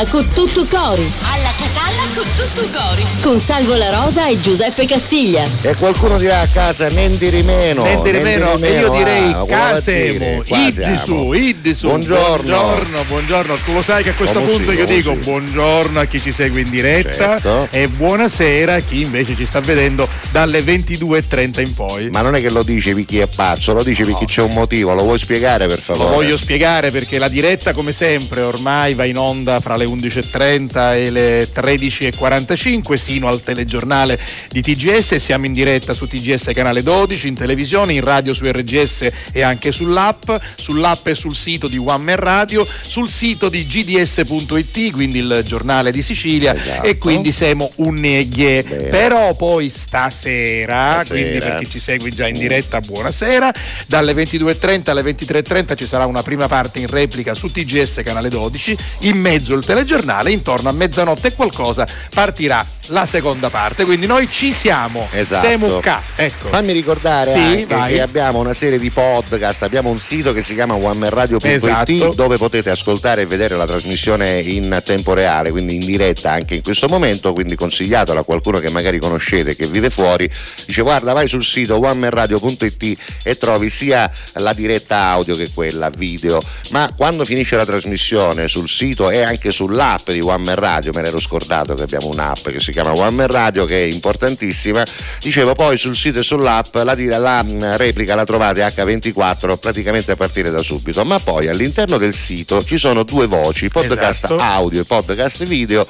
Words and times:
Catalla 0.00 0.08
con 0.08 0.28
tutto 0.32 0.64
cori. 0.64 1.12
Alla 1.20 1.52
Catalla 1.58 2.02
con 2.14 2.24
tutto 2.34 2.68
cori. 2.72 3.06
Con 3.20 3.38
Salvo 3.38 3.74
La 3.74 3.90
Rosa 3.90 4.28
e 4.28 4.40
Giuseppe 4.40 4.86
Castiglia. 4.86 5.46
E 5.60 5.74
qualcuno 5.74 6.16
dirà 6.16 6.40
a 6.40 6.46
casa 6.46 6.88
niente 6.88 7.28
di 7.28 7.42
meno. 7.42 7.82
Niente 7.82 8.12
di 8.12 8.18
meno. 8.20 8.56
E 8.56 8.78
io 8.78 8.90
direi 8.90 9.32
ah, 9.32 9.44
casemo. 9.46 10.42
Iddi 10.44 10.98
su, 11.04 11.32
iddi 11.32 11.74
su. 11.74 11.86
Buongiorno. 11.88 12.56
Buongiorno, 12.56 13.04
buongiorno. 13.08 13.56
Tu 13.56 13.72
lo 13.72 13.82
sai 13.82 14.02
che 14.02 14.10
a 14.10 14.14
questo 14.14 14.40
Come 14.40 14.52
punto 14.52 14.70
sì, 14.70 14.76
io 14.78 14.86
dico 14.86 15.12
sì. 15.12 15.18
buongiorno 15.18 16.00
a 16.00 16.04
chi 16.06 16.20
ci 16.20 16.32
segue 16.32 16.60
in 16.60 16.70
diretta 16.70 17.38
Certo. 17.40 17.68
e 17.70 17.88
buonasera 17.88 18.74
a 18.74 18.80
chi 18.80 19.02
invece 19.02 19.36
ci 19.36 19.44
sta 19.44 19.60
vedendo 19.60 20.08
dalle 20.30 20.60
22.30 20.60 21.60
in 21.60 21.74
poi. 21.74 22.10
Ma 22.10 22.20
non 22.20 22.34
è 22.34 22.40
che 22.40 22.50
lo 22.50 22.62
dici 22.62 22.94
per 22.94 23.04
chi 23.04 23.18
è 23.18 23.26
pazzo, 23.26 23.72
lo 23.72 23.82
dici 23.82 24.04
perché 24.04 24.24
c'è 24.26 24.42
un 24.42 24.52
motivo, 24.52 24.94
lo 24.94 25.02
vuoi 25.02 25.18
spiegare 25.18 25.66
per 25.66 25.76
Lo 25.78 25.82
favore? 25.82 26.10
voglio 26.14 26.36
spiegare 26.36 26.90
perché 26.90 27.18
la 27.18 27.28
diretta, 27.28 27.72
come 27.72 27.92
sempre, 27.92 28.42
ormai 28.42 28.94
va 28.94 29.04
in 29.04 29.16
onda 29.18 29.60
fra 29.60 29.76
le 29.76 29.86
11.30 29.86 30.94
e 30.94 31.10
le 31.10 31.48
13.45 31.52 32.94
sino 32.94 33.28
al 33.28 33.42
telegiornale 33.42 34.18
di 34.50 34.62
TGS. 34.62 35.16
Siamo 35.16 35.46
in 35.46 35.52
diretta 35.52 35.94
su 35.94 36.06
TGS 36.06 36.50
canale 36.52 36.82
12, 36.82 37.28
in 37.28 37.34
televisione, 37.34 37.92
in 37.92 38.00
radio 38.02 38.34
su 38.34 38.44
RGS 38.44 39.08
e 39.32 39.42
anche 39.42 39.72
sull'app, 39.72 40.30
sull'app 40.56 41.06
e 41.08 41.14
sul 41.14 41.34
sito 41.34 41.68
di 41.68 41.78
One 41.78 42.02
Man 42.04 42.16
Radio, 42.16 42.66
sul 42.82 43.08
sito 43.08 43.48
di 43.48 43.64
gds.it, 43.66 44.90
quindi 44.92 45.18
il 45.18 45.42
giornale 45.44 45.90
di 45.92 46.02
Sicilia, 46.02 46.54
Esatto. 46.54 46.86
e 46.86 46.98
quindi 46.98 47.32
siamo 47.32 47.70
un 47.76 47.94
neghe. 47.96 48.62
Bene. 48.62 48.82
Però 48.88 49.34
poi 49.34 49.68
stasera, 49.70 51.00
Stasera. 51.02 51.20
quindi 51.20 51.38
per 51.38 51.58
chi 51.60 51.70
ci 51.70 51.78
segue 51.78 52.10
già 52.10 52.26
in 52.26 52.38
diretta, 52.38 52.80
buonasera. 52.80 53.52
Dalle 53.86 54.12
22.30 54.12 54.90
alle 54.90 55.02
23.30 55.02 55.76
ci 55.76 55.86
sarà 55.86 56.06
una 56.06 56.22
prima 56.22 56.48
parte 56.48 56.78
in 56.80 56.86
replica 56.88 57.34
su 57.34 57.48
TGS 57.50 58.00
canale 58.04 58.28
12, 58.28 58.76
in 59.00 59.18
mezzo 59.18 59.54
il 59.54 59.64
telegiornale, 59.64 60.32
intorno 60.32 60.68
a 60.68 60.72
mezzanotte 60.72 61.28
e 61.28 61.34
qualcosa 61.34 61.86
partirà 62.12 62.66
la 62.90 63.06
seconda 63.06 63.50
parte. 63.50 63.84
Quindi 63.84 64.06
noi 64.06 64.28
ci 64.30 64.52
siamo. 64.52 65.08
Esatto. 65.10 65.46
Siamo 65.46 65.68
qua. 65.80 66.02
Ecco. 66.14 66.48
Fammi 66.48 66.72
ricordare 66.72 67.32
Sì, 67.32 67.66
che 67.66 68.00
abbiamo 68.00 68.38
una 68.38 68.54
serie 68.54 68.78
di 68.78 68.90
podcast, 68.90 69.62
abbiamo 69.62 69.90
un 69.90 69.98
sito 69.98 70.32
che 70.32 70.42
si 70.42 70.54
chiama 70.54 70.74
onemanradio.it 70.74 71.44
Esatto. 71.44 72.12
dove 72.14 72.36
potete 72.36 72.70
ascoltare 72.70 73.22
e 73.22 73.26
vedere 73.26 73.56
la 73.56 73.66
trasmissione 73.66 74.40
in 74.40 74.82
tempo 74.84 75.14
reale, 75.14 75.50
quindi 75.50 75.76
in 75.76 75.84
diretta 75.84 76.32
anche 76.32 76.54
in 76.54 76.62
questo 76.62 76.88
momento, 76.88 77.32
quindi 77.32 77.56
consigliatelo 77.56 78.20
a 78.20 78.24
qualcuno 78.24 78.58
che 78.58 78.70
magari 78.70 78.98
conoscete 78.98 79.56
che 79.56 79.66
vive 79.66 79.90
fuori, 79.90 80.28
dice 80.66 80.82
guarda 80.82 81.12
vai 81.12 81.28
sul 81.28 81.44
sito 81.44 81.76
onemanradio.it 81.78 82.98
e 83.22 83.38
trovi 83.38 83.68
sia 83.68 84.10
la 84.34 84.52
diretta 84.52 84.98
audio 85.06 85.36
che 85.36 85.50
quella 85.52 85.90
video, 85.90 86.42
ma 86.70 86.88
quando 86.96 87.24
finisce 87.24 87.56
la 87.56 87.66
trasmissione 87.66 88.48
sul 88.48 88.68
sito 88.68 89.10
e 89.10 89.22
anche 89.22 89.50
sull'app 89.50 90.10
di 90.10 90.20
One 90.20 90.44
Man 90.44 90.54
Radio, 90.56 90.92
me 90.92 91.02
l'ero 91.02 91.20
scordato 91.20 91.74
che 91.74 91.82
abbiamo 91.82 92.08
un'app 92.08 92.48
che 92.48 92.60
si 92.60 92.72
chiama 92.72 92.79
One 92.88 93.10
Man 93.10 93.26
Radio 93.26 93.64
che 93.64 93.78
è 93.78 93.86
importantissima, 93.86 94.84
dicevo 95.20 95.52
poi 95.52 95.76
sul 95.76 95.96
sito 95.96 96.20
e 96.20 96.22
sull'app 96.22 96.74
la, 96.76 96.94
dire- 96.94 97.18
la 97.18 97.42
mh, 97.42 97.76
replica 97.76 98.14
la 98.14 98.24
trovate 98.24 98.62
H24 98.62 99.58
praticamente 99.58 100.12
a 100.12 100.16
partire 100.16 100.50
da 100.50 100.62
subito, 100.62 101.04
ma 101.04 101.20
poi 101.20 101.48
all'interno 101.48 101.98
del 101.98 102.14
sito 102.14 102.64
ci 102.64 102.78
sono 102.78 103.02
due 103.02 103.26
voci, 103.26 103.68
podcast 103.68 104.24
Esatto. 104.24 104.38
audio 104.38 104.80
e 104.80 104.84
podcast 104.84 105.44
video 105.44 105.86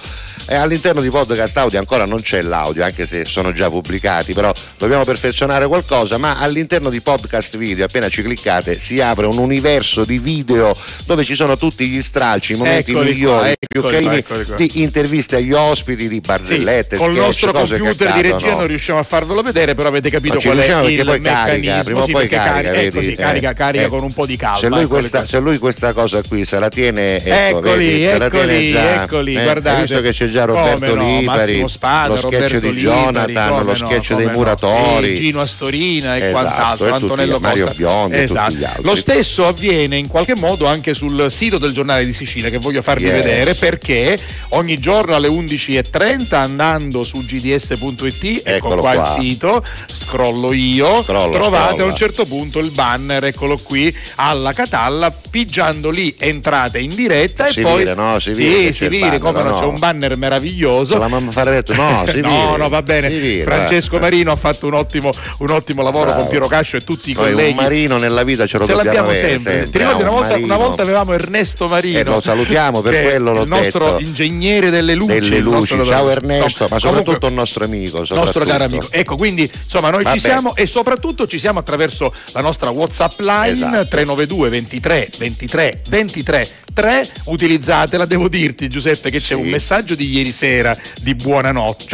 e 0.47 0.55
all'interno 0.55 1.01
di 1.01 1.11
podcast 1.11 1.57
audio 1.59 1.79
ancora 1.79 2.07
non 2.07 2.23
c'è 2.23 2.43
l'audio 2.43 2.83
anche 2.83 3.07
se 3.07 3.25
sono 3.25 3.53
già 3.53 3.69
pubblicati 3.69 4.33
però 4.33 4.53
dobbiamo 4.79 5.05
perfezionare 5.05 5.67
qualcosa 5.69 6.17
ma 6.19 6.39
all'interno 6.39 6.91
di 6.91 7.01
podcast 7.01 7.57
video 7.57 7.85
appena 7.85 8.09
ci 8.09 8.23
cliccate 8.23 8.79
si 8.79 9.01
apre 9.01 9.27
un 9.27 9.39
universo 9.39 10.05
di 10.05 10.19
video 10.19 10.75
dove 11.05 11.25
ci 11.25 11.35
sono 11.35 11.57
tutti 11.57 11.87
gli 11.87 12.01
stralci 12.03 12.55
i 12.55 12.57
momenti 12.57 12.91
Eccoli 12.91 13.11
migliori 13.11 13.55
qua, 13.59 13.67
più 13.69 13.83
carini 13.83 14.25
di 14.57 14.83
interviste 14.83 15.37
agli 15.37 15.53
ospiti 15.53 16.09
di 16.09 16.21
Sì, 16.43 16.65
barzellette 16.81 16.97
col 16.97 17.11
sketch, 17.13 17.25
nostro 17.25 17.53
computer 17.53 18.13
di 18.13 18.21
regia 18.23 18.35
accadono. 18.37 18.59
non 18.59 18.67
riusciamo 18.67 18.99
a 18.99 19.03
farvelo 19.03 19.43
vedere, 19.43 19.75
però 19.75 19.89
avete 19.89 20.11
capito 20.11 20.39
qual 20.41 20.59
è 20.59 20.65
il 20.87 21.05
poi 21.05 21.21
carica, 21.21 21.45
meccanismo. 21.45 21.83
prima 21.83 22.05
sì, 22.05 22.13
poi 22.13 22.29
carica, 22.29 22.53
carica, 22.53 22.71
vedi? 22.73 22.87
ecco, 22.87 23.01
sì, 23.03 23.13
carica, 23.15 23.51
Eh, 23.51 23.55
carica 23.55 23.85
eh. 23.85 23.89
con 23.89 24.03
un 24.03 24.13
po' 24.13 24.27
di 24.27 24.37
calma. 24.37 24.59
se 24.59 24.69
lui, 24.69 24.77
eccoli 24.81 24.89
questa, 24.89 25.27
se 25.27 25.39
lui 25.41 25.59
questa 25.59 25.93
cosa 25.93 26.23
qui 26.27 26.45
se 26.45 26.59
la 26.59 26.69
tiene 26.69 27.17
ecco, 27.23 27.59
Eccoli, 27.59 27.87
vedi, 27.87 28.05
eccoli, 28.05 28.73
già, 28.73 29.03
eccoli, 29.03 29.35
eh, 29.35 29.43
guardate. 29.43 29.81
visto 29.83 30.01
che 30.01 30.11
c'è 30.11 30.27
già 30.27 30.45
Roberto 30.45 30.95
no, 30.95 31.69
Spada, 31.69 32.09
lo 32.09 32.17
sketch 32.17 32.33
Roberto 32.33 32.59
di 32.71 32.73
Jonathan 32.81 33.49
lo 33.51 33.63
no, 33.65 33.75
sketch 33.75 34.15
dei 34.15 34.27
no. 34.27 34.33
muratori 34.33 35.15
Gino 35.17 35.41
Astorina 35.41 36.17
e 36.17 36.29
Esatto, 36.29 36.31
quant'altro, 36.33 36.93
Antonello 36.95 37.39
Mario. 37.39 37.73
Biondi 37.75 38.17
tutti 38.17 38.25
Esatto. 38.25 38.55
gli 38.55 38.65
altri. 38.65 38.83
Lo 38.85 38.95
stesso 38.95 39.47
avviene 39.47 39.97
in 39.97 40.07
qualche 40.09 40.35
modo 40.37 40.67
anche 40.67 40.95
sul 40.95 41.27
sito 41.31 41.59
del 41.59 41.73
giornale 41.73 42.05
di 42.05 42.13
Sicilia 42.13 42.49
che 42.51 42.59
voglio 42.59 42.83
farvi 42.83 43.05
vedere 43.09 43.55
perché 43.55 44.19
ogni 44.51 44.79
giorno 44.79 45.15
alle 45.15 45.29
11.30 45.29 46.35
andando 46.71 47.03
su 47.03 47.25
gds.it, 47.25 48.43
ecco 48.45 48.77
qua, 48.77 48.93
qua. 48.95 49.17
il 49.17 49.21
sito, 49.21 49.65
scrollo 49.87 50.53
io, 50.53 51.03
Scrolla, 51.03 51.39
trovate 51.39 51.67
scrolla. 51.69 51.83
a 51.83 51.87
un 51.87 51.97
certo 51.97 52.25
punto 52.27 52.59
il 52.59 52.71
banner, 52.71 53.25
eccolo 53.25 53.59
qui, 53.63 53.95
alla 54.17 54.53
Catalla, 54.53 55.11
pigiando 55.31 55.91
lì 55.91 56.15
entrate 56.19 56.79
in 56.79 56.95
diretta 56.95 57.49
Si 57.49 57.61
e 57.61 57.63
poi... 57.63 57.79
vede, 57.79 57.95
no? 57.95 58.19
Si 58.19 58.33
sì, 58.35 58.43
vede 58.45 58.67
che 58.67 58.73
si 58.73 58.89
banner, 58.99 59.19
come 59.21 59.43
no, 59.43 59.51
no? 59.51 59.59
c'è 59.59 59.65
un 59.65 59.79
banner 59.79 60.17
meraviglioso. 60.17 60.99
La 60.99 61.09
mamma 61.09 61.31
fare 61.31 61.51
detto 61.51 61.75
no, 61.75 62.05
si 62.09 62.21
no, 62.21 62.29
vede. 62.29 62.57
no, 62.57 62.69
va 62.69 62.83
bene. 62.83 63.11
Si 63.11 63.19
vede, 63.19 63.43
Francesco 63.43 63.97
va. 63.97 64.03
Marino 64.03 64.33
ha 64.33 64.37
fatto 64.37 64.67
un 64.67 64.75
ottimo, 64.75 65.11
un 65.39 65.51
ottimo 65.51 65.83
lavoro 65.83 66.05
Bravo. 66.07 66.21
con 66.21 66.29
Piero 66.29 66.47
Cascio 66.47 66.77
e 66.77 66.85
tutti 66.85 67.11
i 67.11 67.15
Poi 67.15 67.31
colleghi. 67.33 67.55
marino 67.55 67.99
nella 67.99 68.23
vita 68.23 68.47
ce 68.47 68.59
lo 68.59 68.67
Ce 68.67 68.73
dobbiamo 68.73 68.97
l'abbiamo 68.99 69.19
avere 69.19 69.39
sempre. 69.39 69.71
Ti 69.71 69.79
ricordi 69.79 70.01
eh, 70.01 70.05
una 70.05 70.11
un 70.13 70.19
volta, 70.21 70.37
una 70.37 70.57
volta 70.57 70.83
avevamo 70.83 71.13
Ernesto 71.13 71.69
Marino. 71.69 71.99
Eh, 71.99 72.05
lo 72.05 72.21
salutiamo, 72.21 72.81
per 72.81 73.03
quello 73.03 73.33
l'ho 73.33 73.43
il 73.43 73.49
nostro 73.49 73.85
detto. 73.97 73.99
ingegnere 74.01 74.71
delle 74.71 74.95
luci. 74.95 75.19
delle 75.21 75.39
luci. 75.39 75.79
Ciao 75.85 76.09
Ernesto, 76.11 76.50
ma 76.69 76.79
Comunque, 76.79 76.81
soprattutto 76.81 77.27
un 77.27 77.35
nostro 77.35 77.65
amico. 77.65 78.05
nostro 78.11 78.45
caro 78.45 78.65
amico. 78.65 78.87
Ecco, 78.91 79.17
quindi 79.17 79.51
insomma 79.65 79.91
noi 79.91 80.03
Vabbè. 80.03 80.17
ci 80.17 80.21
siamo 80.25 80.55
e 80.57 80.67
soprattutto 80.67 81.27
ci 81.27 81.39
siamo 81.39 81.59
attraverso 81.59 82.13
la 82.33 82.41
nostra 82.41 82.71
WhatsApp 82.71 83.21
line 83.21 83.49
Esatto. 83.51 83.89
392 83.89 84.49
23 84.49 85.09
23 85.19 85.83
23 85.89 86.49
3. 86.73 87.09
Utilizzatela, 87.25 88.05
devo 88.07 88.29
dirti 88.29 88.69
Giuseppe 88.69 89.11
che 89.11 89.19
c'è 89.19 89.35
Sì. 89.35 89.35
un 89.35 89.49
messaggio 89.49 89.95
di 89.95 90.09
ieri 90.11 90.31
sera 90.33 90.77
di 91.01 91.15
buonanotte 91.15 91.87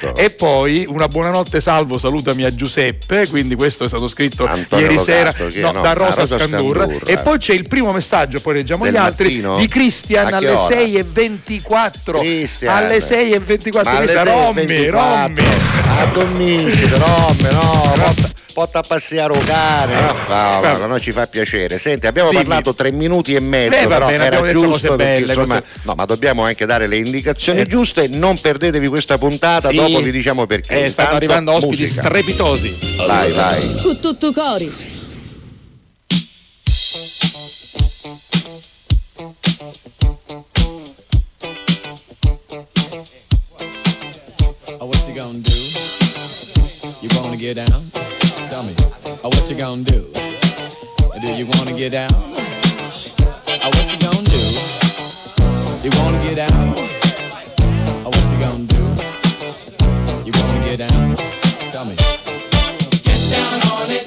Certo. 0.00 0.16
e 0.16 0.30
poi 0.30 0.84
una 0.88 1.08
buonanotte 1.08 1.60
salvo, 1.60 1.98
salutami 1.98 2.42
a 2.44 2.54
Giuseppe, 2.54 3.28
quindi 3.28 3.54
questo 3.54 3.84
è 3.84 3.88
stato 3.88 4.08
scritto 4.08 4.44
Antonio 4.46 4.84
ieri 4.86 4.98
sera 4.98 5.32
chi 5.32 5.58
è? 5.58 5.60
no, 5.60 5.72
No, 5.72 5.82
da 5.82 5.92
Rosa, 5.92 6.20
Rosa 6.22 6.38
Scandurra. 6.38 6.84
Scandurra. 6.84 7.10
e 7.12 7.18
poi 7.18 7.38
c'è 7.38 7.52
il 7.54 7.66
primo 7.68 7.92
messaggio, 7.92 8.40
poi 8.40 8.54
leggiamo 8.54 8.84
Del 8.84 8.92
gli 8.92 8.96
altri 8.96 9.28
mattino? 9.28 9.56
di 9.58 9.68
Cristian 9.68 10.32
alle 10.32 10.50
ora? 10.50 10.66
6 10.74 10.96
e 10.96 11.04
24 11.04 12.18
Cristian. 12.20 12.76
alle 12.76 13.00
6 13.00 13.32
e 13.32 13.38
24 13.38 13.90
Ma 13.90 13.96
alle 13.98 14.03
Cristian, 14.06 14.24
6 14.26 14.34
e 14.34 14.44
rommi, 14.44 14.66
24. 14.66 14.90
rommi 14.90 15.72
A 15.86 16.04
Dominici, 16.12 16.88
romme, 16.88 17.50
no, 17.50 17.92
porta, 17.96 18.30
porta 18.52 18.78
a 18.80 18.82
passeare 18.82 19.32
un 19.32 19.44
cane. 19.44 19.94
No, 19.94 20.06
no, 20.06 20.14
Vabbè. 20.26 20.78
no, 20.78 20.86
no, 20.86 21.00
ci 21.00 21.12
fa 21.12 21.26
piacere. 21.26 21.78
Senti, 21.78 22.06
abbiamo 22.06 22.30
Dimmi. 22.30 22.42
parlato 22.44 22.74
tre 22.74 22.90
minuti 22.92 23.34
e 23.34 23.40
mezzo, 23.40 23.70
Beh, 23.70 23.86
però 23.86 24.06
bene, 24.06 24.24
era 24.24 24.50
giusto 24.50 24.96
perché 24.96 25.20
belle, 25.20 25.26
insomma, 25.32 25.60
cose- 25.60 25.78
no, 25.82 25.94
ma 25.94 26.04
dobbiamo 26.04 26.44
anche 26.44 26.66
dare 26.66 26.86
le 26.86 26.96
indicazioni 26.96 27.60
Eh. 27.60 27.66
giuste. 27.66 28.08
Non 28.08 28.40
perdetevi 28.40 28.88
questa 28.88 29.18
puntata, 29.18 29.68
Sì. 29.70 29.76
dopo 29.76 30.00
vi 30.00 30.10
diciamo 30.10 30.46
perché. 30.46 30.84
Eh, 30.84 30.90
stanno 30.90 31.16
arrivando 31.16 31.52
ospiti 31.52 31.82
musica. 31.82 32.02
strepitosi 32.02 32.78
Vai, 33.06 33.32
vai. 33.32 33.96
Tutto 34.00 34.32
cori. 34.32 34.92
Get 47.44 47.56
down? 47.56 47.90
Tell 48.48 48.62
me. 48.62 48.74
Oh, 49.22 49.28
what 49.28 49.50
you 49.50 49.56
gonna 49.56 49.82
do? 49.82 50.10
Do 51.20 51.34
you 51.34 51.46
wanna 51.46 51.76
get 51.76 51.92
down? 51.92 52.08
Oh, 52.10 52.32
uh, 53.60 53.70
what 53.74 53.86
you 53.92 53.98
gonna 54.00 54.22
do? 54.22 54.42
You 55.84 55.90
wanna 56.00 56.18
get 56.22 56.36
down? 56.36 56.74
Oh, 56.74 56.88
uh, 58.00 58.10
what 58.14 58.24
you 58.32 58.38
gonna 58.40 58.64
do? 58.64 58.82
You 60.24 60.32
wanna 60.40 60.60
get 60.64 60.78
down? 60.88 61.16
Tell 61.70 61.84
me. 61.84 61.96
Get 63.08 63.20
down 63.34 63.60
on 63.72 63.90
it. 63.90 64.06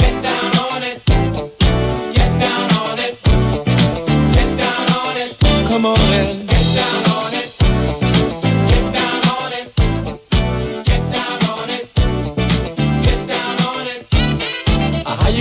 Get 0.00 0.22
down 0.22 0.56
on 0.64 0.82
it. 0.82 1.04
Get 2.14 2.32
down 2.40 2.72
on 2.80 2.98
it. 2.98 3.12
Get 4.32 4.50
down 4.56 4.86
on 5.00 5.16
it. 5.18 5.68
Come 5.68 5.84
on 5.84 5.98
and 5.98 6.35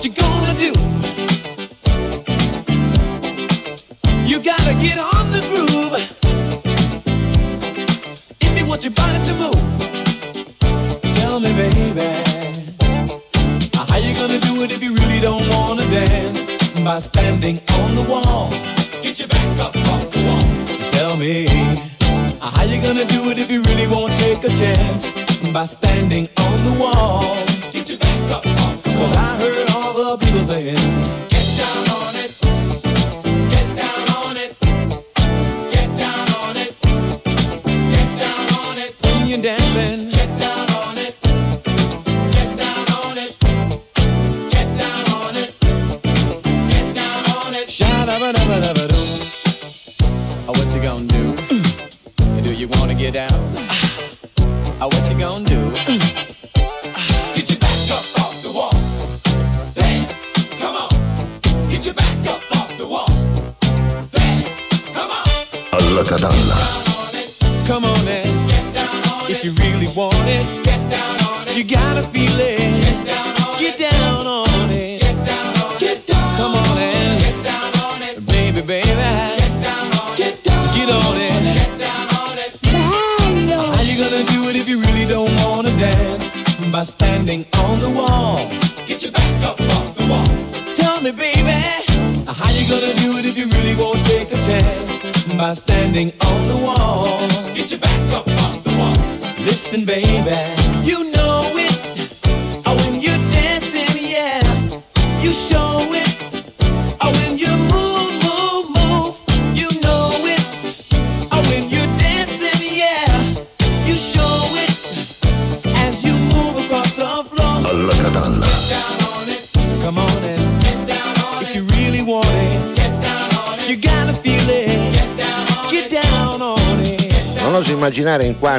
What 0.00 0.06
you 0.06 0.14
gonna 0.14 0.54
do? 0.54 0.72
You 4.24 4.40
gotta 4.40 4.72
get 4.80 4.96
on 4.96 5.30
the 5.30 5.42
groove. 5.50 5.92
If 8.40 8.58
you 8.58 8.64
want 8.64 8.82
your 8.82 8.94
body 8.94 9.22
to 9.24 9.34
move. 9.34 9.60
Tell 11.16 11.38
me, 11.38 11.52
baby. 11.52 12.08
How 13.74 13.98
you 13.98 14.14
gonna 14.14 14.40
do 14.40 14.62
it 14.62 14.72
if 14.72 14.82
you 14.82 14.94
really 14.94 15.20
don't 15.20 15.46
wanna 15.50 15.84
dance? 15.90 16.46
By 16.82 16.98
standing 17.00 17.60
on 17.74 17.94
the 17.94 18.02
wall. 18.02 18.48
Get 19.02 19.18
your 19.18 19.28
back 19.28 19.58
up 19.58 19.76
off 19.76 20.10
the 20.10 20.18
wall. 20.24 20.90
Tell 20.92 21.18
me. 21.18 21.46
How 22.40 22.62
you 22.62 22.80
gonna 22.80 23.04
do 23.04 23.28
it 23.28 23.38
if 23.38 23.50
you 23.50 23.60
really 23.64 23.86
won't 23.86 24.14
take 24.14 24.42
a 24.44 24.48
chance? 24.48 25.12
By 25.52 25.66
standing 25.66 26.26
on 26.38 26.64
the 26.64 26.72
wall. 26.72 27.36
Get 27.70 27.90
your 27.90 27.98
back 27.98 28.30
up 28.30 28.46
off 28.46 28.82
the 28.82 28.90
wall. 28.92 28.98
Cause 29.00 29.16
I 29.16 29.36
heard 29.36 29.59
the 30.16 30.26
people 30.26 30.44
saying, 30.44 30.76
Get 31.28 31.46
down 31.56 31.88
on 31.90 32.16
it. 32.16 32.36
Get 33.50 33.76
down 33.76 34.08
on 34.16 34.36
it. 34.36 34.58
Get 35.72 35.96
down 35.96 36.28
on 36.34 36.56
it. 36.56 36.74
Get 36.82 38.18
down 38.18 38.52
on 38.58 38.78
it. 38.78 38.94
When 39.02 39.28
you're 39.28 39.42
dancing. 39.42 39.66
Get 39.66 39.69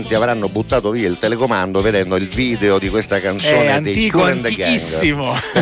quanti 0.01 0.15
avranno 0.15 0.49
buttato 0.49 0.89
via 0.89 1.07
il 1.07 1.19
telecomando 1.19 1.79
vedendo 1.81 2.15
il 2.15 2.27
video 2.27 2.79
di 2.79 2.89
questa 2.89 3.19
canzone 3.19 3.75
È 3.75 3.81
dei 3.81 3.93
antico, 3.93 4.17
Cool 4.19 4.29
and 4.31 4.45
the. 4.47 4.55
Gang. 4.55 4.73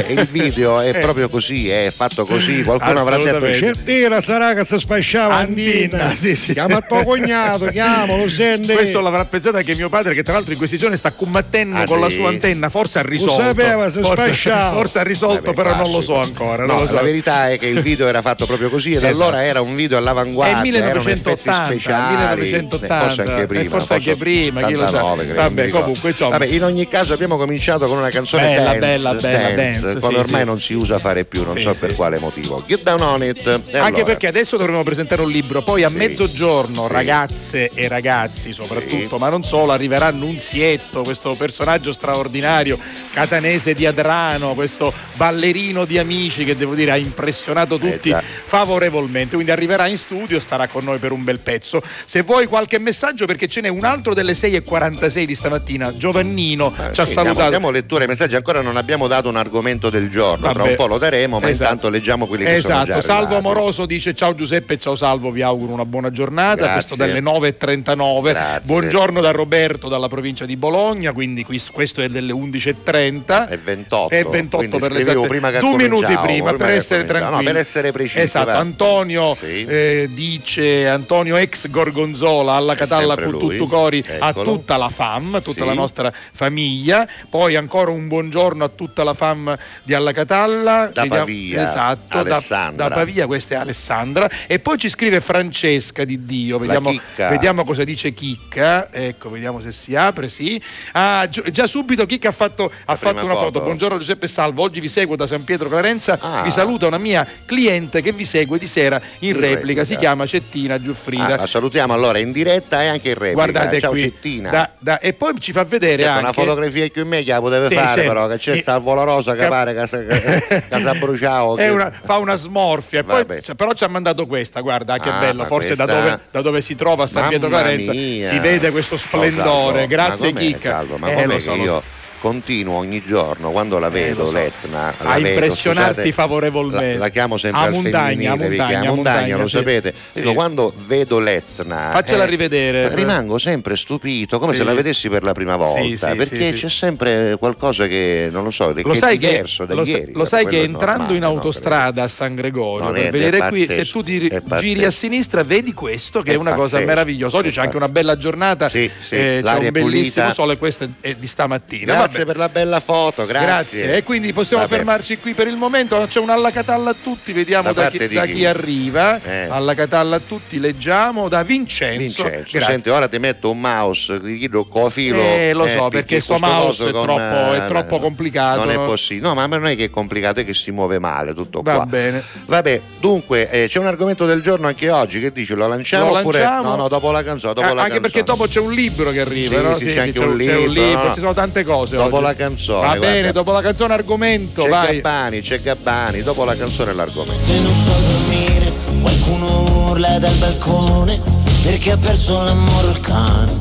Eh, 0.10 0.22
il 0.22 0.28
video 0.28 0.80
è 0.80 0.90
Eh. 0.90 1.00
proprio 1.00 1.30
così, 1.30 1.70
è 1.70 1.92
fatto 1.96 2.26
così. 2.26 2.64
Qualcuno 2.64 3.00
avrà 3.00 3.18
detto. 3.18 3.52
Certina 3.54 4.22
sarà 4.22 4.54
che 4.54 4.64
si 4.66 4.78
spasciava 4.80 5.36
Andina, 5.36 5.98
Andina. 6.04 6.16
sì, 6.18 6.36
sì. 6.36 6.54
Chiama 6.54 6.82
tuo 6.82 7.04
cognato, 7.04 7.66
chiamalo, 7.66 8.28
senti. 8.30 8.74
Questo 8.74 9.02
l'avrà 9.02 9.26
pensato 9.26 9.58
anche 9.58 9.76
mio 9.76 9.90
padre, 9.90 10.14
che 10.14 10.24
tra 10.24 10.34
l'altro 10.34 10.52
in 10.52 10.58
questi 10.58 10.78
giorni 10.78 10.98
sta 10.98 11.12
combattendo 11.12 11.78
Ah, 11.78 11.86
con 11.86 11.98
sì? 11.98 12.04
la 12.04 12.10
sua 12.10 12.30
antenna. 12.30 12.70
Forse 12.70 13.00
ha 13.00 13.02
risolto. 13.04 13.42
sapeva, 13.42 13.90
si 13.90 14.00
spasciava. 14.04 14.72
forse 14.74 15.00
ha 15.00 15.04
risolto, 15.04 15.42
Vabbè, 15.42 15.54
però 15.54 15.76
non 15.76 15.92
lo 15.92 16.02
so 16.02 16.14
classico. 16.16 16.44
ancora. 16.44 16.66
No, 16.66 16.80
lo 16.82 16.88
so. 16.88 16.94
la 16.94 17.02
verità 17.02 17.50
è 17.50 17.60
che 17.60 17.68
il 17.68 17.82
video 17.82 18.08
era 18.08 18.22
fatto 18.22 18.46
proprio 18.46 18.70
così 18.70 18.94
ed 18.94 19.04
Esatto. 19.04 19.14
allora 19.24 19.44
era 19.44 19.62
un 19.62 19.76
video 19.76 19.98
all'avanguardia, 19.98 20.74
È 20.74 20.78
erano 20.78 21.10
effetti 21.10 21.48
1980, 21.50 21.66
speciali, 21.66 22.16
1980, 22.16 23.00
forse 23.00 23.22
anche 23.22 23.42
eh, 23.42 23.46
prima, 23.46 23.70
forse 23.70 23.94
anche 23.94 24.16
prima, 24.16 24.62
chi 24.64 24.74
lo 24.74 24.88
sa. 24.88 25.04
89, 25.06 25.34
Vabbè, 25.34 25.70
comunque, 25.70 26.10
insomma. 26.10 26.38
Vabbè, 26.38 26.52
in 26.52 26.64
ogni 26.64 26.88
caso 26.88 27.14
abbiamo 27.14 27.38
cominciato 27.38 27.88
con 27.88 27.98
una 27.98 28.10
canzone 28.10 28.38
Bella, 28.48 28.64
dance, 28.64 28.80
bella, 28.80 29.14
bella, 29.14 29.38
dance, 29.56 29.82
dance, 29.82 29.99
come 30.00 30.14
sì, 30.16 30.20
ormai 30.20 30.40
sì. 30.42 30.46
non 30.46 30.60
si 30.60 30.74
usa 30.74 31.00
fare 31.00 31.26
più, 31.26 31.44
non 31.44 31.56
Sì, 31.58 31.64
so 31.64 31.74
per 31.74 31.96
quale 31.96 32.20
motivo. 32.20 32.64
Get 32.68 32.82
down 32.84 33.02
on 33.02 33.24
it. 33.24 33.46
E 33.46 33.52
Anche 33.52 33.78
allora? 33.78 34.04
perché 34.04 34.28
adesso 34.28 34.58
dovremo 34.58 34.84
presentare 34.84 35.22
un 35.22 35.30
libro, 35.30 35.62
poi 35.62 35.84
a 35.84 35.90
mezzogiorno 35.90 36.88
ragazze 36.88 37.70
e 37.74 37.88
ragazzi 37.88 38.54
soprattutto, 38.54 39.18
ma 39.18 39.30
non 39.30 39.44
solo, 39.44 39.72
arriverà 39.72 40.12
Nunzietto, 40.12 41.04
questo 41.04 41.36
personaggio 41.36 41.92
straordinario, 41.94 42.78
catanese 43.14 43.74
di 43.74 43.86
Adrano, 43.86 44.54
questo 44.54 44.94
ballerino 45.14 45.86
di 45.86 45.98
amici 45.98 46.44
che 46.46 46.56
devo 46.56 46.76
dire 46.76 46.92
ha 46.92 46.98
impressionato 46.98 47.78
tutti 47.78 48.10
Eh, 48.10 48.12
già. 48.12 48.22
favorevolmente, 48.22 49.34
quindi 49.36 49.52
arriverà 49.52 49.88
in 49.88 49.98
studio, 49.98 50.40
starà 50.40 50.68
con 50.68 50.84
noi 50.84 50.98
per 51.00 51.12
un 51.12 51.24
bel 51.24 51.40
pezzo. 51.40 51.82
Se 52.06 52.22
vuoi 52.22 52.46
qualche 52.48 52.78
messaggio 52.80 53.26
perché 53.26 53.48
ce 53.48 53.62
n'è 53.62 53.68
un 53.68 53.84
altro 53.84 54.14
delle 54.14 54.34
6.46 54.34 55.24
di 55.24 55.36
stamattina, 55.36 55.96
Giovannino 55.98 56.74
Eh, 56.78 56.94
ci 56.94 57.02
ha 57.02 57.06
salutato. 57.06 57.50
diamo 57.50 57.72
lettura 57.72 58.02
ai 58.02 58.08
messaggi, 58.08 58.36
ancora 58.36 58.62
non 58.62 58.78
abbiamo 58.78 59.08
dato 59.08 59.30
un 59.30 59.36
argomento 59.36 59.89
del 59.90 60.10
giorno, 60.10 60.46
tra 60.50 60.54
Vabbè. 60.60 60.70
un 60.72 60.76
po' 60.76 60.88
lo 60.88 60.98
daremo, 60.98 61.40
ma 61.40 61.50
Esatto. 61.50 61.64
intanto 61.64 61.90
leggiamo 61.90 62.26
quelli 62.26 62.44
che 62.46 62.60
sono 62.60 62.74
Esatto, 62.82 62.92
già 62.94 63.02
Salvo. 63.02 63.36
Amoroso 63.38 63.86
dice 63.86 64.14
ciao 64.14 64.36
Giuseppe, 64.36 64.78
ciao 64.80 64.96
Salvo, 64.96 65.32
vi 65.32 65.42
auguro 65.42 65.72
una 65.74 65.86
buona 65.86 66.12
giornata, 66.12 66.56
Grazie. 66.56 66.74
questo 66.74 66.96
dalle 66.96 67.20
9.39. 67.22 68.32
Grazie. 68.32 68.66
Buongiorno 68.66 69.22
da 69.22 69.32
Roberto 69.32 69.88
dalla 69.90 70.08
provincia 70.08 70.46
di 70.46 70.56
Bologna, 70.56 71.12
quindi 71.12 71.44
qui- 71.44 71.62
questo 71.72 72.02
è 72.02 72.10
delle 72.10 72.32
11.30. 72.34 73.48
È 73.48 73.58
28. 73.58 74.14
È 74.16 74.24
28 74.24 74.58
quindi 74.58 74.78
per 74.80 74.92
l'esatta- 74.92 75.28
prima 75.28 75.52
che 75.52 75.60
Due 75.60 75.76
minuti 75.76 75.88
cominciavo, 76.04 76.26
prima, 76.26 76.54
per 76.54 76.70
essere 76.70 77.06
tranquilli. 77.06 77.44
No, 77.44 77.44
per 77.52 77.58
essere 77.58 77.92
precisi. 77.92 78.20
Esatto. 78.20 78.50
Antonio 78.52 79.34
Sì. 79.34 79.66
eh, 79.66 80.10
dice 80.12 80.88
Antonio 80.88 81.36
ex 81.38 81.68
Gorgonzola 81.70 82.54
alla 82.54 82.76
Catalla 82.76 83.14
sempre 83.16 83.32
lui. 83.32 83.40
Cututtu 83.58 83.68
Cori 83.68 84.04
a 84.20 84.34
tutta 84.34 84.78
la 84.78 84.90
fam, 84.90 85.42
tutta 85.42 85.62
Sì. 85.62 85.66
la 85.68 85.74
nostra 85.74 86.12
famiglia. 86.34 87.08
Poi 87.30 87.56
ancora 87.56 87.92
un 87.92 88.08
buongiorno 88.08 88.64
a 88.64 88.70
tutta 88.70 89.04
la 89.04 89.14
fam 89.14 89.56
di 89.84 89.94
Alla 89.94 90.12
Catalla. 90.12 90.90
Da 90.94 91.06
Pavia, 91.08 91.64
Esatto, 91.64 92.24
da, 92.24 92.72
da 92.76 92.90
Pavia, 92.90 93.26
questa 93.26 93.56
è 93.56 93.58
Alessandra. 93.58 94.30
E 94.48 94.60
poi 94.60 94.78
ci 94.78 94.90
scrive 94.90 95.20
Francesca 95.22 96.04
di 96.04 96.24
Dio. 96.26 96.58
Vediamo, 96.60 96.92
vediamo 97.16 97.64
cosa 97.64 97.84
dice 97.84 98.14
Chicca. 98.14 98.92
Ecco, 98.92 99.30
vediamo 99.30 99.60
se 99.62 99.72
si 99.72 99.96
apre. 99.96 100.30
Sì. 100.30 100.62
Ah, 100.94 101.28
gi- 101.30 101.52
già 101.52 101.68
subito 101.68 102.06
Chicca 102.06 102.30
ha 102.30 102.34
fatto, 102.34 102.72
ha 102.86 102.96
fatto 102.96 103.24
una 103.26 103.34
foto. 103.34 103.46
foto. 103.46 103.62
Buongiorno 103.62 103.98
Giuseppe 103.98 104.28
Salvo. 104.28 104.64
Oggi 104.64 104.80
vi 104.80 104.90
seguo 104.90 105.16
da 105.16 105.28
San 105.28 105.44
Pietro 105.44 105.70
Clarenza. 105.70 106.18
Ah. 106.22 106.42
Vi 106.44 106.52
saluta 106.52 106.88
una 106.88 106.98
mia 106.98 107.26
cliente 107.46 108.02
che 108.02 108.12
vi 108.12 108.26
segue 108.26 108.58
di 108.58 108.68
sera 108.68 108.98
in, 109.20 109.30
In 109.30 109.34
replica. 109.34 109.56
replica. 109.56 109.84
Si 109.86 109.96
chiama 109.98 110.26
Cettina 110.26 110.80
Giuffrida. 110.82 111.26
Ah, 111.34 111.38
la 111.38 111.48
salutiamo 111.48 111.94
allora 111.94 112.18
in 112.20 112.32
diretta 112.32 112.82
e 112.84 112.88
anche 112.88 113.10
in 113.10 113.14
replica. 113.16 113.34
Guardate 113.34 113.80
Ciao 113.80 113.92
qui. 113.92 114.02
Cettina. 114.02 114.50
Da- 114.50 114.70
da- 114.78 115.00
e 115.00 115.14
poi 115.14 115.34
ci 115.40 115.52
fa 115.52 115.64
vedere 115.64 116.04
Ecco, 116.04 116.12
anche 116.12 116.24
una 116.24 116.34
fotografia 116.34 116.88
che 116.88 117.04
me 117.04 117.24
che 117.24 117.32
la 117.32 117.40
poteva 117.40 117.68
Sì, 117.68 117.76
fare, 117.76 117.88
certo. 118.02 118.08
però 118.14 118.28
che 118.28 118.38
c'è 118.38 118.52
E- 118.54 118.62
Salvo 118.62 118.94
La 118.94 119.04
Rosa 119.04 119.34
che 119.34 119.40
Cap- 119.42 119.50
si 119.88 120.88
è 120.88 120.94
bruciato. 121.00 121.58
È 121.58 121.66
che- 121.66 121.70
una- 121.70 121.92
fa 121.92 122.18
una 122.18 122.36
smorfia. 122.36 123.04
Poi, 123.04 123.26
cioè, 123.42 123.56
però 123.56 123.74
ci 123.74 123.84
ha 123.84 123.88
mandato 123.88 124.26
questa, 124.28 124.62
guarda, 124.62 124.98
che 125.00 125.10
Ah, 125.10 125.20
bello. 125.20 125.46
Forse 125.46 125.76
da 125.76 125.84
questa- 125.86 126.02
dove, 126.02 126.20
da 126.32 126.42
dove 126.42 126.62
si 126.62 126.76
trova 126.76 127.04
a 127.04 127.08
San 127.08 127.24
Mamma 127.24 127.30
Pietro 127.38 127.50
Carenza 127.50 127.92
mia. 127.92 128.30
si 128.30 128.40
vede 128.40 128.72
questo 128.72 128.96
Oh, 128.96 128.98
splendore. 128.98 129.78
Salvo, 129.80 129.88
Grazie, 129.88 130.34
Chicca. 130.34 130.84
Ma 130.98 131.10
Eh, 131.10 131.14
com'è 131.14 131.36
che 131.36 131.40
so, 131.42 131.54
io. 131.56 131.84
Continuo 132.20 132.78
ogni 132.78 133.02
giorno 133.06 133.52
quando 133.52 133.80
la 133.80 133.90
vedo 133.90 134.24
lo 134.24 134.28
so. 134.28 134.34
l'Etna 134.34 134.94
la 135.00 135.10
A 135.12 135.16
vedo, 135.16 135.28
impressionarti 135.30 135.94
scusate, 135.94 136.12
favorevolmente. 136.12 136.94
la, 136.94 136.98
la 137.00 137.10
chiamo 137.10 137.38
sempre 137.38 137.62
A 137.62 137.64
al 137.66 137.72
montagna, 137.72 138.02
femminile 138.02 138.28
a 138.28 138.36
montagna, 138.66 138.80
a 138.90 138.94
montagna, 138.94 139.38
lo 139.38 139.48
sì. 139.48 139.56
sapete 139.58 139.94
Sì. 140.12 140.20
dico 140.22 140.34
quando 140.34 140.74
vedo 140.86 141.20
l'Etna 141.20 141.90
Faccela 141.92 142.26
rivedere. 142.26 142.94
rimango 142.94 143.38
sempre 143.38 143.76
stupito 143.76 144.40
come 144.40 144.52
Sì. 144.54 144.60
se 144.60 144.66
la 144.66 144.74
vedessi 144.74 145.10
per 145.10 145.24
la 145.24 145.34
prima 145.34 145.56
volta 145.56 146.14
perché 146.16 146.52
c'è 146.52 146.70
sempre 146.70 147.36
qualcosa 147.40 147.88
che 147.88 148.30
non 148.32 148.44
lo 148.44 148.52
so 148.52 148.74
che 148.74 148.82
Lo 148.84 148.94
è 148.94 148.98
sai, 148.98 149.18
che, 149.18 149.28
diverso 149.30 149.66
da 149.66 149.74
lo, 149.76 149.84
ieri 149.86 150.12
lo 150.14 150.26
sai 150.26 150.46
che 150.46 150.60
è 150.60 150.64
entrando 150.64 151.14
in 151.14 151.20
normale, 151.20 151.20
no? 151.20 151.28
autostrada 151.28 152.04
a 152.04 152.08
San 152.08 152.36
Gregorio 152.36 152.92
per 152.92 153.04
è- 153.06 153.10
venire 153.10 153.38
è 153.38 153.48
qui, 153.50 153.66
se 153.66 153.86
tu 153.86 154.04
ti 154.04 154.28
è 154.28 154.42
giri 154.60 154.84
a 154.86 154.92
sinistra, 154.92 155.44
vedi 155.44 155.74
questo 155.74 156.22
che 156.22 156.32
è, 156.32 156.34
È 156.34 156.38
una 156.38 156.54
cosa 156.54 156.80
meravigliosa. 156.80 157.38
Oggi 157.38 157.50
è 157.50 157.52
c'è 157.52 157.62
anche 157.62 157.76
una 157.78 157.90
bella 157.90 158.18
giornata, 158.18 158.68
Sì, 158.70 158.90
sì, 159.00 159.16
eh, 159.16 159.40
c'è 159.44 159.56
un 159.56 159.64
è 159.64 159.72
bellissimo 159.72 159.86
pulita. 160.26 160.34
sole, 160.34 160.58
questo 160.58 160.88
è 161.00 161.14
di 161.16 161.28
stamattina. 161.28 161.94
Grazie 162.10 162.26
per 162.26 162.38
la 162.38 162.50
bella 162.50 162.80
foto 162.80 163.26
grazie, 163.26 163.48
Grazie. 163.48 163.96
E 163.98 164.04
quindi 164.04 164.34
possiamo 164.34 164.64
Vabbè. 164.64 164.76
fermarci 164.76 165.18
qui 165.20 165.34
per 165.34 165.48
il 165.48 165.56
momento. 165.56 166.06
C'è 166.10 166.20
un 166.20 166.30
alla 166.30 166.52
catalla 166.52 166.90
a 166.92 166.96
tutti, 167.02 167.32
vediamo 167.32 167.72
Da 167.72 167.84
da, 167.84 167.90
chi, 167.90 168.08
da 168.08 168.26
chi? 168.26 168.34
chi 168.34 168.46
arriva. 168.46 169.22
Eh. 169.24 169.48
Alla 169.50 169.74
catalla 169.76 170.18
a 170.18 170.20
tutti, 170.26 170.60
leggiamo 170.60 171.28
da 171.30 171.44
Vincenzo. 171.44 171.98
Vincenzo, 171.98 172.30
Grazie. 172.58 172.62
senti, 172.62 172.90
ora 172.90 173.08
ti 173.08 173.20
metto 173.20 173.52
un 173.52 173.60
mouse, 173.60 174.20
ti 174.22 174.38
chiedo 174.38 174.66
cofilo. 174.66 175.20
Eh, 175.20 175.52
lo 175.54 175.68
so, 175.68 175.88
perché 175.90 176.20
sto 176.22 176.38
mouse 176.40 176.88
è 176.88 176.92
troppo- 176.92 177.54
è 177.54 177.66
troppo 177.68 178.00
complicato, 178.00 178.60
Non 178.66 178.72
è 178.72 178.76
possibile. 178.76 179.28
No, 179.28 179.34
ma 179.34 179.46
non 179.46 179.68
è 179.68 179.76
che 179.76 179.86
è 179.86 179.90
complicato, 179.90 180.40
è 180.40 180.46
che 180.46 180.54
si 180.54 180.72
muove 180.72 181.00
male 181.00 181.34
tutto 181.34 181.62
Va 181.62 181.76
qua. 181.76 181.86
bene. 181.86 182.24
Vabbè, 182.46 182.82
dunque, 183.00 183.50
eh, 183.50 183.68
c'è 183.68 183.80
un 183.80 183.88
argomento 183.88 184.26
del 184.26 184.42
giorno 184.42 184.68
anche 184.68 184.90
oggi. 184.90 185.20
Che 185.20 185.32
dici? 185.32 185.54
Lo 185.54 185.68
lanciamo 185.68 186.12
Lo 186.12 186.20
oppure 186.20 186.40
lanciamo? 186.42 186.70
no, 186.70 186.76
no, 186.76 186.88
dopo 186.88 187.12
la 187.12 187.24
canzone, 187.24 187.54
dopo 187.54 187.68
Ah, 187.68 187.74
la 187.74 187.82
anche 187.84 188.00
canzone. 188.00 188.12
perché 188.12 188.24
dopo 188.24 188.48
c'è 188.48 188.60
un 188.60 188.72
libro 188.74 189.12
che 189.12 189.20
arriva, 189.22 189.58
Sì, 189.58 189.64
no? 189.64 189.76
sì, 189.78 189.86
c'è 189.86 190.00
anche 190.00 190.20
un 190.20 190.36
libro, 190.38 191.04
no? 191.04 191.14
ci 191.14 191.20
sono 191.20 191.34
tante 191.34 191.64
cose. 191.64 191.98
Dopo 192.04 192.16
oggi. 192.16 192.24
la 192.26 192.36
canzone, 192.36 192.80
Va 192.82 192.88
guarda. 192.98 193.14
bene, 193.14 193.32
dopo 193.32 193.52
la 193.52 193.62
canzone 193.62 193.94
argomento, 193.94 194.64
C'è 194.64 194.70
vai. 194.70 194.96
Gabbani, 195.02 195.42
c'è 195.42 195.62
Gabbani, 195.62 196.22
dopo 196.24 196.44
la 196.44 196.56
canzone 196.56 196.92
e 196.92 196.94
l'argomento. 196.94 197.52
notte 197.52 197.60
non 197.60 197.74
so 197.74 197.92
dormire, 198.12 198.72
qualcuno 199.02 199.88
urla 199.90 200.18
dal 200.20 200.34
balcone 200.36 201.20
perché 201.64 201.92
ha 201.92 201.98
perso 201.98 202.42
l'amore 202.42 202.88
o 202.88 202.90
il 202.92 203.00
cane 203.02 203.52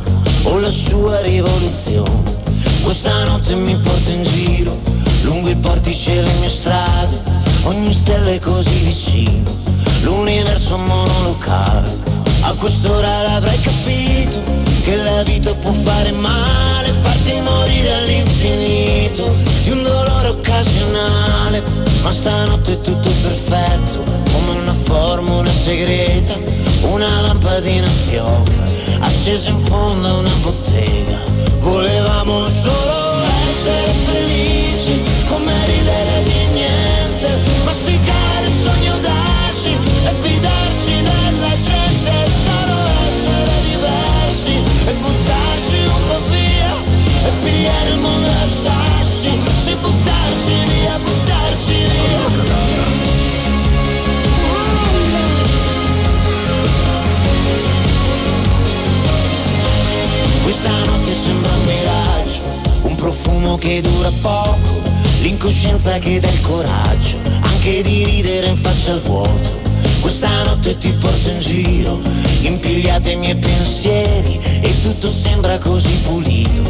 o 0.45 0.59
la 0.59 0.71
sua 0.71 1.21
rivoluzione. 1.21 2.37
Questa 2.83 3.25
notte 3.25 3.55
mi 3.55 3.77
porta 3.77 4.11
in 4.11 4.23
giro, 4.23 4.79
lungo 5.23 5.49
i 5.49 5.57
portici 5.57 6.13
e 6.17 6.23
le 6.23 6.33
mie 6.41 6.49
strade, 6.49 7.21
ogni 7.65 7.93
stella 7.93 8.31
è 8.31 8.39
così 8.39 8.79
vicino, 8.79 9.51
l'universo 10.03 10.79
monolocale. 10.79 12.17
A 12.43 12.55
quest'ora 12.55 13.23
l'avrei 13.23 13.61
capito, 13.61 14.41
che 14.89 14.97
la 14.97 15.23
vita 15.23 15.55
può 15.55 15.71
fare 15.71 16.11
male, 16.13 16.95
farti 17.03 17.39
morire 17.43 17.93
all'infinito, 17.93 19.35
di 19.65 19.71
un 19.71 19.83
dolore 19.83 20.29
occasionale, 20.29 21.63
ma 22.01 22.11
stanotte 22.11 22.73
è 22.73 22.81
tutto 22.81 23.11
perfetto, 23.21 24.03
come 24.33 24.59
una 24.59 24.75
formula 24.85 25.51
segreta, 25.51 26.39
una 26.85 27.21
lampadina 27.21 27.87
fioca, 28.09 28.67
accesa 29.01 29.51
in 29.51 29.61
fondo 29.61 30.09
a 30.09 30.13
una 30.15 30.35
bottega. 30.41 31.19
Volevamo 31.59 32.49
solo 32.49 33.25
essere 33.51 33.93
felici, 34.07 35.03
come 35.29 35.53
ridere 35.67 36.23
di 36.23 36.47
niente, 36.55 37.39
masticare 37.63 38.49
sogni 38.51 38.89
audaci 38.89 39.77
e 40.05 40.13
fidarci 40.23 40.58
il 47.89 47.99
mondo 47.99 48.29
a 48.29 48.47
sassi, 48.47 49.31
sì 49.65 49.75
buttarci 49.81 50.53
via, 50.67 50.99
buttarci 50.99 51.73
via. 51.73 51.97
Questa 60.43 60.85
notte 60.85 61.15
sembra 61.15 61.51
un 61.51 61.65
miraggio, 61.65 62.41
un 62.83 62.95
profumo 62.95 63.59
che 63.59 63.81
dura 63.83 64.11
poco, 64.23 64.83
l'incoscienza 65.21 65.99
che 65.99 66.21
dà 66.21 66.29
il 66.29 66.41
coraggio, 66.41 67.17
anche 67.43 67.83
di 67.83 68.05
ridere 68.05 68.47
in 68.47 68.57
faccia 68.57 68.93
al 68.93 69.01
vuoto. 69.03 69.67
Questa 70.01 70.29
notte 70.45 70.79
ti 70.79 70.93
porto 70.93 71.29
in 71.29 71.39
giro, 71.41 72.01
impigliate 72.41 73.11
i 73.11 73.17
miei 73.17 73.37
pensieri 73.37 74.41
e 74.61 74.83
tutto 74.83 75.09
sembra 75.09 75.59
così 75.59 75.93
pulito, 76.05 76.63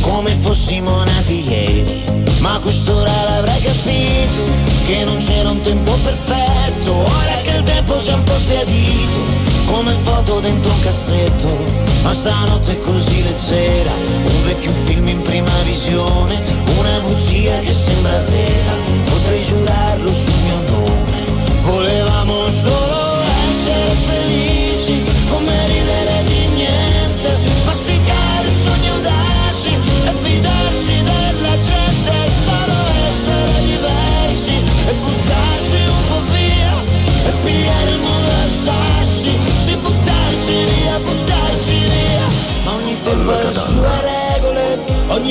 come 0.00 0.34
fossimo 0.34 1.04
nati 1.04 1.48
ieri. 1.48 2.04
Ma 2.40 2.58
quest'ora 2.60 3.12
l'avrei 3.24 3.60
capito, 3.60 4.42
che 4.86 5.04
non 5.04 5.18
c'era 5.18 5.50
un 5.50 5.60
tempo 5.60 5.92
perfetto, 6.02 6.94
ora 6.94 7.36
che 7.42 7.50
il 7.50 7.62
tempo 7.64 7.96
c'è 7.98 8.14
un 8.14 8.22
po' 8.22 8.38
sbiadito, 8.38 9.18
come 9.66 9.92
foto 10.02 10.40
dentro 10.40 10.72
un 10.72 10.80
cassetto, 10.80 11.48
ma 12.02 12.14
stanotte 12.14 12.72
è 12.72 12.78
così 12.80 13.22
leggera, 13.22 13.92
un 13.92 14.44
vecchio 14.44 14.72
film 14.86 15.06
in 15.08 15.20
prima 15.20 15.52
visione, 15.64 16.40
una 16.78 16.98
bugia 17.00 17.58
che 17.60 17.72
sembra 17.72 18.18
vera, 18.20 18.72
potrei 19.04 19.44
giurarlo 19.44 20.12
sul 20.12 20.34
mio 20.44 20.60
nome, 20.66 21.60
volevamo 21.60 22.48
solo 22.50 23.20
essere 23.20 23.94
felici, 24.06 24.59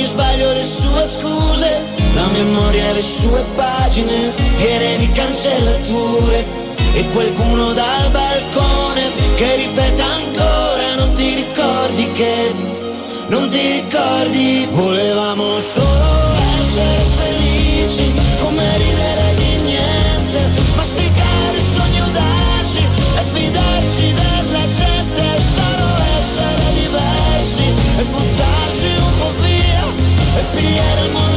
ogni 0.00 0.08
sbaglio 0.08 0.52
le 0.54 0.64
sue 0.64 1.06
scuse, 1.06 1.80
la 2.14 2.26
memoria 2.28 2.92
le 2.92 3.02
sue 3.02 3.44
pagine 3.54 4.32
piene 4.56 4.96
di 4.96 5.10
cancellature 5.10 6.44
e 6.94 7.06
qualcuno 7.10 7.72
dal 7.74 8.10
balcone 8.10 9.10
che 9.34 9.56
ripete 9.56 10.00
ancora 10.00 10.94
non 10.96 11.12
ti 11.12 11.34
ricordi 11.34 12.10
che 12.12 12.52
non 13.28 13.46
ti 13.48 13.60
ricordi 13.60 14.66
volevamo 14.70 15.60
solo 15.60 16.32
essere 16.62 17.04
felici 17.16 17.39
e 30.58 31.29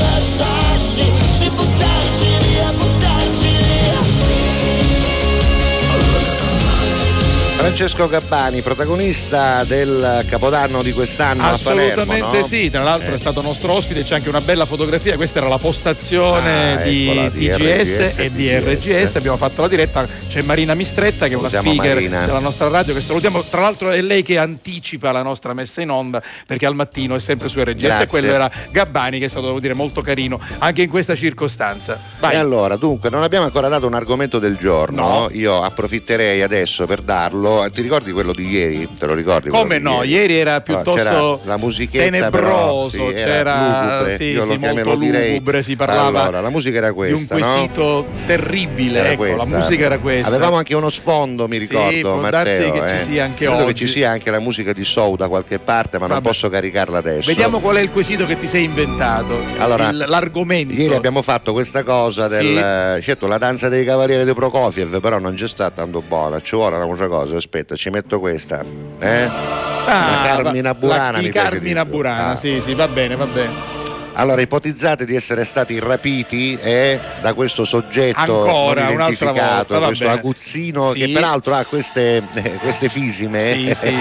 Francesco 7.63 8.10
Gabbani, 8.10 8.62
protagonista 8.62 9.63
del 9.63 10.25
Capodanno 10.27 10.84
di 10.84 10.91
quest'anno 10.91 11.43
a 11.43 11.58
Palermo. 11.63 12.01
Assolutamente 12.01 12.38
no? 12.39 12.43
sì, 12.46 12.70
tra 12.70 12.84
l'altro 12.84 13.12
Eh. 13.13 13.15
è 13.15 13.17
stato 13.17 13.41
nostro 13.41 13.72
ospite, 13.72 14.03
c'è 14.03 14.15
anche 14.15 14.27
una 14.27 14.41
bella 14.41 14.65
fotografia, 14.65 15.15
questa 15.15 15.39
era 15.39 15.48
la 15.48 15.58
postazione 15.58 16.74
Ah, 16.74 16.75
di 16.82 17.08
eccola, 17.08 17.29
di 17.29 17.48
TGS 17.48 18.17
e 18.17 18.32
di. 18.34 18.53
RGS, 18.53 19.15
abbiamo 19.15 19.38
fatto 19.38 19.62
la 19.62 19.70
diretta, 19.70 20.05
c'è 20.27 20.41
Marina 20.41 20.74
Mistretta 20.74 21.27
che 21.29 21.36
è 21.36 21.38
una 21.38 21.48
speaker 21.48 21.93
Marina. 21.93 22.25
della 22.25 22.39
nostra 22.39 22.67
radio 22.67 22.93
che 22.93 23.00
salutiamo, 23.00 23.43
tra 23.46 23.62
l'altro 23.62 23.91
è 23.91 24.01
lei 24.01 24.24
che 24.24 24.38
anticipa 24.38 25.13
la 25.13 25.22
nostra 25.22 25.53
messa 25.53 25.79
in 25.79 25.89
onda 25.89 26.22
perché 26.46 26.65
al 26.65 26.75
mattino 26.75 27.15
è 27.15 27.20
sempre 27.20 27.48
su 27.48 27.63
RGS 27.63 27.79
Grazie. 27.79 28.03
e 28.03 28.08
quello 28.08 28.34
era 28.34 28.51
Gabbani 28.72 29.20
che 29.20 29.25
è 29.25 29.29
stato 29.29 29.46
devo 29.46 29.62
dire 29.62 29.74
molto 29.74 30.01
carino 30.01 30.38
anche 30.58 30.82
in 30.82 30.89
questa 30.89 31.15
circostanza. 31.15 31.98
Vai. 32.20 32.34
E 32.34 32.38
allora, 32.38 32.75
dunque, 32.75 33.10
non 33.10 33.24
abbiamo 33.24 33.46
ancora 33.46 33.70
dato 33.70 33.88
un 33.88 33.93
argomento 33.93 34.38
del 34.38 34.58
giorno. 34.58 35.01
No. 35.08 35.29
Io 35.32 35.62
approfitterei 35.62 36.41
adesso 36.41 36.86
per 36.86 37.00
darlo. 37.01 37.51
Ti 37.72 37.81
ricordi 37.81 38.12
quello 38.12 38.33
di 38.33 38.48
ieri? 38.50 38.88
Te 38.98 39.05
lo 39.05 39.13
ricordi? 39.13 39.50
Come 39.50 39.77
no? 39.79 40.03
Ieri 40.03 40.36
era 40.38 40.62
Allora, 40.65 40.81
piuttosto 40.83 41.41
la 41.43 41.57
musichetta 41.57 42.29
però, 42.29 42.89
tenebroso, 42.89 42.89
sì, 42.89 43.01
era 43.15 43.25
c'era 43.25 43.55
lugubre. 43.93 44.17
sì, 44.17 44.24
Io 44.25 44.43
sì, 44.43 44.48
lo 44.50 44.57
molto 44.74 44.95
direi- 44.95 45.27
lugubre, 45.33 45.63
si 45.63 45.75
parlava 45.75 46.22
Allora, 46.24 46.41
la 46.41 46.50
musica 46.50 46.77
era 46.77 46.91
di 46.91 46.98
un 46.98 47.03
questa, 47.25 47.38
no? 47.38 47.51
quesito 47.53 48.05
terribile, 48.25 49.00
Era 49.00 49.12
ecco, 49.12 49.24
la 49.24 49.33
questa. 49.36 49.57
musica 49.57 49.86
era 49.86 49.98
questa. 50.00 50.27
Avevamo 50.27 50.55
anche 50.57 50.75
uno 50.75 50.89
sfondo, 50.89 51.48
mi 51.48 51.59
Sì, 51.59 51.68
ricordo, 51.68 52.20
può 52.20 52.29
darsi 52.29 52.66
Matteo. 52.68 52.72
che 52.72 52.89
ci 52.89 52.96
eh. 52.96 53.05
sia 53.11 53.24
anche 53.24 53.46
Credo 53.46 53.57
che 53.57 53.63
oggi. 53.72 53.75
ci 53.75 53.87
sia 53.87 54.09
anche 54.09 54.31
la 54.31 54.39
musica 54.39 54.74
di 54.74 54.83
Soul 54.83 55.16
da 55.18 55.27
qualche 55.27 55.59
parte, 55.59 55.98
ma 56.00 56.05
non 56.07 56.16
Vabbè. 56.18 56.27
posso 56.27 56.50
caricarla 56.50 56.98
adesso. 56.98 57.27
Vediamo 57.27 57.59
qual 57.59 57.77
è 57.77 57.81
il 57.81 57.92
quesito 57.92 58.25
che 58.25 58.37
ti 58.39 58.48
sei 58.48 58.63
inventato. 58.66 59.37
Allora, 59.57 59.89
il- 59.89 60.05
l'argomento. 60.07 60.74
Ieri 60.74 60.96
abbiamo 60.96 61.22
fatto 61.22 61.51
questa 61.53 61.83
cosa 61.83 62.27
del 62.27 63.01
certo 63.01 63.27
la 63.27 63.37
danza 63.37 63.70
dei 63.70 63.83
cavalieri 63.85 64.25
di 64.25 64.33
Prokofiev, 64.33 65.00
però 65.00 65.20
non 65.20 65.35
c'è 65.35 65.48
stata 65.48 65.81
tanto 65.81 66.01
buona, 66.01 66.39
ci 66.42 66.55
vuole 66.55 66.75
un'altra 66.77 67.07
cosa, 67.07 67.37
aspetta, 67.44 67.75
ci 67.75 67.90
metto 67.90 68.20
questa. 68.20 68.64
Eh? 69.00 69.24
Ah, 69.86 70.22
la 70.25 70.42
Carmina 70.42 70.74
Burana 70.74 71.22
La, 71.22 71.29
Carmina. 71.29 71.86
Burana, 71.86 72.29
Ah. 72.32 72.36
sì, 72.38 72.62
sì, 72.66 72.74
va 72.74 72.88
bene, 72.88 73.16
va 73.16 73.25
bene. 73.25 73.73
Allora, 74.15 74.41
ipotizzate 74.41 75.05
di 75.05 75.15
essere 75.15 75.43
stati 75.43 75.79
rapiti 75.79 76.55
eh, 76.61 76.99
da 77.21 77.33
questo 77.33 77.65
soggetto 77.65 78.19
Ancora, 78.43 78.83
non 78.83 78.93
identificato, 78.93 79.73
volta, 79.73 79.85
questo 79.87 80.05
bene. 80.05 80.17
aguzzino 80.19 80.91
Sì. 80.93 80.99
che 80.99 81.09
peraltro 81.09 81.55
ha 81.55 81.63
queste, 81.65 82.21
eh, 82.35 82.51
queste 82.61 82.89
fisime. 82.89 83.73
Sì, 83.73 83.97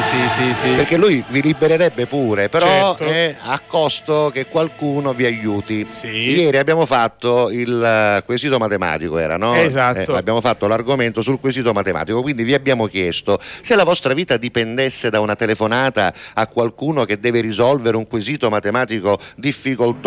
sì. 0.61 0.69
Perché 0.77 0.99
lui 0.99 1.25
vi 1.29 1.41
libererebbe 1.41 2.07
pure, 2.07 2.51
però 2.51 2.95
Certo. 2.95 3.05
è 3.13 3.37
a 3.41 3.59
costo 3.67 4.31
che 4.33 4.47
qualcuno 4.47 5.15
vi 5.15 5.25
aiuti. 5.25 5.87
Ieri 6.03 6.59
abbiamo 6.59 6.85
fatto 6.85 7.49
il 7.51 7.83
eh, 7.83 8.23
quesito 8.27 8.59
matematico, 8.59 9.17
era 9.17 9.39
no? 9.39 9.55
Esatto. 9.55 10.15
Eh, 10.15 10.19
abbiamo 10.19 10.43
fatto 10.43 10.67
l'argomento 10.69 11.23
sul 11.23 11.41
quesito 11.41 11.73
matematico, 11.73 12.21
quindi 12.21 12.43
vi 12.45 12.53
abbiamo 12.53 12.87
chiesto 12.87 13.41
se 13.63 13.75
la 13.77 13.85
vostra 13.85 14.13
vita 14.13 14.37
dipendesse 14.37 15.09
da 15.09 15.21
una 15.21 15.37
telefonata 15.37 16.13
a 16.35 16.47
qualcuno 16.49 17.05
che 17.07 17.19
deve 17.19 17.41
risolvere 17.41 17.97
un 17.97 18.07
quesito 18.07 18.51
matematico 18.51 19.19
difficoltoso, 19.37 20.01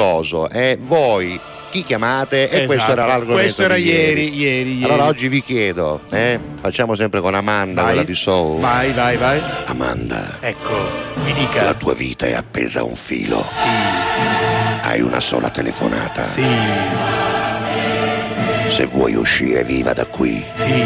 e 0.52 0.78
voi 0.82 1.40
chi 1.70 1.84
chiamate? 1.84 2.50
E 2.50 2.66
questo 2.66 2.74
Esatto. 2.86 2.92
era 2.92 3.06
l'argomento. 3.06 3.42
Questo 3.42 3.62
era 3.64 3.76
di 3.76 3.84
ieri, 3.84 4.34
ieri, 4.36 4.78
ieri. 4.78 4.84
Allora 4.84 5.06
oggi 5.06 5.28
vi 5.28 5.42
chiedo, 5.44 6.02
eh, 6.12 6.40
facciamo 6.60 6.96
sempre 6.96 7.20
con 7.22 7.34
Amanda, 7.36 7.82
Vai. 7.82 7.92
quella 7.92 8.06
di 8.06 8.16
Soul. 8.16 8.60
Vai, 8.62 8.92
vai, 8.94 9.18
vai. 9.18 9.42
Amanda, 9.66 10.38
Ecco, 10.40 10.74
mi 11.24 11.34
dica. 11.34 11.64
la 11.64 11.74
tua 11.74 11.94
vita 11.94 12.26
è 12.28 12.34
appesa 12.34 12.80
a 12.80 12.84
un 12.84 12.96
filo. 12.96 13.44
Hai 14.82 15.02
una 15.02 15.20
sola 15.20 15.50
telefonata. 15.50 16.26
Sì, 16.28 16.44
Se 18.70 18.86
vuoi 18.88 19.16
uscire 19.16 19.64
viva 19.64 19.94
da 19.94 20.06
qui, 20.06 20.44
sì. 20.54 20.84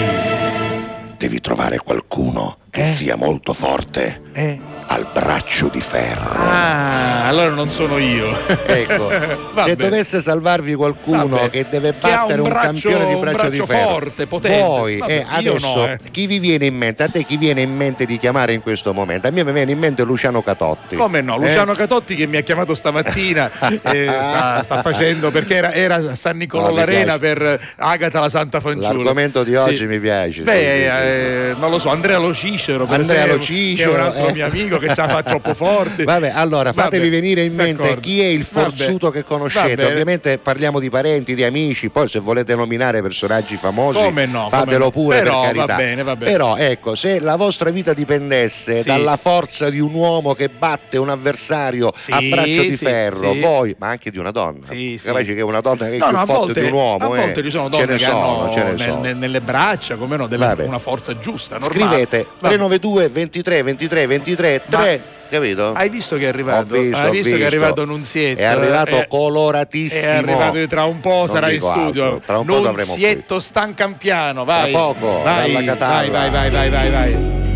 devi 1.18 1.40
trovare 1.40 1.78
qualcuno 1.80 2.58
che 2.70 2.82
Eh? 2.82 2.84
sia 2.84 3.16
molto 3.16 3.54
forte, 3.54 4.22
Eh. 4.34 4.60
Al 4.92 5.08
braccio 5.14 5.68
di 5.68 5.82
ferro. 5.82 6.32
Ah, 6.34 7.28
allora 7.28 7.50
non 7.50 7.72
sono 7.72 7.98
io. 7.98 8.38
Ecco, 8.70 9.10
se 9.66 9.76
dovesse 9.76 10.22
salvarvi 10.22 10.74
qualcuno 10.76 11.28
Vabbè. 11.28 11.50
che 11.50 11.66
deve 11.70 11.92
Che 11.92 11.98
battere 12.00 12.40
un 12.40 12.48
un, 12.48 12.50
braccio- 12.50 12.66
campione 12.72 13.08
di 13.08 13.14
un 13.14 13.20
braccio, 13.20 13.50
di 13.50 13.58
braccio 13.58 13.66
ferro, 13.66 13.90
forte, 13.90 14.28
potente. 14.28 14.62
voi 14.62 14.98
Vabbè, 14.98 15.12
eh, 15.12 15.26
adesso 15.28 15.76
no, 15.76 15.88
eh. 15.88 15.98
chi 16.12 16.28
vi 16.28 16.40
viene 16.40 16.66
in 16.66 16.76
mente? 16.76 17.04
A 17.04 17.10
te 17.10 17.24
chi 17.24 17.38
viene 17.38 17.62
in 17.62 17.76
mente 17.76 18.06
di 18.06 18.18
chiamare 18.18 18.54
in 18.54 18.62
questo 18.62 18.94
momento? 18.94 19.28
A 19.28 19.32
me 19.32 19.44
mi 19.44 19.52
viene 19.52 19.72
in 19.72 19.80
mente 19.80 20.04
Luciano 20.04 20.42
Catotti. 20.42 20.96
Come 20.96 21.22
no? 21.22 21.36
Eh? 21.36 21.48
Luciano 21.48 21.74
Catotti 21.74 22.16
che 22.16 22.28
mi 22.28 22.38
ha 22.38 22.42
chiamato 22.42 22.74
stamattina 22.76 23.50
eh, 23.84 24.06
sta, 24.06 24.62
sta 24.64 24.82
facendo 24.82 25.32
perché 25.32 25.56
era, 25.56 25.74
era 25.74 25.96
a 25.96 26.16
San 26.16 26.38
Nicolò 26.38 26.70
No, 26.70 26.76
l'Arena 26.76 27.18
per 27.18 27.60
Agata 27.78 28.20
la 28.20 28.30
Santa 28.30 28.60
Fanciulla. 28.60 28.88
L'argomento 28.88 29.44
di 29.44 29.56
oggi 29.56 29.86
mi 29.88 30.00
piace, 30.00 30.32
sì, 30.34 30.42
Beh, 30.44 30.52
sì, 30.52 30.60
sì, 30.60 30.86
eh, 30.86 31.56
non 31.58 31.72
lo 31.72 31.80
so, 31.80 31.90
Andrea 31.90 32.18
Lo 32.18 32.34
Cicero, 32.34 32.86
Andrea 32.88 33.24
esempio, 33.26 33.36
Lo 33.36 33.42
Cicero, 33.42 33.92
che 33.92 33.98
è 33.98 34.00
un 34.00 34.06
altro 34.06 34.28
eh. 34.28 34.34
mio 34.34 34.46
amico 34.46 34.79
che 34.80 34.94
sa 34.94 35.08
fa 35.08 35.22
troppo 35.24 35.54
forte. 35.54 36.04
Vabbè, 36.04 36.32
allora 36.34 36.72
fatevi 36.74 37.10
Vabbè, 37.10 37.22
venire 37.22 37.44
in 37.44 37.54
mente 37.56 37.82
d'accordo. 37.82 38.02
chi 38.02 38.22
è 38.22 38.26
il 38.26 38.44
forzuto 38.44 39.08
Vabbè, 39.08 39.18
che 39.20 39.24
conoscete. 39.24 39.86
Ovviamente 39.86 40.38
parliamo 40.40 40.80
di 40.80 40.90
parenti, 40.90 41.36
di 41.36 41.44
amici, 41.44 41.90
poi 41.90 42.08
se 42.08 42.20
volete 42.20 42.56
nominare 42.56 43.02
personaggi 43.02 43.56
famosi, 43.56 44.00
no, 44.28 44.48
fatelo 44.50 44.86
no. 44.86 44.92
pure 44.92 45.20
Però, 45.22 45.42
per 45.42 45.56
va 45.56 45.66
carità. 45.66 45.76
bene, 45.76 46.04
va 46.04 46.16
bene. 46.16 46.32
Però 46.32 46.56
ecco, 46.58 46.96
se 46.96 47.20
la 47.20 47.36
vostra 47.36 47.70
vita 47.70 47.94
dipendesse 47.94 48.82
Sì. 48.82 48.88
dalla 48.88 49.18
forza 49.18 49.70
di 49.70 49.80
un 49.80 49.94
uomo 49.94 50.34
che 50.34 50.50
batte 50.50 50.98
un 50.98 51.10
avversario 51.10 51.92
Sì, 51.96 52.12
a 52.12 52.20
braccio 52.22 52.62
di 52.62 52.76
sì, 52.76 52.86
ferro, 52.86 53.34
voi, 53.34 53.76
ma 53.80 53.88
anche 53.88 54.12
di 54.12 54.18
una 54.18 54.32
donna, 54.32 54.66
Sì, 54.68 54.98
sì. 55.00 55.06
capace 55.08 55.34
che 55.34 55.42
una 55.42 55.62
donna 55.62 55.86
che 55.88 55.96
è 55.96 55.98
No, 55.98 56.08
più 56.08 56.16
no, 56.18 56.26
forte 56.26 56.40
volte, 56.46 56.62
di 56.62 56.68
un 56.68 56.74
uomo, 56.74 57.12
a 57.12 57.16
eh. 57.18 57.20
volte 57.22 57.44
ci 57.44 57.50
sono 57.50 57.70
donne 57.70 57.86
ne 57.86 57.98
che 57.98 58.04
sono, 58.04 58.42
hanno 58.44 58.52
ce 58.54 58.64
ne 58.64 58.70
nel- 58.72 58.80
sono. 58.80 59.02
nel- 59.02 59.18
nelle 59.18 59.42
braccia, 59.42 59.96
come 59.96 60.18
no, 60.18 60.28
Vabbè. 60.28 60.64
una 60.66 60.80
forza 60.80 61.18
giusta, 61.20 61.58
normale. 61.58 61.80
Scrivete 61.88 62.18
Vabbè. 62.24 62.38
392 62.40 63.08
23 63.10 63.64
23 63.64 64.08
23 64.08 64.62
Ma- 64.72 64.84
3, 64.84 65.02
capito? 65.30 65.74
Hai 65.74 65.90
visto 65.90 66.16
che 66.18 66.24
è 66.24 66.26
Ho 66.28 66.30
arrivato? 66.30 66.66
visto, 66.80 66.98
Hai 66.98 67.08
ho 67.08 67.12
visto 67.12 67.24
che 67.30 67.30
è 67.30 67.34
visto. 67.38 67.46
arrivato 67.46 67.86
Nunzietto? 67.86 68.40
È 68.42 68.46
arrivato 68.46 68.98
Eh, 68.98 69.08
coloratissimo. 69.08 70.02
È 70.02 70.16
arrivato 70.16 70.68
tra 70.68 70.84
un 70.86 71.00
po', 71.00 71.10
Non 71.10 71.28
sarà 71.30 71.52
in 71.52 71.62
studio. 71.62 72.04
altro, 72.04 72.22
Tra 72.26 72.38
un 72.40 72.46
po' 72.46 72.56
avremo 72.58 72.74
qui. 72.94 73.02
Nunzietto 73.02 73.40
Stancampiano, 73.40 74.46
vai. 74.46 74.72
Tra 74.72 74.80
poco, 74.80 75.22
vai, 75.24 75.52
dalla 75.54 75.66
Catalla. 75.66 76.12
vai, 76.12 76.30
vai, 76.30 76.30
vai, 76.30 76.50
vai, 76.50 76.70
vai, 76.70 76.92
vai. 76.92 77.48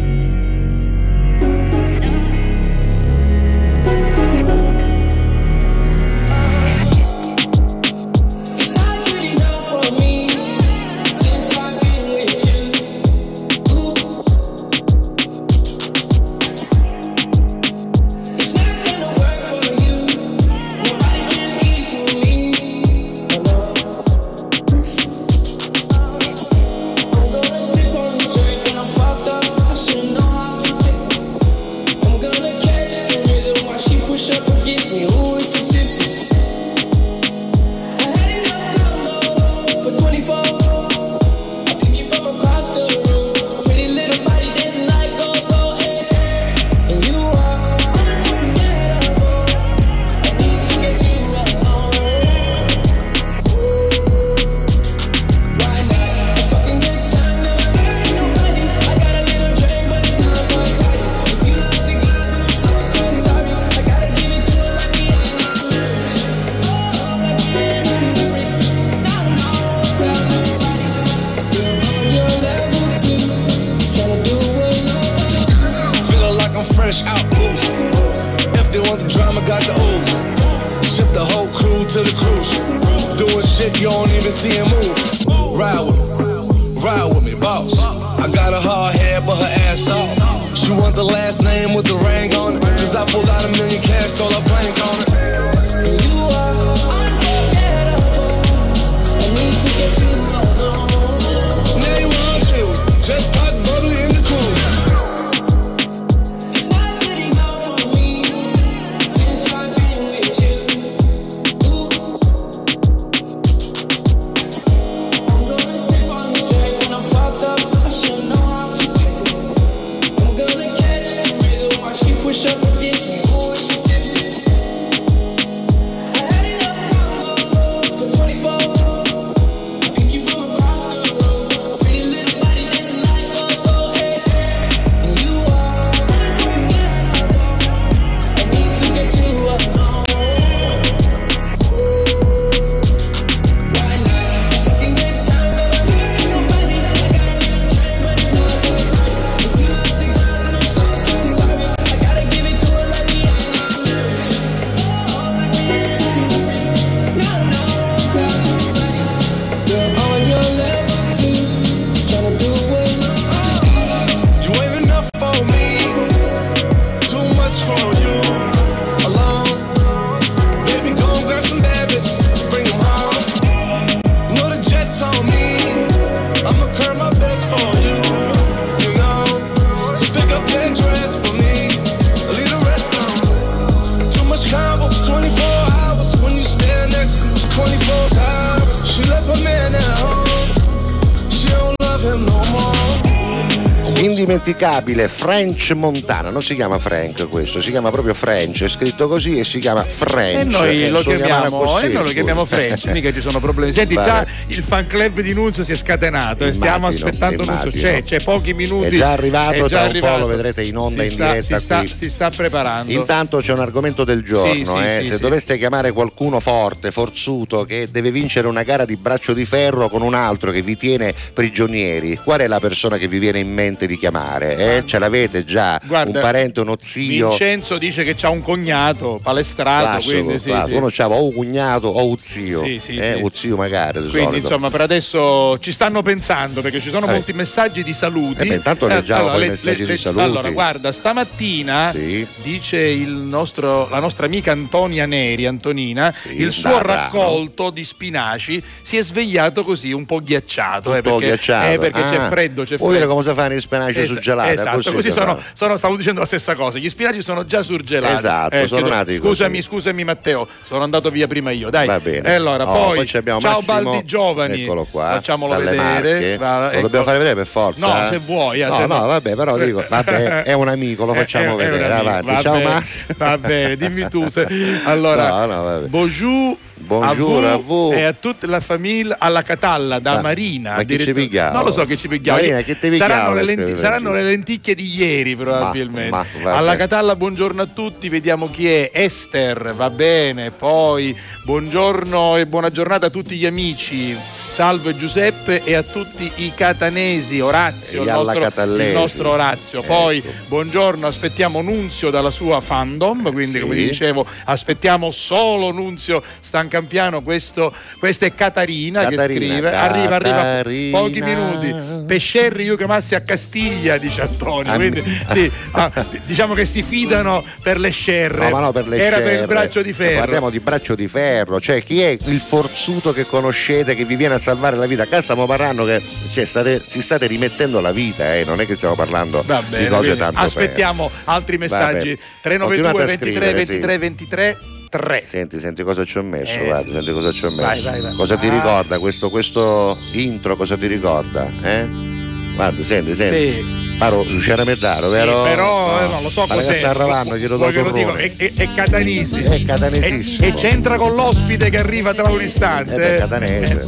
Stabile 194.73 195.07
French 195.23 195.71
Montana, 195.71 196.29
non 196.31 196.43
si 196.43 196.53
chiama 196.53 196.77
Frank 196.79 197.29
questo, 197.29 197.61
si 197.61 197.71
chiama 197.71 197.91
proprio 197.91 198.13
French, 198.13 198.63
è 198.63 198.67
scritto 198.67 199.07
così 199.07 199.39
e 199.39 199.45
si 199.45 199.59
chiama 199.59 199.85
French. 199.85 200.39
E 200.41 200.43
noi 200.43 200.83
Eh, 200.83 200.89
lo 200.89 200.99
chiamiamo, 200.99 201.59
così, 201.59 201.85
e 201.85 201.87
noi 201.89 202.03
lo 202.03 202.09
chiamiamo 202.09 202.43
French, 202.45 202.85
mica 202.87 203.11
ci 203.13 203.21
sono 203.21 203.39
problemi. 203.39 203.71
Senti, 203.73 203.95
Vabbè. 203.95 204.07
già 204.07 204.25
il 204.47 204.61
fan 204.63 204.85
club 204.85 205.21
di 205.21 205.31
Nunzio 205.33 205.63
si 205.63 205.71
è 205.71 205.77
scatenato 205.77 206.43
e 206.43 206.51
stiamo 206.51 206.87
Immagino, 206.87 207.05
aspettando 207.05 207.43
Nunzio. 207.45 207.69
immagino. 207.69 207.83
C'è, 207.83 208.03
c'è 208.03 208.21
pochi 208.21 208.53
minuti. 208.53 208.87
È 208.87 208.97
già 208.97 209.11
arrivato, 209.13 209.53
è 209.53 209.59
già 209.61 209.67
tra 209.67 209.79
un 209.81 209.85
arrivato. 209.89 210.13
po' 210.13 210.19
lo 210.19 210.27
vedrete 210.27 210.61
in 210.63 210.75
onda 210.77 211.01
Si 211.03 211.07
in 211.07 211.13
sta- 211.13 211.27
diretta 211.31 211.57
si 211.57 211.63
sta, 211.63 211.83
si 211.95 212.09
sta 212.09 212.29
preparando. 212.29 212.91
Intanto 212.91 213.37
c'è 213.37 213.53
un 213.53 213.59
argomento 213.61 214.03
del 214.03 214.23
giorno, 214.23 214.77
Sì, 214.77 214.83
eh. 214.83 214.99
sì, 215.03 215.07
se 215.07 215.15
sì. 215.15 215.21
doveste 215.21 215.57
chiamare 215.57 215.93
qualcuno 215.93 216.41
forte, 216.41 216.91
forzuto, 216.91 217.63
che 217.63 217.87
deve 217.89 218.11
vincere 218.11 218.47
una 218.47 218.63
gara 218.63 218.83
di 218.83 218.97
braccio 218.97 219.31
di 219.33 219.45
ferro 219.45 219.87
con 219.87 220.01
un 220.01 220.15
altro 220.15 220.51
che 220.51 220.61
vi 220.61 220.75
tiene 220.75 221.13
prigionieri, 221.33 222.19
qual 222.21 222.41
è 222.41 222.47
la 222.47 222.59
persona 222.59 222.97
che 222.97 223.07
vi 223.07 223.19
viene 223.19 223.39
in 223.39 223.51
mente 223.53 223.85
di 223.87 223.97
chiamare? 223.97 224.57
Eh? 224.77 224.83
Ce 224.85 224.99
l'avete 225.13 225.43
già? 225.45 225.79
Guarda, 225.85 226.09
un 226.17 226.23
parente, 226.23 226.59
uno 226.61 226.75
zio? 226.79 227.29
Vincenzo 227.29 227.77
dice 227.77 228.03
che 228.03 228.15
c'ha 228.15 228.29
un 228.29 228.41
cognato 228.41 229.19
palestrato, 229.21 229.85
Classico, 229.85 230.23
quindi 230.23 230.39
sì, 230.39 230.45
classico. 230.49 230.67
sì. 230.67 230.73
Uno 230.75 230.87
c'ava 230.91 231.15
o 231.15 231.25
un 231.25 231.33
cugnato 231.33 231.87
o 231.87 232.05
un 232.07 232.17
zio, 232.17 232.63
Sì, 232.63 232.79
sì, 232.83 232.95
eh, 232.97 233.13
sì. 233.17 233.21
un 233.21 233.29
zio 233.31 233.55
magari 233.55 234.01
di 234.01 234.07
Quindi 234.09 234.19
solito. 234.25 234.47
insomma 234.47 234.69
per 234.69 234.81
adesso 234.81 235.57
ci 235.59 235.71
stanno 235.71 236.01
pensando 236.01 236.61
perché 236.61 236.81
ci 236.81 236.89
sono 236.89 237.07
Eh. 237.07 237.11
molti 237.11 237.33
messaggi 237.33 237.83
di 237.83 237.93
saluti. 237.93 238.41
Eh 238.41 238.45
beh, 238.47 238.55
intanto 238.55 238.87
leggiamo 238.87 239.29
poi 239.31 239.45
i 239.45 239.49
messaggi 239.49 239.85
di 239.85 239.97
saluti. 239.97 240.23
Allora 240.23 240.49
guarda, 240.49 240.91
stamattina 240.91 241.91
Sì. 241.93 242.25
dice 242.41 242.77
il 242.79 243.09
nostro- 243.11 243.87
la 243.89 243.99
nostra 243.99 244.25
amica 244.25 244.51
Antonia 244.51 245.05
Neri, 245.05 245.45
Antonina, 245.45 246.13
il 246.35 246.51
suo 246.51 246.81
raccolto 246.81 247.69
di 247.69 247.83
spinaci 247.83 248.61
si 248.81 248.97
è 248.97 249.03
svegliato 249.03 249.63
così 249.63 249.91
un 249.91 250.05
po' 250.05 250.21
ghiacciato. 250.21 250.93
eh, 250.95 251.01
Tutto 251.01 251.17
perché, 251.17 251.25
ghiacciato. 251.27 251.71
eh, 251.73 251.79
perché 251.79 252.01
c'è 252.03 252.15
Ah, 252.17 252.27
freddo, 252.27 252.63
c'è 252.63 252.77
vuoi 252.77 252.93
dire 252.93 253.03
freddo. 253.05 253.15
come 253.19 253.27
si 253.29 253.35
fanno 253.35 253.53
gli 253.55 253.59
spinaci 253.59 253.99
Esa- 253.99 254.13
surgelati? 254.13 254.51
Esatto, 254.53 254.91
Così 254.93 255.02
così 255.03 255.11
si 255.11 255.11
sono, 255.11 255.41
sono- 255.53 255.77
stavo 255.77 255.95
dicendo 255.95 256.19
la 256.19 256.25
stessa 256.25 256.55
cosa. 256.55 256.77
Gli 256.77 256.89
spinaci 256.89 257.21
sono 257.21 257.45
già 257.45 257.63
surgelati. 257.63 258.13
Esatto, 258.13 258.67
sono 258.67 258.81
chiedo- 258.81 258.95
nati 258.95 259.15
Scusami, 259.15 259.57
così. 259.57 259.61
scusami 259.69 260.03
Matteo, 260.03 260.47
sono 260.67 260.83
andato 260.83 261.09
via 261.09 261.27
prima 261.27 261.51
io. 261.51 261.69
Dai. 261.69 261.87
Va 261.87 261.99
bene. 261.99 262.27
E 262.29 262.33
allora, 262.33 262.67
Oh, 262.69 262.73
poi, 262.73 262.95
poi 262.95 263.07
ciao 263.07 263.39
Massimo, 263.39 263.81
Baldi 263.81 264.05
Giovani. 264.05 264.63
Eccolo 264.63 264.87
qua. 264.89 265.09
Facciamolo 265.11 265.55
vedere. 265.57 266.37
Va- 266.37 266.59
Lo 266.61 266.69
ecco. 266.71 266.81
dobbiamo 266.81 267.05
fare 267.05 267.17
vedere 267.17 267.35
per 267.35 267.47
forza? 267.47 267.85
No, 267.87 268.05
eh? 268.05 268.09
se 268.09 268.17
vuoi. 268.19 268.61
eh, 268.61 268.65
No, 268.67 268.75
se 268.77 268.85
no, 268.87 268.97
no- 268.99 269.05
vabbè, 269.07 269.35
però 269.35 269.57
dico, 269.57 269.83
vabbè, 269.89 270.43
è 270.43 270.53
un 270.53 270.67
amico, 270.67 271.05
lo 271.05 271.13
Eh, 271.13 271.17
facciamo 271.17 271.55
vedere. 271.55 271.91
Avanti. 271.93 272.25
va 272.25 272.41
Ciao 272.41 272.59
Massimo. 272.59 273.13
Va 273.17 273.37
bene, 273.37 273.75
dimmi 273.75 274.07
tu. 274.09 274.25
Allora, 274.85 275.45
No, 275.45 275.45
no, 275.45 275.79
bonjour. 275.87 276.55
Bonjour 276.75 277.45
a 277.45 277.55
voi. 277.55 277.95
e 277.95 278.03
a 278.03 278.13
tutta 278.13 278.47
la 278.47 278.59
famiglia 278.59 279.15
alla 279.19 279.41
Catalla 279.41 279.99
da 279.99 280.15
Ma- 280.15 280.21
Marina. 280.21 280.75
ma 280.75 280.83
chi 280.83 280.99
ci 280.99 281.13
pigliava? 281.13 281.53
Non 281.55 281.65
lo 281.65 281.71
so 281.71 281.85
che 281.85 281.95
ci 281.97 282.07
pigliamo. 282.07 282.39
Marina, 282.39 282.61
che 282.61 282.75
pigliava 282.75 282.97
saranno, 282.97 283.33
le 283.35 283.43
le 283.43 283.55
lenti- 283.55 283.77
saranno 283.79 284.11
le 284.11 284.23
lenticchie 284.23 284.75
di 284.75 284.95
ieri, 284.95 285.35
probabilmente. 285.35 286.09
ma, 286.09 286.25
vabbè. 286.41 286.55
alla 286.57 286.75
Catalla, 286.75 287.15
buongiorno 287.15 287.61
a 287.61 287.67
tutti. 287.67 288.09
Vediamo 288.09 288.49
chi 288.49 288.67
è. 288.67 288.89
Esther, 288.93 289.73
va 289.75 289.89
bene. 289.89 290.51
Poi, 290.51 291.15
buongiorno 291.45 292.37
e 292.37 292.45
buona 292.47 292.69
giornata 292.69 293.05
a 293.05 293.09
tutti 293.09 293.35
gli 293.35 293.45
amici. 293.45 294.17
Salve 294.53 294.95
Giuseppe 294.95 295.63
e 295.63 295.73
a 295.73 295.81
tutti 295.81 296.31
i 296.35 296.51
catanesi, 296.55 297.39
Orazio, 297.39 298.03
il 298.03 298.11
nostro, 298.11 298.65
il 298.75 298.91
nostro 298.93 299.29
Orazio. 299.31 299.81
Poi 299.81 300.19
Ecco. 300.19 300.29
buongiorno, 300.47 301.07
aspettiamo 301.07 301.61
Nunzio 301.61 302.11
dalla 302.11 302.29
sua 302.29 302.61
fandom, 302.61 303.31
quindi 303.31 303.53
Sì. 303.53 303.59
come 303.61 303.73
dicevo 303.73 304.27
aspettiamo 304.43 305.09
solo 305.09 305.71
Nunzio 305.71 306.21
Stancampiano, 306.39 307.23
questo, 307.23 307.73
questa 307.97 308.27
è 308.27 308.35
Catarina, 308.35 309.07
che 309.07 309.15
Catarina, 309.15 309.53
scrive, 309.55 309.73
arriva, 309.73 310.15
arriva 310.17 310.35
Catarina. 310.35 310.99
pochi 310.99 311.21
minuti, 311.21 312.05
Pescerri 312.05 312.63
io 312.65 312.75
chiamassi 312.77 313.15
a 313.15 313.21
Castiglia, 313.21 313.97
dice 313.97 314.21
Antonio, 314.21 314.71
quindi 314.75 315.01
sì, 315.31 315.51
ah, 315.71 315.91
diciamo 316.27 316.53
che 316.53 316.65
si 316.65 316.83
fidano 316.83 317.43
per 317.63 317.79
le 317.79 317.89
scerre, 317.89 318.49
No, 318.49 318.49
ma 318.51 318.59
no, 318.59 318.71
per 318.71 318.87
le 318.87 318.97
era 318.99 319.15
per 319.17 319.25
il 319.25 319.31
scerre. 319.31 319.45
braccio 319.47 319.81
di 319.81 319.93
ferro. 319.93 320.19
Parliamo 320.19 320.49
di 320.51 320.59
braccio 320.59 320.93
di 320.93 321.07
ferro, 321.07 321.59
cioè 321.59 321.81
chi 321.83 322.01
è 322.03 322.15
il 322.25 322.39
forzuto 322.39 323.11
che 323.13 323.25
conoscete 323.25 323.95
che 323.95 324.05
vi 324.05 324.15
viene 324.15 324.35
a 324.35 324.41
salvare 324.43 324.75
la 324.75 324.85
vita? 324.85 325.07
Qua 325.07 325.21
stiamo 325.21 325.45
parlando 325.45 325.85
che 325.85 326.01
si 326.25 326.45
state, 326.45 326.81
si 326.85 327.01
state 327.01 327.25
rimettendo 327.27 327.79
la 327.79 327.91
vita, 327.93 328.35
eh, 328.35 328.43
non 328.43 328.59
è 328.59 328.65
che 328.65 328.75
stiamo 328.75 328.95
parlando 328.95 329.41
bene, 329.43 329.83
di 329.83 329.87
cose 329.87 330.15
tanto 330.17 330.39
aspettiamo 330.39 331.09
altri 331.23 331.57
messaggi. 331.57 332.09
bene. 332.09 332.19
392 332.41 332.91
Continuate 332.91 333.01
a 333.01 333.05
23 333.05 333.31
scrivere, 333.31 333.65
sì. 333.65 333.71
23 333.71 333.97
23 333.97 334.57
3. 334.89 335.23
Senti, 335.25 335.59
senti 335.59 335.81
cosa 335.81 336.05
ci 336.05 336.17
ho 336.19 336.23
messo, 336.23 336.59
Eh, 336.59 336.65
guarda, 336.65 336.85
sì. 336.85 336.91
senti 336.91 337.11
cosa 337.11 337.31
ci 337.31 337.45
ho 337.45 337.49
messo. 337.49 337.61
Vai, 337.67 337.81
vai, 337.81 338.01
vai. 338.01 338.13
Cosa 338.13 338.37
ti 338.37 338.47
Ah. 338.47 338.51
ricorda 338.51 338.99
questo, 338.99 339.29
questo 339.31 339.97
intro? 340.11 340.55
Cosa 340.55 340.77
ti 340.77 340.85
ricorda? 340.87 341.49
Eh? 341.63 342.12
Guarda, 342.55 342.83
senti, 342.83 343.13
senti. 343.13 343.53
Sì. 343.53 343.81
Paro 343.97 344.23
Luciano 344.23 344.63
Meddaro, 344.63 345.05
Sì, 345.05 345.11
vero? 345.11 345.43
però 345.43 346.01
eh, 346.03 346.07
non 346.07 346.23
lo 346.23 346.29
so 346.29 346.45
Pare 346.47 346.61
cos'è. 346.61 346.73
che 346.73 346.79
sta 346.79 346.89
arrivando, 346.89 347.37
dopo 347.47 347.65
che 347.69 347.81
lo 347.83 347.91
dico? 347.91 348.15
È, 348.15 348.31
è, 348.35 348.53
è 348.53 348.73
catanesi. 348.73 349.35
È 349.37 349.63
catanesissimo. 349.63 350.45
E, 350.45 350.49
e 350.49 350.53
c'entra 350.55 350.97
con 350.97 351.13
l'ospite 351.13 351.69
che 351.69 351.77
arriva 351.77 352.13
tra 352.13 352.29
un 352.29 352.41
istante. 352.41 352.95
Eh, 352.95 352.97
beh, 352.97 353.15
catanese. 353.17 353.87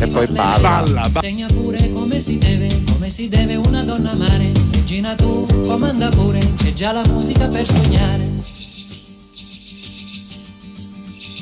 E 0.00 0.06
poi 0.08 0.26
balla. 0.26 0.82
Balla, 0.82 1.08
ba- 1.08 1.20
Segna 1.20 1.46
pure 1.46 1.90
come 1.92 2.18
si 2.20 2.38
deve, 2.38 2.82
come 2.90 3.08
si 3.08 3.28
deve 3.28 3.54
una 3.54 3.82
donna 3.82 4.10
amare. 4.10 4.50
Regina 4.72 5.14
tu 5.14 5.46
comanda 5.66 6.08
pure, 6.08 6.40
c'è 6.60 6.72
già 6.74 6.92
la 6.92 7.02
musica 7.06 7.46
per 7.46 7.66
sognare. 7.66 8.24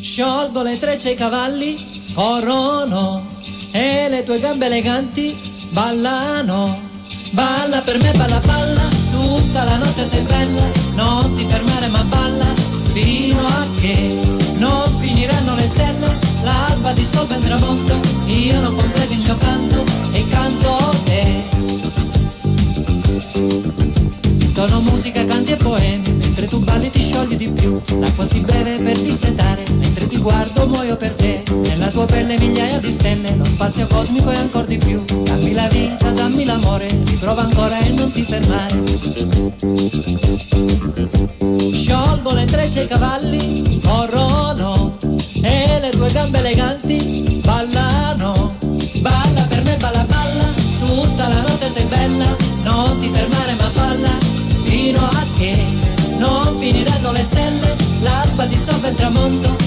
Sciolgo 0.01 0.63
le 0.63 0.79
trecce 0.79 1.09
ai 1.09 1.15
cavalli, 1.17 1.77
corrono 2.15 3.27
e 3.73 4.09
le 4.09 4.23
tue 4.23 4.39
gambe 4.39 4.67
eleganti 4.67 5.53
ballano. 5.75 6.81
Balla 7.33 7.81
per 7.81 8.01
me, 8.01 8.13
balla, 8.13 8.39
balla, 8.39 8.89
tutta 9.11 9.65
la 9.65 9.77
notte 9.77 10.09
sei 10.09 10.23
bella, 10.23 10.63
non 10.95 11.35
ti 11.37 11.45
fermare 11.47 11.89
ma 11.89 12.03
balla. 12.05 12.55
fino 12.93 13.45
a 13.45 13.67
che 13.81 14.21
non 14.55 14.85
finiranno 15.01 15.57
le 15.57 15.69
stelle, 15.75 16.17
l'alba 16.45 16.93
di 16.93 17.05
sopra 17.05 17.37
il 17.37 17.45
tramonto, 17.45 18.01
io 18.27 18.61
non 18.61 18.77
completo 18.77 19.13
il 19.13 19.19
mio 19.19 19.37
canto 19.37 19.85
e 20.13 20.29
canto 20.29 20.95
te. 21.03 21.43
Tono 24.53 24.81
musica, 24.81 25.27
canti 25.27 25.51
e 25.51 25.57
poemi, 25.57 26.09
mentre 26.13 26.47
tu 26.47 26.61
balli 26.61 26.89
ti 26.89 27.03
sciogli 27.03 27.35
di 27.35 27.49
più, 27.49 27.81
l'acqua 27.99 28.25
si 28.25 28.39
beve 28.39 28.79
per 28.79 28.97
dissetare, 29.01 29.65
mentre 30.25 30.45
ti 30.45 30.61
guardo 30.61 30.67
muoio 30.67 30.97
per 30.97 31.13
te, 31.13 31.43
nella 31.51 31.89
tua 31.89 32.07
pelle 32.07 32.39
migliaia 32.39 32.79
di 32.79 32.91
stelle, 32.93 33.35
lo 33.37 33.45
spazio 33.45 33.87
cosmico 33.87 34.31
e 34.31 34.37
ancora 34.37 34.65
di 34.65 34.79
più, 34.79 35.05
dammi 35.05 35.53
la 35.53 35.69
vita, 35.69 36.11
dammi 36.11 36.45
l'amore, 36.45 36.89
riprova 37.05 37.43
ancora 37.43 37.79
e 37.81 37.89
non 37.91 38.11
ti 38.11 38.23
fermare. 38.23 38.83
Sciolgo 41.73 42.33
le 42.33 42.45
trecce 42.45 42.81
e 42.81 42.85
i 42.85 42.89
cavalli 42.89 43.81
corrono 43.83 44.97
e 45.43 45.79
le 45.81 45.91
tue 45.91 46.11
gambe 46.11 46.39
eleganti 46.39 47.41
ballano. 47.45 48.57
Balla 49.01 49.43
per 49.43 49.63
me, 49.63 49.77
balla, 49.77 50.05
balla, 50.05 50.45
tutta 50.79 51.29
la 51.29 51.41
notte 51.43 51.71
sei 51.71 51.85
bella, 51.85 52.37
non 52.63 52.99
ti 52.99 53.11
fermare 53.11 53.55
ma 53.55 53.71
balla 53.75 54.11
fino 54.63 55.01
a 55.01 55.25
che 55.37 55.63
non 56.17 56.57
finiranno 56.59 57.13
le 57.13 57.27
stelle, 57.31 57.77
l'alba 58.01 58.47
di 58.47 58.59
sopra 58.65 58.89
il 58.89 58.97
tramonto, 58.97 59.64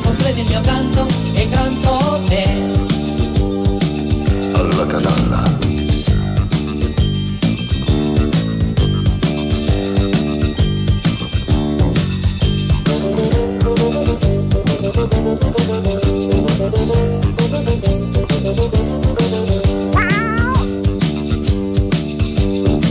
completo 0.00 0.40
il 0.40 0.46
mio 0.46 0.60
canto 0.60 1.06
e 1.32 1.48
canto 1.48 2.20
te. 2.28 2.44
alla 4.52 4.86
catalla, 4.86 5.58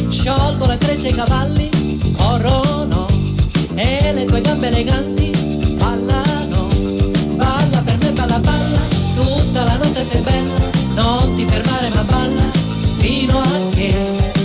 Sciolgo 0.09 0.65
le 0.65 0.77
trecce 0.77 1.07
e 1.07 1.09
i 1.09 1.13
cavalli 1.13 1.69
corrono 2.15 3.07
e 3.75 4.11
le 4.13 4.25
tue 4.25 4.41
gambe 4.41 4.67
eleganti 4.67 5.18
sei 10.09 10.21
bella, 10.21 10.53
non 10.95 11.35
ti 11.35 11.45
fermare 11.45 11.89
ma 11.89 12.01
balla 12.01 12.43
fino 12.97 13.39
a 13.39 13.69
che 13.73 13.93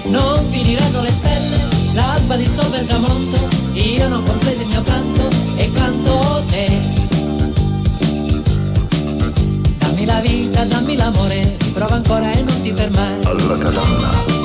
non 0.04 0.46
finiranno 0.50 1.00
le 1.00 1.12
stelle, 1.18 1.58
l'alba 1.94 2.36
di 2.36 2.48
sopra 2.54 2.78
il 2.78 2.86
tramonto, 2.86 3.48
io 3.72 4.08
non 4.08 4.24
completo 4.24 4.60
il 4.60 4.68
mio 4.68 4.82
canto 4.82 5.28
e 5.56 5.72
canto 5.72 6.44
te. 6.48 6.80
Dammi 9.78 10.04
la 10.04 10.20
vita, 10.20 10.64
dammi 10.64 10.96
l'amore, 10.96 11.56
prova 11.72 11.94
ancora 11.94 12.30
e 12.32 12.42
non 12.42 12.62
ti 12.62 12.72
fermare. 12.72 13.20
alla 13.22 13.58
È 13.58 14.43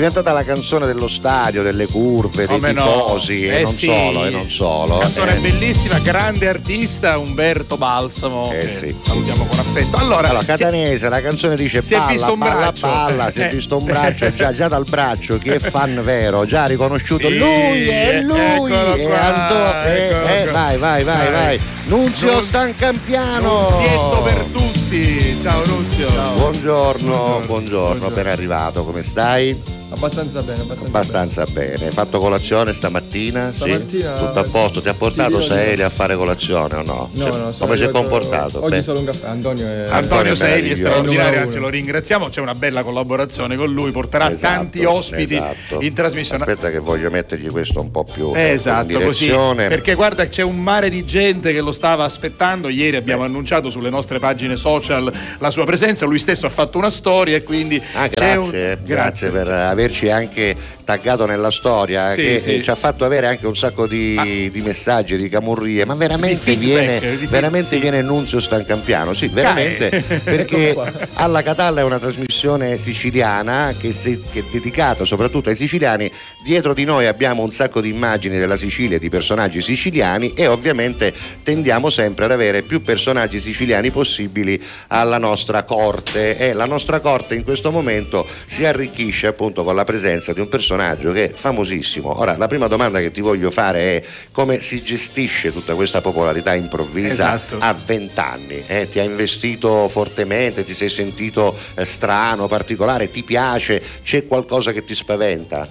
diventata 0.00 0.32
la 0.32 0.44
canzone 0.44 0.86
dello 0.86 1.08
stadio, 1.08 1.62
delle 1.62 1.86
curve, 1.86 2.46
dei 2.46 2.58
Come 2.58 2.72
no? 2.72 2.84
tifosi 2.84 3.44
e 3.46 3.58
Eh 3.58 3.62
non 3.64 3.72
sì. 3.74 3.84
solo, 3.86 4.24
e 4.24 4.30
non 4.30 4.48
solo. 4.48 4.98
Canzone 4.98 5.36
Eh, 5.36 5.40
bellissima, 5.40 5.98
grande 5.98 6.48
artista 6.48 7.18
Umberto 7.18 7.76
Balsamo. 7.76 8.50
Eh 8.50 8.68
sì. 8.70 8.96
Salutiamo 9.04 9.44
con 9.44 9.58
affetto. 9.58 9.96
Allora, 9.98 10.28
Allora, 10.30 10.44
Catanese, 10.44 11.08
la 11.10 11.20
canzone 11.20 11.54
dice 11.54 11.82
si 11.82 11.92
è 11.94 11.98
balla, 11.98 12.10
visto 12.12 12.32
un 12.32 12.38
balla, 12.38 12.54
braccio. 12.54 12.86
balla, 12.86 13.30
si 13.30 13.40
è 13.40 13.44
Eh. 13.44 13.48
visto 13.50 13.76
un 13.76 13.84
braccio, 13.84 14.32
già, 14.32 14.52
già 14.52 14.68
dal 14.68 14.86
braccio, 14.88 15.36
chi 15.36 15.50
è 15.50 15.58
fan 15.60 16.00
vero, 16.02 16.46
già 16.46 16.64
riconosciuto 16.64 17.28
Sì, 17.28 17.36
lui, 17.36 17.88
è 17.88 18.08
eh, 18.16 18.20
lui, 18.22 18.72
è 18.72 19.02
qua, 19.06 19.20
Anto- 19.20 19.88
eh, 19.88 20.40
eh, 20.40 20.44
vai, 20.46 20.78
vai, 20.78 21.04
vai, 21.04 21.30
Vai. 21.30 21.60
Nunzio 21.84 22.32
Nun- 22.32 22.42
Stancampiano. 22.42 23.68
Nunzietto 23.70 24.22
per 24.24 24.44
tutti. 24.50 25.38
Ciao 25.42 25.64
Nunzio. 25.66 26.08
Buongiorno, 26.36 27.42
buongiorno, 27.46 28.06
appena 28.06 28.30
arrivato, 28.32 28.84
come 28.84 29.02
stai? 29.02 29.78
Abbastanza 30.00 30.40
bene, 30.40 30.62
abbastanza, 30.62 30.86
Abbastanza 30.98 31.44
bene. 31.44 31.86
Hai 31.88 31.92
fatto 31.92 32.18
colazione 32.20 32.72
stamattina? 32.72 33.52
Stamattina- 33.52 34.16
Sì? 34.16 34.24
Tutto 34.24 34.38
a 34.38 34.44
posto? 34.44 34.80
Ti 34.80 34.88
ha 34.88 34.94
portato 34.94 35.42
Saeli 35.42 35.82
a 35.82 35.90
fare 35.90 36.16
colazione 36.16 36.76
o 36.76 36.82
no? 36.82 37.10
bene. 37.12 37.24
No, 37.26 37.30
Cioè, 37.30 37.40
no, 37.42 37.50
come 37.58 37.76
si 37.76 37.82
è 37.82 37.90
comportato? 37.90 38.62
Oggi 38.64 38.76
Beh, 38.76 38.82
solo 38.82 39.00
un 39.00 39.04
caffè. 39.04 39.26
Antonio 39.26 39.66
è 39.66 39.68
Antonio 39.90 39.92
Antonio 39.92 40.34
Seli 40.36 40.70
è 40.70 40.74
straordinario, 40.74 41.40
anzi 41.42 41.58
lo 41.58 41.68
ringraziamo, 41.68 42.30
c'è 42.30 42.40
una 42.40 42.54
bella 42.54 42.82
collaborazione 42.82 43.56
con 43.56 43.70
lui, 43.70 43.90
porterà 43.90 44.30
Esatto, 44.30 44.54
tanti 44.54 44.84
ospiti 44.86 45.34
esatto. 45.34 45.80
in 45.82 45.92
trasmissione. 45.92 46.44
Aspetta 46.44 46.70
che 46.70 46.78
voglio 46.78 47.10
mettergli 47.10 47.50
questo 47.50 47.82
un 47.82 47.90
po' 47.90 48.04
più 48.04 48.32
Eh, 48.34 48.46
in 48.46 48.52
esatto, 48.54 48.86
così. 48.86 48.96
direzione. 49.26 49.68
Perché 49.68 49.92
guarda, 49.92 50.26
c'è 50.28 50.40
un 50.42 50.62
mare 50.62 50.88
di 50.88 51.04
gente 51.04 51.52
che 51.52 51.60
lo 51.60 51.72
stava 51.72 52.04
aspettando. 52.04 52.70
Ieri 52.70 52.96
abbiamo 52.96 53.24
annunciato 53.24 53.68
sulle 53.68 53.90
nostre 53.90 54.18
pagine 54.18 54.56
social 54.56 55.12
la 55.38 55.50
sua 55.50 55.66
presenza. 55.66 56.06
Lui 56.06 56.18
stesso 56.18 56.46
ha 56.46 56.50
fatto 56.50 56.78
una 56.78 56.88
storia 56.90 57.36
e 57.36 57.42
quindi. 57.42 57.82
Ah, 57.92 58.06
grazie, 58.06 58.72
un- 58.72 58.78
grazie 58.86 59.28
per 59.28 59.48
averci 59.90 60.08
anche 60.08 60.56
taggato 60.84 61.26
nella 61.26 61.50
storia 61.50 62.10
Sì, 62.10 62.22
che 62.22 62.40
sì. 62.40 62.54
eh, 62.54 62.62
ci 62.62 62.70
ha 62.70 62.74
fatto 62.74 63.04
avere 63.04 63.26
anche 63.26 63.46
un 63.46 63.56
sacco 63.56 63.86
di, 63.86 64.48
di 64.50 64.60
messaggi, 64.60 65.16
di 65.16 65.28
camurrie, 65.28 65.84
ma 65.84 65.94
veramente, 65.94 66.54
viene, 66.56 67.00
feedback, 67.00 67.28
veramente 67.28 67.68
sì. 67.68 67.78
viene 67.78 68.00
Nunzio 68.02 68.40
Stancampiano, 68.40 69.12
sì, 69.12 69.28
veramente, 69.28 69.88
perché 70.24 70.70
Eccolo 70.70 70.90
qua. 70.90 71.08
alla 71.14 71.42
Catalla 71.42 71.80
è 71.80 71.84
una 71.84 71.98
trasmissione 71.98 72.76
siciliana 72.78 73.74
che, 73.78 73.92
si- 73.92 74.20
che 74.32 74.40
è 74.40 74.44
dedicata 74.50 75.04
soprattutto 75.04 75.48
ai 75.48 75.54
siciliani, 75.54 76.10
dietro 76.44 76.72
di 76.72 76.84
noi 76.84 77.06
abbiamo 77.06 77.42
un 77.42 77.50
sacco 77.50 77.80
di 77.80 77.90
immagini 77.90 78.38
della 78.38 78.56
Sicilia, 78.56 78.98
di 78.98 79.08
personaggi 79.08 79.60
siciliani 79.60 80.32
e 80.34 80.46
ovviamente 80.46 81.12
tendiamo 81.42 81.90
sempre 81.90 82.24
ad 82.24 82.32
avere 82.32 82.62
più 82.62 82.82
personaggi 82.82 83.40
siciliani 83.40 83.90
possibili 83.90 84.60
alla 84.88 85.18
nostra 85.18 85.64
corte 85.64 86.36
e 86.36 86.52
la 86.52 86.66
nostra 86.66 87.00
corte 87.00 87.34
in 87.34 87.44
questo 87.44 87.70
momento 87.70 88.26
si 88.46 88.64
arricchisce 88.64 89.26
appunto 89.28 89.62
con 89.64 89.74
la 89.74 89.79
presenza 89.84 90.32
di 90.32 90.40
un 90.40 90.48
personaggio 90.48 91.12
che 91.12 91.30
è 91.30 91.32
famosissimo. 91.32 92.18
Ora, 92.18 92.36
la 92.36 92.46
prima 92.48 92.66
domanda 92.66 92.98
che 93.00 93.10
ti 93.10 93.20
voglio 93.20 93.50
fare 93.50 93.80
è 93.98 94.02
come 94.32 94.58
si 94.60 94.82
gestisce 94.82 95.52
tutta 95.52 95.74
questa 95.74 96.00
popolarità 96.00 96.54
improvvisa 96.54 97.08
Esatto. 97.36 97.56
a 97.58 97.72
vent'anni? 97.74 98.62
eh? 98.66 98.88
Ti 98.88 98.98
ha 98.98 99.02
investito 99.02 99.88
fortemente, 99.88 100.64
ti 100.64 100.74
sei 100.74 100.88
sentito 100.88 101.54
eh, 101.74 101.84
strano, 101.84 102.46
particolare, 102.46 103.10
ti 103.10 103.22
piace, 103.22 103.82
c'è 104.02 104.26
qualcosa 104.26 104.72
che 104.72 104.84
ti 104.84 104.94
spaventa? 104.94 105.68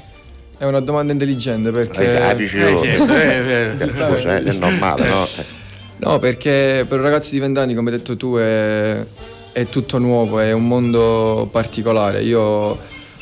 È 0.57 0.65
una 0.65 0.81
domanda 0.81 1.13
intelligente 1.13 1.71
perché. 1.71 2.33
Vicino. 2.35 2.81
Eh, 2.83 2.89
certo. 2.97 3.83
Eh, 3.85 3.87
Scusa, 3.91 4.37
eh, 4.37 4.43
è 4.43 4.51
normale, 4.53 5.07
no? 5.07 5.27
No, 6.01 6.17
perché 6.17 6.85
per 6.87 6.97
un 6.99 7.03
ragazzo 7.03 7.31
di 7.31 7.39
20 7.39 7.59
anni, 7.59 7.73
come 7.75 7.91
hai 7.91 7.97
detto 7.97 8.15
tu, 8.15 8.37
è, 8.37 9.05
è 9.51 9.65
tutto 9.65 9.97
nuovo, 9.97 10.39
è 10.39 10.53
un 10.53 10.65
mondo 10.65 11.49
particolare. 11.51 12.21
Io 12.21 12.77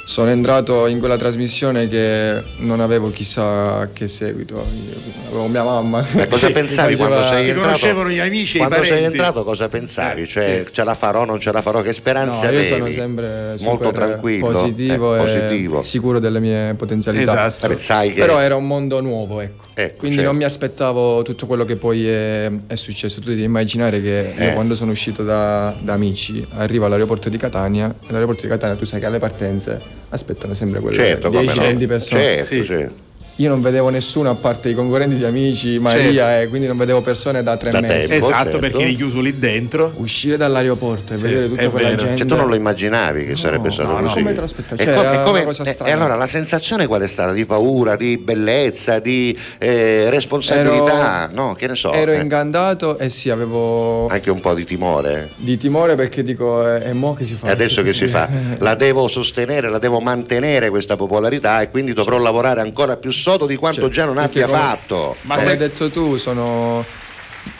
sono 0.09 0.29
entrato 0.29 0.87
in 0.87 0.99
quella 0.99 1.17
trasmissione 1.17 1.89
che 1.89 2.41
non 2.59 2.79
avevo 2.79 3.11
chissà 3.11 3.89
che 3.91 4.07
seguito, 4.07 4.55
Io 4.55 5.27
avevo 5.27 5.47
mia 5.47 5.63
mamma. 5.63 5.99
Eh, 6.15 6.27
cosa 6.27 6.49
pensavi 6.49 6.95
faceva- 6.95 7.09
quando 7.09 7.27
sei 7.27 7.47
entrato? 7.49 7.65
conoscevano 7.67 8.09
gli 8.09 8.19
amici 8.19 8.57
e 8.57 8.61
i 8.63 8.65
Quando 8.65 8.85
sei 8.85 9.03
entrato 9.03 9.43
cosa 9.43 9.67
pensavi? 9.67 10.21
Eh, 10.21 10.27
Cioè, 10.27 10.63
sì. 10.65 10.73
ce 10.73 10.83
la 10.85 10.93
farò, 10.93 11.25
non 11.25 11.41
ce 11.41 11.51
la 11.51 11.61
farò? 11.61 11.81
Che 11.81 11.87
No, 11.87 11.93
speranze 11.93 12.39
io 12.43 12.47
avevi? 12.47 12.65
sono 12.65 12.89
sempre 12.89 13.55
Molto 13.59 13.91
tranquillo, 13.91 14.47
positivo 14.47 15.13
eh, 15.15 15.19
e 15.19 15.23
positivo. 15.23 15.81
sicuro 15.81 16.19
delle 16.19 16.39
mie 16.39 16.73
potenzialità. 16.75 17.31
Esatto. 17.33 17.67
Vabbè, 17.67 17.77
sai 17.79 18.13
che 18.13 18.21
Però 18.21 18.39
era 18.39 18.55
un 18.55 18.65
mondo 18.65 19.01
nuovo, 19.01 19.41
ecco. 19.41 19.65
Ecco, 19.73 19.97
Quindi 19.97 20.15
certo. 20.15 20.31
non 20.31 20.39
mi 20.39 20.45
aspettavo 20.45 21.21
tutto 21.21 21.45
quello 21.47 21.65
che 21.65 21.75
poi 21.75 22.07
è, 22.07 22.49
è 22.65 22.75
successo. 22.75 23.19
Tu 23.19 23.27
devi 23.29 23.43
immaginare 23.43 24.01
che 24.01 24.33
Eh. 24.35 24.45
io 24.45 24.53
quando 24.53 24.73
sono 24.73 24.91
uscito 24.91 25.21
da, 25.23 25.75
da 25.79 25.93
Amici 25.93 26.43
arrivo 26.55 26.85
all'aeroporto 26.85 27.27
di 27.29 27.37
Catania 27.37 27.87
e 27.87 28.05
all'aeroporto 28.07 28.43
di 28.43 28.47
Catania 28.47 28.75
tu 28.75 28.85
sai 28.85 28.99
che 29.01 29.05
alle 29.05 29.19
partenze 29.19 29.96
aspettano 30.09 30.53
sempre 30.53 30.79
quelle 30.79 30.95
certo, 30.95 31.29
come 31.29 31.43
10-20 31.43 31.79
no. 31.79 31.87
persone. 31.87 32.21
Certo, 32.45 32.63
Sì. 32.63 33.05
Io 33.39 33.49
non 33.49 33.61
vedevo 33.61 33.89
nessuno 33.89 34.31
a 34.31 34.35
parte 34.35 34.69
i 34.69 34.73
concorrenti 34.73 35.15
di 35.15 35.23
Amici, 35.23 35.77
Maria 35.77 36.41
e 36.41 36.47
quindi 36.47 36.65
non 36.65 36.75
vedevo 36.75 37.01
persone 37.01 37.43
da 37.43 37.55
tre 37.55 37.69
Da 37.69 37.81
mesi. 37.81 38.07
tempo. 38.07 38.25
Esatto, 38.25 38.43
certo. 38.43 38.57
perché 38.59 38.81
eri 38.81 38.95
chiuso 38.95 39.19
lì 39.19 39.37
dentro. 39.37 39.93
Uscire 39.97 40.37
dall'aeroporto 40.37 41.13
e 41.13 41.17
Sì, 41.17 41.23
vedere 41.23 41.47
tutta 41.47 41.61
è 41.61 41.69
quella 41.69 41.89
vero. 41.89 42.01
gente. 42.01 42.17
Cioè, 42.17 42.25
tu 42.27 42.35
non 42.35 42.47
lo 42.47 42.55
immaginavi 42.55 43.25
che 43.25 43.35
sarebbe 43.35 43.69
stato 43.69 43.89
no, 43.91 43.99
no, 43.99 44.07
così? 44.07 44.15
come 44.21 44.31
te 44.33 44.39
lo 44.39 44.45
aspettavi? 44.45 44.81
E, 44.81 44.85
Cioè, 44.85 44.93
co- 44.95 45.01
era 45.01 45.21
e 45.21 45.23
come- 45.23 45.43
e- 45.43 45.77
e 45.83 45.91
allora 45.91 46.15
la 46.15 46.25
sensazione 46.25 46.87
qual 46.87 47.01
è 47.01 47.07
stata? 47.07 47.31
Di 47.31 47.45
paura, 47.45 47.95
di 47.95 48.17
bellezza, 48.17 48.97
di 48.97 49.37
eh, 49.59 50.09
responsabilità? 50.09 51.29
no, 51.31 51.53
che 51.53 51.67
ne 51.67 51.75
so. 51.75 51.93
Ero 51.93 52.13
eh. 52.13 52.17
ingandato 52.19 52.97
e 52.97 53.09
sì, 53.09 53.29
avevo 53.29 54.07
Anche 54.07 54.31
un 54.31 54.39
po' 54.39 54.55
di 54.55 54.65
timore. 54.65 55.29
di 55.35 55.57
timore 55.57 55.93
perché 55.93 56.23
dico, 56.23 56.67
eh, 56.75 56.89
e 56.89 56.93
mo 56.93 57.13
che 57.13 57.23
si 57.25 57.35
fa? 57.35 57.47
E 57.47 57.51
adesso 57.51 57.83
che 57.83 57.93
si 57.93 58.07
fa? 58.07 58.27
La 58.59 58.73
devo 58.73 59.07
sostenere, 59.07 59.69
la 59.69 59.77
devo 59.77 59.99
mantenere 59.99 60.69
questa 60.69 60.95
popolarità 60.95 61.61
e 61.61 61.69
quindi 61.69 61.93
dovrò 61.93 62.17
lavorare 62.17 62.61
ancora 62.61 62.97
più 62.97 63.11
sodo 63.27 63.45
di 63.45 63.57
quanto 63.57 63.81
Cioè, 63.81 63.89
già 63.89 64.05
non 64.05 64.17
abbia 64.17 64.45
come- 64.45 64.57
fatto. 64.57 65.15
Ma 65.23 65.33
Come 65.35 65.45
se- 65.47 65.51
hai 65.53 65.57
detto 65.57 65.89
tu, 65.89 66.15
sono 66.15 66.85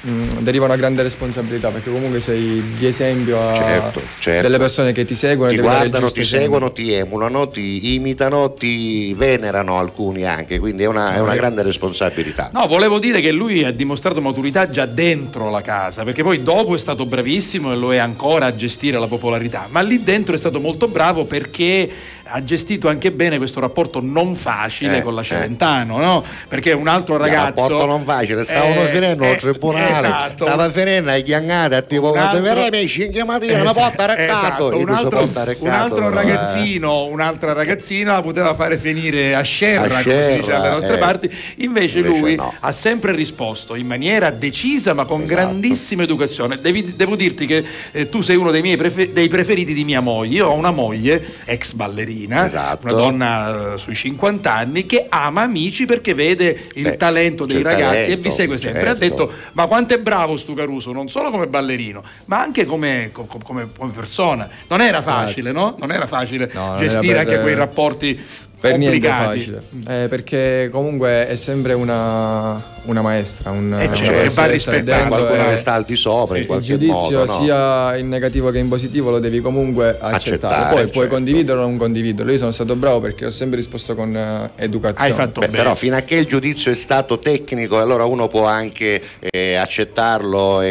mh, 0.01 0.39
deriva 0.39 0.63
una 0.65 0.75
grande 0.77 1.01
responsabilità 1.03 1.69
perché 1.69 1.89
comunque 1.91 2.19
sei 2.21 2.62
di 2.77 2.86
esempio 2.86 3.38
a 3.49 3.53
Certo, 3.56 4.01
certo. 4.19 4.41
delle 4.43 4.58
persone 4.58 4.91
che 4.93 5.03
ti 5.06 5.13
seguono, 5.15 5.51
ti 5.51 5.60
guardano, 5.60 6.10
ti 6.12 6.23
seguono, 6.23 6.71
ti 6.71 6.93
emulano, 6.93 7.47
ti 7.49 7.93
imitano, 7.95 8.53
ti 8.53 9.13
venerano 9.13 9.77
alcuni 9.80 10.23
anche, 10.25 10.58
quindi 10.60 10.84
è 10.84 10.88
una, 10.88 11.15
è 11.15 11.19
una 11.19 11.36
grande 11.36 11.63
responsabilità. 11.63 12.49
No, 12.53 12.65
volevo 12.67 12.99
dire 12.99 13.19
che 13.21 13.32
lui 13.32 13.63
ha 13.65 13.71
dimostrato 13.71 14.21
maturità 14.21 14.69
già 14.69 14.86
dentro 14.86 15.49
la 15.49 15.62
casa, 15.62 16.03
perché 16.03 16.23
poi 16.23 16.43
dopo 16.43 16.75
è 16.75 16.77
stato 16.77 17.06
bravissimo 17.06 17.71
e 17.73 17.75
lo 17.75 17.93
è 17.93 17.97
ancora 17.97 18.45
a 18.47 18.56
gestire 18.56 18.97
la 18.99 19.08
popolarità, 19.08 19.67
ma 19.69 19.82
lì 19.82 20.01
dentro 20.03 20.34
è 20.36 20.38
stato 20.38 20.60
molto 20.62 20.88
bravo 20.88 21.25
perché 21.25 21.89
ha 22.30 22.44
gestito 22.44 22.88
anche 22.88 23.12
bene 23.12 23.38
questo 23.38 23.60
rapporto 23.60 24.00
non 24.02 24.36
facile 24.36 24.98
Eh, 24.98 25.02
con 25.02 25.16
la 25.16 25.22
eh. 25.22 25.26
Celentano, 25.26 25.98
no? 25.98 26.24
Perché 26.48 26.72
un 26.74 26.88
altro 26.88 27.16
Il 27.16 27.22
ragazzo... 27.22 27.46
rapporto 27.62 27.86
non 27.86 28.04
facile, 28.04 28.44
stavano 28.44 28.84
Eh, 28.84 28.88
finendo 28.88 29.24
eh, 29.24 29.30
al 29.32 29.38
tribunale, 29.38 30.08
esatto. 30.08 30.46
stava 30.46 30.70
finendo 30.70 31.12
a 31.12 31.16
chiangata, 31.18 31.82
tipo 31.82 32.12
Un 32.12 32.18
altro- 32.18 32.42
verrei 32.42 32.70
mi 32.70 32.88
5 32.88 33.24
mattina, 33.26 33.63
la 33.63 33.74
porta 33.74 34.04
a 34.04 34.16
reccato, 34.16 34.68
Esatto, 34.72 34.78
un 34.78 34.90
altro, 34.90 35.20
a 35.20 35.44
reccato, 35.44 35.63
un 35.66 35.72
altro 35.72 36.08
eh. 36.10 36.13
ragazzino, 36.13 37.06
un'altra 37.06 37.54
ragazzina 37.54 38.13
la 38.13 38.22
poteva 38.22 38.54
fare 38.56 38.78
finire 38.78 39.36
a 39.36 39.42
scerra, 39.42 40.00
A 40.00 40.04
come 40.04 40.04
si 40.04 40.10
scerra, 40.10 40.36
dice 40.38 40.52
alle 40.54 40.70
nostre 40.70 40.96
eh. 40.96 40.98
parti, 41.00 41.26
invece, 41.58 42.00
Invece 42.00 42.00
lui 42.20 42.36
no. 42.36 42.54
ha 42.60 42.72
sempre 42.72 43.13
risposto 43.13 43.76
in 43.76 43.88
maniera 43.88 44.30
decisa 44.32 44.94
ma 44.94 45.06
con 45.06 45.22
Esatto. 45.24 45.36
grandissima 45.36 46.04
educazione. 46.04 46.60
Devi- 46.60 46.96
devo 46.96 47.16
dirti 47.16 47.46
che 47.46 47.63
eh, 47.92 48.10
tu 48.10 48.22
sei 48.22 48.36
uno 48.36 48.52
dei 48.52 48.62
miei 48.62 48.78
prefe- 48.78 49.12
dei 49.13 49.28
preferiti 49.28 49.74
di 49.74 49.84
mia 49.84 50.00
moglie. 50.02 50.36
Io 50.38 50.48
ho 50.48 50.54
una 50.54 50.72
moglie, 50.72 51.24
ex 51.46 51.74
ballerina, 51.74 52.16
Esatto. 52.25 52.86
una 52.88 52.93
donna 52.95 53.73
eh, 53.73 53.77
sui 53.77 53.95
50 53.95 54.53
anni, 54.53 54.86
che 54.86 55.06
ama 55.10 55.41
Amici 55.43 55.86
perché 55.86 56.13
vede 56.13 56.67
il 56.75 56.84
Beh, 56.84 56.97
talento 56.97 57.45
dei 57.45 57.62
ragazzi 57.62 57.97
e 57.97 58.01
talento, 58.01 58.21
vi 58.21 58.32
segue 58.32 58.58
sempre. 58.58 58.82
certo. 58.82 58.95
Ha 58.95 59.08
detto 59.08 59.32
ma 59.53 59.65
quanto 59.67 59.93
è 59.93 59.99
bravo 59.99 60.38
stu 60.38 60.53
Caruso, 60.53 60.91
non 60.91 61.10
solo 61.10 61.30
come 61.30 61.47
ballerino, 61.47 62.03
ma 62.25 62.41
anche 62.41 62.65
come, 62.65 63.10
com- 63.12 63.27
come- 63.43 63.67
come 63.77 63.91
persona. 63.91 64.47
Non 64.67 64.82
era 64.82 65.01
facile, 65.01 65.51
Grazie. 65.51 65.51
no? 65.51 65.75
Non 65.80 65.91
era 65.91 66.08
facile 66.08 66.49
No, 66.53 66.75
gestire 66.80 67.13
era 67.13 67.23
per- 67.23 67.27
anche 67.34 67.41
quei 67.41 67.56
rapporti 67.56 68.19
Per 68.60 68.77
niente 68.77 68.99
complicati. 68.99 69.39
facile, 69.39 69.63
Eh, 69.88 70.08
perché 70.08 70.69
comunque 70.71 71.27
è 71.27 71.36
sempre 71.36 71.73
una, 71.73 72.62
una 72.88 73.02
maestra, 73.02 73.52
un, 73.52 73.73
Eh, 73.73 73.93
certo, 73.95 74.12
persona 74.12 74.17
va 74.17 74.23
che 74.23 74.30
sta 74.30 74.45
rispettata. 74.45 74.82
dentro 74.84 75.08
qualcuno 75.08 75.43
e 75.47 75.50
che 75.52 75.58
sta 75.58 75.73
al 75.73 75.86
di 75.86 75.95
sopra 75.95 76.36
in 76.38 76.41
il 76.41 76.47
qualche 76.47 76.65
giudizio 76.65 76.93
modo, 77.19 77.26
no? 77.26 77.39
sia 77.43 77.97
in 77.97 78.08
negativo 78.10 78.50
che 78.52 78.58
in 78.60 78.67
positivo 78.67 79.10
lo 79.10 79.19
devi 79.19 79.39
comunque 79.41 79.89
accettare, 79.89 80.15
Accettare, 80.15 80.67
poi 80.69 80.78
certo. 80.78 80.91
puoi 80.91 81.08
condividerlo 81.08 81.62
o 81.62 81.65
non 81.65 81.78
condividerlo. 81.78 82.32
Io 82.32 82.38
sono 82.38 82.52
stato 82.52 82.76
bravo 82.76 83.00
perché 83.00 83.26
ho 83.26 83.30
sempre 83.30 83.58
risposto 83.58 83.95
con 83.95 84.15
eh, 84.15 84.50
educazione. 84.56 85.10
Hai 85.12 85.15
fatto 85.15 85.39
Beh, 85.41 85.47
bene. 85.47 85.58
però 85.58 85.76
fino 85.76 85.95
a 85.95 86.02
che 86.02 86.15
il 86.15 86.26
giudizio 86.26 86.71
è 86.71 86.76
stato 86.76 87.19
tecnico 87.19 87.80
allora 87.80 88.06
uno 88.06 88.28
può 88.28 88.45
anche 88.45 89.02
eh, 89.19 89.56
accettarlo 89.56 90.62
e, 90.62 90.67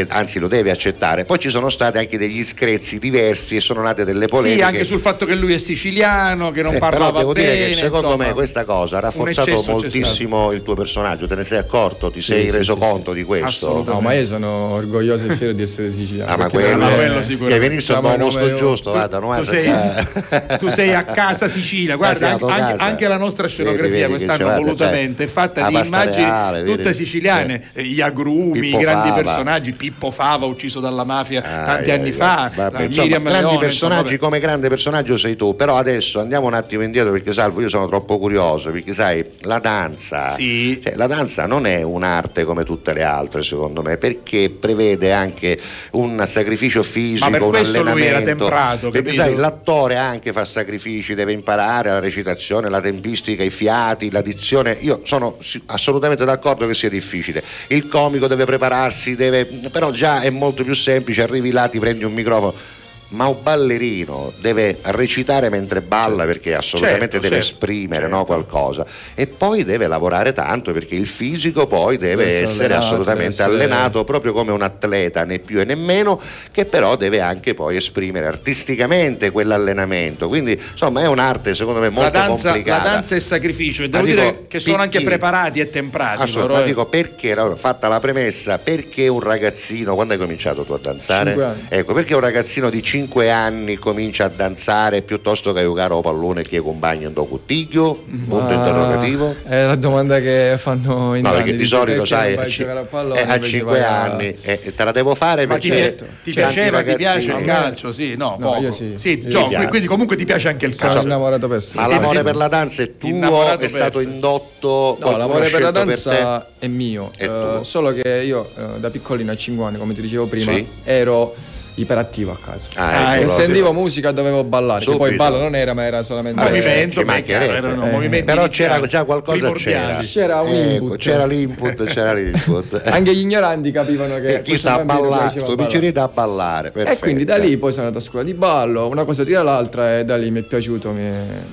e 0.00 0.06
anzi 0.08 0.38
lo 0.38 0.48
deve 0.48 0.70
accettare 0.70 1.24
poi 1.24 1.38
ci 1.38 1.50
sono 1.50 1.68
stati 1.70 1.98
anche 1.98 2.18
degli 2.18 2.42
screzi 2.44 2.98
diversi 2.98 3.56
e 3.56 3.60
sono 3.60 3.82
nate 3.82 4.04
delle 4.04 4.26
polemiche 4.26 4.60
Sì, 4.60 4.66
anche 4.66 4.84
sul 4.84 5.00
fatto 5.00 5.26
che 5.26 5.34
lui 5.34 5.54
è 5.54 5.58
siciliano, 5.58 6.50
che 6.50 6.62
non 6.62 6.74
Eh, 6.74 6.78
parlava 6.78 7.06
però 7.06 7.18
devo 7.18 7.32
bene. 7.32 7.52
dire 7.54 7.66
che 7.68 7.74
secondo 7.74 8.06
insomma, 8.08 8.26
me 8.28 8.32
questa 8.32 8.64
cosa 8.64 8.96
ha 8.96 9.00
rafforzato 9.00 9.62
moltissimo 9.66 10.52
il 10.52 10.62
tuo 10.62 10.74
personaggio 10.74 11.26
te 11.26 11.34
ne 11.34 11.44
sei 11.48 11.58
accorto 11.58 12.10
ti 12.10 12.20
Sì, 12.20 12.32
sei 12.32 12.50
sì, 12.50 12.56
reso 12.58 12.74
sì, 12.74 12.78
conto 12.78 13.12
di 13.12 13.24
questo. 13.24 13.82
No, 13.84 14.00
ma 14.00 14.12
io 14.12 14.24
sono 14.26 14.48
orgoglioso 14.74 15.26
e 15.26 15.34
fiero 15.34 15.52
di 15.52 15.62
essere 15.62 15.90
siciliano. 15.92 16.30
Ah, 16.32 16.36
ma 16.36 16.48
quello, 16.48 16.76
me- 16.84 16.94
quello 16.94 17.14
che 17.18 17.22
sicuramente. 17.24 17.68
venisse 17.68 17.92
al 17.94 18.00
Siamo 18.02 18.14
i 18.14 18.18
posto 18.18 18.54
giusto 18.54 18.90
guarda, 18.90 19.18
non 19.18 19.36
tu, 19.38 19.44
sei, 19.44 19.64
cioè- 19.64 20.56
tu 20.58 20.68
sei 20.68 20.94
a 20.94 21.04
casa 21.04 21.48
Sicilia, 21.48 21.96
guarda, 21.96 22.30
anche, 22.30 22.44
casa. 22.46 22.82
anche 22.84 23.08
la 23.08 23.16
nostra 23.16 23.42
Vedi, 23.44 23.54
scenografia 23.54 23.90
vedi 23.90 24.02
che 24.18 24.26
quest'anno 24.26 24.54
volutamente 24.62 25.24
c'è 25.24 25.30
è 25.30 25.32
fatta 25.32 25.68
di 25.68 25.74
immagini 25.86 26.24
reale, 26.24 26.62
vedi? 26.62 26.76
tutte 26.76 26.94
siciliane, 26.94 27.62
eh, 27.72 27.82
gli 27.84 28.00
agrumi, 28.00 28.60
Pippo 28.60 28.78
i 28.78 28.82
grandi 28.82 29.08
Fava. 29.08 29.22
personaggi, 29.22 29.72
Pippo 29.72 30.10
Fava 30.10 30.46
ucciso 30.46 30.80
dalla 30.80 31.04
mafia 31.04 31.40
tanti 31.40 31.90
anni 31.90 32.12
fa, 32.12 32.50
vabbè, 32.54 32.88
Miriam 32.88 33.22
grandi 33.24 33.56
personaggi 33.58 34.16
come 34.18 34.38
grande 34.40 34.68
personaggio 34.68 35.16
sei 35.16 35.36
tu 35.36 35.56
però 35.56 35.76
adesso 35.76 36.20
andiamo 36.20 36.46
un 36.46 36.54
attimo 36.54 36.82
indietro 36.82 37.12
perché 37.12 37.32
Salvo 37.32 37.60
io 37.60 37.68
sono 37.68 37.86
troppo 37.86 38.18
curioso 38.18 38.70
perché 38.70 38.92
sai 38.92 39.24
la 39.42 39.58
danza 39.58 40.28
Sì. 40.30 40.80
cioè, 40.82 40.94
la 40.96 41.06
danza 41.06 41.37
non 41.46 41.66
è 41.66 41.82
un'arte 41.82 42.44
come 42.44 42.64
tutte 42.64 42.92
le 42.92 43.02
altre 43.02 43.42
secondo 43.42 43.82
me 43.82 43.96
perché 43.96 44.50
prevede 44.50 45.12
anche 45.12 45.58
un 45.92 46.22
sacrificio 46.26 46.82
fisico 46.82 47.30
Ma 47.30 47.38
per 47.38 47.42
un 47.46 47.54
allenamento. 47.54 48.24
temprato, 48.24 48.90
perché 48.90 49.12
sai 49.12 49.34
l'attore 49.34 49.96
anche 49.96 50.32
fa 50.32 50.44
sacrifici 50.44 51.14
deve 51.14 51.32
imparare 51.32 51.90
la 51.90 51.98
recitazione 51.98 52.68
la 52.68 52.80
tempistica 52.80 53.42
i 53.42 53.50
fiati 53.50 54.10
la 54.10 54.22
dizione 54.22 54.76
io 54.80 55.00
sono 55.04 55.36
assolutamente 55.66 56.24
d'accordo 56.24 56.66
che 56.66 56.74
sia 56.74 56.88
difficile. 56.88 57.42
Il 57.68 57.88
comico 57.88 58.26
deve 58.26 58.44
prepararsi 58.44 59.14
deve 59.14 59.46
però 59.70 59.90
già 59.90 60.20
è 60.20 60.30
molto 60.30 60.64
più 60.64 60.74
semplice 60.74 61.22
arrivi 61.22 61.50
là 61.50 61.68
ti 61.68 61.78
prendi 61.78 62.04
un 62.04 62.12
microfono 62.12 62.76
ma 63.10 63.26
un 63.26 63.38
ballerino 63.42 64.32
deve 64.40 64.78
recitare 64.82 65.48
mentre 65.48 65.80
balla 65.80 66.24
perché 66.26 66.54
assolutamente 66.54 67.12
Certo, 67.12 67.28
deve 67.28 67.40
certo, 67.40 67.52
esprimere 67.52 68.00
certo. 68.02 68.16
no, 68.16 68.24
qualcosa 68.24 68.86
e 69.14 69.26
poi 69.26 69.64
deve 69.64 69.86
lavorare 69.86 70.32
tanto 70.32 70.72
perché 70.72 70.94
il 70.94 71.06
fisico 71.06 71.66
poi 71.66 71.96
deve, 71.96 72.24
Deve 72.26 72.42
essere 72.42 72.64
allenato, 72.74 72.84
assolutamente 72.84 73.28
essere- 73.42 73.50
allenato 73.50 74.04
proprio 74.04 74.32
come 74.32 74.52
un 74.52 74.62
atleta 74.62 75.24
né 75.24 75.38
più 75.38 75.58
e 75.60 75.64
né 75.64 75.74
meno 75.74 76.20
che 76.50 76.64
però 76.66 76.96
deve 76.96 77.20
anche 77.20 77.54
poi 77.54 77.76
esprimere 77.76 78.26
artisticamente 78.26 79.30
quell'allenamento 79.30 80.28
quindi 80.28 80.52
insomma 80.52 81.00
è 81.00 81.06
un'arte 81.06 81.54
secondo 81.54 81.80
me 81.80 81.86
la 81.86 81.92
molto 81.92 82.10
danza, 82.10 82.28
la 82.28 82.52
complicata 82.52 82.88
danza 82.90 83.14
è 83.16 83.20
sacrificio 83.20 83.82
e 83.84 83.88
devo 83.88 84.04
Ma 84.04 84.10
dico, 84.10 84.20
dire 84.22 84.44
che 84.48 84.60
sono 84.60 84.82
anche 84.82 85.00
preparati 85.00 85.60
e 85.60 85.70
temprati 85.70 86.22
Assolutamente, 86.22 86.64
eh. 86.64 86.68
dico 86.68 86.86
perché, 86.86 87.32
allora, 87.32 87.56
fatta 87.56 87.88
la 87.88 88.00
premessa, 88.00 88.58
perché 88.58 89.08
un 89.08 89.20
ragazzino, 89.20 89.94
quando 89.94 90.12
hai 90.14 90.18
cominciato 90.18 90.64
tu 90.64 90.72
a 90.72 90.78
danzare? 90.78 91.56
Ecco, 91.68 91.94
perché 91.94 92.14
un 92.14 92.20
ragazzino 92.20 92.70
di 92.70 92.82
5 92.82 92.97
anni 93.30 93.76
comincia 93.76 94.24
a 94.24 94.28
danzare 94.28 95.02
piuttosto 95.02 95.52
che 95.52 95.60
a 95.60 95.62
giocare 95.62 95.94
a 95.94 96.00
pallone 96.00 96.42
che 96.42 96.60
compagno 96.60 97.10
do 97.10 97.24
cuttiglio? 97.24 98.02
Punto 98.28 98.36
Ma 98.36 98.52
interrogativo. 98.54 99.34
È 99.44 99.64
la 99.66 99.76
domanda 99.76 100.20
che 100.20 100.56
fanno 100.58 101.14
in 101.14 101.22
No, 101.22 101.32
perché 101.32 101.56
di 101.56 101.64
solito 101.64 102.04
sai, 102.04 102.34
a, 102.36 102.42
a 102.42 102.82
pallone 102.84 103.20
eh, 103.20 103.22
a 103.24 103.34
invece 103.34 103.56
5 103.58 103.70
vai 103.72 103.82
a- 103.82 104.02
anni 104.02 104.36
eh, 104.42 104.72
te 104.74 104.84
la 104.84 104.92
devo 104.92 105.14
fare 105.14 105.46
Ma 105.46 105.54
perché 105.54 105.94
ti, 105.94 106.04
ti 106.24 106.32
piaceva, 106.32 106.82
ti 106.82 106.94
piace 106.96 107.30
il 107.32 107.42
calcio? 107.44 107.92
Sì, 107.92 108.16
no, 108.16 108.36
No, 108.38 108.50
poco. 108.50 108.60
io 108.62 108.72
sì. 108.72 108.94
Sì. 108.96 109.20
quindi 109.68 109.86
comunque 109.86 110.16
ti 110.16 110.24
piace 110.24 110.48
anche 110.48 110.66
il 110.66 110.74
Sono 110.74 110.92
calcio. 110.92 111.06
innamorato 111.06 111.48
perso. 111.48 111.80
Ma 111.80 111.86
l'amore 111.86 112.22
per 112.22 112.36
la 112.36 112.48
danza 112.48 112.82
è 112.82 112.96
tuo, 112.96 113.58
è 113.58 113.68
stato 113.68 114.00
indotto, 114.00 114.96
No, 115.00 115.16
l'amore 115.16 115.48
per 115.48 115.60
la 115.62 115.70
danza 115.70 116.46
è 116.58 116.66
mio, 116.66 117.10
eh, 117.18 117.58
solo 117.62 117.92
che 117.92 118.22
io 118.24 118.50
eh, 118.56 118.78
da 118.80 118.90
piccolino 118.90 119.30
a 119.32 119.36
5 119.36 119.64
anni, 119.64 119.78
come 119.78 119.94
ti 119.94 120.00
dicevo 120.00 120.26
prima, 120.26 120.52
ero 120.84 121.34
iperattivo 121.80 122.32
a 122.32 122.38
casa. 122.44 122.68
Ah, 122.76 122.86
Ah, 123.08 123.16
ecco, 123.16 123.28
Se 123.28 123.34
sì. 123.34 123.40
sentivo 123.42 123.72
musica 123.72 124.10
dovevo 124.10 124.44
ballare, 124.44 124.84
che 124.84 124.96
poi 124.96 125.14
ballo 125.14 125.38
non 125.38 125.54
era, 125.54 125.74
ma 125.74 125.84
era 125.84 126.02
solamente 126.02 126.42
Movimento, 126.42 127.02
mancherebbe. 127.04 127.54
erano 127.56 127.86
Eh, 127.86 127.90
movimenti 127.90 128.24
però 128.24 128.48
c'era 128.48 128.80
già 128.86 129.04
qualcosa 129.04 129.52
c'era. 129.52 129.96
C'era 129.98 130.40
un 130.42 130.52
Ecco, 130.54 130.70
input. 130.84 130.98
c'era 130.98 131.26
l'input 131.26 131.84
c'era 131.84 132.12
l'input 132.12 132.82
Anche 132.88 133.14
gli 133.14 133.20
ignoranti 133.20 133.70
capivano 133.70 134.18
che 134.20 134.36
E 134.36 134.42
chi 134.42 134.58
sta 134.58 134.74
a 134.80 134.84
ballare 134.84 135.42
piccirino 135.56 136.02
a 136.02 136.08
ballare 136.12 136.68
E 136.68 136.70
perfetto. 136.72 136.98
quindi 137.00 137.24
da 137.24 137.36
lì 137.36 137.56
poi 137.56 137.72
sono 137.72 137.86
andato 137.86 138.02
a 138.04 138.06
scuola 138.06 138.24
di 138.24 138.34
ballo, 138.34 138.88
una 138.88 139.04
cosa 139.04 139.24
tira 139.24 139.42
l'altra 139.42 139.98
e 139.98 140.04
da 140.04 140.16
lì 140.16 140.30
mi 140.30 140.40
è 140.40 140.42
piaciuto, 140.42 140.90
mi 140.90 141.02
è- 141.02 141.12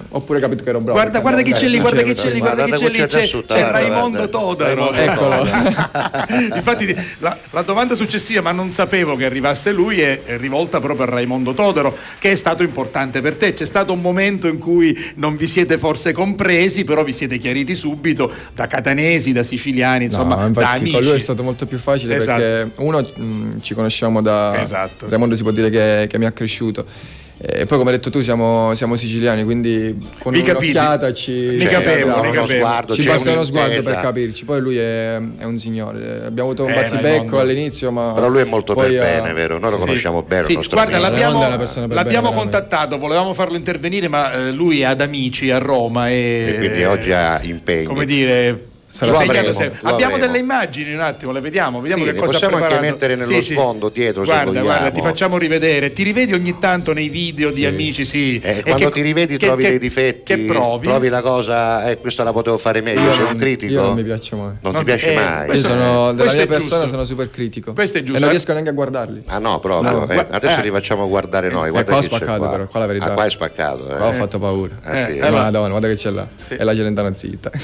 oppure 0.09 0.39
capito 0.39 0.63
che 0.63 0.69
ero 0.69 0.79
bravo. 0.79 0.97
Guarda, 0.99 1.19
guarda 1.19 1.41
chi 1.41 1.51
c'è 1.51 1.67
lì, 1.67 1.79
guarda 1.79 2.01
chi 2.01 2.13
c'è 2.13 2.29
lì, 2.31 2.39
guarda, 2.39 2.65
guarda 2.65 2.87
chi 2.87 3.05
c'è 3.05 3.21
lì, 3.25 3.43
c'è, 3.45 3.71
Raimondo. 3.71 4.27
Todaro. 4.29 4.91
Eccolo. 4.93 5.45
Infatti 6.55 6.95
la, 7.19 7.37
la 7.51 7.61
domanda 7.61 7.95
successiva, 7.95 8.41
ma 8.41 8.51
non 8.51 8.71
sapevo 8.71 9.15
che 9.15 9.25
arrivasse 9.25 9.71
lui, 9.71 10.01
è, 10.01 10.14
è 10.23 10.37
rivolta 10.37 10.79
proprio 10.79 11.05
a 11.05 11.09
Raimondo 11.09 11.53
Todaro, 11.53 11.97
che 12.19 12.31
è 12.31 12.35
stato 12.35 12.63
importante 12.63 13.21
per 13.21 13.35
te. 13.35 13.53
C'è 13.53 13.65
stato 13.65 13.91
un 13.93 14.01
momento 14.01 14.47
in 14.47 14.57
cui 14.57 14.97
non 15.15 15.35
vi 15.35 15.47
siete 15.47 15.77
forse 15.77 16.13
compresi, 16.13 16.83
però 16.83 17.03
vi 17.03 17.13
siete 17.13 17.37
chiariti 17.37 17.75
subito 17.75 18.31
da 18.53 18.67
catanesi, 18.67 19.31
da 19.31 19.43
siciliani, 19.43 20.05
insomma, 20.05 20.35
no, 20.35 20.41
da 20.41 20.47
infatti 20.47 20.79
amici. 20.79 20.91
con 20.95 21.03
lui 21.03 21.15
è 21.15 21.19
stato 21.19 21.43
molto 21.43 21.65
più 21.65 21.77
facile 21.77 22.15
Esatto. 22.15 22.41
perché 22.41 22.71
uno 22.75 22.99
mh, 23.01 23.59
ci 23.61 23.73
conosciamo 23.73 24.21
da 24.21 24.61
Esatto. 24.61 25.07
Raimondo 25.09 25.35
si 25.35 25.41
può 25.41 25.51
dire 25.51 25.69
che, 25.69 26.07
che 26.09 26.17
mi 26.17 26.25
ha 26.25 26.31
cresciuto 26.31 26.85
e 27.37 27.65
poi 27.65 27.77
come 27.77 27.89
hai 27.91 27.97
detto 27.97 28.09
tu 28.09 28.21
siamo, 28.21 28.73
siamo 28.75 28.95
siciliani 28.95 29.43
quindi 29.43 30.07
con 30.19 30.31
Vi 30.31 30.41
capite? 30.41 30.77
un'occhiata 30.77 31.13
ci 31.13 31.31
Mi 31.31 31.59
ci 31.59 31.67
capevo, 31.67 32.09
capiamo. 32.13 32.41
mi 32.41 32.47
sguardo 32.47 32.93
ci 32.93 33.03
basta 33.03 33.31
uno 33.33 33.43
sguardo 33.43 33.83
per 33.83 33.95
capirci. 33.99 34.45
Poi 34.45 34.61
lui 34.61 34.77
è, 34.77 35.15
è 35.15 35.43
un 35.43 35.57
signore 35.57 36.21
abbiamo 36.25 36.49
avuto 36.51 36.63
un 36.63 36.71
Eh, 36.71 36.75
battibecco 36.75 37.37
all'inizio 37.39 37.91
ma 37.91 38.13
però 38.13 38.29
lui 38.29 38.39
è 38.39 38.45
molto 38.45 38.73
per 38.73 38.85
ha- 38.89 38.93
bene 38.93 39.33
vero? 39.33 39.59
Noi 39.59 39.71
lo 39.71 39.77
sì, 39.79 39.83
conosciamo 39.85 40.21
bene 40.23 40.41
il 40.41 40.47
Sì, 40.47 40.53
nostro 40.55 40.77
guarda, 40.77 40.97
l'abbiamo, 40.97 41.23
Raimondo 41.23 41.45
è 41.45 41.47
una 41.49 41.57
persona 41.57 41.87
per 41.87 41.95
l'abbiamo 41.97 42.29
bene, 42.29 42.41
contattato, 42.41 42.97
volevamo 42.97 43.33
farlo 43.33 43.57
intervenire, 43.57 44.07
ma 44.07 44.31
eh, 44.33 44.51
lui 44.51 44.79
è 44.81 44.85
ad 44.85 45.01
amici 45.01 45.51
a 45.51 45.57
Roma 45.57 46.09
e, 46.09 46.45
e 46.47 46.55
quindi 46.57 46.83
oggi 46.85 47.11
ha 47.11 47.41
impegni. 47.43 47.85
come 47.85 48.05
dire, 48.05 48.67
Abbiamo 49.83 50.17
delle 50.17 50.37
immagini 50.37 50.93
un 50.93 51.01
attimo, 51.01 51.31
le 51.31 51.41
vediamo, 51.41 51.81
vediamo 51.81 52.03
Sì, 52.03 52.09
che 52.09 52.15
le 52.15 52.19
cosa 52.25 52.31
possiamo 52.39 52.63
anche 52.63 52.79
mettere 52.79 53.15
nello 53.15 53.41
sfondo 53.41 53.89
dietro, 53.89 54.23
se 54.23 54.31
Guarda, 54.31 54.61
guarda, 54.61 54.91
ti 54.91 55.01
facciamo 55.01 55.37
rivedere. 55.37 55.91
Ti 55.93 56.03
rivedi 56.03 56.33
ogni 56.33 56.57
tanto 56.59 56.93
nei 56.93 57.09
video 57.09 57.49
di 57.49 57.55
Sì. 57.55 57.65
amici, 57.65 58.05
sì. 58.05 58.39
Eh, 58.39 58.57
E 58.59 58.61
quando 58.63 58.85
che- 58.87 58.91
ti 58.93 59.01
rivedi 59.01 59.37
che- 59.37 59.45
trovi 59.47 59.63
che- 59.63 59.69
dei 59.69 59.79
difetti, 59.79 60.33
Che 60.35 60.37
provi? 60.45 60.87
trovi 60.87 61.09
la 61.09 61.21
cosa, 61.21 61.89
eh, 61.89 61.97
questa 61.97 62.23
la 62.23 62.31
potevo 62.31 62.57
fare 62.57 62.81
meglio, 62.81 63.01
Io 63.01 63.11
sei 63.13 63.25
un 63.25 63.37
critico? 63.37 63.71
Io 63.73 63.81
non 63.81 63.93
mi 63.95 64.03
piaccio 64.03 64.35
mai. 64.37 64.45
Non 64.61 64.71
Non- 64.71 64.75
ti 64.77 64.83
piace 64.83 65.11
eh, 65.11 65.15
mai? 65.15 65.49
Io 65.55 65.61
sono 65.61 66.13
della 66.13 66.33
mia 66.33 66.47
persona, 66.47 66.85
sono 66.85 67.03
super 67.03 67.29
critico. 67.29 67.73
Questo 67.73 67.97
è 67.97 68.01
giusto, 68.01 68.17
E 68.17 68.19
non 68.19 68.29
eh. 68.29 68.31
riesco 68.31 68.51
neanche 68.51 68.69
a 68.69 68.73
guardarli. 68.73 69.23
Ah 69.27 69.39
no, 69.39 69.59
proprio. 69.59 69.91
No, 70.05 70.09
eh. 70.09 70.25
Adesso 70.29 70.59
eh. 70.59 70.63
li 70.63 70.69
facciamo 70.71 71.07
guardare 71.07 71.49
noi. 71.49 71.69
Guarda 71.69 71.91
qua 71.91 71.99
ho 71.99 72.03
spaccato 72.03 72.49
però, 72.49 72.67
qua 72.67 72.79
la 72.79 72.85
verità. 72.85 73.05
Ah, 73.05 73.13
qua 73.13 73.25
è 73.25 73.29
spaccato. 73.29 73.89
eh. 73.91 73.95
Qua 73.97 74.07
ho 74.07 74.13
fatto 74.13 74.39
paura. 74.39 74.75
Sì. 74.81 75.17
Eh, 75.17 75.29
Madonna, 75.29 75.69
guarda 75.69 75.87
che 75.87 75.95
c'è 75.95 76.09
là. 76.11 76.27
Sì. 76.41 76.53
E 76.55 76.63
la 76.63 76.73
Celentano 76.75 77.11
zitta. 77.13 77.51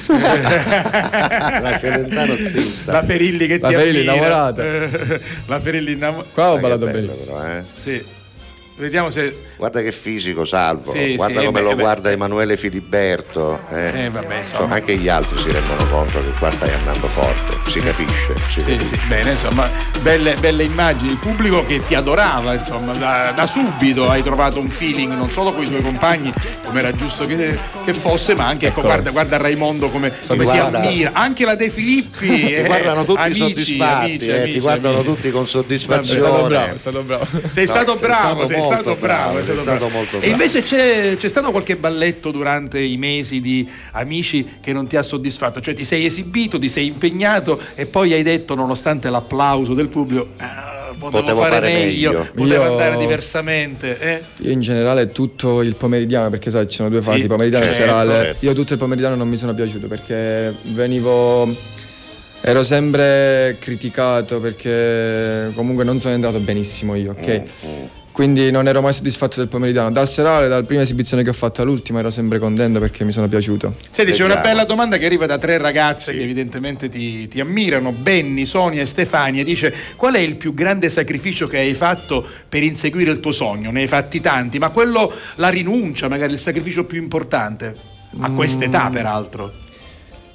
la 1.28 1.80
Celentano 1.80 2.36
zitta. 2.36 2.92
La 2.92 3.04
Ferilli 3.04 3.48
che 3.48 3.60
La 3.60 3.68
ti 3.70 3.76
Ferilli 3.76 4.02
innamorata. 4.02 4.64
La 5.48 5.60
Ferilli 5.60 5.92
innamorata. 5.94 6.30
Qua 6.34 6.52
ho 6.52 6.60
ballato 6.60 6.86
benissimo. 6.88 7.38
però, 7.38 7.54
eh. 7.58 7.64
Sì. 7.82 8.06
Vediamo 8.78 9.10
se 9.12 9.50
Guarda 9.58 9.82
che 9.82 9.92
fisico 9.92 10.44
salvo, 10.44 10.92
Sì, 10.92 11.16
guarda 11.16 11.42
sì, 11.42 11.46
come 11.46 11.60
eh 11.60 11.62
beh, 11.62 11.68
lo 11.68 11.72
eh 11.72 11.76
beh. 11.76 11.82
guarda 11.82 12.10
Emanuele 12.12 12.58
Filiberto. 12.58 13.60
eh. 13.70 14.06
Eh, 14.06 14.10
vabbè, 14.10 14.38
insomma. 14.38 14.40
Insomma, 14.40 14.74
anche 14.76 14.96
gli 14.98 15.08
altri 15.08 15.38
si 15.38 15.52
rendono 15.52 15.86
conto 15.88 16.20
che 16.20 16.32
qua 16.40 16.50
stai 16.50 16.72
andando 16.74 17.08
forte, 17.08 17.70
si 17.70 17.80
capisce. 17.80 18.34
Si 18.50 18.62
Sì, 18.62 18.72
capisce. 18.72 18.96
sì, 19.00 19.08
bene, 19.08 19.32
insomma, 19.34 19.70
belle, 20.02 20.34
belle 20.40 20.64
immagini. 20.64 21.12
Il 21.12 21.18
pubblico 21.18 21.64
che 21.64 21.86
ti 21.86 21.94
adorava, 21.94 22.56
insomma, 22.56 22.94
da, 22.94 23.34
da 23.36 23.46
subito 23.46 24.10
hai 24.10 24.24
trovato 24.24 24.60
un 24.60 24.70
feeling 24.70 25.14
non 25.14 25.30
solo 25.30 25.54
con 25.54 25.64
i 25.64 25.68
tuoi 25.70 25.84
compagni, 25.84 26.34
come 26.66 26.80
era 26.80 26.92
giusto 26.96 27.28
che, 27.28 27.60
che 27.86 27.94
fosse, 27.94 28.34
ma 28.34 28.48
anche, 28.48 28.68
ecco, 28.68 28.80
Ecco. 28.80 28.88
guarda, 28.88 29.12
guarda 29.12 29.38
Raimondo 29.38 29.90
come 29.92 30.12
si 30.20 30.36
guarda- 30.36 30.80
ammira, 30.80 31.12
anche 31.14 31.46
la 31.46 31.54
De 31.54 31.70
Filippi. 31.70 32.28
Ti 32.46 32.54
eh, 32.54 32.64
guardano 32.66 33.06
tutti 33.06 33.20
amici, 33.22 33.40
soddisfatti, 33.42 34.06
amici, 34.06 34.26
eh, 34.26 34.36
amici, 34.38 34.52
ti 34.54 34.60
guardano 34.60 34.96
amici. 34.96 35.14
tutti 35.14 35.30
con 35.32 35.44
È 35.44 35.46
stato 35.46 35.62
soddisfazione. 35.62 36.48
bravo, 36.48 36.74
è 36.74 36.78
stato 36.78 37.02
bravo. 37.04 37.26
Sei 37.54 37.66
No, 37.66 37.70
stato 37.72 37.96
sei 37.96 38.08
bravo, 38.08 38.38
stato 38.40 38.48
sei 38.48 38.61
molto 38.62 38.82
stato 38.82 38.95
bravo, 38.99 39.32
bravo, 39.34 39.45
sei 39.45 39.55
sei 39.55 39.64
stato 39.64 39.89
molto 39.89 40.16
E 40.18 40.20
bravo. 40.20 40.32
invece 40.34 40.62
c'è, 40.64 41.16
c'è 41.18 41.28
stato 41.30 41.51
qualche 41.51 41.76
balletto 41.76 42.32
durante 42.32 42.80
i 42.80 42.97
mesi 42.97 43.41
di 43.41 43.68
amici 43.91 44.57
che 44.62 44.74
non 44.74 44.88
ti 44.88 44.95
ha 44.97 45.03
soddisfatto? 45.03 45.59
Cioè 45.62 45.74
ti 45.74 45.84
sei 45.86 46.05
esibito, 46.05 46.57
ti 46.59 46.70
sei 46.70 46.88
impegnato 46.88 47.59
e 47.76 47.86
poi 47.86 48.14
hai 48.14 48.24
detto, 48.24 48.55
nonostante 48.55 49.09
l'applauso 49.09 49.74
del 49.74 49.88
pubblico, 49.88 50.30
"Ah, 50.38 50.93
potevo, 50.97 51.22
Potevo 51.22 51.41
fare, 51.41 51.51
fare 51.55 51.68
meglio, 51.74 52.12
meglio." 52.12 52.28
potevo 52.34 52.64
Io- 52.64 52.64
andare 52.64 52.97
diversamente. 52.97 53.99
eh? 53.99 54.22
Io 54.38 54.51
in 54.51 54.62
generale 54.62 55.12
tutto 55.12 55.62
il 55.62 55.76
pomeridiano, 55.76 56.30
perché 56.30 56.49
sai, 56.51 56.68
ci 56.68 56.76
sono 56.78 56.89
due 56.89 57.01
fasi, 57.01 57.22
Sì, 57.22 57.28
pomeridiano 57.28 57.66
certo, 57.66 57.82
e 57.82 57.86
serale. 57.86 58.16
certo. 58.16 58.45
Io 58.45 58.53
tutto 58.53 58.74
il 58.74 58.80
pomeridiano 58.80 59.16
non 59.16 59.28
mi 59.28 59.38
sono 59.38 59.53
piaciuto 59.53 59.88
perché 59.88 60.53
venivo. 60.74 61.80
Ero 62.43 62.64
sempre 62.64 63.57
criticato 63.59 64.39
perché 64.39 65.51
comunque 65.53 65.84
non 65.84 65.99
sono 65.99 66.16
entrato 66.16 66.39
benissimo 66.39 66.95
io, 66.95 67.12
ok? 67.12 67.41
Mm, 67.68 67.84
Quindi 68.12 68.51
non 68.51 68.68
ero 68.68 68.82
mai 68.82 68.91
soddisfatto 68.93 69.39
del 69.39 69.47
pomeridiano. 69.47 69.89
Dal 69.89 70.07
serale, 70.07 70.47
dalla 70.47 70.64
prima 70.64 70.82
esibizione 70.82 71.24
che 71.24 71.30
ho 71.30 71.34
fatto 71.34 71.62
all'ultima, 71.62 71.99
ero 71.99 72.09
sempre 72.09 72.39
contento 72.39 72.80
perché 72.80 73.05
mi 73.05 73.12
sono 73.12 73.28
piaciuto. 73.28 73.76
Senti, 73.89 74.12
c'è 74.12 74.26
una 74.26 74.38
bella 74.38 74.66
domanda 74.66 74.97
che 74.97 75.05
arriva 75.05 75.26
da 75.26 75.38
tre 75.38 75.57
ragazze 75.57 76.12
che 76.14 76.22
evidentemente 76.22 76.89
ti, 76.89 77.28
ti 77.30 77.39
ammirano, 77.39 77.91
Benny, 77.91 78.45
Sonia 78.45 78.82
e 78.82 78.86
Stefania. 78.86 79.43
Dice: 79.43 79.74
Qual 79.95 80.14
è 80.14 80.20
il 80.20 80.36
più 80.36 80.53
grande 80.53 80.89
sacrificio 80.89 81.47
che 81.47 81.57
hai 81.57 81.74
fatto 81.74 82.26
per 82.49 82.64
inseguire 82.64 83.12
il 83.12 83.20
tuo 83.22 83.32
sogno? 83.32 83.72
Ne 83.72 83.82
hai 83.82 83.88
fatti 83.88 84.20
tanti, 84.20 84.59
ma 84.59 84.70
quello, 84.70 85.12
la 85.36 85.49
rinuncia, 85.49 86.09
magari 86.09 86.34
il 86.34 86.39
sacrificio 86.39 86.84
più 86.86 87.01
importante, 87.01 87.74
a 88.20 88.30
quest'età 88.32 88.89
Mm. 88.89 88.91
peraltro. 88.91 89.51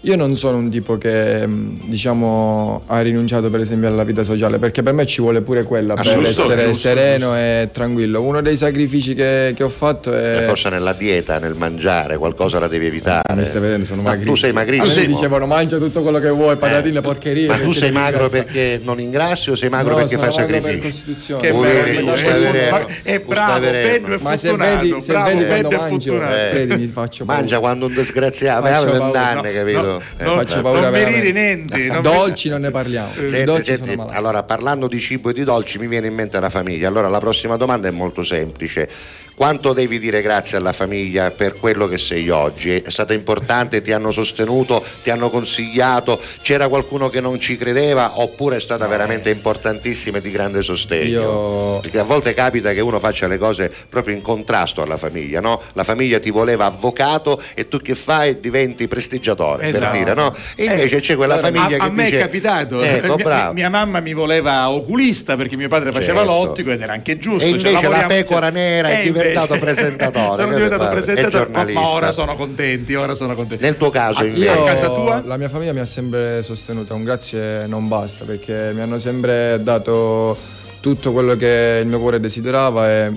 Io 0.02 0.14
non 0.14 0.36
sono 0.36 0.58
un 0.58 0.70
tipo 0.70 0.98
che 0.98 1.44
mh, 1.46 1.88
diciamo 1.88 2.82
ha 2.86 3.00
rinunciato 3.00 3.50
per 3.50 3.58
esempio 3.60 3.88
alla 3.88 4.04
vita 4.04 4.22
sociale 4.22 4.58
perché 4.58 4.82
per 4.84 4.92
me 4.92 5.04
ci 5.04 5.20
vuole 5.20 5.40
pure 5.40 5.64
quella 5.64 5.94
Ah, 5.94 6.02
per 6.02 6.12
giusto, 6.18 6.42
essere 6.42 6.64
giusto, 6.66 6.88
sereno 6.88 7.36
e 7.36 7.70
tranquillo. 7.72 8.22
Uno 8.22 8.40
dei 8.40 8.54
sacrifici 8.56 9.14
che, 9.14 9.52
che 9.56 9.64
ho 9.64 9.68
fatto 9.68 10.14
E 10.14 10.42
è 10.42 10.46
Forse 10.46 10.68
nella 10.68 10.92
dieta, 10.92 11.38
nel 11.40 11.54
mangiare, 11.54 12.18
qualcosa 12.18 12.60
la 12.60 12.68
devi 12.68 12.86
evitare. 12.86 13.34
mi 13.34 13.44
stai 13.44 13.60
vedendo, 13.60 13.84
sono 13.84 14.02
Ma 14.02 14.10
magrissimo. 14.10 14.34
Tu 14.34 14.40
sei 14.42 14.50
A 14.50 14.52
me 14.52 14.58
magrissimo. 14.60 15.00
mi 15.00 15.06
dicevano 15.12 15.46
mangia 15.46 15.78
tutto 15.78 16.02
quello 16.02 16.20
che 16.20 16.28
vuoi, 16.28 16.56
patatine, 16.56 16.98
Eh. 16.98 17.02
porcherie. 17.02 17.46
Ma 17.48 17.58
tu 17.58 17.72
sei 17.72 17.90
magro 17.90 18.28
perché 18.28 18.80
non 18.84 19.00
ingrassi 19.00 19.50
o 19.50 19.56
sei 19.56 19.70
magro 19.70 19.90
No, 19.90 19.96
perché 19.96 20.16
sono 20.18 20.30
fai 20.30 20.36
magro 20.40 20.52
per 20.60 20.62
sacrifici? 20.62 20.88
costituzione. 21.04 21.40
Che 21.42 21.52
bello, 21.52 22.14
eh, 22.14 22.70
ma- 22.70 22.86
È 23.02 23.18
bravo, 23.18 23.60
vedendo? 23.60 23.88
Pedro 23.88 24.14
è 24.14 24.18
Ma 24.22 24.36
se 24.36 24.54
vedi, 24.56 25.00
se 25.00 25.12
bravo, 25.12 25.28
vedi 25.30 25.44
quando 25.46 25.68
è 25.70 25.76
mangio. 25.76 26.14
Eh. 26.14 26.48
credimi, 26.52 26.86
faccio. 26.86 27.24
Mangia 27.24 27.58
quando 27.58 27.86
un 27.86 27.94
disgraziato, 27.94 28.64
aveva 28.64 28.84
paura. 28.84 28.98
vent'anni, 28.98 29.52
capito? 29.52 29.85
No, 29.92 30.00
Eh, 30.18 30.24
no, 30.24 30.34
faccio 30.36 30.60
vabbè. 30.60 30.62
paura 30.62 30.80
non 30.80 30.90
veramente. 30.90 31.32
niente, 31.32 31.78
non 31.86 31.96
mi- 31.96 32.02
Dolci 32.02 32.48
non 32.48 32.60
ne 32.62 32.70
parliamo. 32.70 33.12
Senti, 33.12 33.62
senti, 33.62 33.96
allora 34.10 34.42
parlando 34.42 34.88
di 34.88 34.98
cibo 35.00 35.30
e 35.30 35.32
di 35.32 35.44
dolci 35.44 35.78
mi 35.78 35.86
viene 35.86 36.06
in 36.08 36.14
mente 36.14 36.38
la 36.40 36.50
famiglia. 36.50 36.88
Allora 36.88 37.08
la 37.08 37.18
prossima 37.20 37.56
domanda 37.56 37.88
è 37.88 37.90
molto 37.92 38.22
semplice. 38.22 38.88
Quanto 39.36 39.74
devi 39.74 39.98
dire 39.98 40.22
grazie 40.22 40.56
alla 40.56 40.72
famiglia 40.72 41.30
per 41.30 41.58
quello 41.58 41.86
che 41.88 41.98
sei 41.98 42.30
oggi? 42.30 42.70
È 42.74 42.88
stata 42.88 43.12
importante, 43.12 43.82
ti 43.82 43.92
hanno 43.92 44.10
sostenuto, 44.10 44.82
ti 45.02 45.10
hanno 45.10 45.28
consigliato, 45.28 46.18
c'era 46.40 46.68
qualcuno 46.68 47.10
che 47.10 47.20
non 47.20 47.38
ci 47.38 47.58
credeva 47.58 48.18
oppure 48.18 48.56
è 48.56 48.60
stata 48.60 48.86
veramente 48.86 49.28
importantissima 49.28 50.16
e 50.16 50.20
di 50.22 50.30
grande 50.30 50.62
sostegno? 50.62 51.20
Io- 51.20 51.78
Perché 51.80 51.98
a 51.98 52.04
volte 52.04 52.32
capita 52.32 52.72
che 52.72 52.80
uno 52.80 52.98
faccia 52.98 53.26
le 53.26 53.36
cose 53.36 53.70
proprio 53.90 54.14
in 54.14 54.22
contrasto 54.22 54.80
alla 54.80 54.96
famiglia, 54.96 55.40
no? 55.40 55.60
La 55.74 55.84
famiglia 55.84 56.18
ti 56.18 56.30
voleva 56.30 56.64
avvocato 56.64 57.38
e 57.54 57.68
tu 57.68 57.76
che 57.82 57.94
fai? 57.94 58.40
Diventi 58.40 58.88
prestigiatore, 58.88 59.68
Esatto. 59.68 59.84
per 59.90 59.98
dire, 59.98 60.14
no? 60.14 60.34
E 60.54 60.64
invece 60.64 60.96
Eh, 60.96 61.00
c'è 61.00 61.14
quella 61.14 61.34
allora, 61.34 61.48
famiglia 61.52 61.76
a, 61.76 61.80
che 61.80 61.84
a 61.86 61.92
me 61.92 62.04
dice 62.04 62.16
è 62.16 62.20
capitato 62.20 62.82
Ecco, 62.82 63.14
mia, 63.16 63.24
bravo. 63.24 63.52
mia 63.52 63.68
mamma 63.68 64.00
mi 64.00 64.14
voleva 64.14 64.70
oculista 64.70 65.36
perché 65.36 65.56
mio 65.56 65.68
padre 65.68 65.92
faceva 65.92 66.20
Certo. 66.20 66.32
l'ottico 66.32 66.70
ed 66.70 66.80
era 66.80 66.94
anche 66.94 67.18
giusto 67.18 67.44
E 67.44 67.48
cioè, 67.48 67.56
invece 67.58 67.72
la 67.74 67.80
lavoriamo 67.80 68.08
pecora 68.08 68.48
nera 68.48 68.88
E 68.98 69.06
invece- 69.08 69.24
diventato 69.28 69.58
presentatore, 69.58 70.42
sono 70.42 70.54
diventato 70.54 70.88
presentatore. 70.88 71.48
Ma- 71.50 71.64
ma 71.80 71.88
ora 71.90 72.12
sono 72.12 72.36
contenti 72.36 72.94
ora 72.94 73.14
sono 73.14 73.34
contenti. 73.34 73.62
Nel 73.64 73.76
tuo 73.76 73.90
caso 73.90 74.20
Ah, 74.20 74.24
invece. 74.24 74.44
io- 74.44 74.62
a 74.62 74.66
casa 74.66 74.88
tua? 74.90 75.22
La 75.24 75.36
mia 75.36 75.48
famiglia 75.48 75.72
mi 75.72 75.80
ha 75.80 75.84
sempre 75.86 76.42
sostenuto, 76.42 76.94
un 76.94 77.04
grazie 77.04 77.66
non 77.66 77.88
basta, 77.88 78.24
perché 78.24 78.72
mi 78.74 78.80
hanno 78.80 78.98
sempre 78.98 79.58
dato 79.62 80.36
tutto 80.80 81.12
quello 81.12 81.36
che 81.36 81.80
il 81.82 81.86
mio 81.88 81.98
cuore 81.98 82.20
desiderava 82.20 82.88
e 82.90 83.12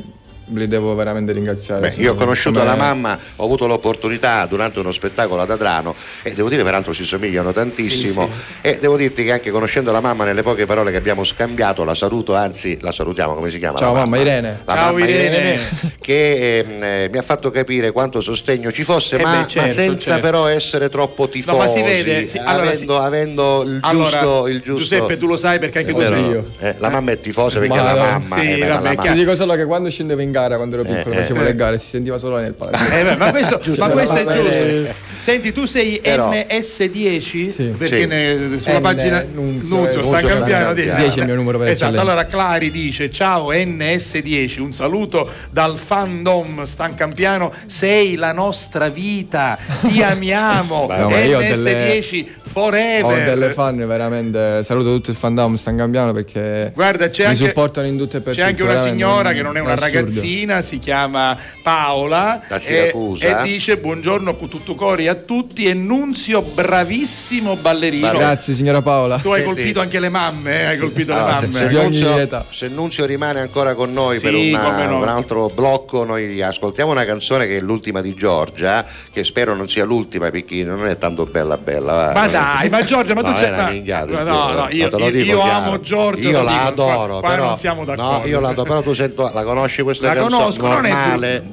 li 0.54 0.68
devo 0.68 0.94
veramente 0.96 1.32
ringraziare. 1.32 1.90
Beh, 1.90 2.02
io 2.02 2.14
ho 2.14 2.16
conosciuto 2.16 2.60
Come- 2.60 2.72
la 2.72 2.76
mamma, 2.78 3.18
ho 3.38 3.44
avuto 3.44 3.68
l'opportunità 3.68 4.46
durante 4.46 4.80
uno 4.80 4.92
spettacolo 4.92 5.42
ad 5.42 5.52
Adrano 5.52 5.96
e 6.24 6.34
devo 6.34 6.50
dire 6.50 6.64
peraltro 6.64 6.94
si 6.94 7.06
somigliano 7.06 7.52
tantissimo 7.52 8.28
e 8.62 8.78
devo 8.80 8.98
dirti 8.98 9.24
che 9.24 9.32
anche 9.32 9.52
conoscendo 9.52 9.92
la 9.92 10.02
mamma 10.02 10.26
nelle 10.26 10.44
poche 10.44 10.66
parole 10.66 10.92
che 10.92 10.98
abbiamo 10.98 11.24
scambiato 11.24 11.84
la 11.84 11.96
saluto, 11.96 12.36
anzi 12.36 12.78
la 12.82 12.92
salutiamo, 12.92 13.34
come 13.36 13.50
si 13.50 13.58
chiama? 13.60 13.78
Ciao 13.78 13.94
la 13.94 14.00
mamma, 14.00 14.18
Irene. 14.18 14.60
La 14.66 14.74
Ciao, 14.76 14.86
mamma 14.94 15.00
Irene, 15.06 15.24
Irene. 15.38 15.60
che 16.00 16.58
ehm, 16.60 16.84
eh, 16.84 17.10
mi 17.12 17.18
ha 17.18 17.22
fatto 17.22 17.52
capire 17.52 17.92
quanto 17.92 18.22
sostegno 18.22 18.72
ci 18.72 18.84
fosse, 18.84 19.18
Eh 19.18 19.24
ma, 19.24 19.32
beh, 19.32 19.38
ma 19.38 19.48
certo, 19.48 19.72
senza 19.72 20.04
certo. 20.12 20.22
però 20.22 20.48
essere 20.48 20.90
troppo 20.90 21.30
tifosi, 21.30 21.58
No, 21.58 21.64
ma 21.64 21.68
si 21.70 21.82
vede, 21.82 22.28
sì, 22.28 22.38
allora, 22.38 22.68
avendo, 22.70 22.94
sì. 23.00 23.06
avendo 23.06 23.62
il, 23.64 23.80
allora 23.82 24.10
giusto, 24.10 24.48
il 24.48 24.62
giusto. 24.62 24.80
Giuseppe 24.80 25.18
tu 25.18 25.28
lo 25.28 25.38
sai 25.38 25.60
perché 25.60 25.80
anche 25.80 25.92
tu 25.94 26.00
sei 26.00 26.26
Io. 26.30 26.46
Eh, 26.60 26.76
la 26.80 26.90
mamma 26.90 27.12
è 27.12 27.20
tifosa 27.20 27.60
perché 27.60 27.74
Ma 27.76 27.80
è 27.82 27.84
la 27.84 27.94
no, 27.94 28.10
mamma. 28.10 28.36
sì, 28.40 28.52
eh, 28.52 28.58
beh, 28.58 28.68
ma 28.68 28.74
vabbè, 28.76 28.84
la 28.84 28.90
chiaro. 28.90 28.90
Ti 29.02 29.08
mamma- 29.08 29.14
dico 29.20 29.36
solo 29.36 29.56
che 29.56 29.66
quando 29.66 29.90
scendevo 29.90 30.22
in 30.22 30.32
gara, 30.32 30.39
quando 30.56 30.80
ero 30.80 30.84
piccolo, 30.84 31.16
eh, 31.16 31.20
facevo 31.20 31.42
eh. 31.42 31.44
le 31.44 31.56
gare, 31.56 31.78
si 31.78 31.88
sentiva 31.88 32.18
solo 32.18 32.38
nel 32.38 32.54
palazzo. 32.54 32.92
Eh, 32.94 33.04
beh, 33.04 33.16
ma 33.16 33.32
questo, 33.32 33.60
Giusto, 33.60 33.86
ma 33.86 33.92
questo 33.92 34.16
è 34.16 34.24
giusto. 34.26 35.09
Senti, 35.20 35.52
tu 35.52 35.66
sei 35.66 36.00
Però- 36.00 36.32
NS10? 36.32 37.48
Sì. 37.50 37.64
Perché 37.78 38.00
Sì. 38.00 38.06
ne- 38.06 38.58
sulla 38.60 38.80
N, 38.80 38.82
pagina 38.82 39.22
Nunzio, 39.32 39.76
Nunzio, 39.76 40.00
sta 40.00 40.10
Nunzio 40.12 40.28
cambiando 40.30 40.74
di- 40.74 40.82
Stancampiano. 40.84 40.98
10 41.00 41.18
è 41.18 41.22
il 41.22 41.28
mio 41.28 41.36
numero 41.36 41.58
per 41.58 41.68
Esatto, 41.68 41.92
eccellenza. 41.92 42.12
allora 42.14 42.26
Clari 42.28 42.72
dice 42.72 43.12
ciao 43.12 43.52
NS10, 43.52 44.60
un 44.62 44.72
saluto 44.74 45.30
dal 45.52 45.78
fandom 45.78 46.64
Stancampiano, 46.64 47.52
sei 47.66 48.16
la 48.16 48.32
nostra 48.32 48.88
vita, 48.90 49.58
ti 49.82 50.02
amiamo, 50.02 50.88
No, 50.90 51.10
ma 51.10 51.20
io 51.20 51.38
ho 51.38 51.42
delle- 51.42 52.00
NS10 52.00 52.26
forever. 52.50 53.04
Ho 53.06 53.24
delle 53.24 53.50
fan 53.52 53.76
veramente, 53.86 54.64
saluto 54.64 54.92
tutto 54.96 55.12
il 55.12 55.18
fandom 55.18 55.54
Stan 55.56 55.78
Cambiano 55.78 56.14
perché 56.14 56.72
Guarda, 56.74 57.10
c'è 57.10 57.24
mi 57.24 57.30
anche, 57.30 57.46
supportano 57.46 57.86
in 57.88 57.96
tutto 57.98 58.18
e 58.18 58.22
per 58.22 58.34
c'è 58.34 58.40
tutto. 58.40 58.50
anche 58.50 58.64
una 58.64 58.72
veramente, 58.74 58.98
signora 59.06 59.34
che 59.34 59.42
non 59.44 59.58
è 59.58 59.60
una 59.60 59.74
assurdo. 59.74 59.98
ragazzina, 60.00 60.62
si 60.64 60.80
chiama 60.80 61.38
Paola 61.62 62.42
Da 62.48 62.56
e, 62.56 62.60
Siracusa. 62.60 63.42
e 63.42 63.44
dice 63.44 63.78
buongiorno 63.78 64.36
con 64.36 64.48
tutto 64.50 64.74
cori 64.76 65.08
a 65.10 65.16
tutti 65.16 65.66
e 65.66 65.74
Nunzio 65.74 66.42
bravissimo 66.42 67.56
ballerino. 67.58 68.12
Grazie 68.12 68.54
signora 68.54 68.82
Paola. 68.82 69.18
Tu 69.18 69.30
hai 69.30 69.42
Senti. 69.42 69.54
colpito 69.56 69.80
anche 69.82 70.00
le 70.00 70.10
mamme, 70.10 70.62
eh? 70.62 70.66
hai 70.66 70.78
colpito 70.78 71.12
Allora, 71.14 71.34
le 71.34 71.40
se, 71.40 71.48
mamme. 71.48 71.60
se 71.60 71.68
Di 71.68 71.76
ogni 71.76 71.86
Nunzio, 72.00 72.18
età. 72.18 72.46
se 72.50 72.68
Nunzio 72.68 73.06
rimane 73.06 73.40
ancora 73.42 73.74
con 73.74 73.92
noi 73.92 74.18
Sì, 74.18 74.24
per 74.24 74.36
una- 74.36 74.86
no. 74.86 74.98
un 75.00 75.08
altro 75.08 75.50
blocco, 75.54 76.04
noi 76.06 76.42
ascoltiamo 76.42 76.92
una 76.92 77.06
canzone 77.06 77.46
che 77.48 77.58
è 77.58 77.60
l'ultima 77.62 78.02
di 78.02 78.14
Giorgia, 78.14 78.86
che 79.12 79.24
spero 79.24 79.54
non 79.56 79.68
sia 79.68 79.84
l'ultima 79.86 80.30
perché 80.30 80.64
non 80.64 80.86
è 80.88 80.98
tanto 80.98 81.26
bella 81.26 81.58
bella. 81.58 81.94
va. 81.94 82.12
Ma 82.14 82.28
dai, 82.28 82.70
ma 82.70 82.82
Giorgia, 82.84 83.14
ma 83.14 83.22
tu 83.22 83.30
No, 83.30 83.34
c'è- 83.34 83.46
è 83.50 83.54
una 83.54 83.64
ma- 83.64 83.70
minchiata, 83.72 84.06
no, 84.12 84.24
no, 84.24 84.52
no, 84.54 84.68
io- 84.70 84.90
te 84.90 84.98
lo 84.98 85.06
io- 85.06 85.12
dico 85.12 85.26
io 85.32 85.42
amo 85.42 85.80
Giorgia, 85.82 86.30
Io 86.30 86.42
la 86.44 86.52
dico, 86.52 86.62
qua- 86.62 86.94
adoro, 86.94 87.20
qua 87.20 87.30
però 87.30 87.46
non 87.50 87.58
siamo 87.58 87.86
d'accordo. 87.86 88.12
No, 88.20 88.26
io 88.26 88.40
la 88.40 88.50
adoro, 88.50 88.68
però 88.70 88.82
tu 88.82 88.94
sento, 88.94 89.30
la 89.34 89.44
conosci 89.44 89.82
questa 89.82 90.08
La 90.08 90.14
canzone 90.14 90.36
conosco, 90.44 90.68
non 90.68 90.86
è 90.86 90.90
normale? 90.90 91.44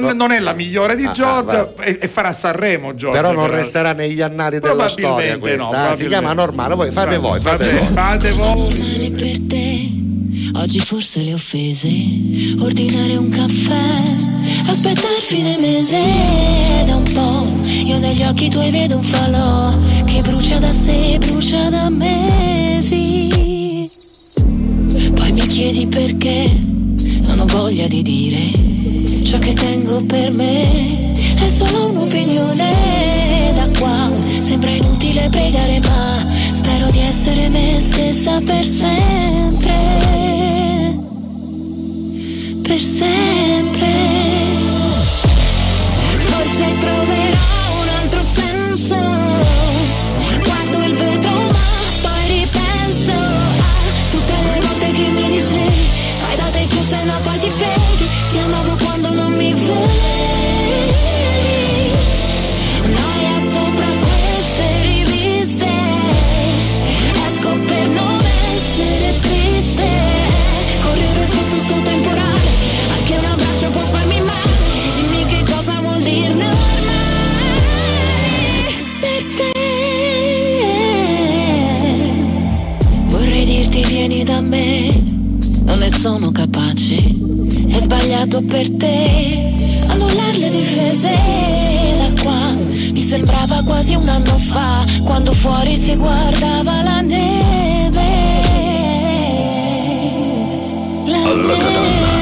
Non, 0.00 0.16
non 0.16 0.30
è 0.32 0.38
la 0.40 0.52
migliore 0.52 0.96
di 0.96 1.04
Ah, 1.04 1.10
ah, 1.10 1.12
Giorgia 1.12 1.72
e, 1.80 1.98
e 2.00 2.08
farà 2.08 2.32
Sanremo 2.32 2.94
Giorgia. 2.94 3.20
Però 3.20 3.32
non 3.32 3.44
però. 3.44 3.56
resterà 3.56 3.92
negli 3.92 4.20
annali 4.20 4.58
della 4.60 4.88
storia 4.88 5.08
Probabilmente 5.08 5.56
no, 5.56 5.68
questa. 5.68 5.92
eh, 5.92 5.96
si 5.96 6.06
chiama 6.06 6.32
normale, 6.32 6.74
voi 6.74 6.90
fate 6.90 7.16
voi, 7.18 7.40
fate 7.40 7.64
Vabbè, 7.64 7.78
voi. 7.78 7.94
fate 7.94 8.30
voi. 8.32 9.10
per 9.10 9.38
te. 9.48 9.90
Oggi 10.54 10.78
forse 10.80 11.22
le 11.22 11.34
offese. 11.34 11.88
Ordinare 12.60 13.16
un 13.16 13.28
caffè. 13.30 14.02
Aspettar 14.68 15.20
fine 15.22 15.56
mese. 15.58 16.02
Da 16.86 16.96
un 16.96 17.02
po'. 17.12 17.66
Io 17.66 17.98
negli 17.98 18.22
occhi 18.22 18.48
tuoi 18.50 18.70
vedo 18.70 18.96
un 18.96 19.02
falò. 19.02 19.74
Che 20.04 20.20
brucia 20.22 20.58
da 20.58 20.72
sé, 20.72 21.16
brucia 21.18 21.70
da 21.70 21.88
mesi. 21.88 23.88
Poi 25.14 25.32
mi 25.32 25.46
chiedi 25.46 25.86
perché. 25.86 26.50
Non 27.22 27.40
ho 27.40 27.46
voglia 27.46 27.86
di 27.86 28.02
dire. 28.02 29.01
Ciò 29.32 29.38
che 29.38 29.54
tengo 29.54 30.04
per 30.04 30.30
me. 30.30 31.14
È 31.36 31.48
solo 31.48 31.88
un'opinione. 31.88 33.52
Da 33.54 33.66
qua. 33.78 34.12
Sembra 34.40 34.68
inutile 34.68 35.30
pregare 35.30 35.80
ma. 35.80 36.22
Spero 36.50 36.90
di 36.90 36.98
essere 36.98 37.48
me 37.48 37.78
stessa 37.78 38.42
per 38.42 38.62
sempre. 38.62 39.72
Per 42.60 42.80
sempre. 42.82 43.90
Forse 46.18 46.78
troverò 46.78 47.31
sono 86.02 86.32
capace. 86.32 86.96
È 86.96 87.78
sbagliato 87.78 88.42
per 88.42 88.68
te. 88.72 89.54
Annullare 89.86 90.36
le 90.36 90.50
difese 90.50 91.14
da 91.96 92.20
qua. 92.20 92.50
Mi 92.90 93.00
sembrava 93.02 93.62
quasi 93.62 93.94
un 93.94 94.08
anno 94.08 94.36
fa. 94.50 94.84
Quando 95.04 95.32
fuori 95.32 95.76
si 95.76 95.94
guardava 95.94 96.82
la 96.82 97.00
neve. 97.02 98.00
La 101.04 101.18
neve. 101.18 101.50
Forse 101.54 102.21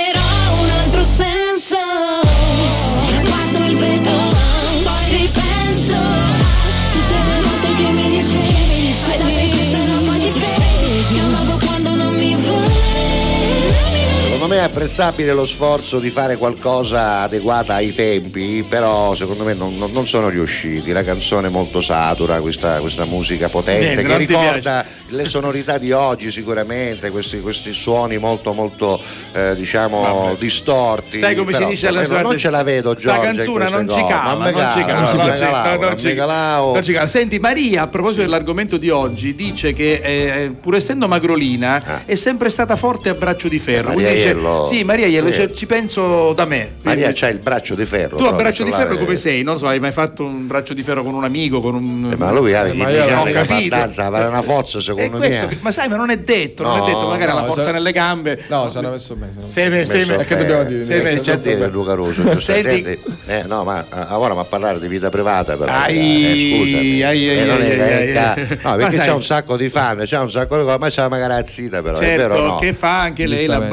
me 14.51 14.57
è 14.57 14.63
apprezzabile 14.63 15.31
lo 15.31 15.45
sforzo 15.45 15.99
di 15.99 16.09
fare 16.09 16.35
qualcosa 16.35 17.21
adeguata 17.21 17.75
ai 17.75 17.95
tempi, 17.95 18.65
però 18.67 19.15
secondo 19.15 19.45
me 19.45 19.53
non, 19.53 19.77
non- 19.77 20.05
sono 20.05 20.27
riusciti. 20.27 20.91
La 20.91 21.03
canzone 21.05 21.47
è 21.47 21.49
molto 21.49 21.79
satura, 21.79 22.41
questa, 22.41 22.79
questa 22.79 23.05
musica 23.05 23.47
potente 23.47 23.85
Niente, 23.93 24.03
che 24.03 24.17
ricorda 24.17 24.85
le 25.07 25.25
sonorità 25.25 25.77
di 25.77 25.93
oggi 25.93 26.31
sicuramente, 26.31 27.11
questi, 27.11 27.39
questi 27.39 27.71
suoni 27.71 28.17
molto 28.17 28.51
molto 28.51 28.99
eh, 29.31 29.55
diciamo 29.55 30.01
Vabbè. 30.01 30.37
distorti. 30.37 31.19
Sai 31.19 31.35
come 31.35 31.51
Però, 31.53 31.67
si 31.67 31.73
dice 31.73 31.87
alla 31.87 32.01
insomma, 32.01 32.21
non 32.21 32.37
ce 32.37 32.49
la 32.49 32.63
vedo 32.63 32.93
Giorgia 32.93 33.29
in 33.29 33.35
canzone 33.37 33.69
non 33.69 33.89
ci 33.89 34.05
cala, 34.05 34.33
non 34.33 34.45
ci 34.47 34.53
cala, 34.85 35.77
non 35.77 36.83
ci- 36.83 36.93
cala. 36.93 37.07
Senti, 37.07 37.39
Maria, 37.39 37.83
a 37.83 37.87
proposito 37.87 38.21
dell'argomento 38.21 38.75
di 38.75 38.89
oggi, 38.89 39.33
dice 39.33 39.71
che 39.71 40.01
eh, 40.03 40.49
pur 40.59 40.75
essendo 40.75 41.07
magrolina 41.07 42.03
è 42.05 42.15
sempre 42.15 42.49
stata 42.49 42.75
forte 42.75 43.07
a 43.07 43.13
braccio 43.13 43.47
di 43.47 43.59
ferro. 43.59 43.89
Maria 43.93 44.07
Quindi 44.09 44.13
dice- 44.23 44.40
Iello. 44.41 44.65
sì, 44.71 44.83
Maria 44.83 45.05
Iello, 45.07 45.31
Sì. 45.31 45.49
ci 45.55 45.65
penso 45.65 46.33
da 46.33 46.45
me. 46.45 46.71
Maria 46.81 47.03
Quindi- 47.03 47.19
c'ha 47.19 47.27
il 47.29 47.39
braccio 47.39 47.75
di 47.75 47.85
ferro. 47.85 48.17
tu 48.17 48.23
a 48.23 48.33
braccio 48.33 48.63
di 48.63 48.71
ferro 48.71 48.97
come 48.97 49.15
sei? 49.15 49.43
Non 49.43 49.57
so, 49.59 49.67
hai 49.67 49.79
mai 49.79 49.91
fatto 49.91 50.23
un 50.23 50.47
braccio 50.47 50.73
di 50.73 50.83
ferro 50.83 51.03
con 51.03 51.13
un 51.13 51.23
amico, 51.23 51.61
con 51.61 51.75
un... 51.75 52.09
Eh, 52.11 52.17
ma 52.17 52.31
lui 52.31 52.53
ha 52.53 52.63
ma 52.73 52.89
diciamo 52.89 53.67
danza, 53.69 54.09
fare 54.09 54.25
una 54.25 54.41
forza 54.41 54.79
secondo 54.81 55.17
questo- 55.17 55.47
me. 55.47 55.57
ma 55.61 55.71
sai, 55.71 55.87
ma 55.89 55.95
non 55.95 56.09
è 56.09 56.17
detto, 56.19 56.63
non 56.63 56.77
No, 56.77 56.83
è 56.85 56.87
detto, 56.87 57.07
magari 57.07 57.31
ha 57.31 57.33
la 57.35 57.39
no, 57.41 57.45
forza 57.47 57.63
sa- 57.65 57.71
nelle 57.71 57.91
gambe. 57.91 58.43
No, 58.47 58.69
sono 58.69 58.89
messo 58.91 59.15
bene. 59.15 59.33
Sei, 59.49 59.69
me- 59.69 59.85
sei 59.85 59.99
Messo 59.99 60.11
me- 60.11 60.17
bene. 60.17 60.25
che 60.27 60.35
dobbiamo 60.37 60.63
dire? 60.63 60.85
Sei 60.85 61.01
messo 61.01 61.35
bene. 61.37 61.67
Luca 61.67 61.93
Russo? 61.93 62.39
Senti- 62.39 62.97
eh, 63.27 63.43
no, 63.47 63.63
ma 63.63 63.83
eh, 63.83 64.13
ora 64.13 64.33
ma 64.33 64.41
a 64.41 64.45
parlare 64.45 64.79
di 64.79 64.87
vita 64.87 65.09
privata 65.09 65.55
però. 65.55 65.71
Eh, 65.85 66.57
scusami. 66.57 67.01
Eh, 67.01 67.43
non 67.45 67.61
eh, 67.61 68.13
no, 68.13 68.59
Ma 68.63 68.75
perché 68.75 68.97
c'è 68.97 69.11
un 69.11 69.23
sacco 69.23 69.57
di 69.57 69.69
fan, 69.69 70.03
c'è 70.05 70.17
un 70.17 70.31
sacco 70.31 70.57
di 70.57 70.63
cose, 70.63 70.77
ma 70.79 70.89
c'è 70.89 71.07
magari 71.09 71.33
la 71.33 71.43
zita 71.45 71.81
però, 71.81 71.97
è 71.97 72.03
Certo, 72.03 72.27
vero 72.33 72.45
no? 72.45 72.55
che 72.57 72.73
fa 72.73 73.01
anche 73.01 73.27
lei 73.27 73.45
la 73.45 73.57
Giustamente. 73.59 73.69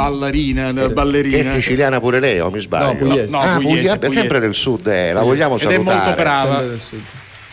Ballerina, 0.63 0.87
Sì. 0.87 0.93
ballerina. 0.93 1.37
Che 1.37 1.43
è 1.43 1.45
siciliana 1.45 2.01
pure 2.01 2.21
lei, 2.21 2.41
o 2.41 2.51
mi 2.51 2.61
sbaglio? 2.61 2.87
No, 2.87 2.97
pugliese. 2.97 3.31
No, 3.31 3.39
ah, 3.41 3.59
pugliese, 3.61 3.97
pugliese. 3.99 4.11
sempre 4.21 4.41
del 4.41 4.55
sud, 4.55 4.87
eh, 4.87 5.13
la 5.13 5.23
vogliamo 5.23 5.57
Ed 5.57 5.61
è 5.61 5.73
salutare. 5.73 5.99
molto 5.99 6.15
brava. 6.21 6.65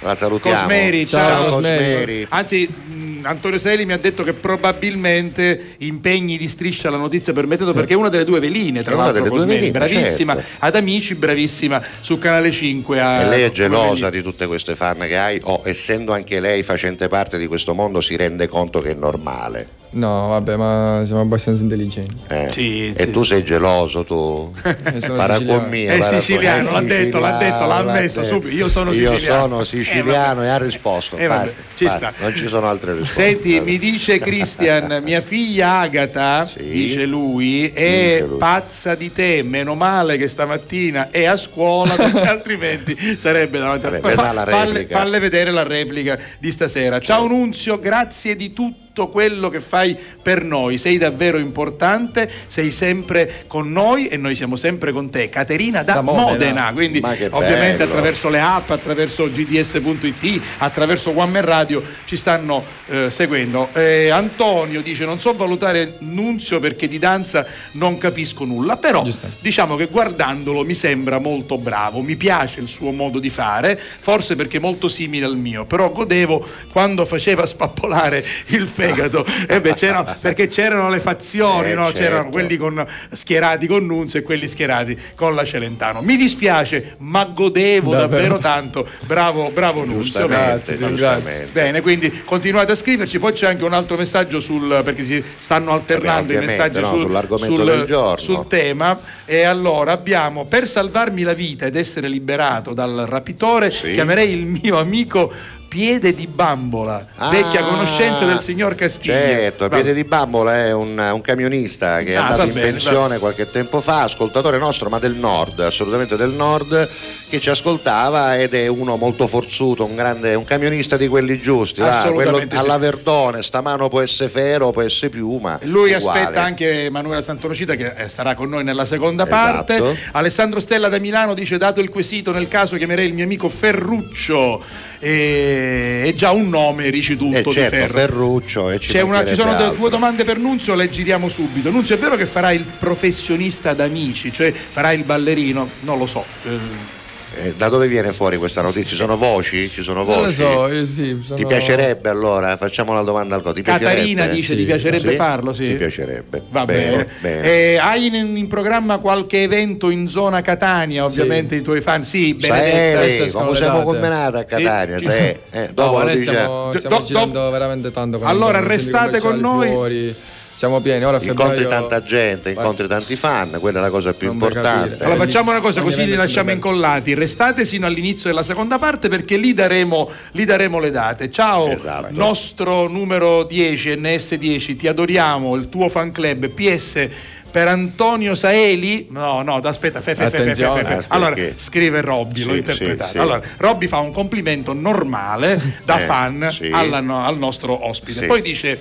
La 0.02 0.16
salutiamo. 0.16 0.58
Cosmeri, 0.60 1.08
Ciao, 1.08 1.44
ciao. 1.44 1.50
Cosmeri. 1.54 2.26
Anzi, 2.30 2.68
mh, 2.68 3.26
Antonio 3.26 3.58
Seli 3.58 3.86
mi 3.86 3.94
ha 3.94 3.98
detto 3.98 4.22
che 4.24 4.34
probabilmente 4.34 5.76
impegni 5.80 6.38
di 6.38 6.48
striscia 6.48 6.92
la 6.92 6.98
notizia 6.98 7.34
permettendo 7.34 7.74
perché 7.74 7.94
è 7.94 7.96
una 7.96 8.10
delle 8.10 8.24
due 8.24 8.40
veline, 8.40 8.84
tra 8.84 8.92
È 8.92 8.94
una 8.94 9.04
l'altro 9.06 9.24
delle 9.24 9.34
due 9.36 9.46
Cosmeri, 9.46 9.72
veline, 9.72 10.00
bravissima 10.02 10.34
certo. 10.36 10.50
ad 10.60 10.76
amici, 10.76 11.16
bravissima 11.16 11.82
su 12.02 12.20
Canale 12.20 12.52
5 12.52 13.02
a- 13.02 13.22
E 13.22 13.30
lei 13.30 13.42
è 13.44 13.52
gelosa 13.52 14.12
di 14.12 14.22
tutte 14.22 14.46
queste 14.46 14.76
fan 14.76 15.00
che 15.08 15.18
hai, 15.18 15.40
o 15.44 15.62
essendo 15.64 16.14
anche 16.14 16.40
lei 16.40 16.62
facente 16.62 17.08
parte 17.08 17.40
di 17.40 17.48
questo 17.48 17.74
mondo 17.74 18.00
si 18.00 18.16
rende 18.16 18.48
conto 18.48 18.82
che 18.82 18.92
è 18.92 18.94
normale. 18.96 19.68
No, 19.96 20.28
vabbè, 20.28 20.58
ma 20.58 21.04
siamo 21.06 21.22
abbastanza 21.22 21.64
intelligenti. 21.64 22.16
eh? 22.28 22.50
Sì, 22.52 22.94
e 22.94 23.04
sì. 23.06 23.12
tu 23.12 23.24
sei 23.24 23.44
geloso, 23.46 24.04
tu. 24.04 24.54
Eh, 24.62 25.00
sono 25.00 25.18
Paracomia, 25.18 25.94
È 25.94 26.02
siciliano, 26.02 26.70
l'ha 26.72 26.82
detto, 26.82 27.20
l'ha 27.20 27.38
detto, 27.38 27.66
l'ha 27.66 27.76
ammesso 27.78 28.26
subito. 28.26 28.54
Io 28.54 28.68
sono 28.68 28.92
Io 28.92 29.14
siciliano. 29.14 29.42
sono 29.48 29.64
siciliano 29.64 30.44
e 30.44 30.48
ha 30.50 30.58
risposto. 30.58 31.16
Eh, 31.16 31.28
basta, 31.30 31.62
ci 31.76 31.86
basta. 31.86 32.12
sta. 32.12 32.24
Non 32.24 32.36
ci 32.36 32.48
sono 32.48 32.68
altre 32.68 32.92
risposte. 32.94 33.22
Senti, 33.24 33.60
mi 33.62 33.78
dice 33.80 34.20
Christian, 34.20 35.02
mia 35.02 35.22
figlia 35.22 35.80
Agata, 35.80 36.46
Sì. 36.46 36.64
dice 36.68 37.06
lui, 37.06 37.70
è 37.74 38.16
Dice 38.16 38.26
lui. 38.28 38.38
pazza 38.38 38.96
di 38.96 39.14
te, 39.14 39.44
meno 39.44 39.76
male 39.76 40.18
che 40.18 40.28
stamattina 40.28 41.10
è 41.10 41.24
a 41.24 41.38
scuola, 41.38 41.94
perché 41.96 42.20
altrimenti 42.28 43.18
sarebbe 43.18 43.60
davanti 43.60 43.86
a 43.86 43.90
la 43.92 44.00
falle, 44.02 44.44
replica. 44.74 44.98
falle 44.98 45.20
vedere 45.20 45.52
la 45.52 45.64
replica 45.64 46.20
di 46.38 46.52
stasera. 46.52 47.00
Ciao 47.00 47.26
Nunzio, 47.28 47.78
grazie 47.80 48.36
di 48.36 48.52
tutto 48.52 48.84
tutto 48.96 49.10
quello 49.10 49.50
che 49.50 49.60
fai 49.60 49.98
per 50.22 50.42
noi. 50.42 50.78
Sei 50.78 50.98
davvero 50.98 51.38
importante, 51.38 52.32
sei 52.48 52.72
sempre 52.72 53.44
con 53.48 53.70
noi 53.70 54.08
e 54.08 54.16
noi 54.16 54.36
siamo 54.36 54.56
sempre 54.56 54.94
con 54.94 55.10
te. 55.10 55.28
Caterina 55.28 55.84
da, 55.84 55.96
Da 55.96 56.02
Modena. 56.02 56.32
Modena. 56.32 56.72
quindi 56.72 57.00
ovviamente 57.00 57.80
bello. 57.80 57.92
attraverso 57.92 58.30
le 58.30 58.40
app, 58.40 58.70
attraverso 58.70 59.30
gds.it, 59.30 60.42
attraverso 60.60 61.12
One 61.14 61.30
Man 61.30 61.44
Radio 61.44 61.84
ci 62.06 62.16
stanno 62.16 62.64
eh, 62.88 63.12
seguendo. 63.12 63.68
Eh, 63.74 64.08
Antonio 64.10 64.82
dice 64.82 65.04
non 65.04 65.20
so 65.20 65.34
valutare 65.34 65.96
Nunzio 66.00 66.62
perché 66.62 66.88
di 66.88 66.98
danza 66.98 67.46
non 67.74 67.98
capisco 67.98 68.46
nulla, 68.46 68.78
però 68.78 69.06
diciamo 69.42 69.76
che 69.76 69.88
guardandolo 69.88 70.64
mi 70.64 70.74
sembra 70.74 71.20
molto 71.20 71.58
bravo, 71.58 72.00
mi 72.02 72.16
piace 72.16 72.62
il 72.62 72.70
suo 72.70 72.92
modo 72.92 73.20
di 73.20 73.30
fare, 73.30 73.78
forse 73.78 74.38
perché 74.38 74.58
è 74.58 74.62
molto 74.62 74.88
simile 74.88 75.26
al 75.26 75.36
mio, 75.36 75.66
però 75.66 75.92
godevo 75.92 76.48
quando 76.72 77.06
faceva 77.06 77.46
spappolare 77.46 78.24
il 78.48 78.68
fegato, 78.94 79.26
Eh 79.48 79.62
beh, 79.62 79.74
c'era- 79.74 80.04
perché 80.20 80.48
c'erano 80.48 80.90
le 80.90 81.00
fazioni, 81.00 81.72
Eh, 81.72 81.74
no? 81.74 81.92
c'erano 81.92 82.16
certo. 82.24 82.30
quelli 82.30 82.58
con, 82.58 82.86
schierati 83.12 83.68
con 83.68 83.86
Nunzio 83.86 84.20
e 84.20 84.24
quelli 84.24 84.48
schierati 84.48 84.98
con 85.16 85.34
la 85.36 85.44
Celentano. 85.46 86.02
Mi 86.02 86.16
dispiace, 86.18 86.96
ma 87.00 87.24
godevo 87.26 87.92
Davvero. 87.92 88.08
davvero 88.08 88.38
tanto. 88.40 88.88
Bravo, 89.06 89.50
bravo 89.54 89.84
Nunzio. 89.86 90.28
Grazie, 90.28 90.78
giustamente. 90.78 91.48
Bene, 91.52 91.82
quindi 91.82 92.22
continuate 92.24 92.72
a 92.72 92.76
scriverci, 92.76 93.20
poi 93.20 93.34
c'è 93.34 93.48
anche 93.48 93.64
un 93.64 93.74
altro 93.74 93.98
messaggio 93.98 94.40
sul 94.40 94.82
perché 94.84 95.04
si 95.04 95.24
stanno 95.38 95.72
alternando 95.74 96.32
i 96.32 96.36
Vabbè, 96.36 96.44
ovviamente, 96.46 96.56
messaggi 96.64 96.80
no, 96.82 96.88
sul, 96.88 97.00
sull'argomento 97.06 97.56
sul- 97.56 97.66
del 97.66 97.86
giorno. 97.86 98.18
sul 98.18 98.48
tema 98.48 99.00
e 99.26 99.44
allora 99.44 99.92
abbiamo 99.92 100.46
per 100.46 100.68
salvarmi 100.68 101.24
la 101.24 101.34
vita 101.34 101.66
ed 101.66 101.76
essere 101.76 102.08
liberato 102.08 102.74
dal 102.74 103.06
rapitore 103.08 103.72
Sì. 103.72 103.94
chiamerei 103.94 104.32
il 104.32 104.46
mio 104.46 104.78
amico 104.80 105.32
Piede 105.68 106.14
di 106.16 106.28
Bambola, 106.28 107.06
vecchia 107.30 107.60
Ah, 107.60 107.64
conoscenza 107.64 108.26
del 108.26 108.40
signor 108.42 108.76
Castiglia. 108.76 109.14
Certo, 109.16 109.68
Piede 109.68 109.94
di 109.94 110.04
Bambola 110.06 110.56
è 110.56 110.74
un, 110.74 110.98
un 110.98 111.22
camionista 111.22 112.00
che 112.02 112.14
è 112.14 112.16
Ah, 112.16 112.22
andato 112.24 112.42
va 112.42 112.48
in 112.48 112.54
bene, 112.54 112.70
pensione 112.72 113.20
qualche 113.20 113.50
tempo 113.52 113.82
fa, 113.82 114.04
ascoltatore 114.04 114.58
nostro, 114.58 114.90
ma 114.90 115.00
del 115.00 115.16
nord, 115.16 115.60
assolutamente 115.60 116.16
del 116.16 116.30
nord, 116.32 116.90
che 117.30 117.40
ci 117.40 117.50
ascoltava 117.50 118.38
ed 118.40 118.54
è 118.54 118.68
uno 118.68 118.96
molto 118.96 119.28
forzuto, 119.28 119.84
un 119.84 119.96
grande, 119.96 120.34
un 120.36 120.46
camionista 120.46 120.96
di 120.96 121.08
quelli 121.08 121.42
giusti. 121.42 121.82
va, 121.82 122.10
quello 122.14 122.40
sì. 122.40 122.48
alla 122.56 122.78
Verdone, 122.78 123.44
stamano 123.44 123.90
può 123.90 124.00
essere 124.02 124.30
Fero, 124.30 124.72
può 124.72 124.82
essere 124.82 125.10
Piuma. 125.10 125.60
Lui 125.64 125.94
uguale. 125.94 126.20
aspetta 126.22 126.42
anche 126.42 126.86
Emanuela 126.86 127.22
Santonocita 127.22 127.76
che 127.76 127.94
eh, 127.98 128.10
sarà 128.10 128.34
con 128.36 128.48
noi 128.50 128.64
nella 128.64 128.86
seconda 128.86 129.26
Esatto. 129.26 129.52
parte. 129.76 129.98
Alessandro 130.12 130.60
Stella 130.62 130.88
da 130.88 131.00
Milano 131.00 131.34
dice: 131.34 131.58
Dato 131.58 131.82
il 131.82 131.90
quesito, 131.90 132.32
nel 132.32 132.48
caso 132.48 132.78
chiamerei 132.78 133.08
il 133.08 133.14
mio 133.14 133.26
amico 133.26 133.50
Ferruccio. 133.50 134.94
E 135.08 136.02
è 136.08 136.14
già 136.16 136.32
un 136.32 136.50
nome 136.50 136.90
ricevuto 136.90 137.38
Eh, 137.38 137.44
di 137.44 137.52
certo, 137.52 137.76
Ferro. 137.76 137.94
Ferruccio 137.94 138.72
e 138.72 138.80
ci 138.80 138.92
C'è 138.92 139.02
una- 139.02 139.24
ci 139.24 139.36
sono 139.36 139.52
altro. 139.52 139.76
due 139.76 139.90
domande 139.92 140.24
per 140.24 140.40
Nunzio, 140.40 140.74
le 140.74 140.90
giriamo 140.90 141.30
subito. 141.30 141.70
Nunzio, 141.70 141.94
è 141.94 142.00
vero 142.00 142.16
che 142.16 142.26
farà 142.26 142.52
il 142.52 142.64
professionista 142.80 143.76
d'amici, 143.76 144.34
cioè 144.34 144.52
farà 144.52 144.94
il 144.94 145.04
ballerino? 145.04 145.70
Non 145.82 146.00
lo 146.00 146.08
so. 146.08 146.26
eh, 146.46 147.04
Eh, 147.38 147.54
da 147.58 147.68
dove 147.70 147.88
viene 147.88 148.14
fuori 148.14 148.38
questa 148.38 148.62
notizia? 148.62 148.90
Ci 148.92 148.96
sono 148.96 149.18
voci? 149.18 149.70
Ci 149.70 149.84
sono 149.84 150.04
voci? 150.06 150.42
Non 150.42 150.54
lo 150.54 150.68
so, 150.68 150.68
io 150.74 150.86
sì. 150.86 151.22
sono- 151.24 151.36
Ti 151.38 151.46
piacerebbe 151.46 152.08
allora? 152.10 152.56
Facciamo 152.56 152.92
una 152.94 153.02
domanda 153.02 153.36
al 153.36 153.42
co. 153.42 153.52
Ti 153.52 153.62
Catarina 153.62 154.26
dice: 154.28 154.56
Ti 154.56 154.64
piacerebbe 154.64 155.10
Sì? 155.12 155.16
farlo? 155.16 155.54
Sì. 155.54 155.68
Ti 155.68 155.74
piacerebbe. 155.76 156.42
Va 156.50 156.66
bene. 156.66 157.08
bene. 157.20 157.44
Eh, 157.44 157.78
hai 157.78 158.06
in, 158.08 158.38
in 158.38 158.48
programma 158.48 159.00
qualche 159.00 159.44
evento 159.44 159.90
in 159.90 160.08
zona 160.08 160.42
Catania? 160.42 161.04
Ovviamente 161.04 161.56
i 161.56 161.62
tuoi 161.62 161.82
fan, 161.82 162.04
sì, 162.06 162.34
Benedetta. 162.36 163.10
Sai, 163.28 163.32
come 163.32 163.56
siamo 163.56 163.84
combinati 163.84 164.38
a 164.38 164.44
Catania? 164.46 164.98
Sì. 165.00 165.06
sai? 165.06 165.36
Eh, 165.52 165.66
No, 165.68 165.72
dopo 165.74 165.98
lo 166.00 166.06
noi 166.06 166.18
stiamo, 166.18 166.70
Do- 166.72 166.78
stiamo 166.78 166.98
do- 166.98 167.04
girando 167.04 167.50
veramente 167.50 167.92
tanto. 167.92 168.18
con 168.20 168.28
Allora, 168.28 168.60
restate 168.62 169.20
con 169.20 169.38
noi. 169.40 169.68
Fuori. 169.70 170.16
Siamo 170.56 170.80
pieni. 170.80 171.04
Ora 171.04 171.18
a 171.18 171.22
Incontri 171.22 171.64
febbraio- 171.64 171.70
tanta 171.88 172.02
gente, 172.02 172.50
incontri 172.50 172.88
tanti 172.88 173.16
fan, 173.18 173.58
quella 173.60 173.80
è 173.80 173.82
la 173.82 173.90
cosa 173.90 174.14
più 174.14 174.28
Non 174.28 174.36
importante. 174.38 175.04
Allora 175.04 175.26
facciamo 175.26 175.52
una 175.52 175.60
cosa 175.60 175.82
così 175.82 176.06
li 176.06 176.16
lasciamo 176.16 176.52
incollati. 176.52 177.14
Restate 177.14 177.66
sino 177.66 177.86
all'inizio 177.86 178.30
della 178.30 178.42
seconda 178.44 178.80
parte 178.80 179.10
perché 179.10 179.36
lì 179.36 179.54
daremo, 179.54 180.10
lì 180.32 180.46
daremo 180.46 180.80
le 180.80 180.92
date. 180.92 181.30
Ciao, 181.30 181.68
Esatto. 181.68 182.08
nostro 182.12 182.88
numero 182.88 183.44
10, 183.44 183.96
NS10, 183.96 184.78
ti 184.78 184.88
adoriamo, 184.88 185.56
il 185.56 185.68
tuo 185.68 185.90
fan 185.90 186.14
club 186.14 186.48
PS 186.48 187.10
per 187.52 187.68
Antonio 187.68 188.34
Saeli. 188.34 189.08
No, 189.10 189.42
no, 189.42 189.56
aspetta, 189.58 190.00
fe, 190.00 190.16
fe, 190.16 190.30
fe, 190.30 190.54
fe, 190.54 190.64
eh, 190.64 191.04
Allora, 191.10 191.36
scrive 191.58 192.00
Robby, 192.00 192.44
l'ho 192.44 192.52
Sì, 192.54 192.58
interpretato. 192.60 193.04
sì, 193.04 193.10
sì. 193.12 193.18
Allora, 193.18 193.42
Robby 193.58 193.88
fa 193.88 194.00
un 194.00 194.14
complimento 194.14 194.72
normale 194.72 195.60
da 195.84 196.02
Eh, 196.02 196.06
fan 196.06 196.48
sì. 196.50 196.70
alla- 196.72 197.04
al 197.26 197.38
nostro 197.38 197.86
ospite. 197.88 198.20
Sì. 198.22 198.26
Poi 198.26 198.42
dice 198.42 198.80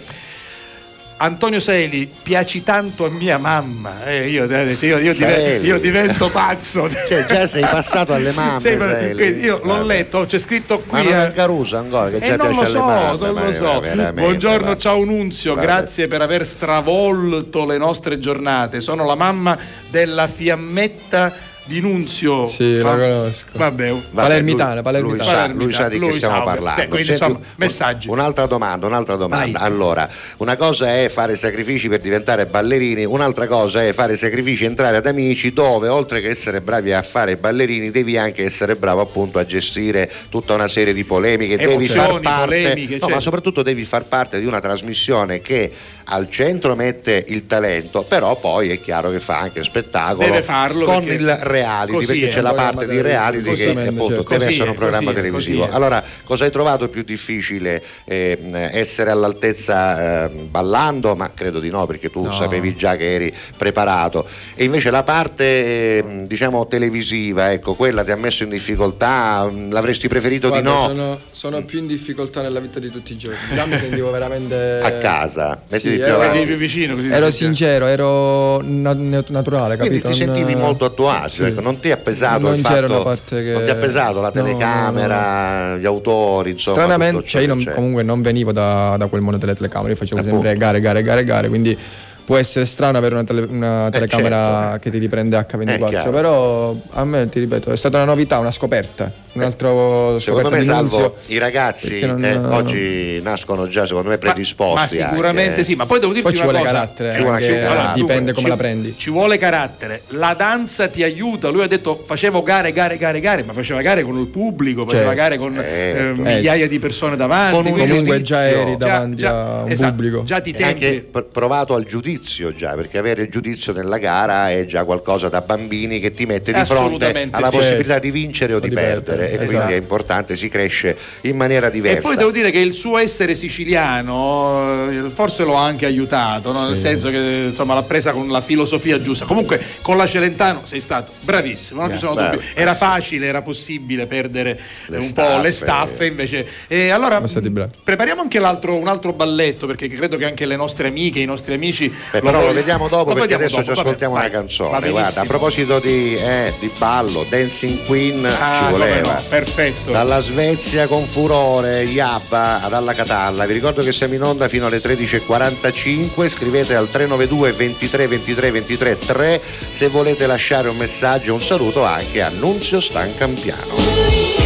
Antonio 1.24 1.58
Saeli, 1.58 2.12
piaci 2.22 2.62
tanto 2.62 3.06
a 3.06 3.08
mia 3.08 3.38
mamma. 3.38 4.04
Eh, 4.04 4.28
io, 4.28 4.44
io- 4.44 4.58
io 4.98 4.98
dive- 4.98 5.12
Saeli. 5.14 5.66
io 5.66 5.78
divento 5.78 6.28
pazzo. 6.28 6.86
Cioè, 7.08 7.24
già 7.24 7.46
sei 7.46 7.62
passato 7.62 8.12
alle 8.12 8.30
mamme, 8.36 8.76
ma- 8.76 8.92
quindi 8.94 9.40
io 9.40 9.58
l'ho 9.62 9.76
Vabbè. 9.76 9.84
letto, 9.86 10.26
c'è 10.26 10.38
scritto 10.38 10.82
Ma 10.90 10.98
qui. 11.00 11.08
non 11.10 11.20
eh, 11.20 11.26
è 11.28 11.32
Caruso 11.32 11.78
ancora, 11.78 12.10
che 12.10 12.16
e 12.16 12.20
già 12.28 12.36
non 12.36 12.54
lo 12.54 12.66
so, 12.66 12.78
mamme. 12.84 13.18
non 13.18 13.34
ma 13.34 13.44
lo 13.46 13.52
so. 13.54 13.82
Buongiorno, 14.12 14.66
va. 14.66 14.76
ciao 14.76 15.02
Nunzio, 15.02 15.54
Vabbè. 15.54 15.66
grazie 15.66 16.08
per 16.08 16.20
aver 16.20 16.44
stravolto 16.46 17.64
le 17.64 17.78
nostre 17.78 18.18
giornate. 18.18 18.82
Sono 18.82 19.06
la 19.06 19.14
mamma 19.14 19.56
della 19.88 20.26
fiammetta 20.28 21.32
di 21.66 21.80
Nunzio. 21.80 22.44
Sì, 22.46 22.78
la 22.78 22.94
conosco. 22.96 23.46
Vabbè, 23.52 23.90
Vabbè, 23.90 24.02
Palermitana, 24.12 24.74
lui- 24.74 24.82
palermitana. 24.82 25.46
Lui, 25.46 25.50
sa, 25.50 25.54
lui 25.54 25.72
sa 25.72 25.88
di 25.88 25.98
che 25.98 26.12
stiamo 26.12 26.36
sa, 26.36 26.42
parlando. 26.42 26.82
beh, 26.82 26.88
quindi, 26.88 27.10
insomma, 27.10 27.34
un- 27.36 27.44
messaggi. 27.56 28.08
Un'altra 28.08 28.46
domanda, 28.46 28.86
un'altra 28.86 29.16
domanda. 29.16 29.58
Vai. 29.58 29.66
Allora, 29.68 30.08
una 30.38 30.56
cosa 30.56 30.94
è 30.96 31.08
fare 31.08 31.36
sacrifici 31.36 31.88
per 31.88 32.00
diventare 32.00 32.46
ballerini, 32.46 33.04
un'altra 33.04 33.46
cosa 33.46 33.84
è 33.84 33.92
fare 33.92 34.16
sacrifici 34.16 34.64
e 34.64 34.66
entrare 34.66 34.96
ad 34.98 35.06
amici 35.06 35.52
dove 35.52 35.88
oltre 35.88 36.20
che 36.20 36.28
essere 36.28 36.60
bravi 36.60 36.92
a 36.92 37.02
fare 37.02 37.36
ballerini 37.36 37.90
devi 37.90 38.16
anche 38.18 38.44
essere 38.44 38.76
bravo 38.76 39.00
appunto 39.00 39.38
a 39.38 39.46
gestire 39.46 40.10
tutta 40.28 40.54
una 40.54 40.68
serie 40.68 40.92
di 40.92 41.04
polemiche, 41.04 41.56
devi 41.56 41.72
Emozioni, 41.72 42.08
far 42.08 42.20
parte, 42.20 42.44
polemiche, 42.62 42.92
no, 42.94 42.98
certo. 43.00 43.14
ma 43.14 43.20
soprattutto 43.20 43.62
devi 43.62 43.84
far 43.84 44.04
parte 44.04 44.38
di 44.38 44.46
una 44.46 44.60
trasmissione 44.60 45.40
che 45.40 45.70
al 46.04 46.30
centro 46.30 46.74
mette 46.74 47.24
il 47.28 47.46
talento, 47.46 48.02
però 48.02 48.38
poi 48.38 48.70
è 48.70 48.80
chiaro 48.80 49.10
che 49.10 49.20
fa 49.20 49.38
anche 49.38 49.62
spettacolo 49.64 50.26
Deve 50.26 50.42
farlo 50.42 50.84
con 50.86 51.04
il 51.04 51.36
reality, 51.40 52.06
perché 52.06 52.28
c'è 52.28 52.40
la 52.40 52.54
parte 52.54 52.86
di 52.86 53.00
reality 53.00 53.52
che 53.54 53.70
appunto 53.70 54.08
certo. 54.08 54.28
deve 54.28 54.46
essere 54.46 54.70
un 54.70 54.76
programma 54.76 55.06
così 55.10 55.18
è, 55.18 55.22
televisivo. 55.22 55.60
così. 55.62 55.74
Allora, 55.74 56.02
cosa 56.24 56.44
hai 56.44 56.50
trovato 56.50 56.88
più 56.88 57.02
difficile? 57.02 57.82
Eh, 58.04 58.38
essere 58.72 59.10
all'altezza 59.10 60.24
eh, 60.24 60.28
ballando, 60.28 61.14
ma 61.14 61.30
credo 61.32 61.60
di 61.60 61.70
no, 61.70 61.86
perché 61.86 62.10
tu 62.10 62.22
No. 62.24 62.32
sapevi 62.32 62.74
già 62.74 62.96
che 62.96 63.14
eri 63.14 63.34
preparato. 63.56 64.26
E 64.54 64.64
invece 64.64 64.90
la 64.90 65.02
parte 65.02 65.44
eh, 65.44 66.04
diciamo 66.26 66.66
televisiva, 66.66 67.52
ecco, 67.52 67.74
quella 67.74 68.02
ti 68.04 68.10
ha 68.10 68.16
messo 68.16 68.42
in 68.44 68.50
difficoltà, 68.50 69.50
l'avresti 69.70 70.08
preferito 70.08 70.48
Guarda, 70.48 70.68
di 70.70 70.74
no 70.76 70.86
sono, 70.86 71.20
sono 71.30 71.62
più 71.64 71.78
in 71.80 71.86
difficoltà 71.86 72.40
nella 72.42 72.60
vita 72.60 72.78
di 72.78 72.90
tutti 72.90 73.12
i 73.12 73.16
giorni. 73.16 73.38
Già 73.54 73.66
mi 73.66 73.76
sentivo 73.76 74.10
veramente. 74.10 74.80
a 74.82 74.92
casa. 74.98 75.62
Mettiti 75.68 75.93
Sì, 75.93 75.93
più 75.96 76.04
ero- 76.04 76.44
più 76.44 76.56
vicino 76.56 76.94
così 76.94 77.08
Ero 77.08 77.30
sincero, 77.30 77.86
ero 77.86 78.60
na- 78.62 78.94
nat- 78.94 79.30
naturale, 79.30 79.76
Quindi 79.76 80.00
capito? 80.00 80.16
ti 80.18 80.24
Non- 80.24 80.34
sentivi 80.34 80.58
molto 80.58 80.84
a 80.84 80.90
tuo 80.90 81.08
agio, 81.10 81.28
Sì. 81.28 81.42
ecco, 81.44 81.60
non 81.60 81.78
ti 81.80 81.90
ha 81.90 81.96
pesato 81.96 82.40
Non 82.40 82.54
il 82.56 82.62
c'era 82.62 82.80
fatto, 82.86 82.92
una 82.94 83.02
parte 83.02 83.42
che- 83.42 83.52
non 83.52 83.64
ti 83.64 83.70
ha 83.70 83.74
pesato 83.76 84.20
la 84.20 84.30
No, 84.34 84.40
no, 84.40 84.46
telecamera, 84.46 85.76
gli 85.76 85.86
autori, 85.86 86.50
insomma. 86.52 86.76
Stranamente, 86.82 87.24
cioè 87.26 87.42
io 87.42 87.48
non- 87.48 87.72
comunque 87.74 88.02
non 88.02 88.22
venivo 88.22 88.52
da, 88.52 88.96
da 88.96 89.06
quel 89.06 89.20
mondo 89.20 89.38
delle 89.38 89.54
telecamere, 89.54 89.92
io 89.92 89.96
facevo 89.98 90.18
Appunto. 90.20 90.36
sempre 90.36 90.56
gare, 90.58 90.80
gare, 90.80 91.02
gare, 91.02 91.24
gare, 91.24 91.48
quindi 91.48 91.76
può 92.24 92.36
essere 92.36 92.64
strano 92.64 92.96
avere 92.96 93.14
una, 93.14 93.24
tele- 93.24 93.46
una 93.50 93.88
telecamera 93.90 94.60
certo. 94.70 94.78
che 94.78 94.90
ti 94.90 94.98
riprende 94.98 95.36
È 95.36 95.40
H24, 95.46 95.88
chiaro. 95.88 96.10
però 96.10 96.74
a 96.92 97.04
me, 97.04 97.28
ti 97.28 97.38
ripeto, 97.40 97.70
è 97.70 97.76
stata 97.76 97.96
una 97.98 98.06
novità, 98.06 98.38
una 98.38 98.50
scoperta, 98.50 99.12
un 99.34 99.42
altro 99.42 100.18
Secondo 100.18 100.50
me, 100.50 100.62
Salvo, 100.62 101.16
i 101.26 101.38
ragazzi 101.38 102.04
non- 102.06 102.24
eh, 102.24 102.36
oggi 102.36 103.20
nascono 103.22 103.66
già, 103.68 103.86
secondo 103.86 104.08
me, 104.10 104.18
predisposti. 104.18 104.98
Ma, 104.98 105.04
ma 105.04 105.10
sicuramente 105.10 105.50
anche. 105.50 105.64
sì, 105.64 105.74
ma 105.74 105.86
poi 105.86 105.98
devo 106.00 106.12
dirti 106.12 106.28
Poi 106.28 106.36
ci 106.36 106.42
una 106.42 106.50
vuole 106.52 106.64
cosa. 106.66 106.80
carattere, 106.80 107.12
Ci 107.14 107.20
vuole 107.20 107.36
anche, 107.36 107.48
anche 107.48 107.60
carattere. 107.60 107.90
eh, 107.90 107.94
dipende 107.94 108.16
Dunque, 108.16 108.32
come 108.34 108.44
ci- 108.44 108.50
la 108.50 108.56
prendi. 108.56 108.94
Ci 108.96 109.10
vuole 109.10 109.38
carattere. 109.38 110.02
La 110.08 110.34
danza 110.36 110.88
ti 110.88 111.02
aiuta. 111.02 111.48
Lui 111.48 111.62
ha 111.62 111.66
detto 111.66 112.02
facevo 112.04 112.42
gare, 112.42 112.72
gare, 112.72 112.96
gare, 112.96 113.20
gare, 113.20 113.42
ma 113.42 113.52
faceva 113.52 113.80
gare 113.82 114.02
con 114.02 114.18
il 114.18 114.26
pubblico, 114.28 114.82
faceva 114.84 115.02
Certo. 115.02 115.16
gare 115.16 115.36
con 115.38 115.54
Certo. 115.54 115.68
eh, 115.68 116.12
migliaia 116.34 116.68
di 116.68 116.78
persone 116.78 117.16
davanti. 117.16 117.54
Con 117.54 117.62
Comunque 117.64 117.86
giudizio. 117.86 118.18
già 118.22 118.48
eri 118.48 118.70
Già- 118.72 118.76
davanti 118.76 119.16
già- 119.20 119.58
a 119.58 119.62
un 119.62 119.70
esatto, 119.70 119.90
pubblico. 119.90 120.22
Già 120.24 120.40
ti 120.40 120.50
anche 120.60 120.74
tempi. 120.78 121.00
pr- 121.10 121.26
provato 121.32 121.74
al 121.74 121.84
giudizio 121.84 122.54
già, 122.54 122.72
perché 122.74 122.98
avere 122.98 123.22
il 123.22 123.28
giudizio 123.30 123.72
nella 123.72 123.98
gara 123.98 124.50
è 124.50 124.64
già 124.64 124.84
qualcosa 124.84 125.28
da 125.28 125.40
bambini 125.40 125.98
che 126.00 126.12
ti 126.12 126.24
mette 126.26 126.52
di 126.52 126.64
fronte 126.64 127.28
alla 127.30 127.50
sì. 127.50 127.56
possibilità 127.56 127.98
di 127.98 128.10
vincere 128.10 128.54
O 128.54 128.60
di 128.60 128.68
perdere. 128.68 129.23
Perdere. 129.24 129.40
e 129.40 129.44
Esatto. 129.44 129.56
quindi 129.58 129.72
è 129.74 129.82
importante, 129.82 130.36
si 130.36 130.48
cresce 130.48 130.96
in 131.22 131.36
maniera 131.36 131.66
E 131.68 131.70
diversa. 131.70 132.08
poi 132.08 132.16
devo 132.16 132.30
dire 132.30 132.50
che 132.50 132.58
il 132.58 132.72
suo 132.74 132.98
essere 132.98 133.34
siciliano 133.34 134.88
eh, 134.90 135.10
forse 135.10 135.44
lo 135.44 135.56
ha 135.56 135.64
anche 135.64 135.86
aiutato, 135.86 136.52
no? 136.52 136.66
nel 136.68 136.76
Sì. 136.76 136.82
senso 136.82 137.10
che 137.10 137.46
insomma 137.48 137.74
l'ha 137.74 137.82
presa 137.82 138.12
con 138.12 138.28
la 138.28 138.40
filosofia 138.40 139.00
giusta. 139.00 139.24
Comunque 139.24 139.60
con 139.82 139.96
la 139.96 140.06
Celentano 140.06 140.62
sei 140.64 140.80
stato 140.80 141.12
bravissimo, 141.20 141.80
non 141.80 141.92
ci 141.92 141.98
sono 141.98 142.14
dubbi. 142.14 142.42
Era 142.54 142.74
facile, 142.74 143.26
era 143.26 143.42
possibile 143.42 144.06
perdere 144.06 144.58
Le 144.86 144.96
un 144.98 145.02
staffe. 145.02 145.36
po' 145.36 145.40
le 145.42 145.52
staffe 145.52 146.06
invece. 146.06 146.46
E 146.68 146.90
allora 146.90 147.20
bravi. 147.20 147.68
prepariamo 147.82 148.20
anche 148.22 148.38
l'altro- 148.38 148.76
un 148.76 148.88
altro 148.88 149.12
balletto 149.12 149.66
perché 149.66 149.88
credo 149.88 150.16
che 150.16 150.24
anche 150.24 150.46
le 150.46 150.56
nostre 150.56 150.88
amiche, 150.88 151.20
i 151.20 151.24
nostri 151.26 151.54
amici... 151.54 151.88
Beh, 152.10 152.20
però 152.20 152.44
lo 152.44 152.52
vediamo 152.52 152.88
dopo 152.88 153.10
Lo 153.10 153.14
perché 153.14 153.36
vediamo 153.36 153.44
adesso 153.44 153.56
dopo, 153.56 153.62
ci 153.62 153.68
vabbè, 153.74 153.80
ascoltiamo 153.80 154.14
vai. 154.14 154.24
una 154.28 154.32
canzone. 154.32 154.90
Guarda, 154.90 155.20
a 155.20 155.24
proposito 155.24 155.78
di, 155.78 156.14
eh, 156.16 156.54
di 156.60 156.70
ballo, 156.76 157.24
Dancing 157.28 157.84
Queen 157.86 158.24
Ah, 158.24 158.58
ci 158.64 158.70
voleva. 158.70 159.13
No, 159.14 159.22
perfetto. 159.28 159.90
Dalla 159.90 160.20
Svezia 160.20 160.86
con 160.86 161.06
furore, 161.06 161.82
Yabba 161.82 162.62
ad 162.62 162.72
alla 162.72 162.94
Catalla. 162.94 163.46
Vi 163.46 163.52
ricordo 163.52 163.82
che 163.82 163.92
siamo 163.92 164.14
in 164.14 164.22
onda 164.22 164.48
fino 164.48 164.66
alle 164.66 164.78
13.45. 164.78 166.28
Scrivete 166.28 166.74
al 166.74 166.88
392 166.88 167.52
23 167.52 168.06
23 168.08 168.50
23 168.50 168.98
3 168.98 169.42
se 169.70 169.88
volete 169.88 170.26
lasciare 170.26 170.68
un 170.68 170.76
messaggio, 170.76 171.34
un 171.34 171.42
saluto 171.42 171.84
anche 171.84 172.22
a 172.22 172.28
Nunzio 172.28 172.80
Stancampiano. 172.80 174.43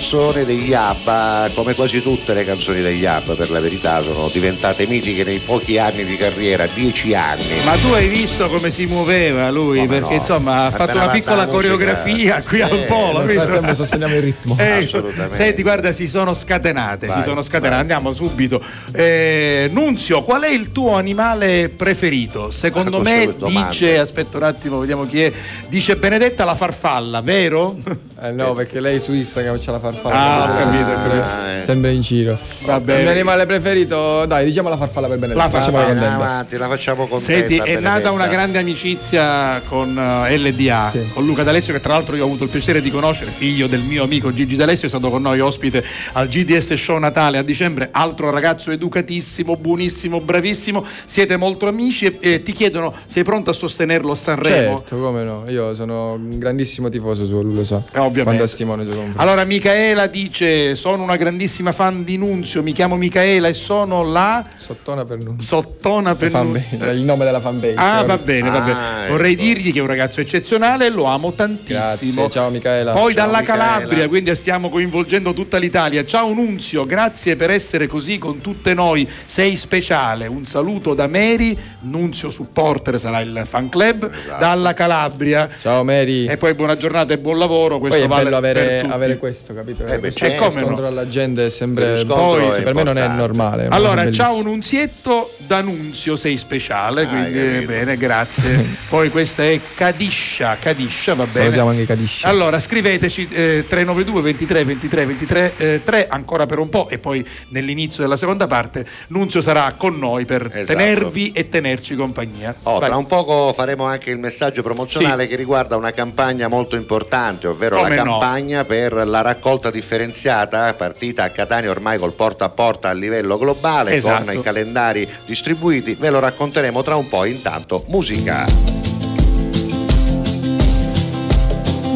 Canzone 0.00 0.44
degli 0.44 0.74
ABBA, 0.74 1.52
come 1.54 1.74
quasi 1.74 2.02
tutte 2.02 2.34
le 2.34 2.44
canzoni 2.44 2.82
degli 2.82 3.06
ABBA 3.06 3.34
per 3.34 3.48
la 3.50 3.60
verità 3.60 4.02
sono 4.02 4.28
diventate 4.30 4.86
mitiche 4.86 5.24
nei 5.24 5.38
pochi 5.38 5.78
anni 5.78 6.04
di 6.04 6.18
carriera, 6.18 6.66
dieci 6.66 7.14
anni. 7.14 7.64
Ma 7.64 7.72
tu 7.76 7.86
hai 7.94 8.06
visto 8.06 8.46
come 8.48 8.70
si 8.70 8.84
muoveva 8.84 9.50
lui? 9.50 9.78
Come 9.78 9.98
perché 10.00 10.16
no? 10.16 10.20
insomma 10.20 10.66
ha 10.66 10.70
fatto 10.70 10.98
una 10.98 11.08
piccola 11.08 11.46
coreografia 11.46 12.42
qui 12.42 12.60
al 12.60 12.72
Eh, 12.78 12.84
polo. 12.84 13.22
Nel 13.24 13.40
frattempo 13.40 13.74
sosteniamo 13.74 14.14
il 14.16 14.20
ritmo. 14.20 14.54
Eh, 14.66 14.82
Assolutamente. 14.82 15.36
Senti, 15.36 15.62
guarda, 15.62 15.92
si 15.92 16.08
sono 16.08 16.34
scatenate, 16.34 17.06
Vai, 17.06 17.16
si 17.16 17.22
sono 17.22 17.40
scatenate. 17.40 17.70
vai. 17.70 17.80
Andiamo 17.80 18.12
subito. 18.12 18.62
Eh, 18.92 19.70
Nunzio, 19.72 20.22
qual 20.22 20.42
è 20.42 20.50
il 20.50 20.72
tuo 20.72 20.94
animale 20.94 21.70
preferito? 21.74 22.50
Secondo 22.50 23.00
me 23.00 23.32
domanda. 23.38 23.68
dice, 23.70 23.98
aspetta 23.98 24.36
un 24.36 24.42
attimo, 24.42 24.78
vediamo 24.78 25.06
chi 25.06 25.22
è. 25.22 25.32
Dice 25.68 25.96
Benedetta 25.96 26.44
la 26.44 26.54
farfalla, 26.54 27.22
vero? 27.22 27.76
Eh 28.18 28.30
no, 28.32 28.54
perché 28.54 28.80
lei 28.80 28.98
su 28.98 29.12
Instagram 29.12 29.58
c'ha 29.60 29.72
la 29.72 29.78
farfalla. 29.78 30.14
Ah, 30.14 30.50
ho 30.50 30.56
capito, 30.56 30.86
sempre, 30.86 31.58
eh. 31.58 31.62
sempre 31.62 31.92
in 31.92 32.00
giro. 32.00 32.38
Va 32.64 32.76
Il 32.76 32.80
bene. 32.82 33.02
mio 33.02 33.10
animale 33.10 33.44
preferito, 33.44 34.24
dai, 34.24 34.46
diciamo 34.46 34.70
la 34.70 34.78
farfalla 34.78 35.06
per 35.06 35.18
Benedetta. 35.18 35.46
La. 35.50 35.58
Andiamo 35.58 35.84
contenta. 35.84 36.14
avanti, 36.14 36.56
la 36.56 36.66
facciamo 36.68 37.06
contenta. 37.06 37.48
Senti, 37.48 37.56
è 37.58 37.78
nata 37.78 38.10
una 38.12 38.26
grande 38.26 38.58
amicizia 38.58 39.60
con 39.68 39.98
eh, 39.98 40.38
LDA, 40.38 40.88
Sì. 40.92 41.08
con 41.12 41.26
Luca 41.26 41.42
D'Alessio, 41.42 41.74
che 41.74 41.80
tra 41.80 41.92
l'altro 41.92 42.16
io 42.16 42.22
ho 42.22 42.26
avuto 42.26 42.44
il 42.44 42.48
piacere 42.50 42.80
di 42.80 42.90
conoscere, 42.90 43.30
figlio 43.30 43.66
del 43.66 43.80
mio 43.80 44.04
amico 44.04 44.32
Gigi 44.32 44.56
D'Alessio, 44.56 44.86
è 44.86 44.88
stato 44.90 45.10
con 45.10 45.20
noi 45.20 45.40
ospite 45.40 45.84
al 46.12 46.28
GDS 46.28 46.72
Show 46.72 46.96
Natale 46.98 47.36
a 47.36 47.42
dicembre, 47.42 47.90
altro 47.92 48.30
ragazzo 48.30 48.70
educatissimo, 48.70 49.56
buonissimo, 49.56 50.20
bravissimo, 50.22 50.86
siete 51.04 51.36
molto 51.36 51.68
amici 51.68 52.06
e, 52.06 52.18
e 52.20 52.42
ti 52.42 52.52
chiedono, 52.52 52.94
sei 53.08 53.24
pronto 53.24 53.50
a 53.50 53.52
sostenerlo 53.52 54.12
a 54.12 54.16
Sanremo? 54.16 54.76
Certo, 54.78 54.96
come 54.98 55.22
no. 55.22 55.44
Io 55.48 55.74
sono 55.74 56.12
un 56.14 56.38
grandissimo 56.38 56.88
tifoso 56.88 57.26
suo, 57.26 57.42
lui 57.42 57.56
lo 57.56 57.64
sa. 57.64 57.82
Eh, 57.92 58.04
ovviamente. 58.06 58.44
Quando 58.64 58.84
confronto. 58.84 59.20
Allora 59.20 59.44
Micaela 59.44 60.06
dice 60.06 60.74
sono 60.76 61.02
una 61.02 61.16
grandissima 61.16 61.72
fan 61.72 62.04
di 62.04 62.16
Nunzio, 62.16 62.62
mi 62.62 62.72
chiamo 62.72 62.96
Micaela 62.96 63.48
e 63.48 63.54
sono 63.54 64.02
la 64.02 64.44
Sottona 64.56 65.04
per 65.04 65.18
Nunzio. 65.18 65.46
Sottona 65.46 66.14
per 66.14 66.32
Nunzio. 66.32 66.90
il 66.90 67.02
nome 67.02 67.24
della 67.24 67.40
fanbase. 67.40 67.74
Ah, 67.76 68.02
va 68.04 68.18
bene, 68.18 68.50
va 68.50 68.60
bene. 68.60 68.78
Ah, 68.78 69.08
Vorrei 69.08 69.32
ecco. 69.32 69.42
dirgli 69.42 69.72
che 69.72 69.78
è 69.78 69.82
un 69.82 69.88
ragazzo 69.88 70.20
eccezionale 70.20 70.86
e 70.86 70.90
lo 70.90 71.04
amo 71.04 71.32
tantissimo. 71.32 71.78
Grazie, 71.78 72.30
ciao 72.30 72.50
Micaela. 72.50 72.92
Poi 72.92 73.12
Ciao, 73.14 73.26
dalla 73.26 73.40
Micaela. 73.40 73.64
Calabria, 73.64 74.08
quindi 74.08 74.34
stiamo 74.34 74.68
coinvolgendo 74.68 75.32
tutta 75.32 75.58
l'Italia. 75.58 76.04
Ciao 76.04 76.32
Nunzio, 76.32 76.84
grazie 76.86 77.36
per 77.36 77.50
essere 77.50 77.86
così 77.86 78.18
con 78.18 78.40
tutte 78.40 78.74
noi. 78.74 79.08
Sei 79.26 79.56
speciale. 79.56 80.26
Un 80.26 80.46
saluto 80.46 80.94
da 80.94 81.06
Mary, 81.06 81.56
Nunzio 81.80 82.30
supporter 82.30 82.98
sarà 82.98 83.20
il 83.20 83.44
fan 83.48 83.68
club, 83.68 84.10
Esatto. 84.10 84.38
dalla 84.38 84.74
Calabria. 84.74 85.48
Ciao 85.60 85.84
Mary. 85.84 86.26
E 86.26 86.36
poi 86.36 86.54
buona 86.54 86.76
giornata 86.76 87.12
e 87.12 87.18
buon 87.18 87.38
lavoro. 87.38 87.78
Questo 87.78 87.95
Poi 87.96 88.18
è 88.18 88.22
bello 88.24 88.36
avere, 88.36 88.80
avere 88.88 89.16
questo, 89.16 89.54
capito? 89.54 89.84
Eh 89.84 89.94
beh, 89.94 89.98
Questo 90.00 90.20
certo. 90.26 90.44
come 90.46 90.60
no. 90.60 90.66
scontro 90.66 90.86
alla 90.86 91.08
gente 91.08 91.46
è 91.46 91.50
scontro 91.50 92.04
Poi, 92.14 92.48
è 92.58 92.62
per 92.62 92.74
me 92.74 92.82
non 92.82 92.98
è 92.98 93.08
normale. 93.08 93.64
è 93.64 93.68
Allora, 93.70 94.02
cosa 94.04 94.12
ciao. 94.12 94.42
Nunzietto 94.42 95.32
D'Annunzio, 95.38 96.16
sei 96.16 96.36
speciale, 96.38 97.02
Ah, 97.02 97.06
quindi 97.06 97.64
bene, 97.66 97.96
grazie. 97.96 98.64
Poi 98.88 99.10
questa 99.10 99.44
è 99.44 99.58
Cadiscia, 99.74 100.56
Cadiscia, 100.60 101.14
va 101.14 101.22
bene. 101.24 101.32
Salutiamo 101.34 101.70
anche 101.70 101.86
Cadiscia. 101.86 102.28
Allora, 102.28 102.60
scriveteci 102.60 103.28
eh, 103.30 103.64
392 103.68 104.20
23 104.22 104.64
23 104.64 105.06
23 105.06 105.52
eh, 105.56 105.80
3 105.84 106.06
ancora 106.08 106.46
per 106.46 106.58
un 106.58 106.68
po' 106.68 106.88
e 106.88 106.98
poi 106.98 107.26
nell'inizio 107.48 108.02
della 108.02 108.16
seconda 108.16 108.46
parte 108.46 108.84
Nunzio 109.08 109.40
sarà 109.40 109.72
con 109.76 109.98
noi 109.98 110.24
per 110.24 110.50
Esatto. 110.52 110.64
tenervi 110.78 111.32
e 111.32 111.48
tenerci 111.48 111.94
compagnia. 111.94 112.54
Oh, 112.64 112.78
tra 112.78 112.96
un 112.96 113.06
poco 113.06 113.52
faremo 113.52 113.84
anche 113.84 114.10
il 114.10 114.18
messaggio 114.18 114.62
promozionale 114.62 115.22
Sì. 115.24 115.28
che 115.30 115.36
riguarda 115.36 115.76
una 115.76 115.92
campagna 115.92 116.48
molto 116.48 116.76
importante, 116.76 117.46
ovvero 117.46 117.76
Come 117.76 117.85
la 117.85 117.85
no. 117.94 118.02
campagna 118.02 118.64
per 118.64 118.92
la 119.06 119.20
raccolta 119.20 119.70
differenziata 119.70 120.72
partita 120.74 121.24
a 121.24 121.30
Catania 121.30 121.70
ormai 121.70 121.98
col 121.98 122.12
porta 122.12 122.44
a 122.46 122.48
porta 122.48 122.88
a 122.88 122.92
livello 122.92 123.38
globale 123.38 123.94
Esatto. 123.94 124.24
con 124.24 124.34
i 124.34 124.40
calendari 124.42 125.08
distribuiti. 125.24 125.94
Ve 125.94 126.10
lo 126.10 126.18
racconteremo 126.18 126.82
tra 126.82 126.96
un 126.96 127.08
po', 127.08 127.24
intanto 127.24 127.84
musica. 127.88 128.46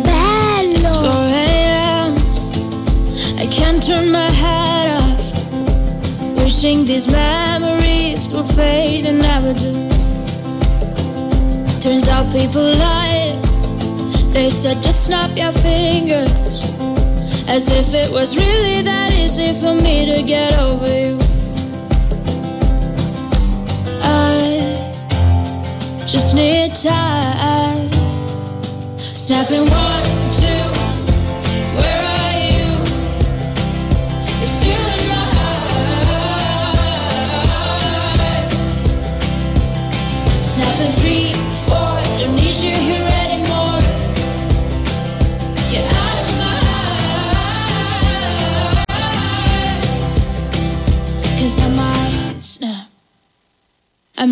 Bello. 0.03 0.79
It's 0.79 0.87
4 0.87 1.11
a.m. 1.11 2.15
I 3.39 3.47
can't 3.49 3.85
turn 3.85 4.11
my 4.11 4.31
head 4.31 4.89
off. 5.01 6.43
Wishing 6.43 6.85
these 6.85 7.09
memories 7.11 8.27
will 8.29 8.45
fade 8.45 9.07
and 9.07 9.21
never 9.21 9.53
do. 9.55 9.89
Turns 11.81 12.07
out 12.09 12.31
people 12.33 12.63
lie. 12.77 13.30
They 14.33 14.49
said 14.51 14.83
just 14.83 15.07
snap 15.07 15.37
your 15.37 15.53
fingers. 15.53 16.65
As 17.49 17.69
if 17.69 17.93
it 17.95 18.11
was 18.13 18.37
really 18.37 18.83
that 18.83 19.13
easy 19.13 19.53
for 19.53 19.75
me 19.75 20.07
to 20.07 20.23
get 20.23 20.59
over 20.59 20.87
you. 20.87 21.19
I 24.03 24.95
just 26.07 26.35
need 26.35 26.75
time. 26.77 27.91
Snapping 28.99 29.69
one, 29.69 30.05
two. 30.39 30.63
Where 31.77 32.03
are 32.19 32.37
you? 32.47 32.67
You're 34.39 34.55
still 34.59 34.87
in 34.95 35.09
my. 35.09 35.21
Snapping 40.41 40.93
three, 41.01 41.30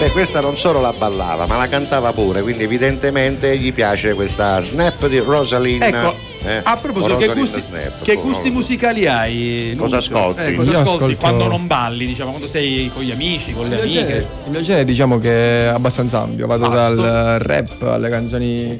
Beh, 0.00 0.10
questa 0.12 0.40
non 0.40 0.56
solo 0.56 0.80
la 0.80 0.94
ballava, 0.94 1.44
ma 1.44 1.58
la 1.58 1.68
cantava 1.68 2.12
pure, 2.14 2.40
quindi 2.40 2.62
evidentemente 2.62 3.58
gli 3.58 3.70
piace 3.70 4.14
questa 4.14 4.58
snap 4.60 5.06
di 5.06 5.18
Rosalind. 5.18 5.82
Ecco, 5.82 6.29
eh, 6.42 6.60
a 6.62 6.76
proposito, 6.76 7.16
che 7.16 7.32
gusti, 7.34 7.60
Snap, 7.60 8.02
che 8.02 8.14
gusti 8.16 8.50
musicali 8.50 9.06
hai? 9.06 9.74
Cosa 9.76 9.98
ascolti? 9.98 10.40
Eh, 10.42 10.54
cosa 10.54 10.70
Io 10.70 10.78
ascolti 10.80 10.96
ascolto- 11.12 11.16
quando 11.18 11.46
non 11.48 11.66
balli, 11.66 12.06
diciamo, 12.06 12.30
quando 12.30 12.48
sei 12.48 12.90
con 12.94 13.02
gli 13.02 13.10
amici, 13.10 13.52
con 13.52 13.64
Il 13.64 13.70
le 13.70 13.74
mio, 13.76 13.84
amiche? 13.84 13.98
genere, 14.00 14.26
il 14.44 14.50
mio 14.50 14.60
genere 14.62 14.84
diciamo 14.84 15.18
che 15.18 15.64
è 15.64 15.66
abbastanza 15.66 16.20
ampio, 16.22 16.46
vado 16.46 16.68
Vasto. 16.68 16.94
dal 16.94 17.38
rap 17.40 17.82
alle 17.82 18.08
canzoni 18.08 18.78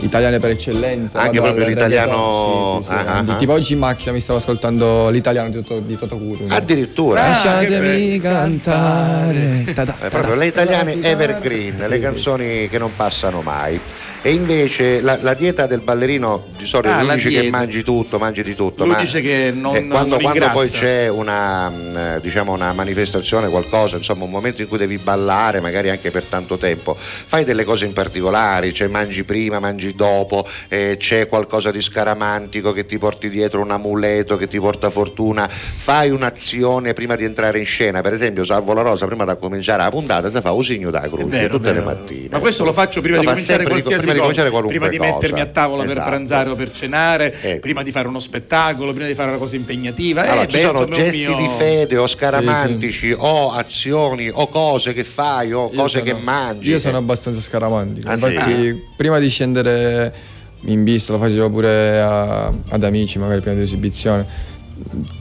italiane 0.00 0.38
per 0.40 0.50
eccellenza. 0.50 1.20
Anche 1.20 1.40
proprio 1.40 1.64
al 1.64 1.70
l'italiano- 1.70 2.78
sì, 2.82 2.88
sì, 2.88 2.92
sì, 2.92 3.06
ah, 3.06 3.14
ah, 3.14 3.24
ah. 3.26 3.36
Tipo 3.36 3.52
oggi 3.52 3.72
in 3.74 3.78
macchina 3.78 4.12
mi 4.12 4.20
stavo 4.20 4.38
ascoltando 4.38 5.08
l'italiano 5.10 5.48
di 5.48 5.54
Toto, 5.62 5.80
di 5.80 5.96
Toto 5.96 6.16
Cutugno. 6.18 6.54
Addirittura. 6.54 7.22
Ah, 7.24 7.28
Lasciatemi 7.28 8.08
che 8.18 8.20
cantare. 8.20 9.64
Ta-da, 9.72 9.92
Eh, 9.94 10.02
ta-da. 10.02 10.08
proprio 10.08 10.34
le 10.34 10.46
italiane 10.46 11.00
evergreen, 11.02 11.84
le 11.88 11.98
canzoni 12.00 12.68
che 12.68 12.78
non 12.78 12.90
passano 12.94 13.40
mai. 13.42 13.80
E 14.26 14.32
invece 14.32 15.00
la, 15.02 15.16
la 15.20 15.34
dieta 15.34 15.66
del 15.66 15.82
ballerino 15.82 16.46
di 16.58 16.66
solito 16.66 16.92
Ah, 16.92 17.00
lui 17.02 17.14
dice 17.14 17.28
che 17.28 17.40
dieta. 17.42 17.56
mangi 17.56 17.84
tutto, 17.84 18.18
mangi 18.18 18.42
di 18.42 18.56
tutto. 18.56 18.84
Lui 18.84 18.94
ma 18.94 19.00
dice 19.00 19.20
che 19.20 19.52
non- 19.54 19.76
eh, 19.76 19.86
quando, 19.86 20.16
non 20.16 20.20
quando 20.20 20.50
poi 20.50 20.68
c'è 20.68 21.06
una, 21.06 22.16
eh, 22.16 22.20
diciamo 22.20 22.52
una 22.52 22.72
manifestazione, 22.72 23.48
qualcosa, 23.48 23.94
insomma 23.94 24.24
un 24.24 24.30
momento 24.30 24.62
in 24.62 24.66
cui 24.66 24.78
devi 24.78 24.98
ballare, 24.98 25.60
magari 25.60 25.90
anche 25.90 26.10
per 26.10 26.24
tanto 26.24 26.56
tempo, 26.56 26.96
fai 26.98 27.44
delle 27.44 27.62
cose 27.62 27.84
in 27.84 27.92
particolari, 27.92 28.74
cioè 28.74 28.88
mangi 28.88 29.22
prima, 29.22 29.60
mangi 29.60 29.94
dopo, 29.94 30.44
eh, 30.70 30.96
c'è 30.98 31.28
qualcosa 31.28 31.70
di 31.70 31.80
scaramantico 31.80 32.72
che 32.72 32.84
ti 32.84 32.98
porti 32.98 33.30
dietro 33.30 33.60
un 33.60 33.70
amuleto 33.70 34.36
che 34.36 34.48
ti 34.48 34.58
porta 34.58 34.90
fortuna, 34.90 35.46
fai 35.46 36.10
un'azione 36.10 36.94
prima 36.94 37.14
di 37.14 37.22
entrare 37.22 37.60
in 37.60 37.64
scena, 37.64 38.00
per 38.00 38.12
esempio 38.12 38.42
Salvo 38.42 38.72
la 38.72 38.82
Rosa 38.82 39.06
prima 39.06 39.24
di 39.24 39.34
cominciare 39.38 39.84
la 39.84 39.90
puntata 39.90 40.28
si 40.30 40.40
fa 40.40 40.50
un 40.50 40.64
segno 40.64 40.90
da 40.90 41.02
croce 41.02 41.46
tutte 41.46 41.70
vero. 41.70 41.78
le 41.78 41.80
mattine. 41.84 42.28
Ma 42.32 42.40
questo 42.40 42.64
lo 42.64 42.72
faccio 42.72 43.00
prima 43.00 43.18
Lo 43.18 43.22
di 43.22 43.28
cominciare 43.28 43.62
qualsiasi 43.64 43.98
prima 43.98 44.14
di 44.16 44.20
cominciare 44.22 44.50
qualunque 44.50 44.78
prima 44.78 44.90
di 44.90 44.98
cosa. 44.98 45.12
mettermi 45.12 45.40
a 45.40 45.46
tavola 45.46 45.82
per 45.82 45.90
Esatto. 45.92 46.08
pranzare 46.08 46.50
o 46.50 46.54
per 46.54 46.70
cenare, 46.72 47.34
Ecco. 47.40 47.60
prima 47.60 47.82
di 47.82 47.90
fare 47.92 48.08
uno 48.08 48.18
spettacolo, 48.20 48.92
prima 48.92 49.06
di 49.08 49.14
fare 49.14 49.28
una 49.30 49.38
cosa 49.38 49.56
impegnativa. 49.56 50.22
Allora, 50.22 50.42
Eh, 50.42 50.48
ci 50.48 50.56
beh, 50.56 50.62
sono 50.62 50.84
gesti 50.86 51.20
mio- 51.26 51.36
di 51.36 51.48
fede 51.56 51.96
o 51.96 52.06
scaramantici 52.06 53.14
o 53.16 53.52
azioni 53.52 54.28
o 54.32 54.48
cose 54.48 54.92
che 54.92 55.04
fai 55.04 55.52
o 55.52 55.70
Io 55.72 55.78
cose 55.80 55.98
sono- 55.98 56.10
che 56.10 56.22
mangi. 56.22 56.68
Io 56.70 56.78
sono 56.78 56.96
abbastanza 56.98 57.40
scaramantico. 57.40 58.08
Ah, 58.08 58.12
Infatti, 58.14 58.52
sì? 58.54 58.74
prima 58.96 59.18
di 59.18 59.28
scendere 59.28 60.14
in 60.66 60.82
pista, 60.84 61.12
lo 61.12 61.18
facevo 61.18 61.50
pure 61.50 62.00
a- 62.00 62.46
ad 62.70 62.82
amici, 62.84 63.18
magari 63.18 63.40
prima 63.40 63.54
dell'esibizione. 63.54 64.26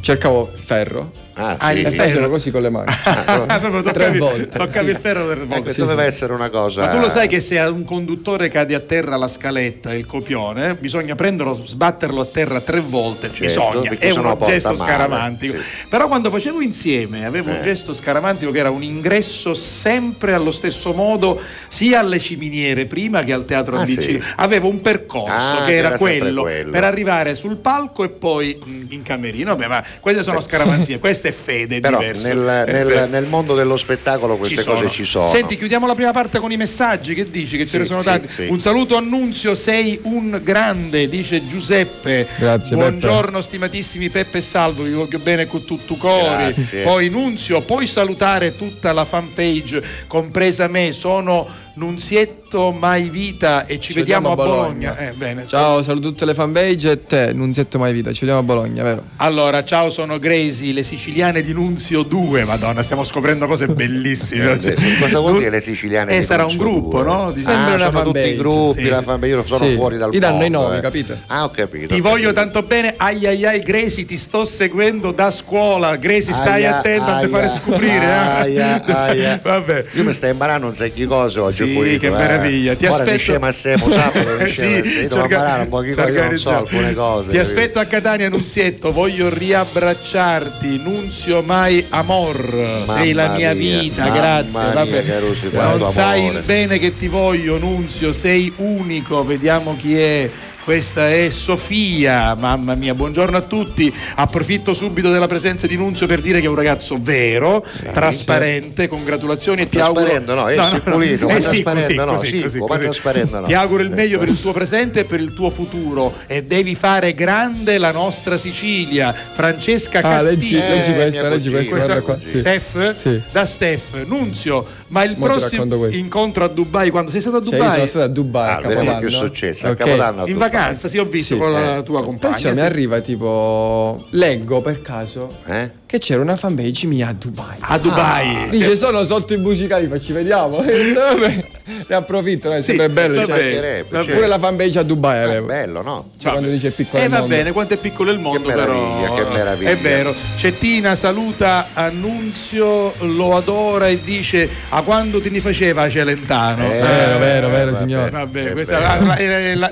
Cercavo 0.01 0.49
ferro. 0.53 1.11
Ah, 1.37 1.57
Ah, 1.59 1.71
sì. 1.73 1.81
E 1.81 2.29
così 2.29 2.51
con 2.51 2.61
le 2.61 2.69
mani. 2.69 2.85
Ah, 2.87 3.59
proprio 3.59 3.81
tre 3.81 3.91
toccavi- 3.91 4.17
volte. 4.19 4.57
toccavi 4.57 4.85
sì. 4.87 4.91
il 4.93 4.97
ferro 5.01 5.25
tre 5.27 5.35
volte. 5.45 5.55
Ecco, 5.55 5.69
Sì, 5.71 5.79
doveva 5.81 6.01
sì. 6.03 6.07
essere 6.07 6.33
una 6.33 6.49
cosa. 6.49 6.85
Ma 6.85 6.87
tu 6.91 6.99
lo 6.99 7.09
sai 7.09 7.27
che 7.27 7.39
se 7.41 7.59
a 7.59 7.69
un 7.69 7.83
conduttore 7.83 8.47
cade 8.49 8.73
a 8.75 8.79
terra 8.79 9.17
la 9.17 9.27
scaletta, 9.27 9.93
il 9.93 10.05
copione, 10.05 10.75
bisogna 10.75 11.15
prenderlo, 11.15 11.63
sbatterlo 11.65 12.21
a 12.21 12.25
terra 12.25 12.61
tre 12.61 12.79
volte. 12.79 13.29
Certo, 13.33 13.81
bisogna, 13.81 13.89
è 13.99 14.11
un 14.11 14.37
gesto 14.45 14.75
scaramantico. 14.75 15.57
sì. 15.57 15.63
Però 15.89 16.07
quando 16.07 16.29
facevo 16.31 16.61
insieme 16.61 17.25
avevo 17.25 17.49
un 17.49 17.57
Eh. 17.57 17.63
gesto 17.63 17.93
scaramantico 17.93 18.51
che 18.51 18.59
era 18.59 18.69
un 18.69 18.83
ingresso 18.83 19.53
sempre 19.53 20.33
allo 20.33 20.51
stesso 20.51 20.93
modo, 20.93 21.41
sia 21.67 21.99
alle 21.99 22.19
ciminiere 22.19 22.85
prima 22.85 23.23
che 23.23 23.33
al 23.33 23.45
teatro 23.45 23.77
Ah, 23.77 23.81
ABC. 23.81 24.01
sì. 24.01 24.23
Avevo 24.37 24.69
un 24.69 24.79
percorso 24.81 25.31
Ah, 25.57 25.65
che 25.65 25.75
era, 25.75 25.87
era 25.89 25.97
quello, 25.97 26.43
quello. 26.43 26.71
per 26.71 26.83
arrivare 26.85 27.35
sul 27.35 27.57
palco 27.57 28.03
e 28.03 28.09
poi 28.09 28.57
mh, 28.63 28.85
in 28.89 29.01
camerino. 29.01 29.53
Vabbè, 29.55 29.67
ma 29.67 29.83
queste 29.99 30.23
sono 30.23 30.39
scaramanzie, 30.41 30.99
questa 31.25 31.29
è 31.29 31.31
fede, 31.31 31.79
Però 31.79 31.97
diverso. 31.99 32.27
nel, 32.27 32.63
È 32.65 32.71
nel- 32.83 33.09
nel 33.09 33.25
mondo 33.25 33.55
dello 33.55 33.77
spettacolo 33.77 34.37
queste 34.37 34.61
Ci 34.61 34.67
cose 34.67 34.89
ci 34.89 35.05
sono. 35.05 35.27
Senti, 35.27 35.57
chiudiamo 35.57 35.87
la 35.87 35.95
prima 35.95 36.11
parte 36.11 36.39
con 36.39 36.51
i 36.51 36.57
messaggi. 36.57 37.13
Che 37.13 37.29
dici? 37.29 37.57
Che 37.57 37.63
ce 37.65 37.71
Sì, 37.71 37.77
ne 37.79 37.85
sono 37.85 37.99
sì, 38.01 38.05
tanti. 38.05 38.27
sì. 38.27 38.47
Un 38.49 38.61
saluto 38.61 38.95
Annunzio, 38.95 39.55
sei 39.55 39.99
un 40.03 40.39
grande, 40.43 41.07
dice 41.09 41.45
Giuseppe. 41.47 42.27
Grazie, 42.37 42.75
Buongiorno, 42.75 43.41
stimatissimi 43.41 44.09
Peppe 44.09 44.37
e 44.39 44.41
Salvo, 44.41 44.83
vi 44.83 44.91
voglio 44.93 45.19
bene 45.19 45.47
con 45.47 45.63
tutto 45.65 45.95
cori. 45.95 46.53
Grazie. 46.53 46.83
Poi 46.83 47.09
Nunzio, 47.09 47.61
puoi 47.61 47.87
salutare 47.87 48.55
tutta 48.55 48.91
la 48.93 49.05
fanpage, 49.05 49.81
compresa 50.07 50.67
me. 50.67 50.93
Sono 50.93 51.47
Nunzietto 51.75 52.71
Mai 52.71 53.09
Vita 53.09 53.65
e 53.65 53.79
ci, 53.81 53.91
vediamo, 53.91 54.31
a 54.31 54.35
Bologna. 54.35 54.97
Eh, 54.97 55.11
bene. 55.11 55.45
Ciao, 55.45 55.83
saluto 55.83 56.09
tutte 56.09 56.23
le 56.25 56.33
fanpage 56.33 56.89
e 56.91 57.05
te, 57.05 57.33
Nunzietto 57.33 57.77
Mai 57.77 57.91
Vita. 57.91 58.13
Ci 58.13 58.19
vediamo 58.21 58.39
a 58.39 58.43
Bologna, 58.43 58.81
vero? 58.81 59.03
Allora, 59.17 59.61
ciao, 59.65 59.89
sono 59.89 60.17
Gracie, 60.17 60.71
le 60.71 60.83
siciliane 60.83 61.41
di 61.41 61.51
Nunzio 61.51 62.03
2. 62.03 62.45
Madonna, 62.45 62.81
stiamo 62.81 63.03
scoprendo 63.03 63.45
cose 63.47 63.67
bellissime. 63.67 64.43
Eh, 64.65 64.75
Cosa 64.99 65.19
vuol 65.19 65.37
dire 65.39 65.49
le 65.49 65.59
siciliane? 65.59 66.15
Eh, 66.15 66.19
di 66.19 66.25
sarà 66.25 66.45
un 66.45 66.55
Nunzio 66.55 66.63
gruppo, 66.71 67.01
due? 67.03 67.11
no? 67.11 67.31
Di- 67.33 67.39
Sembra 67.39 67.73
ah, 67.73 67.75
una 67.75 67.85
sono 67.91 68.03
tutti 68.03 68.19
fanpage. 68.19 68.29
i 68.29 68.37
gruppi, 68.37 68.81
Sì, 68.81 68.87
la 68.89 69.01
fanpage, 69.01 69.33
io 69.33 69.43
sono 69.43 69.65
Sì, 69.67 69.75
fuori 69.75 69.97
dal 69.97 70.11
gli 70.11 70.19
danno 70.19 70.43
i 70.45 70.49
nomi, 70.49 70.77
eh. 70.77 70.79
capite? 70.81 71.21
Ah, 71.27 71.43
ho 71.43 71.49
capito. 71.49 71.93
Ti 71.93 71.99
ho 71.99 72.01
voglio 72.01 72.31
capito. 72.31 72.51
tanto 72.53 72.63
bene, 72.63 72.93
ai 72.97 73.25
ai 73.27 73.45
ai 73.45 73.59
Gresi, 73.61 74.05
ti 74.05 74.17
sto 74.17 74.45
seguendo 74.45 75.11
da 75.11 75.29
scuola. 75.29 75.95
Gresi, 75.97 76.33
stai 76.33 76.63
Aia, 76.63 76.77
attento 76.77 77.03
a 77.03 77.11
non 77.11 77.19
ti 77.19 77.25
aia, 77.25 77.47
fare 77.47 77.59
scoprire. 77.61 78.03
eh. 78.05 78.07
aia, 78.07 78.83
aia. 78.85 79.39
Vabbè. 79.43 79.85
Io 79.93 80.03
mi 80.03 80.13
stai 80.13 80.31
imparando 80.31 80.67
un 80.67 80.73
sacco 80.73 80.93
di 80.95 81.05
cose 81.05 81.39
oggi. 81.39 81.55
Sì, 81.64 81.64
pure, 81.73 81.97
che 81.97 82.07
eh. 82.07 82.11
meraviglia. 82.11 82.75
Ti 82.75 82.85
Ora 82.85 82.95
aspetto... 82.95 83.11
mi 83.11 83.17
scema 83.17 83.51
sempre, 83.51 83.91
sabato 83.91 84.47
Sì, 84.47 84.63
un 84.65 86.13
io 86.13 86.21
non 86.23 86.37
so 86.37 86.49
alcune 86.49 86.93
cose. 86.93 87.29
Ti 87.29 87.37
aspetto 87.37 87.79
a 87.79 87.85
Catania, 87.85 88.29
Nunzietto. 88.29 88.91
Voglio 88.91 89.29
riabbracciarti. 89.29 90.77
Nunzio 90.77 91.41
mai 91.41 91.85
amor. 91.89 92.53
Mamma 92.53 92.97
Sei 92.97 93.13
la 93.13 93.29
mia 93.29 93.53
mia, 93.53 93.79
vita, 93.79 94.09
grazie. 94.09 94.59
mia, 94.59 94.73
Vabbè. 94.73 95.05
Carusi, 95.05 95.49
non 95.51 95.91
sai 95.91 96.19
amore. 96.21 96.37
il 96.39 96.43
bene 96.45 96.79
che 96.79 96.97
ti 96.97 97.07
voglio, 97.07 97.57
Nunzio. 97.57 98.13
Sei 98.13 98.51
unico. 98.57 99.23
Vediamo 99.23 99.75
chi 99.77 99.97
è. 99.97 100.29
Questa 100.65 101.11
è 101.11 101.29
Sofia, 101.29 102.33
mamma 102.33 102.73
mia, 102.73 102.95
buongiorno 102.95 103.37
a 103.37 103.41
tutti. 103.41 103.93
Approfitto 104.15 104.73
subito 104.73 105.11
della 105.11 105.27
presenza 105.27 105.67
di 105.67 105.77
Nunzio 105.77 106.07
per 106.07 106.21
dire 106.21 106.39
che 106.39 106.47
è 106.47 106.49
un 106.49 106.55
ragazzo 106.55 106.97
vero, 106.99 107.63
trasparente. 107.93 108.87
Congratulazioni 108.87 109.61
e 109.61 109.69
ti 109.69 109.79
auguro. 109.79 110.05
Trasparente 110.05 110.33
no, 110.33 110.47
è 110.47 110.55
no, 110.55 110.81
pulito, 110.81 111.27
ma 111.27 111.35
eh 111.35 111.41
sì, 111.41 111.61
trasparente 111.61 111.93
così, 111.93 111.95
no, 111.95 112.15
così, 112.15 112.29
sì, 112.29 112.41
così, 112.41 112.57
così. 112.57 112.79
trasparente 112.79 113.39
no. 113.41 113.45
Ti 113.45 113.53
auguro 113.53 113.83
il 113.83 113.91
meglio 113.91 114.17
per 114.17 114.27
il 114.27 114.41
tuo 114.41 114.53
presente 114.53 115.01
e 115.01 115.03
per 115.03 115.19
il 115.19 115.35
tuo 115.35 115.51
futuro 115.51 116.13
e 116.25 116.43
devi 116.43 116.73
fare 116.73 117.13
grande 117.13 117.77
la 117.77 117.91
nostra 117.91 118.35
Sicilia. 118.39 119.13
Francesca 119.13 119.99
Ah, 120.01 120.21
leggi, 120.23 120.57
Castiglia. 120.57 120.67
leggi 120.73 120.89
Eh, 120.89 120.93
questa, 120.95 121.29
leggi 121.29 121.49
questa, 121.51 121.75
guarda 121.75 122.01
qua. 122.01 122.17
Sì. 122.23 122.39
Steph? 122.39 122.93
Sì. 122.93 123.21
Da 123.31 123.45
Steph, 123.45 124.03
Nunzio, 124.07 124.65
ma 124.87 125.03
il 125.03 125.15
Mo 125.17 125.25
prossimo 125.25 125.85
incontro 125.87 126.43
a 126.43 126.47
Dubai, 126.47 126.89
quando 126.91 127.09
sei 127.11 127.21
stato 127.21 127.37
a 127.37 127.41
Cioè, 127.41 127.49
Dubai? 127.51 127.65
io 127.65 127.71
sono 127.73 127.85
stato 127.87 128.05
a 128.05 128.07
Dubai 128.07 128.49
Ah, 128.49 128.57
a 128.57 128.61
Capodanno. 128.61 128.99
che 128.99 129.05
è 129.07 129.09
successo, 129.09 129.67
a 129.67 129.69
Ok. 129.71 129.77
Capodanno 129.77 130.21
a 130.23 130.27
in 130.27 130.33
Dubai. 130.33 130.49
vacanza, 130.51 130.87
sì, 130.87 130.97
ho 130.97 131.05
visto 131.05 131.33
Sì, 131.33 131.39
con 131.39 131.51
la 131.51 131.77
eh. 131.77 131.83
tua 131.83 132.03
compagna. 132.03 132.33
Perciò 132.33 132.49
mi 132.51 132.55
sì. 132.55 132.61
arriva 132.61 132.99
tipo, 132.99 134.05
leggo 134.11 134.61
per 134.61 134.81
caso 134.81 135.33
Eh? 135.45 135.71
Che 135.87 135.99
c'era 135.99 136.21
una 136.21 136.35
fanpage 136.35 136.87
mia 136.87 137.09
a 137.09 137.13
Dubai. 137.13 137.57
A 137.59 137.77
Dubai. 137.77 138.49
Dice 138.49 138.75
sono 138.75 139.03
sotto 139.03 139.33
i 139.33 139.37
musicali, 139.37 139.87
facci 139.87 140.13
vediamo. 140.13 140.61
E 140.63 140.91
vabbè, 140.93 141.39
ne 141.87 141.95
approfitto, 141.95 142.49
no? 142.49 142.55
è 142.55 142.61
sempre 142.61 142.89
bello. 142.89 143.23
cioè, 143.23 143.83
vabbè. 143.89 144.11
pure 144.13 144.27
la 144.27 144.39
fanpage 144.39 144.79
a 144.79 144.83
Dubai 144.83 145.35
È 145.35 145.41
bello, 145.41 145.81
no? 145.81 146.09
Cioè, 146.17 146.31
quando 146.31 146.49
dice 146.49 146.71
piccolo 146.71 147.01
Eh 147.01 147.05
il 147.05 147.11
va 147.11 147.19
mondo. 147.19 147.35
bene, 147.35 147.51
quanto 147.51 147.73
è 147.75 147.77
piccolo 147.77 148.11
il 148.11 148.19
mondo, 148.19 148.47
Che 148.49 148.55
meraviglia, 148.55 149.09
però. 149.11 149.15
che 149.15 149.33
meraviglia. 149.33 149.69
È 149.69 149.77
vero. 149.77 150.15
Cettina 150.37 150.95
saluta 150.95 151.67
Annunzio, 151.73 152.93
lo 152.99 153.35
adora 153.35 153.87
e 153.87 153.99
dice: 154.01 154.49
A 154.69 154.81
quando 154.81 155.21
ti 155.21 155.29
ne 155.29 155.39
faceva 155.41 155.89
Celentano? 155.89 156.63
Eh, 156.65 156.79
Vero, 156.79 157.17
vero, 157.19 157.49
vero, 157.49 157.65
vabbè, 157.71 157.73
signore. 157.73 158.09
Vabbè, 158.09 158.51
questa 158.53 159.15
è 159.17 159.55
la, 159.55 159.69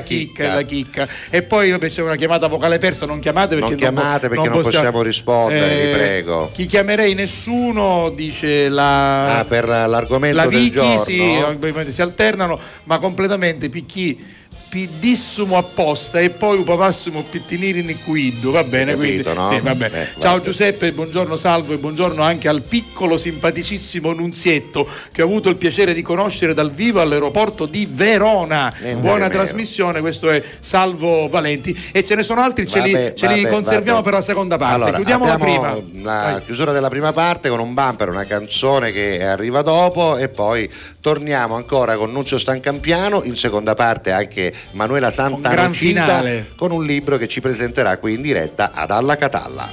chicca, 0.00 0.42
è 0.44 0.48
la 0.54 0.62
chicca. 0.62 1.06
E 1.30 1.42
poi 1.42 1.70
vabbè, 1.70 1.88
c'è 1.90 2.02
una 2.02 2.16
chiamata 2.16 2.46
vocale 2.46 2.78
persa, 2.78 3.06
non 3.06 3.20
chiamate 3.20 3.54
perché 3.54 3.70
Non 3.70 3.78
chiamate 3.78 4.28
po- 4.28 4.34
perché 4.34 4.48
non 4.48 4.62
possiamo 4.62 5.02
rispondere, 5.02 5.33
vi 5.48 5.92
prego. 5.92 6.50
Chi 6.52 6.66
chiamerei 6.66 7.14
nessuno, 7.14 8.10
dice 8.14 8.68
la 8.68 9.38
Ah, 9.38 9.44
per 9.44 9.66
l'argomento 9.66 10.36
la 10.36 10.46
del 10.46 10.58
Vicky, 10.58 10.70
giorno. 10.72 11.04
sì, 11.04 11.20
ovviamente 11.44 11.92
si 11.92 12.02
alternano, 12.02 12.58
ma 12.84 12.98
completamente 12.98 13.68
picchi 13.68 14.33
pidissimo 14.74 15.56
apposta 15.56 16.18
e 16.18 16.30
poi 16.30 16.58
upavassimo 16.58 17.22
pittiniri 17.22 17.78
in 17.78 18.02
quiddo, 18.02 18.50
va 18.50 18.64
bene? 18.64 18.96
Capito, 18.96 19.30
quindi, 19.32 19.40
no? 19.40 19.52
sì, 19.52 19.60
vabbè. 19.60 19.90
Eh, 19.92 20.20
Ciao. 20.20 20.40
Giuseppe, 20.40 20.90
buongiorno 20.90 21.36
Salvo 21.36 21.74
e 21.74 21.76
buongiorno 21.76 22.20
anche 22.20 22.48
al 22.48 22.62
piccolo 22.62 23.16
simpaticissimo 23.16 24.12
Nunzietto 24.12 24.88
che 25.12 25.22
ho 25.22 25.26
avuto 25.26 25.48
il 25.48 25.54
piacere 25.54 25.94
di 25.94 26.02
conoscere 26.02 26.54
dal 26.54 26.72
vivo 26.72 27.00
all'aeroporto 27.00 27.66
di 27.66 27.88
Verona. 27.88 28.74
Niente 28.80 29.00
Buona 29.00 29.28
trasmissione, 29.28 30.00
questo 30.00 30.28
è 30.28 30.42
Salvo 30.58 31.28
Valenti 31.28 31.90
e 31.92 32.04
ce 32.04 32.16
ne 32.16 32.24
sono 32.24 32.40
altri, 32.40 32.66
ce, 32.66 32.80
li, 32.80 32.90
Vabbè, 32.90 33.14
ce 33.14 33.28
li 33.28 33.42
vabbè, 33.42 33.54
conserviamo 33.54 33.98
vabbè. 33.98 34.10
per 34.10 34.18
la 34.18 34.22
seconda 34.22 34.56
parte. 34.58 34.74
Allora, 34.74 34.96
Chiudiamo 34.96 35.26
la 35.26 35.38
prima. 35.38 35.74
La 36.02 36.20
Vai. 36.32 36.42
chiusura 36.44 36.72
della 36.72 36.88
prima 36.88 37.12
parte 37.12 37.48
con 37.48 37.60
un 37.60 37.74
bumper, 37.74 38.08
una 38.08 38.24
canzone 38.24 38.90
che 38.90 39.24
arriva 39.24 39.62
dopo 39.62 40.16
e 40.16 40.28
poi 40.28 40.68
torniamo 41.00 41.54
ancora 41.54 41.96
con 41.96 42.10
Nunzio 42.10 42.40
Stancampiano, 42.40 43.22
in 43.22 43.36
seconda 43.36 43.74
parte 43.74 44.10
anche 44.10 44.52
Manuela 44.72 45.10
Santa 45.10 45.50
Un 45.50 45.56
Nocita 45.56 46.22
con 46.56 46.70
un 46.72 46.84
libro 46.84 47.16
che 47.16 47.28
ci 47.28 47.40
presenterà 47.40 47.98
qui 47.98 48.14
in 48.14 48.22
diretta 48.22 48.72
ad 48.74 48.90
Alla 48.90 49.16
Catalla. 49.16 49.68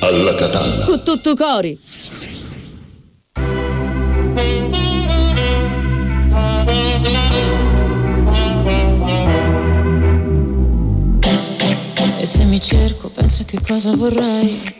Alla 0.00 0.34
Catalla. 0.34 0.84
Con 0.86 1.02
tutto 1.04 1.34
cori. 1.34 1.78
E 12.18 12.26
se 12.26 12.44
mi 12.44 12.60
cerco 12.60 13.10
penso 13.10 13.44
che 13.44 13.60
cosa 13.66 13.94
vorrei 13.94 14.79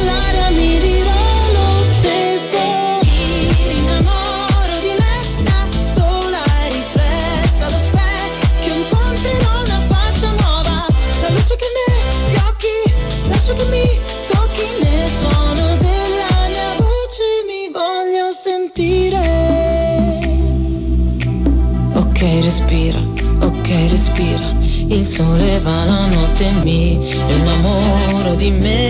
70 28.41 28.59
minutes 28.59 28.80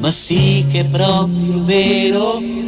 ma 0.00 0.10
sì 0.10 0.66
che 0.70 0.80
è 0.80 0.84
proprio 0.86 1.62
vero. 1.62 2.59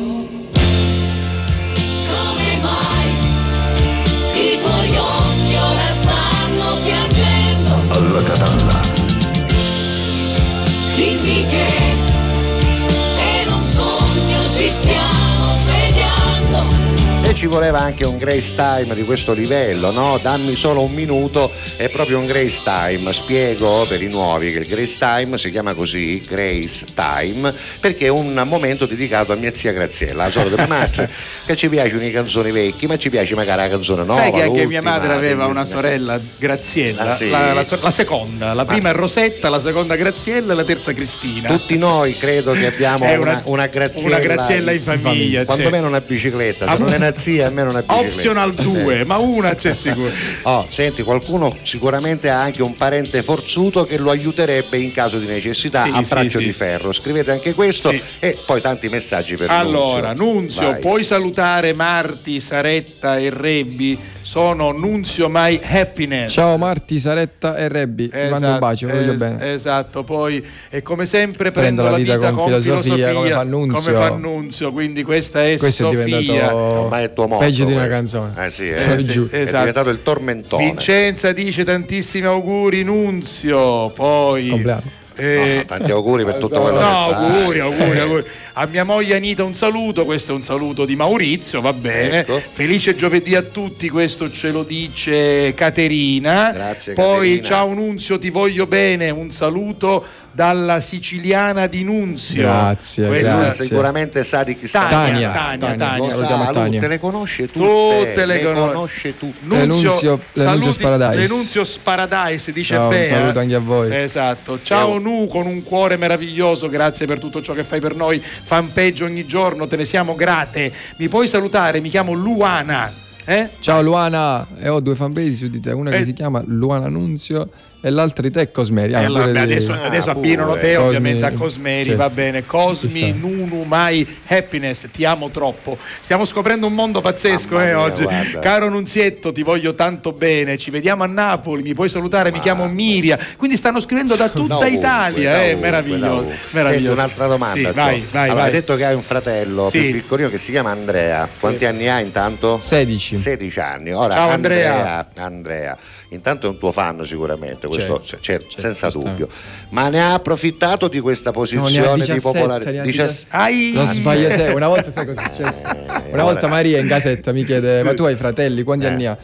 Ci 17.42 17.48
voleva 17.48 17.80
anche 17.80 18.04
un 18.06 18.18
Grace 18.18 18.54
Time 18.54 18.94
di 18.94 19.02
questo 19.02 19.32
livello, 19.32 19.90
no? 19.90 20.16
Dammi 20.22 20.54
solo 20.54 20.82
un 20.84 20.92
minuto, 20.92 21.50
è 21.76 21.88
proprio 21.88 22.20
un 22.20 22.26
Grace 22.26 22.60
Time. 22.62 23.12
Spiego 23.12 23.84
per 23.88 24.00
i 24.00 24.06
nuovi 24.06 24.52
che 24.52 24.60
il 24.60 24.66
Grace 24.66 24.96
Time 24.96 25.36
si 25.36 25.50
chiama 25.50 25.74
così, 25.74 26.20
Grace 26.20 26.86
Time, 26.94 27.52
perché 27.80 28.06
è 28.06 28.10
un 28.10 28.32
momento 28.46 28.86
dedicato 28.86 29.32
a 29.32 29.34
mia 29.34 29.52
zia 29.52 29.72
Graziella, 29.72 30.22
la 30.26 30.30
sorella 30.30 30.62
di 30.62 30.68
madre, 30.68 31.10
che 31.44 31.56
ci 31.56 31.68
piacciono 31.68 32.04
i 32.04 32.12
canzoni 32.12 32.52
vecchi, 32.52 32.86
ma 32.86 32.96
ci 32.96 33.10
piace 33.10 33.34
magari 33.34 33.62
la 33.62 33.68
canzone 33.70 34.04
nuova. 34.04 34.20
Sai 34.20 34.30
che 34.30 34.42
anche 34.42 34.66
mia 34.68 34.82
madre 34.82 35.12
aveva 35.12 35.46
una 35.46 35.64
sorella, 35.64 36.20
Graziella, 36.38 37.10
Ah, 37.10 37.16
sì? 37.16 37.28
la, 37.28 37.52
la 37.54 37.66
la 37.80 37.90
seconda, 37.90 38.54
la 38.54 38.64
prima 38.64 38.90
è 38.90 38.92
Rosetta, 38.92 39.48
la 39.48 39.60
seconda 39.60 39.96
Graziella 39.96 40.52
e 40.52 40.54
la 40.54 40.62
terza 40.64 40.92
Cristina. 40.92 41.48
Tutti 41.48 41.76
noi 41.76 42.16
credo 42.16 42.52
che 42.52 42.66
abbiamo 42.66 43.04
una, 43.04 43.18
una- 43.18 43.42
una 43.46 43.66
Graziella, 43.66 44.16
una 44.16 44.18
Graziella 44.20 44.70
in 44.70 44.82
famiglia, 44.82 45.44
Quanto 45.44 45.64
c'è. 45.64 45.70
meno 45.70 45.88
una 45.88 46.00
bicicletta, 46.00 46.66
se 46.68 46.72
Ah, 46.72 46.76
non 46.78 46.92
è 46.92 46.96
una 46.98 47.12
zia, 47.12 47.30
almeno 47.40 47.70
una 47.70 47.82
bicicletta. 47.82 48.14
Optional 48.14 48.54
2, 48.54 49.04
ma 49.04 49.16
una 49.18 49.54
c'è 49.54 49.72
sicuro. 49.74 50.10
Oh, 50.42 50.66
senti, 50.68 51.02
qualcuno 51.02 51.56
sicuramente 51.62 52.28
ha 52.30 52.40
anche 52.40 52.62
un 52.62 52.76
parente 52.76 53.22
forzuto 53.22 53.84
che 53.84 53.98
lo 53.98 54.10
aiuterebbe 54.10 54.76
in 54.78 54.92
caso 54.92 55.18
di 55.18 55.26
necessità 55.26 55.84
Sì, 55.84 55.90
a 55.92 56.02
sì, 56.02 56.08
braccio 56.08 56.38
sì. 56.38 56.44
di 56.44 56.52
ferro. 56.52 56.92
Scrivete 56.92 57.30
anche 57.30 57.54
questo 57.54 57.90
e 58.18 58.38
poi 58.44 58.60
tanti 58.60 58.88
messaggi 58.88 59.36
per 59.36 59.50
Allora, 59.50 60.12
Nunzio. 60.12 60.30
Nunzio, 60.32 60.70
Vai. 60.70 60.80
puoi 60.80 61.04
salutare 61.04 61.72
Marti, 61.72 62.40
Saretta 62.40 63.18
e 63.18 63.30
Rebbi? 63.30 63.98
Sono 64.32 64.72
Nunzio 64.72 65.28
My 65.28 65.60
Happiness. 65.62 66.32
Ciao 66.32 66.56
Marti, 66.56 66.98
Saretta 66.98 67.54
e 67.54 67.68
Rebbi, 67.68 68.08
vi 68.10 68.28
mando 68.30 68.46
un 68.48 68.58
bacio, 68.60 68.86
vi 68.86 68.92
voglio 68.94 69.12
es- 69.12 69.18
bene. 69.18 69.52
Esatto, 69.52 70.04
poi 70.04 70.42
e 70.70 70.80
come 70.80 71.04
sempre 71.04 71.50
Prendo 71.50 71.82
prendo, 71.82 71.98
la 71.98 72.16
vita 72.16 72.32
con 72.32 72.46
filosofia, 72.46 73.12
come 73.12 73.28
fa 73.28 73.42
Nunzio. 73.42 73.92
come 73.92 74.06
fa 74.08 74.16
Nunzio, 74.16 74.72
quindi 74.72 75.02
questa 75.02 75.44
è 75.44 75.58
Questo 75.58 75.90
è 75.90 75.92
Sofia. 75.94 76.04
diventato 76.18 76.56
Ormai 76.56 77.04
è 77.04 77.12
tuo 77.12 77.26
motto, 77.26 77.44
peggio 77.44 77.66
di 77.66 77.72
una 77.74 77.86
canzone. 77.88 78.46
Eh 78.46 78.50
sì, 78.50 78.70
lo 78.70 78.74
eh, 78.74 78.98
sì. 79.00 79.04
giuro. 79.04 79.28
è 79.32 79.40
Esatto. 79.40 79.58
diventato 79.58 79.90
il 79.90 80.02
tormentone. 80.02 80.64
Vincenza 80.64 81.32
dice 81.32 81.62
tantissimi 81.64 82.24
auguri 82.24 82.84
Nunzio, 82.84 83.90
poi 83.90 84.48
Compleanno. 84.48 84.82
Eh, 85.16 85.54
No, 85.58 85.64
tanti 85.64 85.90
auguri 85.90 86.24
per 86.24 86.36
tutto 86.36 86.60
quello 86.60 86.80
No, 86.80 87.06
che 87.08 87.14
auguri, 87.14 87.60
auguri, 87.60 87.98
auguri. 87.98 88.24
A 88.54 88.66
mia 88.66 88.84
moglie 88.84 89.16
Anita 89.16 89.44
un 89.44 89.54
saluto, 89.54 90.04
questo 90.04 90.32
è 90.32 90.34
un 90.34 90.42
saluto 90.42 90.84
di 90.84 90.94
Maurizio, 90.96 91.60
va 91.60 91.72
bene. 91.72 92.20
Ecco. 92.20 92.40
Felice 92.52 92.94
giovedì 92.94 93.34
a 93.34 93.42
tutti, 93.42 93.88
questo 93.88 94.30
ce 94.30 94.50
lo 94.50 94.62
dice 94.62 95.54
Caterina. 95.54 96.50
Grazie, 96.52 96.92
Poi 96.92 97.14
Caterina. 97.40 97.46
ciao 97.46 97.72
Nunzio, 97.72 98.18
ti 98.18 98.30
voglio 98.30 98.66
bene, 98.66 99.10
un 99.10 99.30
saluto 99.30 100.04
dalla 100.34 100.80
siciliana 100.80 101.66
di 101.66 101.84
Nunzio. 101.84 102.40
Grazie, 102.42 103.06
Questa- 103.06 103.36
grazie. 103.38 103.64
Sicuramente 103.64 104.22
sa 104.24 104.42
di 104.42 104.56
chi 104.56 104.66
sta. 104.66 104.86
Tania, 104.86 105.30
Tania, 105.30 105.32
Tania, 105.32 105.58
Tania, 105.58 105.76
Tania. 105.76 105.98
Lo 105.98 106.04
salutiamo 106.04 106.42
sa, 106.44 106.50
lui 106.50 106.60
Tania. 106.62 106.80
te 106.80 106.88
le 106.88 106.98
conosce 107.00 107.46
tutte, 107.46 107.58
Tutte 107.58 108.26
le 108.26 108.34
le 108.34 108.42
conos- 108.42 108.66
conosce 108.72 109.18
tutte. 109.18 109.56
L'Enunzio 109.56 110.20
saluti- 110.34 110.72
Sparadise. 110.72 111.20
l'Enunzio 111.20 111.64
Sparadise 111.64 112.52
dice 112.52 112.74
Ciao, 112.74 112.84
un 112.84 112.90
Bea. 112.90 113.04
saluto 113.06 113.38
anche 113.38 113.54
a 113.54 113.58
voi. 113.58 113.94
Esatto. 113.94 114.58
Ciao 114.62 114.98
Nu 114.98 115.26
con 115.28 115.46
un 115.46 115.62
cuore 115.62 115.96
meraviglioso, 115.96 116.68
grazie 116.68 117.06
per 117.06 117.18
tutto 117.18 117.42
ciò 117.42 117.52
che 117.52 117.64
fai 117.64 117.80
per 117.80 117.94
noi. 117.94 118.22
Fanpage 118.44 119.04
ogni 119.04 119.26
giorno, 119.26 119.66
te 119.66 119.76
ne 119.76 119.84
siamo 119.84 120.14
grate. 120.14 120.72
Mi 120.96 121.08
puoi 121.08 121.28
salutare? 121.28 121.80
Mi 121.80 121.90
chiamo 121.90 122.12
Luana. 122.14 122.92
Eh? 123.24 123.48
Ciao 123.60 123.80
Luana, 123.82 124.44
e 124.58 124.68
ho 124.68 124.80
due 124.80 124.96
fanbase 124.96 125.34
su 125.34 125.48
di 125.48 125.60
te, 125.60 125.70
una 125.70 125.90
Eh. 125.90 125.98
che 125.98 126.04
si 126.04 126.12
chiama 126.12 126.42
Luana 126.44 126.88
Nunzio 126.88 127.48
e 127.84 128.30
te 128.30 128.40
è 128.42 128.50
Cosmeri. 128.52 128.94
Ah, 128.94 129.00
allora, 129.00 129.26
beh, 129.26 129.40
adesso, 129.40 129.72
adesso 129.72 130.08
Ah, 130.08 130.12
abbinano 130.12 130.50
pure. 130.50 130.60
te 130.60 130.74
Cosmi- 130.74 130.86
ovviamente 130.86 131.26
a 131.26 131.32
Cosmeri, 131.32 131.84
certo. 131.84 131.98
va 131.98 132.10
bene. 132.10 132.46
Cosmi. 132.46 133.12
Nunu, 133.12 133.64
My 133.68 134.06
Happiness, 134.28 134.86
ti 134.92 135.04
amo 135.04 135.30
troppo. 135.30 135.76
Stiamo 136.00 136.24
scoprendo 136.24 136.66
un 136.66 136.74
mondo 136.74 137.00
pazzesco 137.00 137.60
eh, 137.60 137.64
mia, 137.64 137.80
oggi. 137.80 138.02
guarda. 138.04 138.38
Caro 138.38 138.68
Nunzietto, 138.68 139.32
ti 139.32 139.42
voglio 139.42 139.74
tanto 139.74 140.12
bene. 140.12 140.56
Ci 140.58 140.70
vediamo 140.70 141.02
a 141.02 141.06
Napoli, 141.06 141.62
mi 141.62 141.74
puoi 141.74 141.88
salutare, 141.88 142.30
mi 142.30 142.38
chiamo 142.40 142.68
Miria. 142.68 143.18
Quindi 143.36 143.56
stanno 143.56 143.80
scrivendo 143.80 144.14
da 144.14 144.28
tutta 144.28 144.56
ovunque, 144.58 144.68
Italia, 144.70 145.30
eh, 145.42 145.48
ovunque, 145.48 145.54
da 145.54 145.60
meraviglioso. 145.60 146.32
meraviglioso. 146.50 146.70
Senti, 146.72 146.86
un'altra 146.88 147.26
domanda. 147.26 147.68
Sì, 147.68 147.74
vai, 147.74 148.06
vai, 148.10 148.22
allora, 148.28 148.34
vai. 148.34 148.44
Hai 148.44 148.50
detto 148.52 148.76
che 148.76 148.84
hai 148.84 148.94
un 148.94 149.02
fratello 149.02 149.68
Sì. 149.70 149.78
più 149.80 149.92
piccolino 149.92 150.28
che 150.28 150.38
si 150.38 150.52
chiama 150.52 150.70
Andrea. 150.70 151.28
Quanti 151.38 151.64
anni 151.64 151.88
ha 151.88 151.98
intanto? 152.00 152.60
16. 152.60 153.18
16 153.18 153.58
anni. 153.60 153.92
Ora, 153.92 154.14
Ciao, 154.14 154.28
Andrea. 154.28 155.06
Andrea, 155.16 155.76
intanto 156.12 156.46
è 156.46 156.50
un 156.50 156.58
tuo 156.58 156.72
fan 156.72 157.04
sicuramente, 157.04 157.66
questo 157.66 158.00
Certo, 158.02 158.16
c'è- 158.16 158.18
certo, 158.20 158.60
senza 158.60 158.88
dubbio. 158.90 159.28
Ma 159.70 159.88
ne 159.88 160.00
ha 160.00 160.14
approfittato 160.14 160.88
di 160.88 161.00
questa 161.00 161.30
No, 161.30 161.36
posizione 161.36 161.94
17, 161.94 162.12
di 162.14 162.20
popolarità? 162.20 162.70
ne 162.70 162.78
ha 162.80 162.82
Dicia- 162.82 163.02
17. 163.06 163.36
Ai- 163.36 163.72
Lo 163.74 163.84
sbaglio 163.86 164.28
sei, 164.30 164.54
una 164.54 164.68
volta 164.68 164.90
sai 164.90 165.06
cosa 165.06 165.22
è 165.22 165.26
successo? 165.28 165.66
Una 166.10 166.22
volta 166.22 166.46
Maria 166.48 166.78
in 166.78 166.88
casetta 166.88 167.32
mi 167.32 167.44
chiede: 167.44 167.82
Ma 167.82 167.94
tu 167.94 168.04
hai 168.04 168.14
fratelli? 168.16 168.62
Quanti 168.62 168.84
Eh. 168.84 168.88
anni 168.88 169.06
ha? 169.06 169.16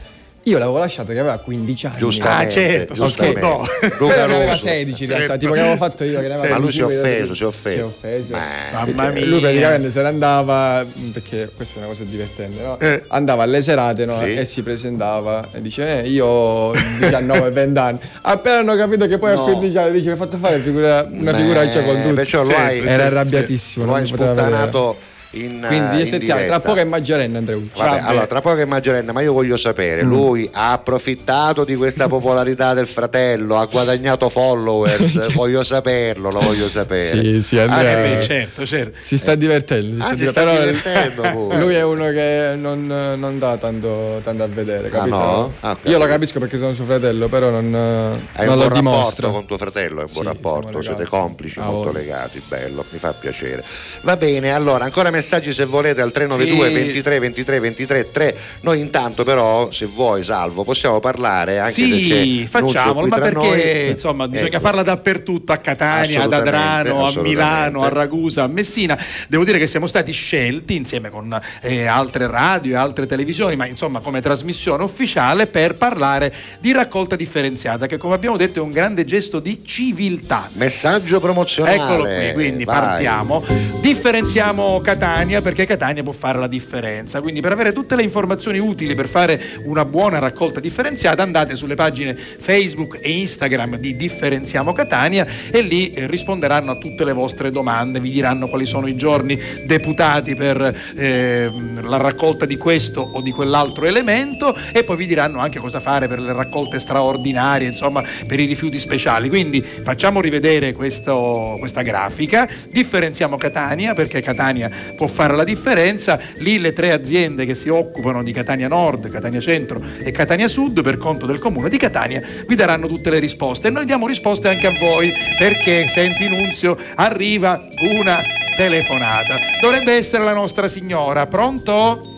Io 0.44 0.56
l'avevo 0.56 0.78
lasciato 0.78 1.12
che 1.12 1.18
aveva 1.18 1.36
15 1.38 1.86
anni. 1.86 1.98
Giustamente, 1.98 2.54
Ah, 2.54 2.68
certo, 2.68 2.94
giustamente. 2.94 3.40
no. 3.40 3.66
Luca 3.98 4.14
Però 4.14 4.26
ne 4.28 4.34
aveva 4.34 4.52
Russo. 4.52 4.66
16 4.66 5.02
in 5.02 5.08
realtà, 5.08 5.26
Certo. 5.26 5.38
tipo 5.40 5.52
che 5.52 5.60
avevo 5.60 5.76
fatto 5.76 6.04
io. 6.04 6.20
Che 6.20 6.28
ne 6.28 6.34
aveva 6.34 6.48
Ma 6.54 6.58
lui 6.58 6.72
si 6.72 6.80
è 6.80 6.84
15, 6.84 7.06
offeso, 7.06 7.34
si 7.34 7.42
è 7.42 7.46
offeso. 7.46 7.74
Si 7.76 7.80
è 7.80 7.84
offeso. 7.84 8.32
Ma- 8.32 8.84
Mamma 8.84 9.08
mia. 9.10 9.24
Lui 9.26 9.40
praticamente 9.40 9.90
se 9.90 10.00
ne 10.02 10.08
andava, 10.08 10.86
perché 11.12 11.50
questa 11.54 11.74
è 11.74 11.78
una 11.80 11.88
cosa 11.88 12.04
divertente, 12.04 12.62
no? 12.62 12.78
Eh. 12.80 13.02
Andava 13.08 13.42
alle 13.42 13.60
serate 13.60 14.06
no? 14.06 14.18
Sì. 14.18 14.34
e 14.34 14.44
si 14.46 14.62
presentava 14.62 15.46
e 15.52 15.60
dice: 15.60 16.02
eh, 16.02 16.08
Io 16.08 16.24
ho 16.24 16.72
19-20 16.74 17.76
anni. 17.78 17.98
Appena 18.22 18.58
hanno 18.58 18.76
capito 18.76 19.06
che 19.06 19.18
poi 19.18 19.34
No. 19.34 19.42
a 19.42 19.44
15 19.44 19.76
anni 19.76 19.92
dice: 19.92 20.06
Mi 20.06 20.12
hai 20.12 20.18
fatto 20.18 20.38
fare 20.38 20.60
figura- 20.60 21.06
una 21.10 21.32
Beh, 21.32 21.36
figuraccia 21.38 21.82
con 21.82 22.00
tutti. 22.00 22.14
perciò 22.14 22.42
lo 22.42 22.48
Certo, 22.50 22.62
hai- 22.62 22.86
Era 22.86 23.04
arrabbiatissimo. 23.06 23.84
Lo 23.84 23.90
non 23.90 24.00
hai 24.00 24.06
sputtanato 24.06 24.96
in 25.32 25.62
Quindi 25.66 25.96
eh, 25.96 26.04
17 26.04 26.14
anni, 26.16 26.26
tra 26.26 26.34
diretta. 26.36 26.60
poco 26.60 26.78
è 26.80 26.84
maggiorenne. 26.84 27.40
Vabbè, 27.40 27.60
Vabbè. 27.74 28.00
allora 28.02 28.26
tra 28.26 28.40
poco 28.40 28.56
è 28.60 28.64
maggiorenne, 28.64 29.12
ma 29.12 29.20
io 29.20 29.32
voglio 29.34 29.56
sapere, 29.58 30.02
Mm. 30.02 30.08
lui 30.08 30.48
ha 30.52 30.72
approfittato 30.72 31.64
di 31.64 31.76
questa 31.76 32.08
popolarità 32.08 32.72
del 32.74 32.86
fratello, 32.86 33.58
ha 33.58 33.66
guadagnato 33.66 34.28
followers, 34.30 35.32
voglio 35.34 35.62
saperlo, 35.62 36.30
lo 36.30 36.40
voglio 36.40 36.68
sapere. 36.68 37.22
Sì, 37.22 37.42
sì, 37.42 37.58
Ah, 37.58 37.64
Andrea. 37.64 38.04
sì? 38.04 38.18
Eh, 38.18 38.22
certo, 38.22 38.66
certo. 38.66 38.94
Si 38.98 39.18
sta 39.18 39.34
divertendo. 39.34 39.94
Si 39.96 40.00
Ah, 40.00 40.04
sta 40.04 40.12
si 40.12 40.16
diver- 40.18 40.30
sta 40.32 40.44
però 40.44 40.58
divertendo 40.58 41.22
pure. 41.30 41.58
Lui 41.58 41.74
è 41.74 41.82
uno 41.82 42.08
che 42.10 42.54
non, 42.56 42.86
non 42.86 43.38
dà 43.38 43.56
tanto, 43.58 44.20
tanto 44.22 44.42
a 44.42 44.46
vedere, 44.48 44.88
capito? 44.88 45.16
no? 45.16 45.52
Ah, 45.60 45.72
ho 45.72 45.76
Io 45.82 45.92
lo 45.92 45.98
capito. 45.98 46.06
capisco 46.06 46.38
perché 46.38 46.56
sono 46.56 46.72
suo 46.72 46.84
fratello, 46.86 47.28
però 47.28 47.50
non, 47.50 47.74
Hai 47.74 48.46
non 48.46 48.54
un 48.54 48.60
lo 48.62 48.68
buon 48.68 48.72
dimostra. 48.80 49.26
rapporto 49.26 49.30
con 49.32 49.46
tuo 49.46 49.58
fratello, 49.58 50.00
è 50.00 50.04
un 50.04 50.10
buon 50.12 50.24
Sì, 50.24 50.32
rapporto, 50.32 50.82
siete 50.82 51.04
complici, 51.04 51.58
Ah, 51.58 51.64
molto 51.64 51.90
voglia. 51.92 51.98
legati, 51.98 52.42
bello, 52.48 52.84
mi 52.90 52.98
fa 52.98 53.12
piacere. 53.12 53.62
Va 54.02 54.16
bene, 54.16 54.52
allora 54.52 54.84
ancora 54.84 55.10
messaggi 55.18 55.52
se 55.52 55.64
volete 55.64 56.00
al 56.00 56.12
392 56.12 56.68
Sì. 56.68 56.74
23 56.74 57.18
23 57.18 57.58
23 57.60 58.10
3. 58.10 58.36
Noi 58.60 58.78
intanto 58.80 59.24
però, 59.24 59.70
se 59.72 59.86
vuoi 59.86 60.22
Salvo, 60.22 60.62
possiamo 60.64 61.00
parlare 61.00 61.58
anche 61.58 61.72
se 61.74 61.86
Sì, 61.86 62.08
c'è 62.08 62.24
Nunzio 62.24 62.46
facciamolo, 62.48 63.06
ma 63.08 63.18
perché 63.18 63.34
noi. 63.34 63.88
insomma 63.90 64.28
bisogna 64.28 64.48
Ecco. 64.50 64.60
farla 64.60 64.82
dappertutto, 64.82 65.52
a 65.52 65.56
Catania, 65.56 66.22
ad 66.22 66.32
Adrano, 66.32 67.06
a. 67.06 67.12
Milano, 67.20 67.82
a 67.82 67.88
Ragusa, 67.88 68.44
a 68.44 68.46
Messina. 68.46 68.96
Devo 69.28 69.44
dire 69.44 69.58
che 69.58 69.66
siamo 69.66 69.86
stati 69.86 70.12
scelti 70.12 70.76
insieme 70.76 71.10
con 71.10 71.38
eh, 71.62 71.86
altre 71.86 72.26
radio 72.28 72.74
e 72.74 72.76
altre 72.76 73.06
televisioni, 73.06 73.56
ma 73.56 73.66
insomma 73.66 74.00
come 74.00 74.20
trasmissione 74.22 74.84
ufficiale 74.84 75.46
per 75.46 75.74
parlare 75.74 76.32
di 76.60 76.72
raccolta 76.72 77.16
differenziata, 77.16 77.86
che 77.86 77.96
come 77.96 78.14
abbiamo 78.14 78.36
detto 78.36 78.60
è 78.60 78.62
un 78.62 78.72
grande 78.72 79.04
gesto 79.04 79.40
di 79.40 79.62
civiltà. 79.64 80.48
Messaggio 80.52 81.18
promozionale. 81.20 81.76
Eccolo 81.76 82.02
qui, 82.04 82.32
quindi 82.34 82.64
Vai. 82.64 82.78
partiamo. 82.78 83.44
Differenziamo 83.80 84.80
Catania 84.80 85.06
perché 85.42 85.64
Catania 85.66 86.02
può 86.02 86.12
fare 86.12 86.38
la 86.38 86.46
differenza. 86.46 87.20
Quindi 87.20 87.40
per 87.40 87.52
avere 87.52 87.72
tutte 87.72 87.96
le 87.96 88.02
informazioni 88.02 88.58
utili 88.58 88.94
per 88.94 89.08
fare 89.08 89.40
una 89.64 89.84
buona 89.84 90.18
raccolta 90.18 90.60
differenziata 90.60 91.22
andate 91.22 91.56
sulle 91.56 91.74
pagine 91.74 92.14
Facebook 92.14 92.98
e 93.00 93.10
Instagram 93.18 93.76
di 93.76 93.96
Differenziamo 93.96 94.72
Catania 94.72 95.26
e 95.50 95.62
lì 95.62 95.90
eh, 95.90 96.06
risponderanno 96.06 96.72
a 96.72 96.76
tutte 96.76 97.04
le 97.04 97.12
vostre 97.12 97.50
domande, 97.50 98.00
vi 98.00 98.10
diranno 98.10 98.48
quali 98.48 98.66
sono 98.66 98.86
i 98.86 98.96
giorni 98.96 99.40
deputati 99.64 100.34
per 100.34 100.76
ehm, 100.94 101.88
la 101.88 101.96
raccolta 101.96 102.44
di 102.44 102.56
questo 102.56 103.00
o 103.00 103.20
di 103.22 103.32
quell'altro 103.32 103.86
elemento 103.86 104.54
e 104.72 104.84
poi 104.84 104.96
vi 104.96 105.06
diranno 105.06 105.40
anche 105.40 105.58
cosa 105.58 105.80
fare 105.80 106.06
per 106.06 106.20
le 106.20 106.32
raccolte 106.32 106.78
straordinarie, 106.78 107.66
insomma 107.66 108.04
per 108.26 108.38
i 108.38 108.44
rifiuti 108.44 108.78
speciali. 108.78 109.28
Quindi 109.28 109.60
facciamo 109.62 110.20
rivedere 110.20 110.74
questo- 110.74 111.56
questa 111.58 111.82
grafica, 111.82 112.48
differenziamo 112.70 113.36
Catania 113.36 113.94
perché 113.94 114.20
Catania 114.20 114.70
può 114.98 115.06
fare 115.06 115.36
la 115.36 115.44
differenza, 115.44 116.18
lì 116.38 116.58
le 116.58 116.72
tre 116.72 116.90
aziende 116.90 117.46
che 117.46 117.54
si 117.54 117.68
occupano 117.68 118.24
di 118.24 118.32
Catania 118.32 118.66
Nord, 118.66 119.08
Catania 119.08 119.38
Centro 119.38 119.80
e 120.02 120.10
Catania 120.10 120.48
Sud 120.48 120.82
per 120.82 120.98
conto 120.98 121.24
del 121.24 121.38
comune 121.38 121.68
di 121.68 121.78
Catania 121.78 122.20
vi 122.48 122.56
daranno 122.56 122.88
tutte 122.88 123.08
le 123.08 123.20
risposte 123.20 123.68
e 123.68 123.70
noi 123.70 123.84
diamo 123.84 124.08
risposte 124.08 124.48
anche 124.48 124.66
a 124.66 124.72
voi 124.76 125.12
perché 125.38 125.86
senti 125.88 126.28
Nunzio 126.28 126.76
arriva 126.96 127.68
una 127.80 128.20
telefonata. 128.56 129.38
Dovrebbe 129.60 129.92
essere 129.92 130.24
la 130.24 130.34
nostra 130.34 130.66
signora, 130.66 131.28
pronto? 131.28 132.17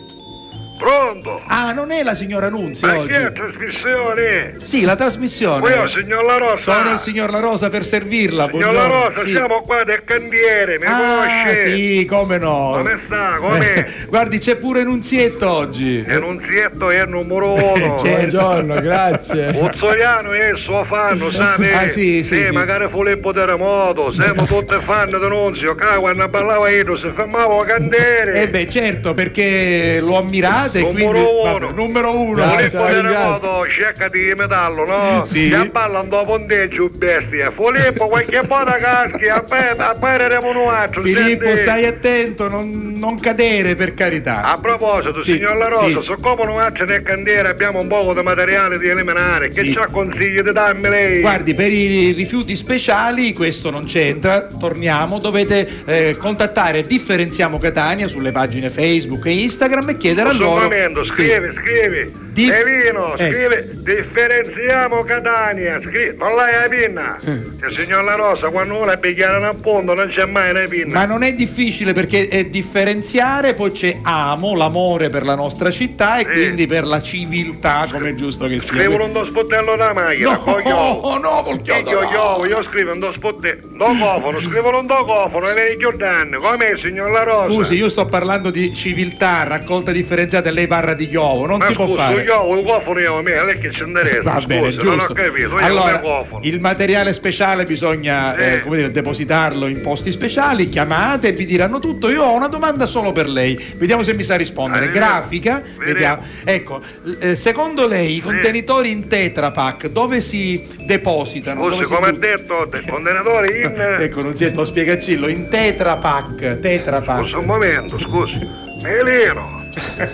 Pronto? 0.81 1.41
Ah, 1.45 1.73
non 1.73 1.91
è 1.91 2.01
la 2.01 2.15
signora 2.15 2.49
Nunzi 2.49 2.83
Ma 2.85 2.97
oggi? 2.97 3.07
che 3.09 3.27
è 3.27 3.31
trasmissione? 3.31 4.55
Sì, 4.61 4.83
la 4.83 4.95
trasmissione. 4.95 5.69
Io, 5.75 5.87
signor 5.87 6.23
La 6.23 6.37
Rosa. 6.37 6.57
Sono 6.57 6.93
il 6.93 6.99
signor 6.99 7.29
La 7.29 7.39
Rosa 7.39 7.69
per 7.69 7.85
servirla. 7.85 8.47
Signor 8.49 8.73
La 8.73 8.79
buongiorno. 8.87 9.03
Rosa, 9.05 9.23
Sì. 9.23 9.29
siamo 9.31 9.61
qua 9.61 9.83
del 9.83 10.03
candiere, 10.03 10.79
mi 10.79 10.85
Ah, 10.87 10.97
conosce? 10.97 11.71
sì, 11.71 12.05
come 12.09 12.37
no. 12.39 12.71
Come 12.77 12.99
sta? 13.05 13.35
Com'è? 13.39 13.87
Guardi, 14.09 14.39
c'è 14.39 14.55
pure 14.55 14.81
Nunzietto 14.83 15.47
oggi. 15.51 16.03
E 16.03 16.17
Nunzietto 16.17 16.89
è 16.89 17.01
il 17.03 17.09
numero 17.09 17.53
uno. 17.53 17.97
Certo. 17.99 18.07
Buongiorno, 18.07 18.75
grazie. 18.81 19.47
Uzzoliano 19.61 20.31
è 20.31 20.49
il 20.49 20.57
suo 20.57 20.83
fan, 20.83 21.15
lo 21.19 21.29
sai? 21.29 21.71
Ah, 21.73 21.87
sì, 21.89 22.23
sì, 22.23 22.45
sì. 22.45 22.49
magari 22.51 22.87
Filippo 22.91 23.31
Terremoto, 23.31 24.11
siamo 24.11 24.45
tutti 24.45 24.75
fan 24.79 25.09
di 25.09 25.27
Nunzio, 25.27 25.75
qua 25.75 25.99
quando 25.99 26.27
ballava 26.27 26.69
io 26.69 26.97
si 26.97 27.11
fermava 27.13 27.61
a 27.61 27.65
candere. 27.65 28.41
Eh 28.41 28.49
beh, 28.49 28.67
certo, 28.67 29.13
perché 29.13 29.99
lo 30.01 30.17
ammirate, 30.17 30.69
Numero 30.79 31.11
quindi 31.11 31.29
uno. 31.29 31.59
vabbè, 31.59 31.71
numero 31.73 32.15
uno. 32.19 32.35
Grazie, 32.35 32.79
Terremoto, 32.79 33.67
cercati 33.67 34.19
di 34.19 34.33
metallo, 34.35 34.85
no? 34.85 35.25
Sì. 35.25 35.49
Che 35.49 35.69
ballano 35.69 36.07
dopo 36.07 36.33
un 36.33 36.45
deggio 36.45 36.89
bestia. 36.89 37.51
Filippo, 37.51 38.07
qualche 38.07 38.41
buona 38.47 38.77
caschi, 38.77 39.25
appena, 39.27 39.89
appareremo 39.89 40.49
un 40.49 40.73
altro. 40.73 41.01
Filippo, 41.01 41.45
senti? 41.45 41.61
stai 41.61 41.85
attento, 41.85 42.47
non, 42.47 42.93
non 42.97 43.19
cadere 43.19 43.75
per 43.75 43.93
carità. 43.93 44.43
A 44.43 44.57
proposito, 44.57 45.21
Sì, 45.21 45.33
signor 45.33 45.57
La 45.57 45.67
Rosa, 45.67 46.01
sì. 46.01 46.07
siccome 46.15 46.45
non 46.45 46.69
c'è 46.73 46.85
nel 46.85 47.01
candiere 47.03 47.49
abbiamo 47.49 47.79
un 47.79 47.87
po' 47.87 48.13
di 48.13 48.21
materiale 48.21 48.77
di 48.77 48.87
eliminare, 48.87 49.49
che 49.49 49.63
Sì. 49.63 49.71
ci 49.73 49.79
consigli 49.91 50.41
di 50.41 50.51
darmi 50.51 50.89
lei? 50.89 51.21
Guardi, 51.21 51.53
per 51.53 51.71
i 51.71 52.11
rifiuti 52.11 52.55
speciali 52.55 53.33
questo 53.33 53.69
non 53.69 53.85
c'entra, 53.85 54.41
torniamo, 54.43 55.19
dovete 55.19 55.67
eh, 55.85 56.15
contattare 56.17 56.85
Differenziamo 56.85 57.57
Catania 57.59 58.07
sulle 58.07 58.31
pagine 58.31 58.69
Facebook 58.69 59.25
e 59.25 59.31
Instagram 59.41 59.89
e 59.89 59.97
chiedere 59.97 60.29
a 60.29 60.33
loro... 60.33 60.50
momento, 60.59 61.03
Sì. 61.03 61.11
scrivi, 61.11 61.53
scrivi. 61.53 62.19
Di- 62.31 62.49
Evino, 62.49 63.15
Eh. 63.17 63.29
scrivi, 63.29 63.83
differenziamo 63.83 65.03
Catania, 65.03 65.81
scrivi, 65.81 66.15
non 66.17 66.33
l'hai 66.35 66.53
la 66.53 66.67
pinna. 66.69 67.17
Eh. 67.23 67.57
Che 67.59 67.71
signor 67.71 68.03
La 68.05 68.15
Rosa, 68.15 68.47
quando 68.49 68.75
uno 68.75 68.85
la 68.85 68.95
pigliare 68.97 69.45
a 69.45 69.53
punto 69.53 69.93
non 69.93 70.07
c'è 70.07 70.25
mai 70.25 70.51
una 70.51 70.65
pinna. 70.67 70.93
Ma 70.99 71.05
non 71.05 71.23
è 71.23 71.33
difficile 71.33 71.91
perché 71.91 72.29
è 72.29 72.45
differenziare, 72.45 73.53
poi 73.53 73.71
c'è 73.71 73.97
amo, 74.03 74.55
l'amore 74.55 75.09
per 75.09 75.25
la 75.25 75.35
nostra 75.35 75.71
città 75.71 76.19
e 76.19 76.25
quindi 76.25 76.67
per 76.67 76.85
la 76.85 77.01
civiltà, 77.01 77.85
come 77.91 78.09
è 78.11 78.15
giusto 78.15 78.47
che 78.47 78.59
sia. 78.59 78.67
Scrivono 78.69 79.05
un 79.05 79.11
do 79.13 79.25
spottello 79.25 79.75
da 79.75 79.91
macchina, 79.93 80.31
No, 80.31 80.37
coglio. 80.39 81.19
no, 81.19 81.41
col 81.43 81.61
chiodo 81.61 81.89
Io, 81.89 82.01
io, 82.09 82.45
io 82.45 82.63
scrivo 82.63 82.93
un 82.93 82.99
do 82.99 83.11
spottello, 83.11 83.67
do 83.73 83.85
cofono, 83.99 84.39
scrivono 84.39 84.79
un 84.79 84.85
do 84.85 85.03
cofono 85.05 85.49
e 85.49 85.53
vieni 85.53 85.77
Giordano, 85.77 86.39
come 86.39 86.77
signor 86.77 87.11
La 87.11 87.23
Rosa? 87.23 87.49
Scusi, 87.49 87.75
io 87.75 87.89
sto 87.89 88.05
parlando 88.05 88.49
di 88.51 88.73
civiltà, 88.73 89.43
raccolta 89.43 89.91
differenziata 89.91 90.40
e 90.49 90.51
lei 90.51 90.67
parla 90.67 90.93
di 90.93 91.07
chiovo, 91.07 91.45
non 91.45 91.57
Ma 91.59 91.67
si 91.67 91.73
può 91.73 91.87
scusa, 91.87 92.01
fare. 92.09 92.23
io 92.23 92.59
il 92.59 92.65
cofono 92.65 92.99
io 92.99 93.17
a 93.17 93.21
me, 93.21 93.35
a 93.37 93.43
lei 93.43 93.57
che 93.59 93.71
ci 93.71 93.83
interessa? 93.83 94.21
Va 94.21 94.41
bene, 94.45 94.71
Scusa, 94.71 94.83
non 94.83 94.93
ho 94.93 94.97
giusto. 94.97 95.13
capito, 95.13 95.49
io 95.49 95.57
allora, 95.57 96.25
il 96.41 96.59
materiale 96.59 97.13
speciale 97.13 97.63
bisogna 97.65 98.35
Eh. 98.35 98.53
eh, 98.55 98.61
come 98.63 98.77
dire, 98.77 98.91
depositarlo 98.91 99.67
in 99.67 99.81
posti 99.81 100.11
speciali, 100.11 100.69
chiamate 100.69 101.29
e 101.29 101.31
vi 101.33 101.45
diranno 101.45 101.79
tutto. 101.79 102.09
Io 102.09 102.23
ho 102.23 102.33
una 102.35 102.47
domanda 102.47 102.85
solo 102.85 103.11
per 103.11 103.29
lei, 103.29 103.55
vediamo 103.77 104.03
se 104.03 104.13
mi 104.13 104.23
sa 104.23 104.35
rispondere. 104.35 104.85
Eh, 104.85 104.91
Grafica, 104.91 105.61
vediamo. 105.77 106.23
Ecco, 106.43 106.81
eh, 107.19 107.35
secondo 107.35 107.87
lei 107.87 108.15
i 108.17 108.21
contenitori 108.21 108.89
in 108.91 109.07
Tetra 109.07 109.51
Pak 109.51 109.87
dove 109.87 110.21
si 110.21 110.67
depositano? 110.85 111.73
Si 111.75 111.83
come 111.83 112.07
ha 112.07 112.11
detto, 112.11 112.65
dei 112.69 112.85
contenatori 112.85 113.61
in... 113.61 113.69
Ecco, 114.01 114.21
non 114.21 114.35
si 114.35 114.45
è 114.45 114.51
spiegacillo, 114.65 115.27
in 115.27 115.47
Tetra 115.49 115.97
Pak, 115.97 116.59
Tetra 116.59 117.01
Pak. 117.01 117.21
Scusa 117.21 117.37
un 117.37 117.45
momento, 117.45 117.99
scusi. 117.99 118.39
Melino, 118.81 119.60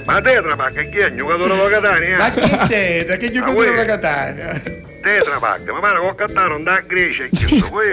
ma 0.05 0.21
Tetra 0.21 0.55
Pak 0.55 0.75
è 0.75 0.89
chi 0.89 0.97
è? 0.97 1.09
Un 1.09 1.17
giocatore 1.17 1.53
di 1.53 1.69
Catania? 1.69 2.17
Ma 2.17 2.31
che 2.31 2.57
c'è? 2.67 3.05
Da 3.05 3.15
che 3.17 3.31
giocatore 3.31 3.69
della 3.71 3.85
Catania? 3.85 4.61
Tetra 4.99 5.38
Pak, 5.39 5.69
ma 5.69 5.79
pare 5.79 5.99
Catania 6.15 6.47
non 6.49 6.63
da 6.63 6.81
Grecia 6.85 7.23
e 7.23 7.29
chiesto 7.31 7.69
qui. 7.69 7.85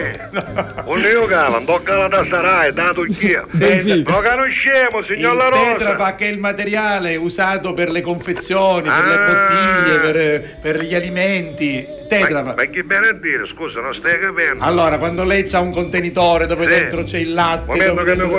Un 0.87 0.99
io 1.01 1.27
cala, 1.27 1.49
non 1.49 1.65
tocca 1.65 2.09
da 2.09 2.25
Sarai, 2.25 2.73
da 2.73 2.93
Turchia. 2.93 3.45
Sì. 3.49 4.03
Lo 4.05 4.21
conosciamo, 4.23 5.03
signor 5.03 5.37
La 5.37 5.49
Rosa. 5.49 5.73
Tetra 5.77 5.95
Pak 5.95 6.21
è 6.23 6.27
il 6.27 6.39
materiale 6.39 7.15
usato 7.17 7.73
per 7.73 7.91
le 7.91 8.01
confezioni, 8.01 8.89
per 8.89 9.05
le 9.05 9.15
Ah. 9.15 9.27
bottiglie, 9.27 9.99
per, 10.13 10.57
per 10.61 10.83
gli 10.83 10.95
alimenti. 10.95 11.87
Tetra 12.09 12.43
Ma, 12.43 12.53
Pak. 12.53 12.57
ma 12.67 12.73
che 12.73 12.83
bene 12.83 13.09
a 13.09 13.13
dire, 13.13 13.47
scusa, 13.47 13.81
non 13.81 13.95
stai 13.95 14.19
capendo. 14.21 14.65
Allora, 14.65 14.99
quando 14.99 15.25
lei 15.25 15.49
ha 15.53 15.61
un 15.61 15.73
contenitore 15.73 16.47
dove 16.47 16.67
Sì. 16.67 16.75
dentro 16.75 17.05
c'è 17.05 17.19
il 17.19 17.33
latte, 17.33 17.67
Momento 17.67 17.95
dove 17.95 18.05
dentro, 18.15 18.39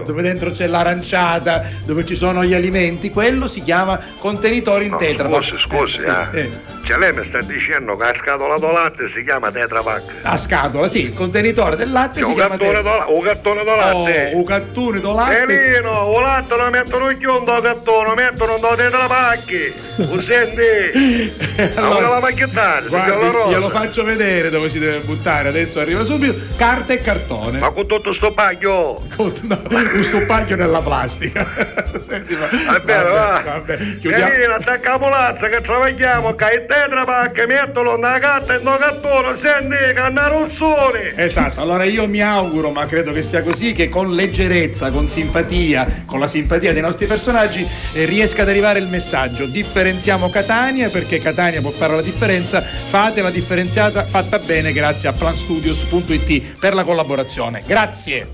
eh, 0.00 0.04
dove 0.04 0.22
dentro 0.22 0.50
c'è 0.50 0.66
l'aranciata, 0.66 1.64
dove 1.84 2.04
ci 2.04 2.14
sono 2.16 2.44
gli 2.44 2.54
alimenti, 2.54 3.10
quello 3.10 3.46
si 3.48 3.62
chiama 3.62 4.00
contenitore 4.18 4.84
in 4.84 4.90
No, 4.90 4.96
Tetra 4.96 5.28
Pak. 5.28 5.42
scusi, 5.44 5.62
scusi, 5.62 5.98
Eh, 6.04 6.38
eh. 6.38 6.40
eh. 6.40 6.74
Cioè 6.86 6.98
lei 6.98 7.12
mi 7.12 7.24
sta 7.24 7.40
dicendo 7.40 7.96
che 7.96 8.04
la 8.04 8.14
scatola 8.14 8.58
di 8.58 8.72
latte 8.72 9.08
si 9.08 9.24
chiama 9.24 9.50
Tetra 9.50 9.82
Pak. 9.82 10.02
A 10.22 10.36
scatola, 10.36 10.88
sì, 10.88 11.00
il 11.02 11.14
contenitore 11.14 11.74
del 11.76 11.90
latte 11.90 12.20
Cioè, 12.20 12.24
si 12.24 12.30
un 12.30 12.36
chiama 12.36 12.56
Tetra 12.56 13.06
un 13.08 13.20
gattone 13.22 13.60
di 13.60 13.66
latte. 13.66 14.30
Oh, 14.32 14.36
un 14.36 14.44
cattone 14.44 15.00
di 15.00 15.12
latte. 15.12 15.46
Melino, 15.46 15.90
o 15.90 16.20
latte 16.20 16.54
lo 16.56 16.70
mettono 16.70 17.06
chiuso 17.18 17.44
al 17.52 17.62
gattone, 17.62 18.08
lo 18.08 18.14
mettono 18.14 18.56
in 18.84 18.90
Tetra. 18.90 19.72
Lo 19.96 20.20
senti? 20.20 21.34
Allora 21.76 22.08
la 22.08 22.20
signor 22.20 22.90
La 22.90 23.05
Guardi, 23.14 23.50
glielo 23.50 23.70
faccio 23.70 24.02
vedere 24.04 24.50
dove 24.50 24.68
si 24.68 24.78
deve 24.78 24.98
buttare, 24.98 25.48
adesso 25.48 25.80
arriva 25.80 26.04
subito. 26.04 26.34
Carta 26.56 26.92
e 26.92 27.00
cartone. 27.00 27.58
Ma 27.58 27.70
con 27.70 27.86
tutto 27.86 28.12
sto 28.12 28.32
paglio. 28.32 29.02
Con- 29.16 29.32
no, 29.42 29.60
un 29.94 30.02
stuppaglio 30.04 30.56
nella 30.56 30.80
plastica. 30.80 31.46
Senti, 32.06 32.34
ma- 32.36 32.48
Va 32.72 32.78
bene, 32.80 33.02
va. 33.04 33.42
vabbè, 33.44 33.76
chiudiamo. 33.98 34.28
Melino, 34.28 34.54
attacca 34.54 34.90
la 34.92 34.98
polazza 34.98 35.48
che 35.48 35.60
travagliamo, 35.60 36.34
che 36.34 36.44
il 36.54 36.66
Tetra 36.66 37.04
Pak, 37.04 37.46
mettilo 37.46 37.96
nella 37.96 38.18
carta 38.18 38.54
e 38.54 38.60
nel 38.62 38.76
gattone, 38.78 39.36
senti 39.36 39.76
che 39.94 40.00
hanno 40.00 40.28
rozzone. 40.28 41.14
Esatto, 41.16 41.60
allora 41.60 41.84
io 41.84 42.06
mi 42.08 42.20
auguro, 42.22 42.70
ma 42.70 42.86
credo 42.86 43.12
che 43.12 43.22
sia 43.22 43.42
così, 43.42 43.72
che 43.72 43.88
con 43.88 44.14
leggerezza, 44.14 44.90
con 44.90 45.08
simpatia, 45.08 46.04
con 46.06 46.18
la 46.20 46.28
simpatia 46.28 46.72
dei 46.72 46.82
nostri 46.82 47.06
personaggi 47.06 47.66
eh, 47.92 48.04
riesca 48.04 48.42
ad 48.42 48.48
arrivare 48.48 48.78
il 48.78 48.86
messaggio. 48.88 49.46
Differenziamo 49.46 50.30
Catania 50.30 50.88
perché 50.88 51.20
Catania 51.20 51.60
può 51.60 51.70
fare 51.70 51.94
la 51.94 52.02
differenza, 52.02 52.64
fate 52.96 53.20
la 53.20 53.30
differenziata 53.30 54.06
fatta 54.06 54.38
bene 54.38 54.72
grazie 54.72 55.10
a 55.10 55.12
planstudios.it 55.12 56.56
per 56.58 56.72
la 56.72 56.82
collaborazione. 56.82 57.62
Grazie. 57.66 58.26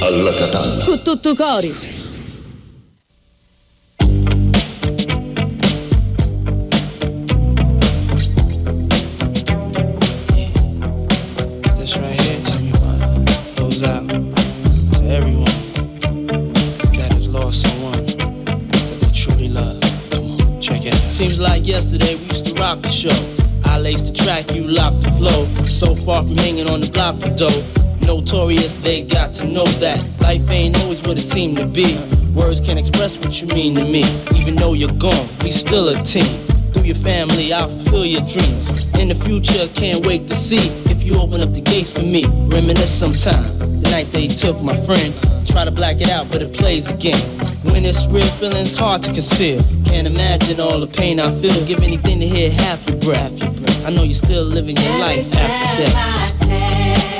Alla 0.00 0.34
Catalla. 0.34 0.84
Con 0.84 1.00
tutto 1.04 1.36
cori. 1.36 1.98
Yesterday 21.62 21.99
the 22.78 22.88
show. 22.88 23.34
I 23.64 23.78
lace 23.78 24.00
the 24.02 24.12
track, 24.12 24.52
you 24.52 24.62
locked 24.62 25.02
the 25.02 25.10
flow. 25.12 25.46
So 25.66 25.96
far 25.96 26.22
from 26.22 26.36
hanging 26.36 26.68
on 26.68 26.80
the 26.80 26.88
block 26.88 27.20
for 27.20 27.28
dough. 27.30 27.64
Notorious, 28.00 28.72
they 28.82 29.02
got 29.02 29.34
to 29.34 29.46
know 29.46 29.66
that 29.84 29.98
life 30.20 30.48
ain't 30.48 30.78
always 30.78 31.02
what 31.02 31.18
it 31.18 31.22
seemed 31.22 31.58
to 31.58 31.66
be. 31.66 31.98
Words 32.32 32.60
can't 32.60 32.78
express 32.78 33.16
what 33.18 33.40
you 33.42 33.48
mean 33.48 33.74
to 33.74 33.84
me. 33.84 34.04
Even 34.36 34.54
though 34.54 34.74
you're 34.74 34.92
gone, 34.92 35.28
we 35.42 35.50
still 35.50 35.88
a 35.88 36.02
team. 36.04 36.46
Through 36.72 36.84
your 36.84 36.96
family, 36.96 37.52
I'll 37.52 37.68
fulfill 37.68 38.06
your 38.06 38.22
dreams. 38.22 38.68
In 38.98 39.08
the 39.08 39.16
future, 39.16 39.66
can't 39.74 40.06
wait 40.06 40.28
to 40.28 40.36
see 40.36 40.68
if 40.90 41.02
you 41.02 41.18
open 41.20 41.40
up 41.40 41.52
the 41.52 41.60
gates 41.60 41.90
for 41.90 42.02
me. 42.02 42.24
Reminisce 42.26 42.96
sometime. 42.96 43.80
The 43.80 43.90
night 43.90 44.12
they 44.12 44.28
took 44.28 44.60
my 44.62 44.76
friend. 44.86 45.12
Try 45.46 45.64
to 45.64 45.72
black 45.72 46.00
it 46.00 46.08
out, 46.08 46.30
but 46.30 46.40
it 46.42 46.52
plays 46.52 46.88
again. 46.88 47.20
When 47.64 47.84
it's 47.84 48.06
real, 48.06 48.26
feeling's 48.38 48.74
hard 48.74 49.02
to 49.02 49.12
conceal. 49.12 49.60
Can't 49.90 50.06
imagine 50.06 50.60
all 50.60 50.78
the 50.78 50.86
pain 50.86 51.18
I 51.18 51.30
feel. 51.40 51.64
Give 51.66 51.82
anything 51.82 52.20
to 52.20 52.26
hear 52.26 52.50
half 52.50 52.88
your 52.88 52.98
breath. 52.98 53.42
I 53.84 53.90
know 53.90 54.04
you're 54.04 54.14
still 54.14 54.44
living 54.44 54.76
your 54.76 54.96
life 54.98 55.26
after 55.34 55.84
death. 55.84 57.19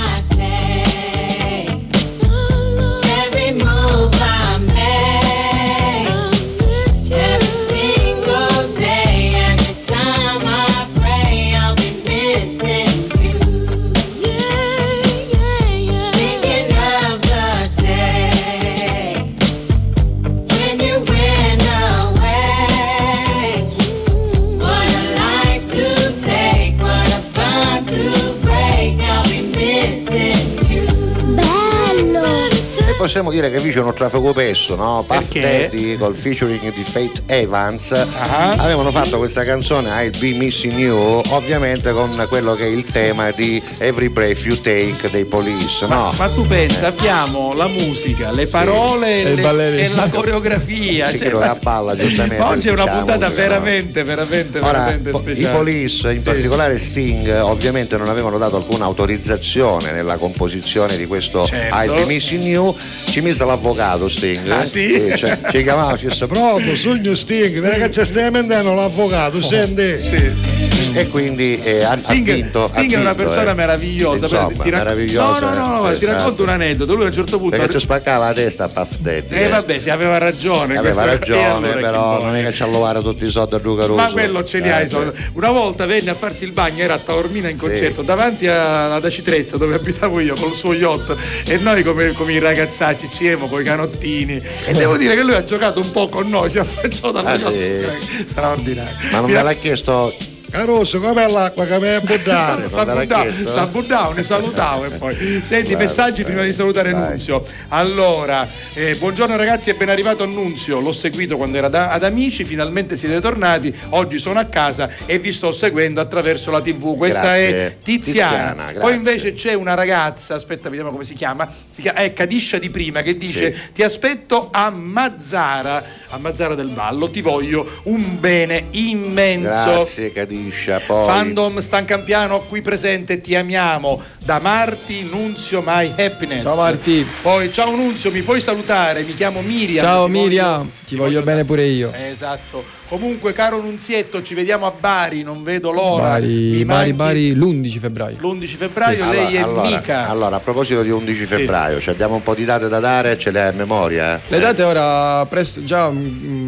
Possiamo 33.11 33.31
dire 33.31 33.51
che 33.51 33.59
Vision 33.59 33.85
un 33.87 33.93
traffico 33.93 34.31
pesso, 34.31 34.73
no? 34.77 35.03
Puff 35.05 35.33
Perché? 35.33 35.67
Daddy 35.69 35.97
col 35.97 36.15
featuring 36.15 36.73
di 36.73 36.81
Faith 36.83 37.23
Evans 37.25 37.91
avevano 37.91 38.89
fatto 38.89 39.17
questa 39.17 39.43
canzone 39.43 39.89
I'll 40.05 40.17
Be 40.17 40.31
Missing 40.31 40.77
You, 40.77 41.21
ovviamente 41.27 41.91
con 41.91 42.25
quello 42.29 42.55
che 42.55 42.63
è 42.63 42.69
il 42.69 42.85
tema 42.85 43.31
di 43.31 43.61
Every 43.79 44.07
Breath 44.07 44.45
You 44.45 44.55
Take 44.61 45.09
dei 45.11 45.25
Police, 45.25 45.85
no? 45.87 46.13
Ma 46.17 46.29
tu 46.29 46.47
pensa, 46.47 46.87
abbiamo 46.87 47.51
la 47.53 47.67
musica, 47.67 48.31
le 48.31 48.47
parole 48.47 49.07
E 49.23 49.29
il 49.31 49.35
le- 49.35 49.41
ballerino. 49.41 49.81
e 49.81 49.87
la 49.93 50.07
coreografia. 50.07 51.09
Sì, 51.09 51.17
cioè, 51.17 51.31
ma- 51.33 51.49
abballa 51.49 51.97
giustamente. 51.97 52.37
ma 52.37 52.47
oggi 52.47 52.69
è 52.69 52.71
una 52.71 52.83
diciamo, 52.83 52.97
puntata 53.03 53.25
musica, 53.27 53.41
no? 53.43 53.49
veramente, 53.49 54.03
veramente, 54.03 54.59
Ora, 54.59 54.71
veramente 54.71 55.09
po- 55.09 55.17
i 55.17 55.21
speciale. 55.21 55.57
police, 55.57 56.11
in 56.13 56.23
particolare 56.23 56.77
Sting, 56.77 57.41
ovviamente 57.41 57.97
non 57.97 58.07
avevano 58.07 58.37
dato 58.37 58.55
alcuna 58.55 58.85
autorizzazione 58.85 59.91
nella 59.91 60.15
composizione 60.15 60.95
di 60.95 61.05
questo 61.07 61.45
Certo. 61.45 61.75
I'll 61.75 61.93
Be 61.93 62.05
Missing 62.05 62.43
You. 62.43 62.73
Ci 63.05 63.21
mise 63.21 63.43
l'avvocato 63.45 64.07
Sting. 64.07 64.49
Ah, 64.49 64.65
sì? 64.65 65.13
cioè, 65.15 65.39
ci 65.51 65.63
chiamava, 65.63 65.97
ci 65.97 66.07
disse 66.07 66.27
pronto, 66.27 66.75
sogno 66.75 67.13
Sting, 67.13 67.59
perché 67.61 68.05
stai 68.05 68.31
mentendo 68.31 68.73
l'avvocato, 68.73 69.41
senti? 69.41 70.60
E 70.93 71.07
quindi 71.09 71.59
eh, 71.61 71.83
ha, 71.83 71.91
ha 71.91 71.97
Sting, 71.97 72.33
vinto. 72.33 72.67
Sting 72.67 72.91
ha 72.93 72.97
è 72.97 72.99
una 72.99 73.13
vinto, 73.13 73.23
persona 73.23 73.51
eh. 73.51 73.53
meravigliosa. 73.55 74.25
Insomma, 74.25 74.47
perché 74.47 74.63
ti 74.63 74.69
rac- 74.69 74.83
meravigliosa. 74.83 75.39
No, 75.39 75.49
no, 75.49 75.53
no, 75.59 75.67
no, 75.73 75.77
guarda, 75.79 75.97
ti 75.97 76.03
esatto. 76.05 76.17
racconto 76.17 76.43
un 76.43 76.49
aneddoto. 76.49 76.93
Lui 76.95 77.03
a 77.03 77.07
un 77.07 77.13
certo 77.13 77.37
punto. 77.39 77.55
Perché 77.57 77.73
ci 77.73 77.79
spaccava 77.79 78.25
la 78.27 78.33
testa 78.33 78.63
a 78.65 78.69
Puff 78.69 78.95
Daddy. 78.97 79.25
Eh 79.35 79.47
vabbè, 79.47 79.79
si 79.79 79.89
aveva 79.89 80.17
ragione. 80.17 80.77
Aveva 80.77 81.05
ragione, 81.05 81.45
allora 81.47 81.73
però 81.79 82.21
non 82.23 82.35
è 82.35 82.43
che 82.43 82.53
ci 82.53 82.63
alluvare 82.63 83.01
tutti 83.01 83.25
i 83.25 83.29
soldi 83.29 83.55
a 83.55 83.59
Luca 83.61 83.85
Russo. 83.85 84.01
Ma 84.01 84.09
quello 84.11 84.43
ce 84.43 84.59
li 84.59 84.69
hai. 84.69 84.85
Eh, 84.85 84.89
sono- 84.89 85.11
Una 85.33 85.51
volta 85.51 85.85
venne 85.85 86.09
a 86.09 86.15
farsi 86.15 86.43
il 86.43 86.51
bagno, 86.51 86.81
era 86.83 86.95
a 86.95 86.99
Taormina 86.99 87.49
in 87.49 87.55
Sì. 87.55 87.61
concerto, 87.61 88.01
davanti 88.01 88.47
a- 88.47 88.93
ad 88.95 89.05
Acitrezza 89.05 89.57
dove 89.57 89.75
abitavo 89.75 90.19
io 90.19 90.35
col 90.35 90.53
suo 90.53 90.73
yacht 90.73 91.15
e 91.45 91.57
noi 91.57 91.83
come, 91.83 92.11
come 92.13 92.33
i 92.33 92.39
ragazzacci 92.39 93.09
ci 93.11 93.27
emo 93.27 93.47
con 93.47 93.61
i 93.61 93.63
canottini 93.63 94.41
e 94.65 94.73
devo 94.73 94.97
dire 94.97 95.15
che 95.15 95.23
lui 95.23 95.33
ha 95.35 95.43
giocato 95.43 95.79
un 95.79 95.91
po' 95.91 96.07
con 96.09 96.29
noi, 96.29 96.49
si 96.49 96.57
affacciò 96.59 97.11
dalla 97.11 97.31
Ah, 97.31 97.39
sì? 97.39 97.53
Eh, 97.53 97.85
straordinario. 98.25 98.95
Ma 99.11 99.19
non 99.19 99.31
me 99.31 99.41
l'ha 99.43 99.53
chiesto 99.53 100.13
Caruso, 100.51 100.99
com'è 100.99 101.27
l'acqua 101.29 101.65
che 101.65 101.79
mi 101.79 101.87
hai 101.87 102.01
buttato? 102.01 102.67
Sabudao, 102.67 104.11
ne 104.11 104.21
salutavo 104.21 104.83
e 104.83 104.89
poi. 104.89 105.15
Senti, 105.15 105.69
Bello, 105.71 105.77
messaggi 105.77 106.23
prima 106.23 106.43
di 106.43 106.51
salutare 106.51 106.91
Dai. 106.91 106.99
Nunzio. 107.11 107.41
Allora, 107.69 108.49
eh, 108.73 108.95
buongiorno 108.95 109.37
ragazzi, 109.37 109.69
è 109.69 109.75
ben 109.75 109.87
arrivato 109.87 110.25
Nunzio. 110.25 110.81
L'ho 110.81 110.91
seguito 110.91 111.37
quando 111.37 111.57
era 111.57 111.69
da- 111.69 111.89
ad 111.91 112.03
Amici, 112.03 112.43
finalmente 112.43 112.97
siete 112.97 113.21
tornati. 113.21 113.73
Oggi 113.91 114.19
sono 114.19 114.39
a 114.39 114.43
casa 114.45 114.89
e 115.05 115.19
vi 115.19 115.31
sto 115.31 115.53
seguendo 115.53 116.01
attraverso 116.01 116.51
la 116.51 116.61
TV. 116.61 116.97
Questa 116.97 117.21
Grazie. 117.21 117.67
è 117.67 117.77
Tiziana. 117.81 118.53
Tiziana, 118.53 118.79
poi 118.81 118.95
invece 118.95 119.33
c'è 119.33 119.53
una 119.53 119.73
ragazza, 119.73 120.35
aspetta, 120.35 120.67
vediamo 120.67 120.91
come 120.91 121.05
si 121.05 121.13
chiama. 121.13 121.47
Si 121.69 121.81
chiama 121.81 121.99
è 121.99 122.11
Cadiscia 122.11 122.57
di 122.57 122.69
prima 122.69 123.01
che 123.03 123.17
dice: 123.17 123.53
Sì. 123.53 123.61
Ti 123.71 123.83
aspetto 123.83 124.49
a 124.51 124.69
Mazzara, 124.69 125.81
a 126.09 126.17
Mazzara 126.17 126.55
del 126.55 126.73
Vallo, 126.73 127.09
ti 127.09 127.21
voglio 127.21 127.79
un 127.83 128.19
bene 128.19 128.65
immenso. 128.71 129.47
Grazie 129.49 130.11
Cadiscia, 130.11 130.39
poi 130.49 131.05
Fandom 131.05 131.59
Stancampiano 131.59 132.39
qui 132.41 132.61
presente, 132.61 133.21
ti 133.21 133.35
amiamo. 133.35 134.01
Da 134.23 134.39
Marti, 134.39 135.03
Nunzio, 135.03 135.61
My 135.65 135.91
Happiness. 135.97 136.43
Ciao, 136.43 136.55
Marti. 136.55 137.05
Poi 137.21 137.51
ciao 137.51 137.75
Nunzio, 137.75 138.11
mi 138.11 138.21
puoi 138.21 138.39
salutare? 138.41 139.03
Mi 139.03 139.13
chiamo 139.13 139.41
Miriam. 139.41 139.83
Ciao 139.85 140.05
ti 140.05 140.11
Miriam, 140.11 140.57
voglio- 140.57 140.69
ti 140.85 140.95
voglio 140.95 141.21
bene 141.21 141.43
pure 141.43 141.65
io. 141.65 141.91
Eh, 141.93 142.09
Esatto. 142.09 142.79
Comunque, 142.91 143.31
caro 143.31 143.61
Nunzietto, 143.61 144.21
ci 144.21 144.33
vediamo 144.33 144.65
a 144.65 144.73
Bari, 144.77 145.23
non 145.23 145.43
vedo 145.43 145.71
l'ora. 145.71 146.03
Bari, 146.09 146.65
Bari, 146.65 146.91
Bari 146.93 147.33
l'11 147.35 147.79
febbraio. 147.79 148.17
L'11 148.19 148.45
febbraio, 148.57 149.01
Allora, 149.01 149.17
lei 149.21 149.35
è 149.35 149.39
allora, 149.39 149.61
mica. 149.69 150.07
allora, 150.09 150.35
a 150.35 150.39
proposito 150.41 150.81
di 150.83 150.89
11 150.89 151.25
febbraio, 151.25 151.79
ci 151.79 151.89
abbiamo 151.89 152.15
un 152.15 152.21
po' 152.23 152.35
di 152.35 152.43
date 152.43 152.67
da 152.67 152.79
dare, 152.81 153.17
ce 153.17 153.31
le 153.31 153.41
hai 153.43 153.47
a 153.47 153.51
memoria? 153.53 154.15
eh? 154.17 154.19
Le 154.27 154.39
date 154.39 154.63
ora 154.63 155.25
presto, 155.25 155.63
già 155.63 155.87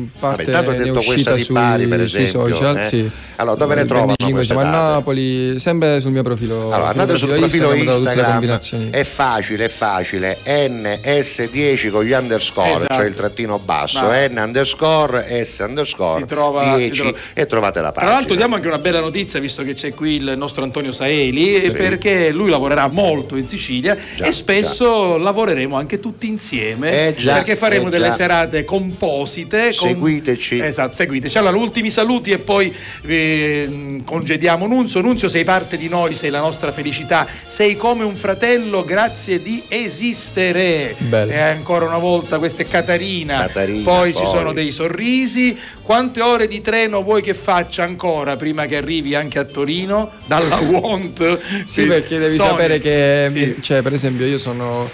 mm, 0.03 0.19
parte 0.19 0.51
Vabbè, 0.51 0.67
è 0.75 0.77
detto 0.83 0.99
uscita 0.99 1.37
sui, 1.37 1.53
Bari, 1.53 1.87
per 1.87 2.07
sui 2.09 2.23
esempio, 2.23 2.53
social, 2.55 2.77
eh? 2.77 2.83
sì. 2.83 3.09
Allora, 3.37 3.55
dove 3.55 3.75
le 3.75 3.85
trovano 3.85 4.13
25 4.17 4.33
queste 4.37 4.53
siamo 4.53 4.75
a? 4.77 4.91
Napoli, 4.93 5.59
sempre 5.59 5.99
sul 5.99 6.11
mio 6.11 6.21
profilo. 6.23 6.71
Allora, 6.71 6.89
andate 6.89 7.17
sul 7.17 7.29
mio 7.29 7.39
profilo 7.39 7.73
Instagram, 7.73 8.59
è 8.91 9.03
facile, 9.03 9.65
è 9.65 9.69
facile, 9.69 10.37
NS10 10.43 11.89
con 11.89 12.03
gli 12.03 12.11
underscore, 12.11 12.73
Esatto. 12.75 12.93
cioè 12.95 13.05
il 13.05 13.13
trattino 13.13 13.59
basso, 13.59 14.01
Ma- 14.01 14.27
N 14.27 14.37
underscore, 14.37 15.43
S 15.43 15.57
underscore, 15.67 16.25
trova- 16.25 16.75
10 16.75 16.93
si 16.95 17.01
trova- 17.01 17.17
e 17.33 17.45
trovate 17.45 17.79
la 17.81 17.91
Tra 17.91 18.01
pagina. 18.01 18.13
l'altro 18.13 18.35
diamo 18.35 18.55
anche 18.55 18.67
una 18.67 18.77
bella 18.77 18.99
notizia 18.99 19.39
visto 19.39 19.63
che 19.63 19.73
c'è 19.73 19.93
qui 19.93 20.15
il 20.15 20.33
nostro 20.37 20.63
Antonio 20.63 20.91
Saeli 20.91 21.61
Sì. 21.61 21.71
perché 21.71 22.31
lui 22.31 22.49
lavorerà 22.49 22.87
molto 22.87 23.35
in 23.35 23.47
Sicilia 23.47 23.97
Già, 24.15 24.25
e 24.25 24.31
spesso 24.31 25.17
lavoreremo 25.17 25.75
anche 25.75 25.99
tutti 25.99 26.27
insieme 26.27 27.07
Eh 27.07 27.15
già, 27.15 27.33
perché 27.35 27.55
faremo 27.55 27.87
eh 27.87 27.91
delle 27.91 28.07
già. 28.09 28.13
serate 28.15 28.63
composite 28.65 29.73
con- 29.75 29.89
Seguiteci. 29.93 30.59
esatto 30.59 30.95
seguiteci 30.95 31.37
allora 31.37 31.57
ultimi 31.57 31.89
saluti 31.89 32.31
e 32.31 32.37
poi 32.39 32.73
eh, 33.05 34.01
congediamo 34.03 34.67
Nunzio 34.67 35.01
Nunzio 35.01 35.29
sei 35.29 35.43
parte 35.43 35.77
di 35.77 35.87
noi 35.87 36.15
sei 36.15 36.29
la 36.29 36.39
nostra 36.39 36.71
felicità 36.71 37.27
sei 37.47 37.75
come 37.77 38.03
un 38.03 38.15
fratello 38.15 38.83
grazie 38.83 39.41
di 39.41 39.63
esistere 39.67 40.95
Bello. 40.97 41.31
e 41.31 41.39
ancora 41.39 41.85
una 41.85 41.97
volta 41.97 42.37
questa 42.39 42.63
è 42.63 42.67
Catarina, 42.67 43.41
Catarina, 43.47 43.83
poi, 43.83 44.13
ci 44.13 44.21
poi. 44.21 44.31
sono 44.31 44.53
dei 44.53 44.71
sorrisi 44.71 45.57
quante 45.81 46.21
ore 46.21 46.47
di 46.47 46.61
treno 46.61 47.01
vuoi 47.03 47.21
che 47.21 47.33
faccia 47.33 47.83
ancora 47.83 48.35
prima 48.35 48.65
che 48.65 48.77
arrivi 48.77 49.15
anche 49.15 49.39
a 49.39 49.43
Torino 49.43 50.11
dalla 50.25 50.57
Want 50.69 51.39
Sì, 51.65 51.83
perché 51.85 52.17
devi 52.19 52.35
Sony. 52.35 52.49
sapere 52.49 52.79
che, 52.79 53.29
Sì. 53.33 53.55
cioè, 53.61 53.81
per 53.81 53.93
esempio, 53.93 54.25
io 54.25 54.37
sono, 54.37 54.89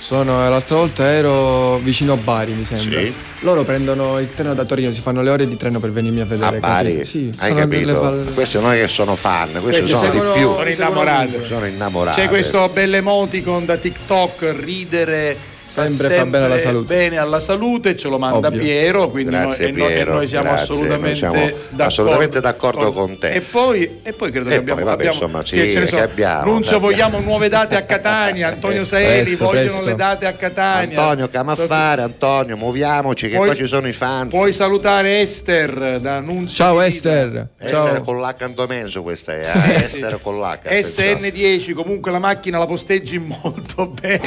sono 0.00 0.48
l'altra 0.48 0.76
volta 0.76 1.04
ero 1.04 1.76
vicino 1.78 2.14
a 2.14 2.16
Bari, 2.16 2.52
mi 2.52 2.64
sembra. 2.64 3.00
Sì. 3.00 3.12
Loro 3.40 3.64
prendono 3.64 4.18
il 4.18 4.32
treno 4.34 4.54
da 4.54 4.64
Torino, 4.64 4.90
si 4.90 5.00
fanno 5.02 5.20
le 5.22 5.30
ore 5.30 5.46
di 5.46 5.56
treno 5.56 5.78
per 5.78 5.92
venirmi 5.92 6.20
a 6.20 6.22
A 6.22 6.26
vedere. 6.26 6.58
Bari, 6.58 6.88
capito? 6.92 7.04
Sì, 7.06 7.32
hai 7.38 7.54
capito? 7.54 7.94
fal- 7.96 8.30
Questi 8.34 8.58
non 8.60 8.72
è 8.72 8.80
che 8.80 8.88
sono 8.88 9.14
fan, 9.14 9.50
questi 9.60 9.68
Questi 9.82 9.88
sono 9.90 10.02
seguono- 10.04 10.32
di 10.32 10.38
più. 10.40 10.52
sono 10.52 10.68
innamorati 10.68 11.26
ovunque. 11.26 11.46
Sono 11.46 11.66
innamorati. 11.66 12.20
c'è 12.20 12.28
questo 12.28 12.68
bell'emoticon 12.70 13.64
da 13.66 13.76
TikTok 13.76 14.54
ridere 14.58 15.36
Sempre 15.70 16.08
fa 16.10 16.14
fa 16.16 16.26
bene 16.26 16.44
alla 16.46 16.58
salute. 16.58 16.94
bene 16.94 17.16
alla 17.18 17.40
salute 17.40 17.96
ce 17.96 18.08
lo 18.08 18.18
manda 18.18 18.48
Ovvio. 18.48 18.60
Piero 18.60 19.08
quindi 19.08 19.30
noi, 19.30 19.44
Grazie 19.46 19.66
e, 19.68 19.70
noi, 19.70 19.90
e 19.90 19.94
Piero, 19.94 20.12
noi 20.14 20.26
siamo 20.28 20.44
grazie, 20.44 20.62
assolutamente 20.62 21.06
noi 21.06 21.16
siamo 21.16 21.34
d'accordo, 21.34 21.82
assolutamente 21.84 22.40
d'accordo 22.40 22.92
con 22.92 23.18
te. 23.18 23.32
e 23.34 23.40
poi, 23.40 24.00
e 24.02 24.12
poi 24.12 24.30
credo 24.30 24.48
E 24.48 24.52
che 24.52 24.60
poi, 24.62 24.70
abbiamo, 24.70 24.80
vabbè, 24.84 24.92
abbiamo- 24.92 25.12
insomma, 25.12 25.44
sì, 25.44 25.56
che 25.56 25.70
ce 25.70 25.78
ne 25.80 25.86
che 25.86 26.00
abbiamo, 26.00 26.44
Nunzio 26.52 26.78
che 26.80 26.84
abbiamo. 26.86 27.10
vogliamo 27.10 27.20
nuove 27.24 27.48
date 27.48 27.76
a 27.76 27.82
Catania 27.82 28.48
Antonio 28.52 28.84
Saeli 28.84 29.22
Presto, 29.24 29.44
vogliono 29.44 29.66
presto. 29.66 29.84
le 29.84 29.94
date 29.94 30.26
a 30.26 30.32
Catania 30.32 30.98
Antonio, 31.00 31.28
che 31.28 31.36
a 31.52 31.56
fare, 31.56 32.02
Antonio, 32.02 32.56
muoviamoci 32.56 33.28
che 33.28 33.34
Puoi- 33.36 33.46
qua 33.48 33.56
ci 33.56 33.66
sono 33.66 33.86
i 33.88 33.92
fans. 33.92 34.28
Puoi 34.30 34.52
salutare 34.52 35.20
Esther 35.20 35.98
da 36.00 36.20
Nunzio. 36.20 36.56
Ciao 36.64 36.80
Esther. 36.80 37.48
Esther 37.58 37.70
Ciao. 37.94 38.00
con 38.00 38.20
l'H 38.20 39.02
questa 39.02 39.32
è, 39.34 39.52
eh? 39.54 39.74
Esther 39.84 40.18
con 40.20 40.38
l'H. 40.40 40.44
attenzione. 40.44 41.30
SN10, 41.30 41.72
comunque 41.74 42.10
la 42.10 42.18
macchina 42.18 42.58
la 42.58 42.66
posteggi 42.66 43.18
molto 43.42 43.86
bene, 43.86 44.20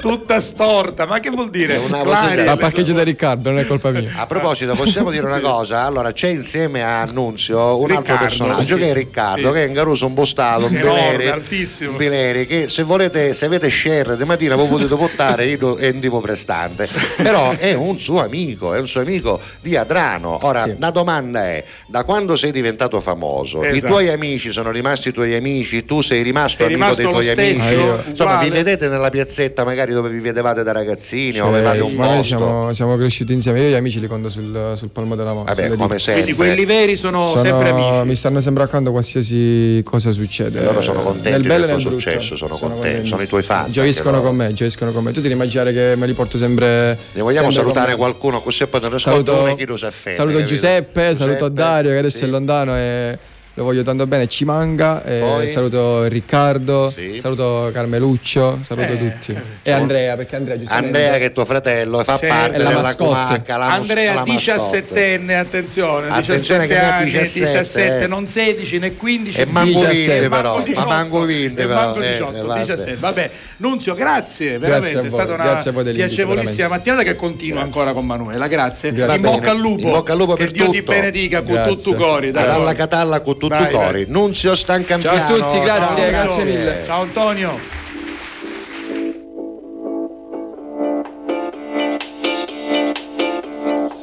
tutta 0.00 0.40
storia. 0.40 0.72
Porta, 0.74 1.06
ma 1.06 1.20
che 1.20 1.30
vuol 1.30 1.50
dire? 1.50 1.76
Una. 1.76 2.02
La 2.04 2.56
parcheggio 2.56 2.92
da 2.92 3.02
Riccardo, 3.02 3.50
non 3.50 3.58
è 3.60 3.66
colpa 3.66 3.90
mia. 3.90 4.12
A 4.16 4.26
proposito, 4.26 4.74
possiamo 4.74 5.10
dire 5.10 5.24
una 5.26 5.40
cosa? 5.40 5.82
Allora, 5.84 6.12
c'è 6.12 6.28
insieme 6.28 6.82
a 6.82 7.02
Annunzio 7.02 7.78
un 7.78 7.90
altro 7.90 7.96
Riccardo, 8.14 8.22
personaggio 8.24 8.74
sì. 8.76 8.82
che 8.82 8.90
è 8.90 8.92
Riccardo, 8.94 9.46
Sì. 9.48 9.52
che 9.54 9.64
è 9.64 9.66
un 9.66 9.72
Garuso 9.72 10.06
un 10.06 10.14
postato, 10.14 10.66
un 10.66 10.72
Beleri, 10.72 11.28
altissimo. 11.28 11.90
un 11.92 11.96
Beleri, 11.96 12.46
che 12.46 12.68
se 12.68 12.82
volete, 12.82 13.34
se 13.34 13.44
avete 13.46 13.70
share 13.70 14.16
di 14.16 14.24
mattina 14.24 14.54
voi 14.56 14.66
potete 14.68 14.94
portare, 14.96 15.46
io 15.46 15.76
è 15.76 15.90
un 15.90 16.00
tipo 16.00 16.20
prestante, 16.20 16.88
però 17.16 17.50
è 17.56 17.74
un 17.74 17.98
suo 17.98 18.22
amico, 18.22 18.74
è 18.74 18.78
un 18.80 18.86
suo 18.88 19.00
amico 19.00 19.40
di 19.60 19.76
Adrano. 19.76 20.38
Ora, 20.42 20.68
la 20.78 20.90
domanda 20.90 21.44
è, 21.46 21.64
da 21.86 22.04
quando 22.04 22.36
sei 22.36 22.50
diventato 22.52 23.00
famoso, 23.00 23.62
i 23.62 23.68
Esatto. 23.68 23.86
tuoi 23.86 24.08
amici 24.08 24.50
sono 24.52 24.70
rimasti 24.70 25.08
i 25.08 25.12
tuoi 25.12 25.34
amici, 25.34 25.84
tu 25.84 26.00
sei 26.02 26.22
rimasto 26.22 26.64
Sei 26.64 26.74
amico 26.74 26.80
rimasto 26.82 27.02
dei 27.02 27.10
tuoi 27.10 27.24
stesso, 27.24 27.62
amici, 27.62 28.08
insomma 28.10 28.36
vi 28.38 28.46
uguale. 28.46 28.62
vedete 28.62 28.88
nella 28.88 29.10
piazzetta 29.10 29.64
magari 29.64 29.92
dove 29.92 30.08
vi 30.10 30.20
vedevate 30.20 30.62
da 30.64 30.72
ragazzini 30.72 31.38
o 31.38 31.46
avevate 31.46 31.80
un 31.80 31.90
Cioè, 31.90 31.98
posto? 31.98 32.22
siamo, 32.22 32.72
siamo 32.72 32.96
cresciuti 32.96 33.32
insieme, 33.32 33.60
io 33.60 33.66
e 33.66 33.70
gli 33.70 33.74
amici 33.74 34.00
li 34.00 34.08
conto 34.08 34.28
sul, 34.28 34.72
sul 34.76 34.88
palmo 34.88 35.14
della 35.14 35.32
mano. 35.32 35.44
Vabbè, 35.44 35.74
come 35.74 35.98
sempre. 36.00 36.22
Quindi 36.24 36.32
quelli 36.34 36.64
veri 36.64 36.96
sono, 36.96 37.22
Sono- 37.22 37.44
sempre 37.44 37.68
amici. 37.68 38.06
Mi 38.06 38.16
stanno 38.16 38.40
sempre 38.40 38.64
accanto 38.64 38.90
qualsiasi 38.90 39.80
cosa 39.84 40.10
succede. 40.10 40.60
Loro 40.62 40.80
sono 40.80 41.00
contenti 41.00 41.30
nel 41.30 41.42
bello 41.42 41.64
e 41.64 41.66
del 41.66 41.76
nel 41.76 41.80
tuo 41.80 41.90
brutto. 41.92 42.10
successo, 42.10 42.36
sono 42.36 42.56
contenti, 42.56 43.06
sono 43.06 43.22
i 43.22 43.26
tuoi 43.28 43.42
fan. 43.42 43.70
Gioiscono 43.70 44.20
con 44.20 44.34
me, 44.34 44.52
gioiscono 44.52 44.90
con 44.90 45.04
me. 45.04 45.10
Tu 45.10 45.16
ti 45.16 45.22
devi 45.22 45.34
immaginare 45.34 45.72
che 45.72 45.94
me 45.96 46.06
li 46.06 46.14
porto 46.14 46.38
sempre. 46.38 46.98
Ne 47.12 47.22
vogliamo 47.22 47.50
sempre 47.50 47.72
salutare 47.72 47.96
qualcuno 47.96 48.40
così 48.40 48.66
poi 48.66 48.80
te 48.80 48.86
ascolta 48.86 49.32
Saluto, 49.32 49.54
chi 49.54 49.66
lo 49.66 49.76
sa 49.76 49.90
saluto 49.90 50.24
capito? 50.38 50.44
Giuseppe, 50.44 51.14
saluto 51.14 51.38
Giuseppe, 51.38 51.52
Dario 51.52 51.90
che 51.90 51.98
adesso 51.98 52.18
sì. 52.18 52.24
è 52.24 52.26
lontano 52.26 52.76
e 52.76 53.18
lo 53.56 53.62
voglio 53.62 53.82
tanto 53.84 54.06
bene, 54.08 54.26
ci 54.26 54.44
manca. 54.44 55.02
e 55.04 55.20
Poi? 55.20 55.46
saluto 55.46 56.04
Riccardo, 56.08 56.90
Sì. 56.90 57.18
saluto 57.20 57.70
Carmeluccio, 57.72 58.58
saluto 58.62 58.92
Eh. 58.92 58.98
tutti. 58.98 59.36
E 59.62 59.70
Andrea, 59.70 60.16
perché 60.16 60.34
Andrea 60.34 60.58
giustamente- 60.58 60.98
Andrea 60.98 61.18
che 61.18 61.24
è 61.26 61.32
tuo 61.32 61.44
fratello 61.44 62.02
fa 62.02 62.16
Certo. 62.18 62.34
parte 62.34 62.54
È 62.54 62.58
la 62.58 62.68
della 62.70 62.80
mascotte. 62.82 63.04
Comacca, 63.10 63.56
la 63.56 63.72
Andrea 63.72 64.14
la 64.14 64.24
mascotte. 64.26 64.84
17enne, 64.84 65.36
attenzione, 65.38 66.08
Attenzione 66.08 66.66
17 66.66 66.66
che 66.66 66.78
anni, 66.80 67.04
17, 67.10 67.46
17, 67.58 68.00
eh. 68.02 68.06
non 68.08 68.26
16 68.26 68.78
né 68.78 68.96
15 68.96 69.38
E 69.40 69.46
manco 69.46 69.78
17. 69.80 69.94
vinte 69.94 70.24
e 70.24 70.28
però, 70.28 70.42
manco 70.42 70.58
ma 70.58 70.64
18, 70.64 70.88
manco 70.88 71.20
vinte 71.22 71.62
e 71.62 71.66
però. 71.66 71.80
manco 71.80 72.00
eh, 72.02 72.10
18, 72.10 72.46
vabbè. 72.46 72.60
17. 72.60 72.96
Vabbè, 72.98 73.30
Nunzio, 73.56 73.94
grazie, 73.94 74.58
Grazie 74.58 74.58
veramente 74.58 74.98
a 74.98 75.02
è 75.02 75.08
stata 75.08 75.32
una 75.32 75.44
grazie 75.44 75.70
a 75.70 75.72
voi 75.72 75.84
dell'invito, 75.84 76.08
piacevolissima 76.14 76.56
veramente. 76.56 76.90
mattinata 76.90 77.02
che 77.04 77.16
continua 77.16 77.62
ancora 77.62 77.92
con 77.92 78.04
Manuela. 78.04 78.48
Grazie. 78.48 78.92
Grazie. 78.92 79.14
In 79.16 79.22
bocca 79.22 79.50
al 79.52 79.58
lupo. 79.58 79.80
In 79.86 79.90
bocca 79.92 80.12
al 80.12 80.18
lupo 80.18 80.34
che 80.34 80.42
per 80.44 80.52
Dio 80.52 80.70
ti 80.70 80.78
tutto. 80.78 80.90
benedica 80.92 81.42
con 81.42 81.52
Grazie. 81.52 81.74
tutto 81.76 81.90
i 81.90 81.94
cori. 81.94 82.30
dai. 82.32 82.42
Ad 82.42 82.50
alla 82.50 82.74
catalla 82.74 83.20
con 83.20 83.38
tutti 83.48 83.62
Vai, 83.62 83.70
i 83.70 83.74
cori. 83.74 84.04
Nunzio 84.08 84.56
Stancampiano. 84.56 85.16
Ciao 85.16 85.36
a 85.36 85.40
tutti, 85.40 85.60
grazie, 85.60 86.02
Ciao, 86.02 86.24
grazie 86.24 86.44
mille. 86.44 86.82
Ciao 86.86 87.02
Antonio. 87.02 87.60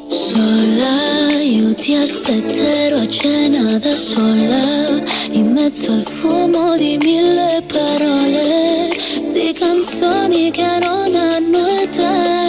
Sola, 0.08 1.42
io 1.42 1.74
ti 1.74 1.96
aspetterò 1.96 2.98
a 2.98 3.08
cena 3.08 3.80
da 3.80 3.94
sola, 3.94 5.02
in 5.32 5.52
mezzo 5.54 5.92
al 5.92 6.06
fumo 6.06 6.76
di 6.78 6.98
mille 7.02 7.64
parole, 7.68 8.90
di 9.32 9.54
canzoni 9.58 10.52
che 10.52 10.78
non 10.82 11.16
hanno 11.16 11.68
età. 11.82 12.40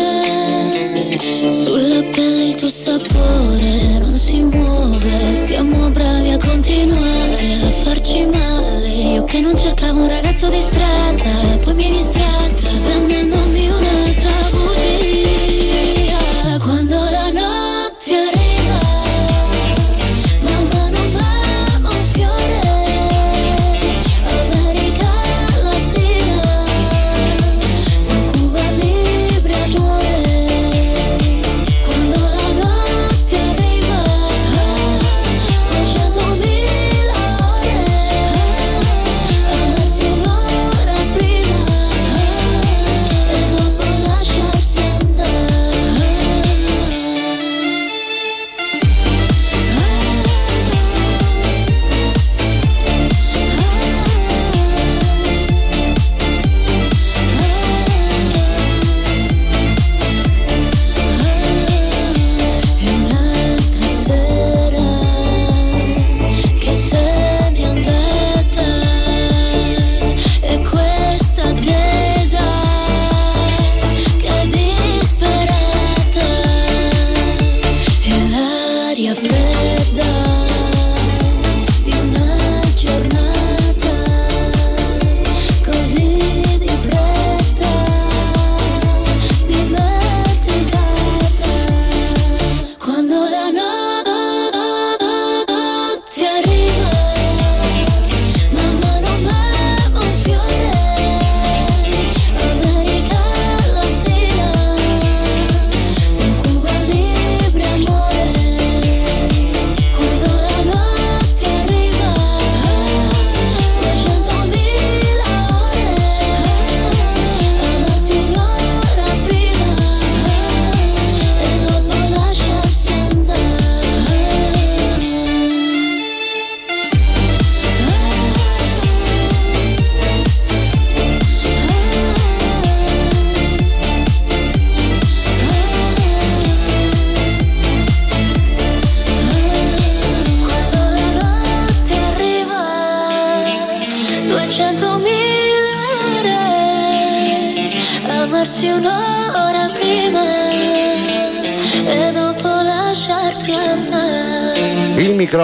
Sulla 1.49 2.03
pelle 2.11 2.45
il 2.49 2.55
tuo 2.57 2.69
sapore 2.69 3.92
muove, 4.53 5.35
siamo 5.35 5.89
bravi 5.91 6.31
a 6.31 6.39
continuare 6.39 7.59
a 7.63 7.71
farci 7.83 8.27
male. 8.27 8.89
Io 8.89 9.25
che 9.25 9.41
non 9.41 9.57
cercavo 9.57 10.03
un 10.03 10.09
ragazzo 10.09 10.49
di 10.49 10.61
strada, 10.61 11.59
poi 11.63 11.75
mi 11.75 11.91
distratta 11.91 12.69
vendendomi 12.83 13.69
un'altra 13.69 13.92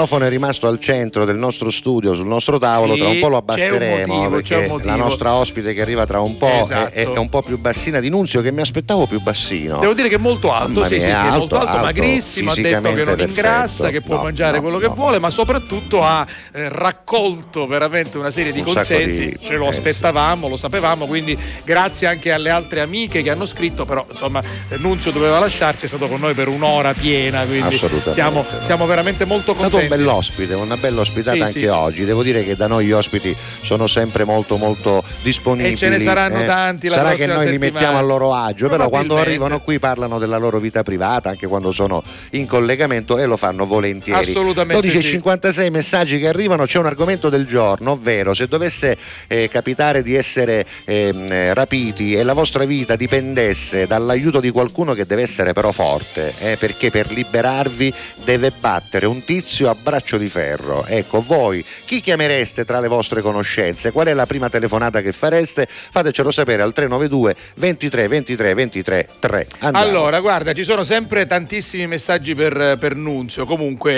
microfono 0.09 0.25
è 0.25 0.29
rimasto 0.29 0.67
al 0.67 0.81
centro 0.81 1.25
del 1.27 1.37
nostro 1.37 1.71
studio, 1.71 2.15
sul 2.15 2.27
nostro 2.27 2.59
tavolo, 2.59 2.95
Sì, 2.95 3.01
tra 3.01 3.09
un 3.09 3.19
po' 3.21 3.29
lo 3.29 3.37
abbasseremo 3.37 4.13
motivo, 4.15 4.31
perché 4.31 4.71
la 4.85 4.97
nostra 4.97 5.35
ospite 5.35 5.75
che 5.75 5.83
arriva 5.83 6.07
tra 6.07 6.21
un 6.21 6.37
po' 6.39 6.47
Esatto. 6.49 6.95
è, 6.95 7.11
è 7.13 7.19
un 7.19 7.29
po' 7.29 7.43
più 7.43 7.59
bassina 7.59 8.01
di 8.01 8.09
Nunzio 8.09 8.41
che 8.41 8.51
mi 8.51 8.63
aspettavo 8.63 9.07
più 9.07 9.21
bassino. 9.21 9.79
Devo 9.81 9.93
dire 9.95 10.09
che 10.09 10.15
è 10.15 10.19
molto 10.19 10.53
alto, 10.53 10.81
mia, 10.81 10.89
sì, 10.89 11.01
sì, 11.01 11.07
è 11.07 11.11
è 11.11 11.31
molto 11.31 11.57
alto, 11.57 11.57
alto, 11.57 11.69
alto, 11.69 11.85
magrissimo, 11.85 12.51
ha 12.51 12.55
detto 12.55 12.81
che 12.81 13.05
non 13.05 13.05
perfetto. 13.05 13.29
ingrassa, 13.29 13.91
che 13.91 14.01
può 14.01 14.17
No, 14.17 14.23
mangiare 14.23 14.57
no, 14.57 14.63
quello 14.63 14.79
che 14.79 14.89
vuole, 14.89 15.19
ma 15.19 15.31
soprattutto 15.31 16.03
ha 16.03 16.27
eh, 16.53 16.69
raccolto 17.09 17.67
veramente 17.67 18.19
una 18.19 18.31
serie 18.31 18.53
di 18.53 18.59
Un 18.59 18.67
consensi, 18.67 19.29
di- 19.31 19.39
ce 19.41 19.57
lo 19.57 19.69
aspettavamo, 19.69 20.47
lo 20.47 20.59
sapevamo, 20.59 21.07
quindi 21.07 21.37
grazie 21.65 22.07
anche 22.07 22.33
alle 22.33 22.51
altre 22.51 22.81
amiche 22.81 23.23
che 23.23 23.31
hanno 23.31 23.47
scritto, 23.47 23.87
però 23.87 24.05
insomma 24.11 24.43
Nunzio 24.77 25.11
doveva 25.11 25.39
lasciarci, 25.39 25.87
è 25.87 25.89
stato 25.89 26.07
con 26.07 26.21
noi 26.21 26.35
per 26.35 26.49
un'ora 26.49 26.93
piena, 26.93 27.45
quindi 27.45 27.75
Assolutamente. 27.75 28.13
siamo, 28.13 28.45
siamo 28.63 28.87
veramente 28.87 29.25
molto 29.25 29.53
È 29.53 29.57
stato 29.57 29.77
un 29.77 29.81
contenti. 29.83 30.05
bell'ospite, 30.05 30.55
una 30.55 30.77
bella 30.77 31.01
ospitata 31.01 31.37
Sì, 31.37 31.43
anche 31.43 31.61
sì. 31.61 31.67
oggi. 31.67 32.05
Devo 32.05 32.23
dire 32.23 32.45
che 32.45 32.55
da 32.57 32.67
noi 32.67 32.85
gli 32.87 32.93
ospiti 32.93 33.35
sono 33.63 33.87
sempre 33.87 34.25
molto 34.25 34.57
molto 34.59 35.03
disponibili. 35.23 35.73
E 35.75 35.77
ce 35.77 35.89
ne 35.89 36.01
saranno 36.01 36.43
eh. 36.43 36.47
tanti 36.47 36.89
la 36.89 36.95
Sarà 36.95 37.15
che 37.15 37.27
noi 37.27 37.47
li 37.47 37.53
settimana. 37.53 37.73
mettiamo 37.73 37.99
a 37.99 38.03
loro 38.03 38.35
agio, 38.35 38.69
però 38.69 38.89
quando 38.91 39.17
arrivano 39.17 39.61
qui 39.61 39.79
parlano 39.79 40.19
della 40.19 40.37
loro 40.37 40.59
vita 40.59 40.83
privata, 40.83 41.31
anche 41.31 41.47
quando 41.47 41.73
sono 41.73 42.03
in 42.33 42.47
collegamento 42.47 43.17
e 43.19 43.25
lo 43.25 43.37
fanno 43.39 43.65
volentieri. 43.65 44.29
Assolutamente 44.29 44.87
12.56 44.87 45.71
messaggi 45.71 46.19
che 46.19 46.29
arrivano, 46.29 46.67
c'è 46.67 46.79
un 46.79 46.85
argomento 46.85 46.97
del 47.29 47.47
giorno, 47.47 47.93
ovvero 47.93 48.35
se 48.35 48.47
dovesse 48.47 48.97
eh, 49.27 49.49
capitare 49.49 50.03
di 50.03 50.15
essere 50.15 50.65
eh, 50.85 51.53
rapiti 51.55 52.15
e 52.15 52.23
la 52.23 52.33
vostra 52.33 52.65
vita 52.65 52.97
dipendesse 52.97 53.87
dall'aiuto 53.87 54.41
di 54.41 54.51
qualcuno 54.51 54.95
che 54.95 55.07
deve 55.07 55.23
essere 55.23 55.53
però 55.53 55.73
forte, 55.73 56.35
eh, 56.39 56.57
perché 56.57 56.91
per 56.91 57.11
liberarvi 57.11 57.93
deve 58.25 58.51
battere 58.51 59.07
un 59.07 59.25
tizio 59.25 59.71
a 59.71 59.75
braccio 59.75 60.19
di 60.19 60.29
ferro. 60.29 60.85
Ecco, 60.87 61.23
voi 61.23 61.65
chi 61.85 62.01
chiamereste 62.01 62.65
tra 62.65 62.81
le 62.81 62.89
vostre 62.89 63.23
conoscenze? 63.23 63.93
Qual 63.93 64.07
è 64.07 64.15
la 64.15 64.27
prima 64.27 64.49
telefonata 64.49 65.01
che 65.01 65.13
fareste? 65.13 65.67
Fatecelo 65.69 66.31
sapere 66.31 66.63
al 66.63 66.73
392 66.73 67.37
23 67.57 68.09
23 68.09 68.55
23 68.55 69.09
3. 69.19 69.47
Andiamo. 69.61 69.87
Allora, 69.87 70.21
guarda, 70.21 70.53
ci 70.53 70.65
sono 70.65 70.85
sempre 70.85 71.27
tantissimi 71.27 71.87
messaggi 71.87 72.35
per, 72.35 72.77
per 72.79 72.95
Nunzio. 72.95 73.47
Comunque, 73.47 73.93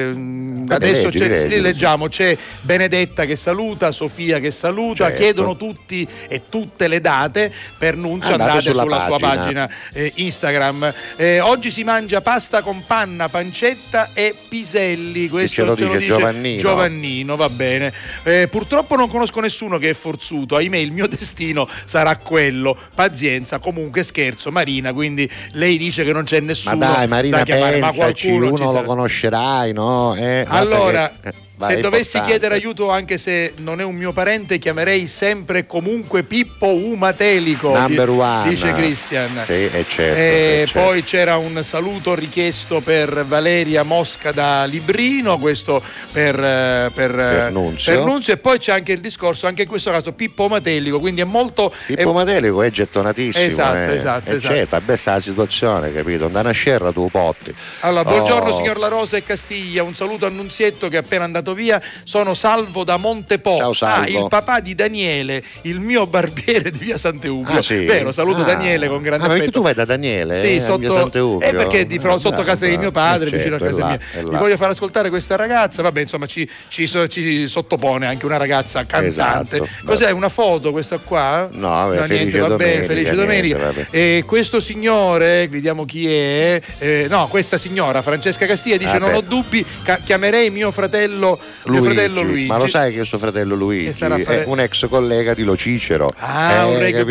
ehm, 0.00 0.66
Vabbè, 0.66 0.74
adesso 0.74 1.06
leggi, 1.06 1.18
leggi. 1.18 1.48
li 1.48 1.60
leggiamo: 1.60 2.08
c'è 2.08 2.36
Benedetta 2.60 3.24
che 3.24 3.36
saluta, 3.36 3.92
Sofia 3.92 4.38
che 4.38 4.50
saluta. 4.50 5.06
Certo. 5.06 5.20
Chiedono 5.22 5.56
tutti 5.56 6.06
e 6.28 6.42
tutte 6.48 6.88
le 6.88 7.00
date 7.00 7.52
per 7.78 7.96
Nunzio. 7.96 8.32
Andate 8.32 8.50
Andate, 8.50 8.70
sulla 8.70 8.82
sulla, 8.82 9.04
sua 9.06 9.18
pagina. 9.18 9.66
pagina 9.66 9.70
eh, 9.92 10.12
Instagram. 10.16 10.94
Eh, 11.16 11.40
oggi 11.40 11.70
si 11.70 11.84
mangia 11.84 12.20
pasta 12.20 12.62
con 12.62 12.84
panna, 12.86 13.28
pancetta 13.28 14.10
e 14.12 14.34
piselli. 14.48 15.28
Questo 15.28 15.54
ce 15.54 15.64
lo 15.64 15.74
dice 15.74 16.06
Giovannino. 16.06 16.60
Giovannino, 16.60 17.36
va 17.36 17.48
bene. 17.48 17.92
Eh, 18.22 18.48
purtroppo 18.48 18.96
non 18.96 19.08
conosco 19.08 19.40
nessuno 19.40 19.78
che 19.78 19.90
è 19.90 19.94
forzuto. 19.94 20.56
Ahimè, 20.56 20.76
il 20.76 20.92
mio 20.92 21.06
destino 21.08 21.68
sarà 21.84 22.16
quello. 22.16 22.76
Pazienza, 22.94 23.58
comunque 23.58 24.02
scherzo, 24.02 24.50
Marina. 24.50 24.92
Quindi 24.92 25.28
lei 25.52 25.78
dice 25.78 26.04
che 26.04 26.12
non 26.12 26.24
c'è 26.24 26.40
Ma 26.40 26.46
nessuno 26.46 26.76
dai 26.76 27.08
Marina 27.08 27.42
da 27.42 27.58
ma 27.58 27.70
pensaci, 27.70 27.96
qualcuno 28.28 28.56
ci 28.56 28.62
uno 28.62 28.72
lo 28.72 28.82
conoscerai, 28.82 29.72
no? 29.72 30.14
Eh, 30.14 30.44
Allora, 30.48 31.12
che- 31.20 31.28
eh, 31.28 31.32
vai, 31.56 31.72
se 31.72 31.78
è 31.78 31.80
dovessi 31.80 32.16
importante. 32.16 32.30
chiedere 32.30 32.54
aiuto 32.54 32.90
anche 32.90 33.18
se 33.18 33.52
non 33.56 33.80
è 33.80 33.84
un 33.84 33.94
mio 33.94 34.12
parente, 34.12 34.58
chiamerei 34.58 35.06
sempre 35.06 35.60
e 35.60 35.66
comunque 35.66 36.22
Pippo 36.22 36.66
Umatelico. 36.74 37.76
Number 37.76 38.08
one. 38.10 38.48
Dice 38.48 38.72
Christian. 38.72 39.42
Sì, 39.44 39.64
è 39.64 39.84
certo. 39.88 40.18
E 40.18 40.62
è 40.62 40.66
certo. 40.66 40.80
poi 40.80 41.04
c'era 41.04 41.36
un 41.36 41.62
saluto 41.64 42.14
richiesto 42.14 42.80
per 42.80 43.24
Valeria 43.26 43.82
Mosca 43.82 44.32
da 44.32 44.64
Librino, 44.64 45.38
questo 45.38 45.82
per, 46.12 46.34
eh, 46.38 46.90
per, 46.94 47.10
Per 47.10 47.44
eh, 47.46 47.50
Nunzio. 47.50 47.92
per 47.94 48.04
Nunzio. 48.04 48.32
E 48.32 48.36
poi 48.36 48.58
c'è 48.58 48.72
anche 48.72 48.92
il 48.92 49.00
discorso, 49.00 49.46
anche 49.46 49.62
in 49.62 49.68
questo 49.68 49.90
caso 49.90 50.12
Pippo 50.12 50.48
Matelico, 50.48 50.98
quindi 51.00 51.20
è 51.20 51.24
molto... 51.24 51.72
Pippo 51.86 52.10
è- 52.10 52.12
Matelico 52.14 52.62
è 52.62 52.70
gettonatissimo. 52.70 53.44
Esatto, 53.44 53.76
eh. 53.76 53.94
esatto, 53.96 54.30
Eh, 54.30 54.34
esatto. 54.36 54.54
certo, 54.54 54.76
abbessa 54.76 55.12
la 55.12 55.20
situazione, 55.20 55.92
capito? 55.92 56.26
Andare 56.26 56.48
a 56.50 56.52
scerra 56.52 56.92
tu 56.92 57.08
potti. 57.10 57.54
Allora, 57.80 58.04
buongiorno 58.04 58.50
Oh. 58.50 58.56
signor 58.58 58.78
La 58.78 58.88
Rosa 58.88 59.16
e 59.16 59.22
Castiglia, 59.24 59.82
un 59.82 59.94
saluto 59.94 60.26
a 60.26 60.28
Nunzietto 60.28 60.88
che 60.88 60.96
è 60.96 60.98
appena 61.00 61.24
andato 61.24 61.45
via. 61.54 61.80
Sono 62.04 62.34
Salvo 62.34 62.84
da 62.84 62.96
Montepo. 62.96 63.56
Ciao, 63.58 63.72
Salvo. 63.72 64.04
Ah, 64.04 64.08
il 64.22 64.26
papà 64.28 64.60
di 64.60 64.74
Daniele, 64.74 65.42
il 65.62 65.80
mio 65.80 66.06
barbiere 66.06 66.70
di 66.70 66.78
via 66.78 66.98
Sant'Eubio. 66.98 67.56
Ah, 67.58 67.62
sì? 67.62 67.84
Vero, 67.84 68.12
saluto 68.12 68.40
Ah. 68.42 68.44
Daniele 68.44 68.88
con 68.88 69.02
grande 69.02 69.24
Ah, 69.24 69.28
perché 69.28 69.42
affetto. 69.44 69.58
tu 69.58 69.64
vai 69.64 69.74
da 69.74 69.84
Daniele? 69.84 70.38
Sì, 70.40 70.56
eh, 70.56 70.60
sotto, 70.60 70.92
Sant'Eubio? 70.92 71.46
eh, 71.46 71.52
perché 71.54 71.86
di 71.86 71.98
fronte 71.98 72.14
Ah, 72.16 72.20
sotto 72.30 72.42
casa 72.42 72.66
di 72.66 72.76
mio 72.78 72.90
padre, 72.90 73.28
eh, 73.28 73.36
vicino 73.36 73.56
a 73.56 73.58
certo, 73.58 73.76
casa 73.76 73.88
là, 73.90 73.98
mia. 74.22 74.30
Vi 74.30 74.36
voglio 74.36 74.56
far 74.56 74.70
ascoltare 74.70 75.08
questa 75.10 75.36
ragazza. 75.36 75.82
Vabbè, 75.82 76.00
insomma, 76.00 76.26
ci, 76.26 76.48
ci 76.68 76.86
ci 77.08 77.46
sottopone 77.48 78.06
anche 78.06 78.24
una 78.26 78.36
ragazza 78.36 78.84
cantante. 78.86 79.56
Esatto. 79.56 79.68
Cos'è? 79.84 80.10
Una 80.10 80.28
foto 80.28 80.70
questa 80.72 80.98
qua? 80.98 81.48
No, 81.52 81.68
vabbè, 81.68 81.96
Felice 82.02 82.14
niente, 82.22 82.38
va 82.38 82.46
bene, 82.48 82.56
Domenica, 82.56 82.86
Felice 82.86 83.10
niente, 83.12 83.20
Domenica. 83.26 83.58
vabbè. 83.58 83.86
E 83.90 84.22
questo 84.26 84.60
signore, 84.60 85.48
vediamo 85.48 85.84
chi 85.84 86.10
è. 86.12 86.60
eh, 86.78 87.06
no, 87.08 87.28
questa 87.28 87.58
signora, 87.58 88.02
Francesca 88.02 88.46
Castiglia, 88.46 88.76
dice: 88.76 88.96
Ah, 88.96 88.98
Non 88.98 89.14
ho 89.14 89.20
dubbi, 89.20 89.64
ca- 89.82 89.98
chiamerei 90.02 90.50
mio 90.50 90.70
fratello 90.70 91.35
mio 91.66 91.78
Luigi. 91.80 91.94
fratello 91.94 92.22
Luigi. 92.22 92.46
Ma 92.46 92.56
lo 92.58 92.66
sai 92.66 92.92
che 92.92 93.04
suo 93.04 93.18
fratello 93.18 93.54
Luigi 93.54 94.02
è 94.04 94.42
un 94.46 94.60
ex 94.60 94.88
collega 94.88 95.34
di 95.34 95.44
Lo 95.44 95.56
Cicero? 95.56 96.10
Ah, 96.18 96.52
Eh, 96.52 96.62
un 96.64 96.78
reggae. 96.78 97.04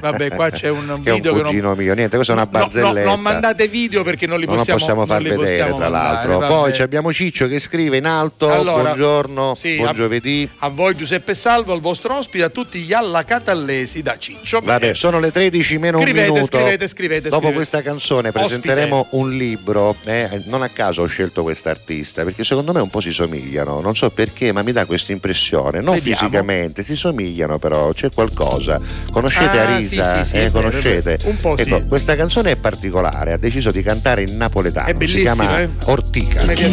Vabbè, 0.00 0.30
qua 0.34 0.50
c'è 0.50 0.68
un 0.68 1.00
che 1.02 1.10
è 1.10 1.12
un 1.12 1.16
video 1.16 1.32
che 1.34 1.38
non- 1.42 1.46
cugino 1.46 1.74
mio, 1.74 1.94
niente, 1.94 2.16
questa 2.16 2.32
è 2.34 2.36
una 2.36 2.48
No, 2.50 2.58
no, 2.58 2.64
barzelletta. 2.64 3.08
non 3.08 3.20
mandate 3.20 3.68
video 3.68 4.02
perché 4.02 4.26
non 4.26 4.38
li 4.38 4.46
Non 4.46 4.56
lo 4.56 4.60
possiamo, 4.60 4.78
possiamo 4.78 5.06
far 5.06 5.20
non 5.22 5.36
vedere, 5.36 5.58
possiamo 5.60 5.76
tra 5.78 5.88
mandare, 5.90 6.14
l'altro. 6.14 6.38
vabbè. 6.38 6.52
Poi 6.70 6.80
abbiamo 6.82 7.12
Ciccio 7.12 7.46
che 7.48 7.58
scrive 7.58 7.96
in 7.96 8.06
alto: 8.06 8.50
Allora, 8.52 8.82
Buongiorno, 8.82 9.54
sì, 9.54 9.76
buon 9.76 9.88
a- 9.88 9.94
giovedì. 9.94 10.48
A 10.58 10.68
voi 10.68 10.94
Giuseppe 10.94 11.34
Salvo, 11.34 11.72
al 11.72 11.80
vostro 11.80 12.16
ospite, 12.16 12.44
a 12.44 12.48
tutti 12.48 12.78
gli 12.80 12.92
allacatallesi 12.92 14.02
da 14.02 14.16
Ciccio. 14.18 14.60
Vabbè, 14.62 14.94
sono 14.94 15.20
le 15.20 15.30
13 15.30 15.78
meno 15.78 16.00
Scrivete, 16.00 16.28
un 16.28 16.34
minuto. 16.34 16.56
scrivete, 16.58 16.88
scrivete, 16.88 17.22
Dopo 17.28 17.36
scrivete. 17.46 17.54
questa 17.56 17.82
canzone 17.82 18.32
presenteremo 18.32 19.08
un 19.12 19.30
libro. 19.36 19.96
eh, 20.04 20.42
non 20.46 20.62
a 20.62 20.68
caso 20.68 21.02
ho 21.02 21.06
scelto 21.06 21.42
quest'artista 21.42 22.24
perché 22.24 22.44
secondo 22.44 22.72
me 22.72 22.80
un 22.80 22.88
po' 22.90 23.00
si 23.00 23.07
somigliano. 23.12 23.80
Non 23.80 23.94
so 23.94 24.10
perché, 24.10 24.52
ma 24.52 24.62
mi 24.62 24.72
dà 24.72 24.84
questa 24.86 25.12
impressione. 25.12 25.80
Non 25.80 25.94
Vediamo. 25.94 26.18
fisicamente, 26.18 26.82
si 26.82 26.96
somigliano, 26.96 27.58
però 27.58 27.92
c'è 27.92 28.10
qualcosa. 28.12 28.80
Conoscete 29.10 29.58
Ah, 29.58 29.74
Arisa? 29.74 30.18
sì, 30.18 30.24
sì, 30.24 30.30
sì, 30.30 30.36
Eh, 30.44 30.50
conoscete? 30.50 31.18
Un 31.24 31.36
po' 31.40 31.56
sì. 31.56 31.62
ecco, 31.62 31.82
questa 31.86 32.14
canzone 32.16 32.52
è 32.52 32.56
particolare. 32.56 33.32
Ha 33.32 33.38
deciso 33.38 33.70
di 33.70 33.82
cantare 33.82 34.22
in 34.22 34.36
napoletano. 34.36 34.88
È 34.88 35.06
si 35.06 35.20
chiama 35.20 35.60
eh. 35.60 35.68
Ortica. 35.84 36.44
Mi 36.44 36.54
piace 36.54 36.66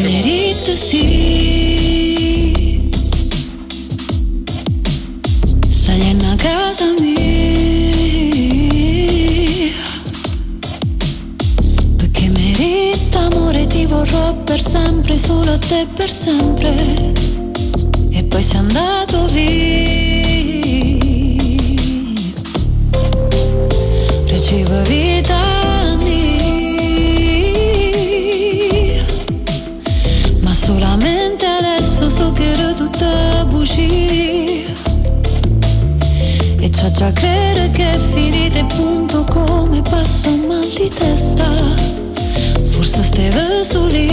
in 5.97 6.35
casa 6.37 6.93
mia 6.99 7.14
per 14.33 14.61
sempre 14.61 15.17
Solo 15.17 15.53
a 15.53 15.57
te 15.57 15.87
per 15.93 16.09
sempre. 16.09 17.13
E 18.09 18.23
poi 18.23 18.43
sei 18.43 18.59
andato 18.59 19.25
via. 19.27 19.43
Recibo 24.27 24.81
vita 24.83 25.41
mia. 26.03 26.25
Ma 30.41 30.53
solamente 30.53 31.45
adesso 31.45 32.09
so 32.09 32.31
che 32.33 32.51
era 32.51 32.73
tutta 32.73 33.45
bugia 33.45 34.73
E 36.59 36.69
c'ho 36.69 36.91
già 36.91 37.11
credere 37.11 37.71
che 37.71 37.93
è 37.93 37.97
finita 38.13 38.59
e 38.59 38.65
punto 38.65 39.25
come 39.29 39.81
passo 39.81 40.29
mal 40.47 40.67
di 40.75 40.89
testa 40.89 42.04
Forse 42.69 43.03
steve 43.03 43.63
su 43.63 43.87
lì. 43.87 44.07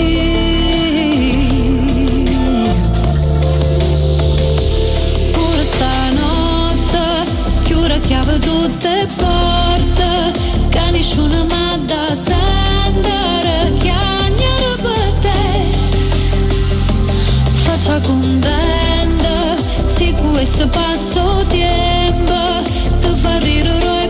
Pure 5.32 5.64
stanotte 5.64 7.30
chiura 7.64 7.98
chiave 7.98 8.38
tutte 8.38 8.88
le 8.88 9.08
porte. 9.16 10.32
Che 10.68 10.90
nessuno 10.90 11.44
m'ha 11.44 11.78
da 11.84 12.14
sentire 12.14 13.70
per 14.82 15.12
te. 15.20 15.40
Faccia 17.64 18.00
contenta 18.00 19.56
Se 19.86 20.12
questo 20.12 20.66
passo 20.68 21.44
tempo 21.48 22.62
Ti 23.00 23.08
fa 23.20 23.38
ridere 23.38 24.04
e 24.04 24.08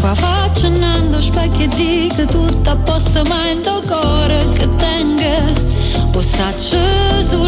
Sciacqua 0.00 0.44
accennando 0.44 1.20
specchi 1.20 1.64
e 1.64 1.66
dica 1.66 2.24
tutto 2.24 2.70
a 2.70 2.76
posto 2.76 3.22
ma 3.24 3.50
in 3.50 3.60
do 3.60 3.82
cuore 3.86 4.42
che 4.54 4.66
tenga. 4.76 5.52
Postaccio 6.10 7.22
su 7.22 7.46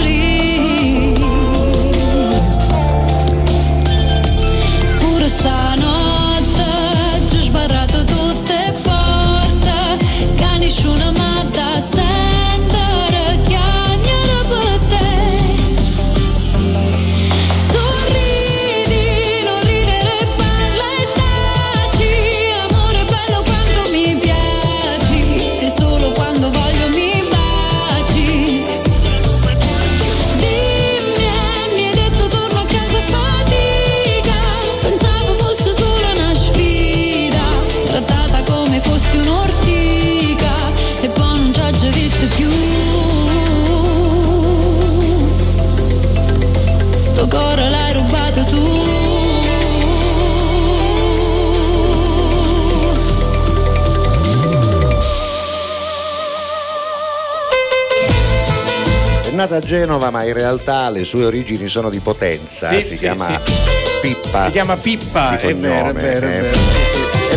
nata 59.43 59.56
a 59.56 59.60
Genova, 59.60 60.10
ma 60.10 60.24
in 60.24 60.35
realtà 60.35 60.89
le 60.89 61.05
sue 61.05 61.24
origini 61.24 61.66
sono 61.66 61.90
di 61.90 61.98
Potenza. 61.98 62.70
Sì, 62.70 62.77
si 62.77 62.89
sì, 62.89 62.97
chiama 62.98 63.39
sì. 63.44 63.52
Pippa. 64.01 64.44
Si 64.47 64.51
chiama 64.52 64.77
Pippa, 64.77 65.36
è 65.36 65.55
vero, 65.55 65.89
è 65.89 65.93
vero, 65.93 66.27
è 66.27 66.36
eh. 66.36 66.40
vero. 66.40 66.72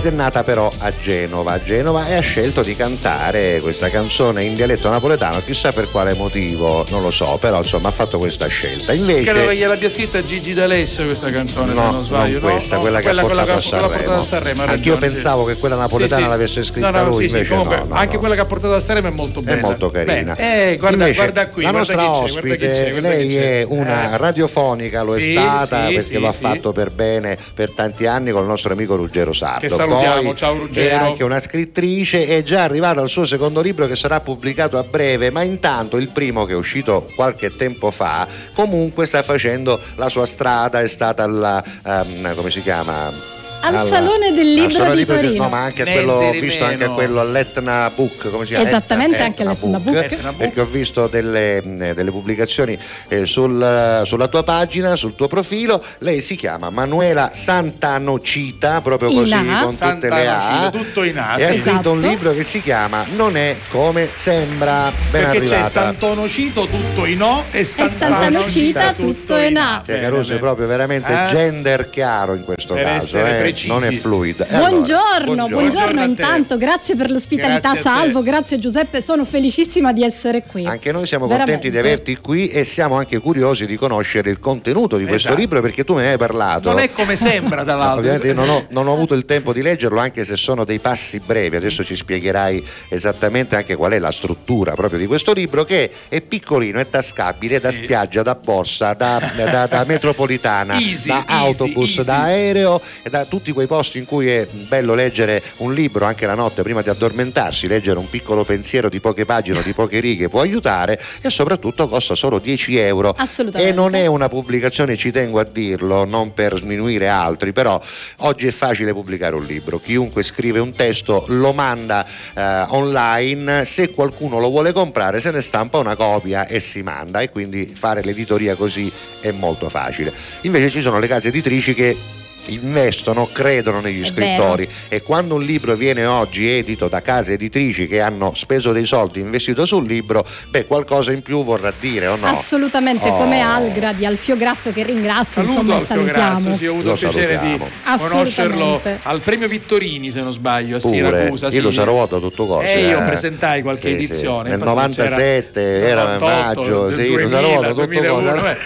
Ed 0.06 0.14
è 0.14 0.16
nata 0.16 0.44
però 0.44 0.70
a 0.78 0.94
Genova, 1.02 1.54
a 1.54 1.64
Genova 1.64 2.06
e 2.06 2.14
ha 2.14 2.20
scelto 2.20 2.62
di 2.62 2.76
cantare 2.76 3.60
questa 3.60 3.90
canzone 3.90 4.44
in 4.44 4.54
dialetto 4.54 4.88
napoletano, 4.88 5.42
chissà 5.44 5.72
per 5.72 5.90
quale 5.90 6.14
motivo, 6.14 6.86
non 6.92 7.02
lo 7.02 7.10
so, 7.10 7.38
però 7.42 7.58
insomma 7.58 7.88
ha 7.88 7.92
fatto 7.92 8.20
questa 8.20 8.46
scelta. 8.46 8.94
Credo 8.94 9.06
che 9.08 9.12
Invece 9.32 9.56
gliel'abbia 9.56 9.90
scritta 9.90 10.24
Gigi 10.24 10.54
D'Alessio 10.54 11.06
questa 11.06 11.32
canzone, 11.32 11.74
se 11.74 11.80
No, 11.80 11.90
non 11.90 12.04
sbaglio. 12.04 12.40
non 12.40 12.52
questa, 12.52 12.76
no, 12.76 12.82
quella 12.82 13.00
che 13.00 13.10
ha 13.10 13.14
portato 13.14 13.26
quella 13.26 13.42
a 13.42 13.46
che 13.46 13.52
ha 13.52 13.62
Sanremo. 13.62 13.88
portato 13.90 14.22
a 14.22 14.24
Sanremo. 14.24 14.62
Anch'io 14.62 14.76
ragione, 14.94 15.00
pensavo 15.00 15.48
sì. 15.48 15.54
che 15.54 15.60
quella 15.60 15.76
napoletana 15.76 16.18
Sì, 16.20 16.24
sì. 16.24 16.30
l'avesse 16.30 16.64
scritta 16.64 16.90
No, 16.92 16.98
no, 17.02 17.10
lui, 17.10 17.26
invece 17.26 17.50
comunque, 17.50 17.78
no, 17.78 17.86
no, 17.86 17.96
anche 17.96 18.14
no. 18.14 18.20
quella 18.20 18.36
che 18.36 18.42
ha 18.42 18.46
portato 18.46 18.74
a 18.76 18.80
Sanremo 18.80 19.08
è 19.08 19.12
molto 19.12 19.40
è 19.40 19.44
bella. 19.44 19.62
molto 19.62 19.90
carina. 19.90 20.36
Eh, 20.36 20.76
guarda, 20.78 20.98
Invece, 20.98 21.16
guarda 21.16 21.48
qui, 21.48 21.64
la 21.64 21.72
guarda 21.72 21.94
nostra 21.96 22.14
c'è, 22.14 22.24
ospite, 22.24 22.58
guarda 22.58 22.90
guarda 22.92 23.10
lei 23.10 23.36
è 23.38 23.66
una 23.68 24.14
Eh. 24.14 24.18
radiofonica, 24.18 25.02
lo 25.02 25.16
è 25.16 25.20
stata 25.20 25.88
perché 25.88 26.20
lo 26.20 26.28
ha 26.28 26.32
fatto 26.32 26.72
per 26.74 26.92
bene 26.92 27.36
per 27.56 27.72
tanti 27.72 28.06
anni 28.06 28.30
con 28.30 28.44
il 28.44 28.48
nostro 28.48 28.72
amico 28.74 28.96
Ruggero 28.96 29.34
Sardo. 29.34 29.62
Che 29.62 29.70
salutiamo, 30.02 30.36
ciao 30.36 30.58
Ruggero. 30.58 30.90
È 30.90 30.94
anche 30.94 31.24
una 31.24 31.40
scrittrice, 31.40 32.28
è 32.28 32.44
già 32.44 32.64
arrivata 32.64 33.02
al 33.02 33.10
suo 33.10 33.26
secondo 33.26 33.62
libro 33.62 33.88
che 33.88 33.96
sarà 33.96 34.20
pubblicato 34.20 34.78
a 34.78 34.84
breve, 34.84 35.30
ma 35.30 35.44
intanto 35.44 35.98
il 35.98 36.10
primo 36.10 36.46
che 36.46 36.54
è 36.54 36.56
uscito 36.56 37.08
qualche 37.16 37.56
tempo 37.56 37.92
fa 37.92 38.28
comunque 38.54 39.06
sta 39.06 39.24
facendo 39.24 39.80
la 39.96 40.10
sua 40.10 40.26
strada, 40.26 40.82
è 40.82 40.88
stata 40.88 41.24
alla 41.24 41.64
ehm, 41.86 42.36
come 42.36 42.50
si 42.50 42.62
chiama? 42.62 43.35
Al 43.66 43.76
Alla- 43.76 43.90
Salone 43.90 44.32
del 44.32 44.54
Libro 44.54 44.70
Salone 44.70 44.96
di 44.96 45.06
Torino. 45.06 45.44
No, 45.44 45.50
ma 45.50 45.62
anche 45.64 45.82
a 45.82 45.86
quello, 45.92 46.14
ho 46.14 46.32
visto 46.32 46.64
anche 46.64 46.76
a 46.76 46.80
meno. 46.80 46.94
quello 46.94 47.20
all'Etna 47.20 47.92
Book, 47.96 48.30
come 48.30 48.46
si 48.46 48.54
chiama? 48.54 48.68
Esattamente, 48.68 49.16
Etna- 49.16 49.26
anche 49.26 49.42
Etna 49.42 49.52
l'Etna 49.54 49.80
Book. 49.80 49.96
Etna 49.96 50.30
Book. 50.32 50.36
Perché 50.38 50.62
ho 50.62 50.66
visto 50.66 51.08
delle, 51.08 51.62
mh, 51.64 51.94
delle 51.94 52.12
pubblicazioni 52.12 52.78
eh, 53.08 53.26
sul- 53.26 54.02
sulla 54.06 54.28
tua 54.28 54.44
pagina, 54.44 54.96
sul 54.96 55.16
tuo 55.16 55.28
profilo. 55.28 55.82
Lei 56.00 56.22
si 56.22 56.36
chiama 56.36 56.70
Manuela 56.70 57.30
Santanocita, 57.34 58.82
proprio 58.82 59.10
così, 59.12 59.34
In 59.34 59.50
A. 59.50 59.62
con 59.64 59.78
tutte 59.78 60.10
le 60.10 60.28
A. 60.28 60.70
Tutto 60.72 61.04
in 61.04 61.18
A, 61.18 61.38
E 61.38 61.44
ha 61.46 61.54
scritto 61.54 61.92
un 61.92 61.98
Esatto. 61.98 62.08
libro 62.08 62.34
che 62.34 62.44
si 62.44 62.62
chiama 62.62 63.06
Non 63.16 63.36
è 63.38 63.56
come 63.70 64.08
sembra. 64.14 64.92
Ben 65.12 65.24
Perché 65.24 65.40
c'è 65.40 65.46
arrivata. 65.46 65.70
Santonocito 65.70 66.68
tutto 66.68 67.06
in 67.06 67.22
O 67.22 67.44
e 67.52 67.64
Santanocita 67.66 68.94
tutto 68.94 69.38
in 69.38 69.58
A. 69.58 69.82
Cioè, 69.86 70.00
Caruso 70.02 70.36
è 70.36 70.40
proprio 70.40 70.68
veramente 70.68 71.12
Eh? 71.12 71.26
gender 71.30 71.90
chiaro 71.90 72.34
in 72.34 72.44
questo 72.44 72.74
Per 72.74 72.84
caso, 72.84 73.18
eh, 73.18 73.22
precisi. 73.56 73.68
non 73.68 73.84
è 73.84 73.92
fluid. 73.92 74.42
E 74.50 74.56
allora, 74.56 74.70
Buongiorno, 74.70 75.26
buongiorno, 75.26 75.48
Buongiorno 75.56 76.04
intanto, 76.04 76.58
grazie 76.58 76.96
per 76.96 77.10
l'ospitalità 77.12 77.72
Grazie. 77.74 77.82
Salvo, 77.82 78.22
grazie 78.22 78.58
Giuseppe, 78.60 79.02
sono 79.02 79.26
felicissima 79.26 79.92
di 79.94 80.04
essere 80.04 80.44
qui. 80.44 80.66
Anche 80.66 80.92
noi 80.92 81.06
siamo 81.08 81.26
Veramente. 81.28 81.52
contenti 81.54 81.72
di 81.72 81.78
averti 81.88 82.18
qui 82.18 82.48
e 82.48 82.64
siamo 82.66 82.96
anche 82.98 83.20
curiosi 83.20 83.66
di 83.66 83.76
conoscere 83.76 84.30
il 84.30 84.40
contenuto 84.40 84.98
di 84.98 85.04
questo 85.06 85.28
Esatto. 85.30 85.40
libro 85.42 85.62
perché 85.62 85.84
tu 85.84 85.94
me 85.96 86.04
ne 86.04 86.12
hai 86.12 86.18
parlato. 86.18 86.70
Non 86.70 86.80
è 86.80 86.92
come 86.92 87.16
sembra, 87.16 87.64
tra 87.64 87.74
l'altro. 87.76 88.00
Ovviamente 88.00 88.28
io 88.28 88.34
non 88.34 88.50
ho, 88.50 88.66
non 88.70 88.88
ho 88.88 88.94
avuto 88.94 89.14
il 89.14 89.26
tempo 89.26 89.54
di 89.54 89.62
leggerlo 89.62 90.00
anche 90.00 90.24
se 90.26 90.36
sono 90.36 90.64
dei 90.66 90.80
passi 90.80 91.20
brevi, 91.20 91.56
adesso 91.56 91.84
ci 91.84 91.96
spiegherai 91.96 92.64
esattamente 92.90 93.56
anche 93.56 93.76
qual 93.76 93.92
è 93.92 94.00
la 94.00 94.12
struttura 94.12 94.74
proprio 94.74 95.00
di 95.00 95.06
questo 95.06 95.34
libro 95.34 95.64
che 95.64 95.90
è 96.10 96.22
piccolino, 96.22 96.80
è 96.80 96.90
tascabile 96.90 97.60
da 97.60 97.72
Sì. 97.72 97.84
spiaggia, 97.84 98.22
da 98.22 98.36
borsa, 98.36 98.94
da, 98.94 99.32
da- 99.36 99.68
da 99.68 99.84
metropolitana, 99.88 100.80
Easy, 100.80 101.10
da 101.10 101.26
easy, 101.28 101.46
autobus, 101.46 101.90
easy. 101.98 102.04
da 102.04 102.22
aereo 102.22 102.82
e 103.04 103.10
da 103.10 103.26
tutti 103.36 103.52
quei 103.52 103.68
posti 103.68 103.98
in 103.98 104.06
cui 104.06 104.30
è 104.30 104.48
bello 104.48 104.94
leggere 104.94 105.44
un 105.58 105.74
libro 105.74 106.06
anche 106.06 106.26
la 106.26 106.36
notte 106.36 106.62
prima 106.62 106.82
di 106.82 106.88
addormentarsi, 106.88 107.68
leggere 107.68 108.00
un 108.00 108.10
piccolo 108.10 108.46
pensiero 108.46 108.88
di 108.88 109.02
poche 109.02 109.26
pagine 109.26 109.60
o 109.60 109.62
di 109.62 109.74
poche 109.74 110.00
righe 110.00 110.30
può 110.30 110.40
aiutare 110.40 110.98
e 111.22 111.30
soprattutto 111.30 111.90
costa 111.90 112.16
solo 112.16 112.40
10 112.40 112.78
euro. 112.78 113.14
Assolutamente. 113.18 113.70
E 113.70 113.76
non 113.76 113.94
è 113.94 114.06
una 114.06 114.30
pubblicazione, 114.30 114.96
ci 114.96 115.12
tengo 115.12 115.42
a 115.42 115.44
dirlo, 115.44 116.06
non 116.06 116.34
per 116.34 116.56
sminuire 116.56 117.10
altri, 117.10 117.52
però 117.52 117.78
oggi 118.20 118.48
è 118.48 118.52
facile 118.52 118.94
pubblicare 118.94 119.36
un 119.36 119.44
libro, 119.44 119.80
chiunque 119.80 120.24
scrive 120.24 120.60
un 120.60 120.72
testo 120.72 121.26
lo 121.28 121.52
manda 121.52 122.06
eh, 122.34 122.66
online, 122.70 123.66
se 123.66 123.92
qualcuno 123.92 124.40
lo 124.40 124.50
vuole 124.50 124.72
comprare 124.72 125.20
se 125.20 125.32
ne 125.32 125.42
stampa 125.42 125.78
una 125.78 125.98
copia 125.98 126.48
e 126.48 126.62
si 126.62 126.82
manda 126.84 127.20
e 127.20 127.30
quindi 127.30 127.70
fare 127.76 128.02
l'editoria 128.02 128.56
così 128.56 128.90
è 129.20 129.32
molto 129.32 129.68
facile. 129.68 130.14
Invece 130.44 130.70
ci 130.70 130.82
sono 130.82 131.00
le 131.00 131.08
case 131.08 131.28
editrici 131.28 131.74
che 131.74 132.24
investono, 132.48 133.30
credono 133.32 133.80
negli 133.82 134.02
È 134.02 134.06
scrittori 134.06 134.68
e 134.88 135.02
quando 135.02 135.36
un 135.36 135.44
libro 135.44 135.76
viene 135.76 136.06
oggi 136.06 136.50
edito 136.50 136.88
da 136.88 137.02
case 137.02 137.34
editrici 137.34 137.88
che 137.88 138.02
hanno 138.02 138.34
speso 138.36 138.72
dei 138.72 138.86
soldi, 138.86 139.20
investito 139.20 139.66
sul 139.66 139.86
libro, 139.86 140.26
beh 140.50 140.66
qualcosa 140.66 141.12
in 141.12 141.22
più 141.22 141.44
vorrà 141.44 141.74
dire 141.80 142.08
o 142.08 142.16
no? 142.16 142.28
Assolutamente, 142.28 143.10
Oh. 143.10 143.18
come 143.18 143.40
Algra 143.42 143.94
di 143.94 144.06
Alfio 144.06 144.36
Grasso 144.38 144.72
che 144.72 144.84
ringrazio, 144.84 145.42
Saluto 145.44 145.52
insomma, 145.60 145.74
e 145.74 145.78
Alfio 145.78 145.96
salutiamo. 145.96 146.40
Grasso, 146.42 146.58
sì, 146.58 146.68
ho 146.68 146.72
avuto 146.72 146.88
Lo 146.88 146.94
il 146.94 147.00
piacere 147.00 147.40
di 147.40 147.60
conoscerlo 148.08 148.82
al 149.04 149.20
premio 149.22 149.48
Vittorini, 149.48 150.12
se 150.12 150.22
non 150.22 150.32
sbaglio, 150.32 150.78
a 150.78 150.80
Pure, 150.80 150.96
Siracusa. 150.96 151.48
io 151.50 151.62
lo 151.62 151.72
saluto 151.72 152.16
a 152.16 152.20
tutto 152.20 152.46
costo. 152.46 152.70
E 152.70 152.88
io 152.88 153.04
presentai 153.06 153.62
qualche 153.62 153.90
Sì, 153.90 153.98
sì. 153.98 154.04
edizione. 154.12 154.50
Nel 154.50 154.58
poi 154.60 154.68
se 154.68 154.74
97 154.74 155.62
c'era- 155.62 155.88
era 155.88 156.14
98, 156.14 156.62
maggio, 156.62 156.92
sì, 156.92 156.98
lo 157.10 157.16
2000, 157.16 157.30
saluto 157.30 157.60
a 157.60 157.68
tutto 157.68 157.74
2001, 157.86 158.32
costo. 158.32 158.46
eh. 158.48 158.58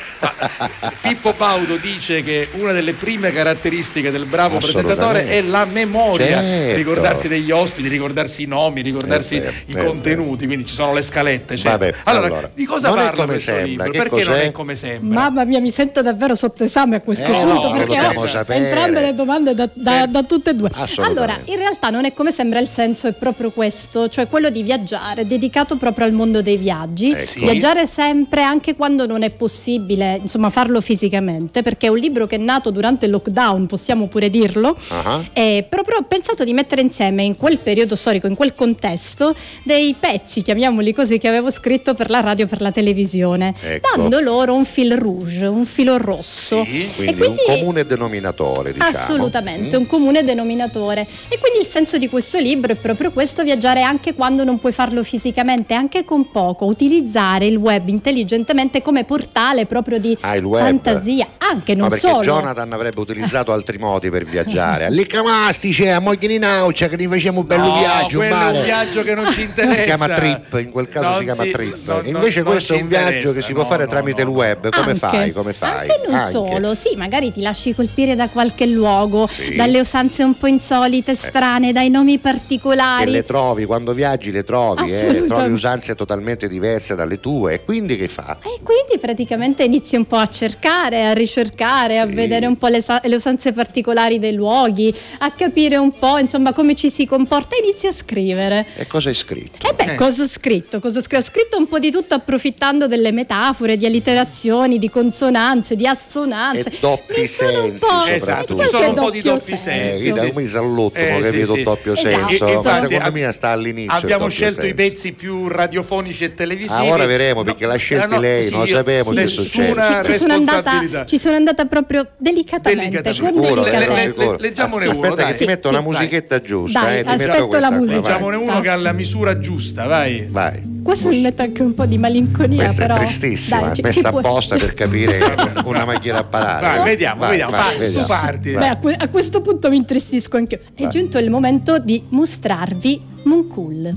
Pippo 1.02 1.34
Baudo 1.38 1.76
dice 1.78 2.24
che 2.24 2.48
una 2.54 2.72
delle 2.72 2.94
prime 2.94 3.32
caratteristiche 3.32 3.68
del 3.70 4.26
bravo 4.26 4.58
presentatore 4.58 5.28
è 5.28 5.42
la 5.42 5.66
memoria, 5.66 6.42
Certo. 6.42 6.76
ricordarsi 6.76 7.28
degli 7.28 7.52
ospiti, 7.52 7.88
ricordarsi 7.88 8.44
i 8.44 8.46
nomi, 8.46 8.82
ricordarsi 8.82 9.40
vero, 9.40 9.52
i 9.66 9.72
vero. 9.74 9.88
contenuti, 9.90 10.46
quindi 10.46 10.66
ci 10.66 10.74
sono 10.74 10.94
le 10.94 11.02
scalette. 11.02 11.56
certo. 11.56 11.78
Vabbè, 11.78 11.94
allora, 12.06 12.26
allora, 12.26 12.50
di 12.54 12.66
cosa 12.66 12.88
non 12.88 12.98
parla 12.98 13.12
come 13.12 13.26
questo 13.28 13.52
sembra, 13.52 13.86
libro? 13.86 13.92
che 13.92 13.98
Perché 14.10 14.24
non 14.26 14.34
cos'è? 14.34 14.46
è 14.48 14.52
come 14.52 14.76
sembra? 14.76 15.20
Mamma 15.22 15.44
mia, 15.46 15.60
mi 15.60 15.72
sento 15.72 16.02
davvero 16.02 16.36
sotto 16.36 16.64
esame 16.64 16.96
a 16.98 17.02
questo 17.02 17.32
Eh, 17.32 17.44
punto 17.44 17.70
no, 17.70 17.74
perché 17.76 18.54
entrambe 18.54 19.02
le 19.02 19.14
domande 19.14 19.54
da, 19.54 19.70
da- 19.74 20.06
da 20.08 20.24
tutte 20.24 20.50
e 20.52 20.54
due. 20.56 20.70
Allora, 20.98 21.38
in 21.46 21.56
realtà 21.58 21.90
non 21.90 22.06
è 22.06 22.14
come 22.14 22.32
sembra, 22.32 22.60
il 22.60 22.70
senso 22.70 23.08
è 23.08 23.14
proprio 23.14 23.52
questo, 23.52 24.08
cioè 24.10 24.28
quello 24.28 24.50
di 24.50 24.64
viaggiare, 24.64 25.26
dedicato 25.26 25.76
proprio 25.78 26.06
al 26.06 26.12
mondo 26.12 26.42
dei 26.42 26.58
viaggi. 26.58 27.12
Ecco. 27.12 27.40
Viaggiare 27.40 27.86
sempre, 27.88 28.44
anche 28.44 28.76
quando 28.76 29.06
non 29.06 29.22
è 29.24 29.30
possibile, 29.30 30.20
insomma, 30.22 30.50
farlo 30.50 30.82
fisicamente, 30.82 31.62
perché 31.62 31.88
è 31.88 31.90
un 31.90 31.98
libro 31.98 32.26
che 32.28 32.36
è 32.36 32.40
nato 32.40 32.72
durante 32.72 33.06
il 33.06 33.12
lockdown, 33.12 33.59
possiamo 33.66 34.08
pure 34.08 34.30
dirlo. 34.30 34.76
Ah. 34.90 35.24
E 35.34 35.66
proprio 35.68 35.98
ho 35.98 36.04
pensato 36.04 36.44
di 36.44 36.54
mettere 36.54 36.82
insieme 36.82 37.24
in 37.24 37.38
quel 37.38 37.58
periodo 37.58 37.96
storico, 37.96 38.28
in 38.28 38.36
quel 38.36 38.54
contesto, 38.56 39.34
dei 39.64 39.96
pezzi, 40.00 40.42
chiamiamoli 40.42 40.94
così, 40.94 41.18
che 41.18 41.28
avevo 41.28 41.52
scritto 41.52 41.94
per 41.94 42.10
la 42.10 42.20
radio 42.22 42.46
e 42.46 42.48
per 42.48 42.62
la 42.62 42.72
televisione, 42.72 43.54
Ecco. 43.62 43.90
dando 43.98 44.20
loro 44.20 44.54
un 44.56 44.66
fil 44.66 44.96
rouge, 44.98 45.46
un 45.46 45.66
filo 45.66 45.98
rosso. 45.98 46.64
Quindi, 46.64 46.86
e 47.12 47.16
quindi 47.16 47.42
un 47.48 47.56
comune 47.58 47.86
denominatore, 47.86 48.74
diciamo. 48.74 48.90
Assolutamente, 48.98 49.78
Mm. 49.78 49.82
un 49.82 49.88
comune 49.88 50.24
denominatore. 50.24 51.02
E 51.28 51.38
quindi 51.40 51.60
il 51.60 51.66
senso 51.66 51.98
di 51.98 52.08
questo 52.10 52.38
libro 52.40 52.72
è 52.74 52.76
proprio 52.76 53.12
questo, 53.12 53.44
viaggiare 53.44 53.82
anche 53.82 54.14
quando 54.14 54.44
non 54.44 54.60
puoi 54.60 54.72
farlo 54.72 55.04
fisicamente, 55.04 55.74
anche 55.74 56.04
con 56.04 56.30
poco, 56.32 56.66
utilizzare 56.66 57.46
il 57.46 57.56
web 57.58 57.88
intelligentemente 57.90 58.82
come 58.82 59.04
portale 59.04 59.66
proprio 59.66 60.00
di 60.00 60.18
Ah, 60.22 60.36
fantasia, 60.42 61.28
anche 61.38 61.74
Ma 61.76 61.82
non 61.82 61.90
perché 61.90 62.08
solo. 62.08 62.22
Jonathan 62.24 62.72
avrebbe 62.74 63.00
utilizzato 63.00 63.49
trovato 63.50 63.54
altri 63.54 63.78
modi 63.78 64.10
per 64.10 64.24
viaggiare. 64.26 64.86
A 64.86 64.90
Licamasti 64.90 65.72
c'è 65.72 65.90
a 65.90 66.00
Mogliani 66.00 66.38
Naucia 66.38 66.88
che 66.88 66.96
ne 66.96 67.08
facciamo 67.08 67.40
un 67.42 67.48
bello 67.48 67.64
No, 67.70 67.78
viaggio. 67.80 68.22
è 68.22 68.30
mare. 68.30 68.58
un 68.60 68.64
viaggio 68.64 69.04
che 69.04 69.16
non 69.16 69.32
ci 69.32 69.42
interessa. 69.50 69.76
Si 69.76 69.84
chiama 69.84 70.08
trip, 70.10 70.60
in 70.60 70.70
quel 70.70 70.88
caso 70.90 71.08
Non 71.08 71.18
si 71.18 71.24
chiama 71.24 71.44
si- 71.44 71.52
trip. 71.52 71.78
no, 71.86 72.02
Invece 72.04 72.42
non 72.42 72.52
questo 72.52 72.74
è 72.74 72.76
ci 72.78 72.82
un 72.84 72.88
viaggio 72.88 73.32
che 73.34 73.42
si 73.42 73.54
può 73.54 73.64
no, 73.64 73.68
fare 73.68 73.84
no, 73.84 73.90
tramite 73.90 74.22
il 74.22 74.28
web. 74.28 74.70
Come 74.70 74.86
Anche. 74.88 74.96
fai? 75.00 75.32
Come 75.32 75.54
fai? 75.54 75.80
Anche 75.90 76.02
non 76.06 76.16
Anche. 76.16 76.32
solo, 76.32 76.74
sì, 76.76 76.96
magari 76.96 77.32
ti 77.32 77.42
lasci 77.42 77.74
colpire 77.74 78.16
da 78.16 78.30
qualche 78.30 78.66
luogo, 78.68 79.28
Sì. 79.28 79.56
dalle 79.56 79.80
usanze 79.80 80.24
un 80.24 80.38
po' 80.38 80.48
insolite, 80.48 81.16
strane, 81.16 81.72
dai 81.72 81.90
nomi 81.90 82.16
E 82.16 82.20
particolari. 82.20 83.12
le 83.12 83.24
trovi, 83.24 83.66
quando 83.66 83.94
viaggi 83.94 84.32
le 84.32 84.44
trovi, 84.44 84.92
eh, 84.92 85.26
trovi 85.28 85.52
usanze 85.52 85.96
totalmente 85.96 86.48
diverse 86.48 86.96
dalle 86.96 87.20
tue. 87.20 87.54
E 87.56 87.64
quindi 87.64 87.98
che 87.98 88.08
fa? 88.08 88.38
E 88.42 88.60
quindi 88.64 88.98
praticamente 89.00 89.64
inizi 89.64 89.96
un 89.96 90.06
po' 90.06 90.18
a 90.18 90.28
cercare, 90.28 91.06
a 91.08 91.14
ricercare, 91.14 92.00
a 92.00 92.06
vedere 92.06 92.46
un 92.46 92.58
po' 92.58 92.68
le, 92.68 92.84
le 93.04 93.16
usanze 93.16 93.39
particolari 93.54 94.20
dei 94.20 94.34
luoghi, 94.34 94.94
a 95.20 95.32
capire 95.32 95.78
un 95.78 95.98
po' 95.98 96.18
insomma 96.18 96.54
come 96.54 96.76
ci 96.76 96.90
si 96.90 97.06
comporta 97.06 97.56
e 97.56 97.60
inizi 97.64 97.88
a 97.88 97.92
scrivere. 97.92 98.66
E 98.76 98.88
cosa 98.88 99.10
hai 99.10 99.16
scritto? 99.16 99.68
E 99.68 99.74
beh, 99.74 99.96
cosa 99.96 100.24
ho 100.24 100.28
scritto? 100.28 100.80
Cosa 100.80 101.00
ho 101.00 101.02
scritto? 101.02 101.18
Ho 101.18 101.22
scritto 101.28 101.58
un 101.58 101.68
po' 101.68 101.80
di 101.80 101.92
tutto 101.92 102.14
approfittando 102.16 102.88
delle 102.88 103.12
metafore, 103.12 103.78
di 103.78 103.86
allitterazioni, 103.86 104.78
di 104.78 104.90
consonanze, 104.90 105.76
di 105.76 105.88
assonanze. 105.88 106.70
E 106.70 106.78
doppi 106.80 107.26
sensi 107.26 107.78
po'- 107.80 107.88
soprattutto. 108.06 108.56
qualche 108.56 108.76
sono 108.78 108.88
un 108.90 108.94
po' 108.96 109.10
di 109.12 109.22
doppio 109.22 109.32
doppi 109.38 109.52
Eh, 109.54 109.58
sensi. 109.58 110.08
io 110.10 110.32
mi 110.34 110.48
salutto, 110.48 110.98
Eh, 111.00 111.12
ho 111.14 111.18
sì, 111.18 111.22
capito 111.24 111.54
sì. 111.54 111.58
il 111.60 111.64
doppio 111.64 111.94
Esatto. 111.94 112.28
senso. 112.28 112.48
E- 112.48 112.60
ma 112.64 112.80
secondo 112.80 113.12
me 113.12 113.32
sta 113.32 113.50
all'inizio. 113.50 113.98
Abbiamo 113.98 114.28
scelto 114.30 114.62
i 114.66 114.74
senso. 114.76 114.76
pezzi 114.76 115.14
più 115.14 115.48
radiofonici 115.48 116.24
e 116.24 116.34
televisivi. 116.34 116.74
Ah, 116.74 116.84
ora 116.86 117.06
vedremo, 117.06 117.44
perché 117.44 117.66
l'ha 117.66 117.76
scelti 117.76 118.06
Eh, 118.06 118.08
no, 118.16 118.20
lei, 118.20 118.46
sì, 118.46 118.52
non 118.56 118.68
sapevo 118.68 119.10
che 119.12 119.22
nessuna 119.22 119.46
succede. 119.46 120.04
ci, 120.04 120.18
sono 120.18 120.34
andata, 120.34 121.06
ci 121.06 121.18
sono 121.18 121.36
andata 121.36 121.66
proprio 121.66 122.08
delicatamente, 122.18 123.02
con 123.02 123.19
Sicuro, 123.28 123.64
le- 123.64 123.72
le- 123.72 124.36
leggiamone 124.40 124.86
Aspetta 124.86 124.98
uno, 125.08 125.16
che 125.16 125.22
dai. 125.24 125.32
ti 125.32 125.38
Sì, 125.38 125.46
metto 125.46 125.68
sì. 125.68 125.74
una 125.74 125.84
musichetta 125.84 126.42
giusta. 126.42 126.82
Dai, 126.82 127.00
eh, 127.00 127.04
ti 127.04 127.10
aspetto 127.10 127.32
metto 127.46 127.60
la 127.60 127.72
musica. 127.72 128.00
Leggiamone 128.02 128.36
uno 128.38 128.62
che 128.62 128.70
ha 128.70 128.76
la 128.76 128.92
misura 128.94 129.40
giusta, 129.40 129.86
vai. 129.88 130.28
Vai. 130.30 130.78
Questo 130.84 131.10
mi 131.10 131.22
mette 131.22 131.42
anche 131.44 131.62
un 131.62 131.74
po' 131.74 131.86
di 131.86 131.98
malinconia, 131.98 132.64
Questa 132.64 132.82
però. 132.82 132.96
è 132.96 132.98
tristissima, 133.00 133.60
Dai, 133.62 133.70
è 133.72 133.74
ci- 133.76 133.82
messa 133.82 134.00
ci 134.00 134.06
apposta 134.16 134.56
per 134.58 134.74
capire 134.74 135.20
una 135.66 135.86
macchina 135.86 136.20
a 136.20 136.24
parare. 136.24 136.78
Vai, 136.78 136.84
vediamo, 136.90 137.20
Vai, 137.20 137.30
vediamo. 137.30 137.52
vai, 137.52 137.62
Vai, 137.62 137.74
tu 137.74 137.80
vediamo. 137.80 138.08
parti. 138.08 138.52
Beh, 138.52 138.68
a, 138.68 138.78
que- 138.78 138.96
a 138.98 139.08
questo 139.10 139.42
punto 139.42 139.70
mi 139.70 139.76
intristisco 139.78 140.38
anche 140.38 140.62
io. 140.76 140.88
È 140.88 140.90
giunto 140.90 141.18
il 141.18 141.30
momento 141.30 141.78
di 141.80 142.04
mostrarvi 142.10 143.02
Moncul. 143.24 143.96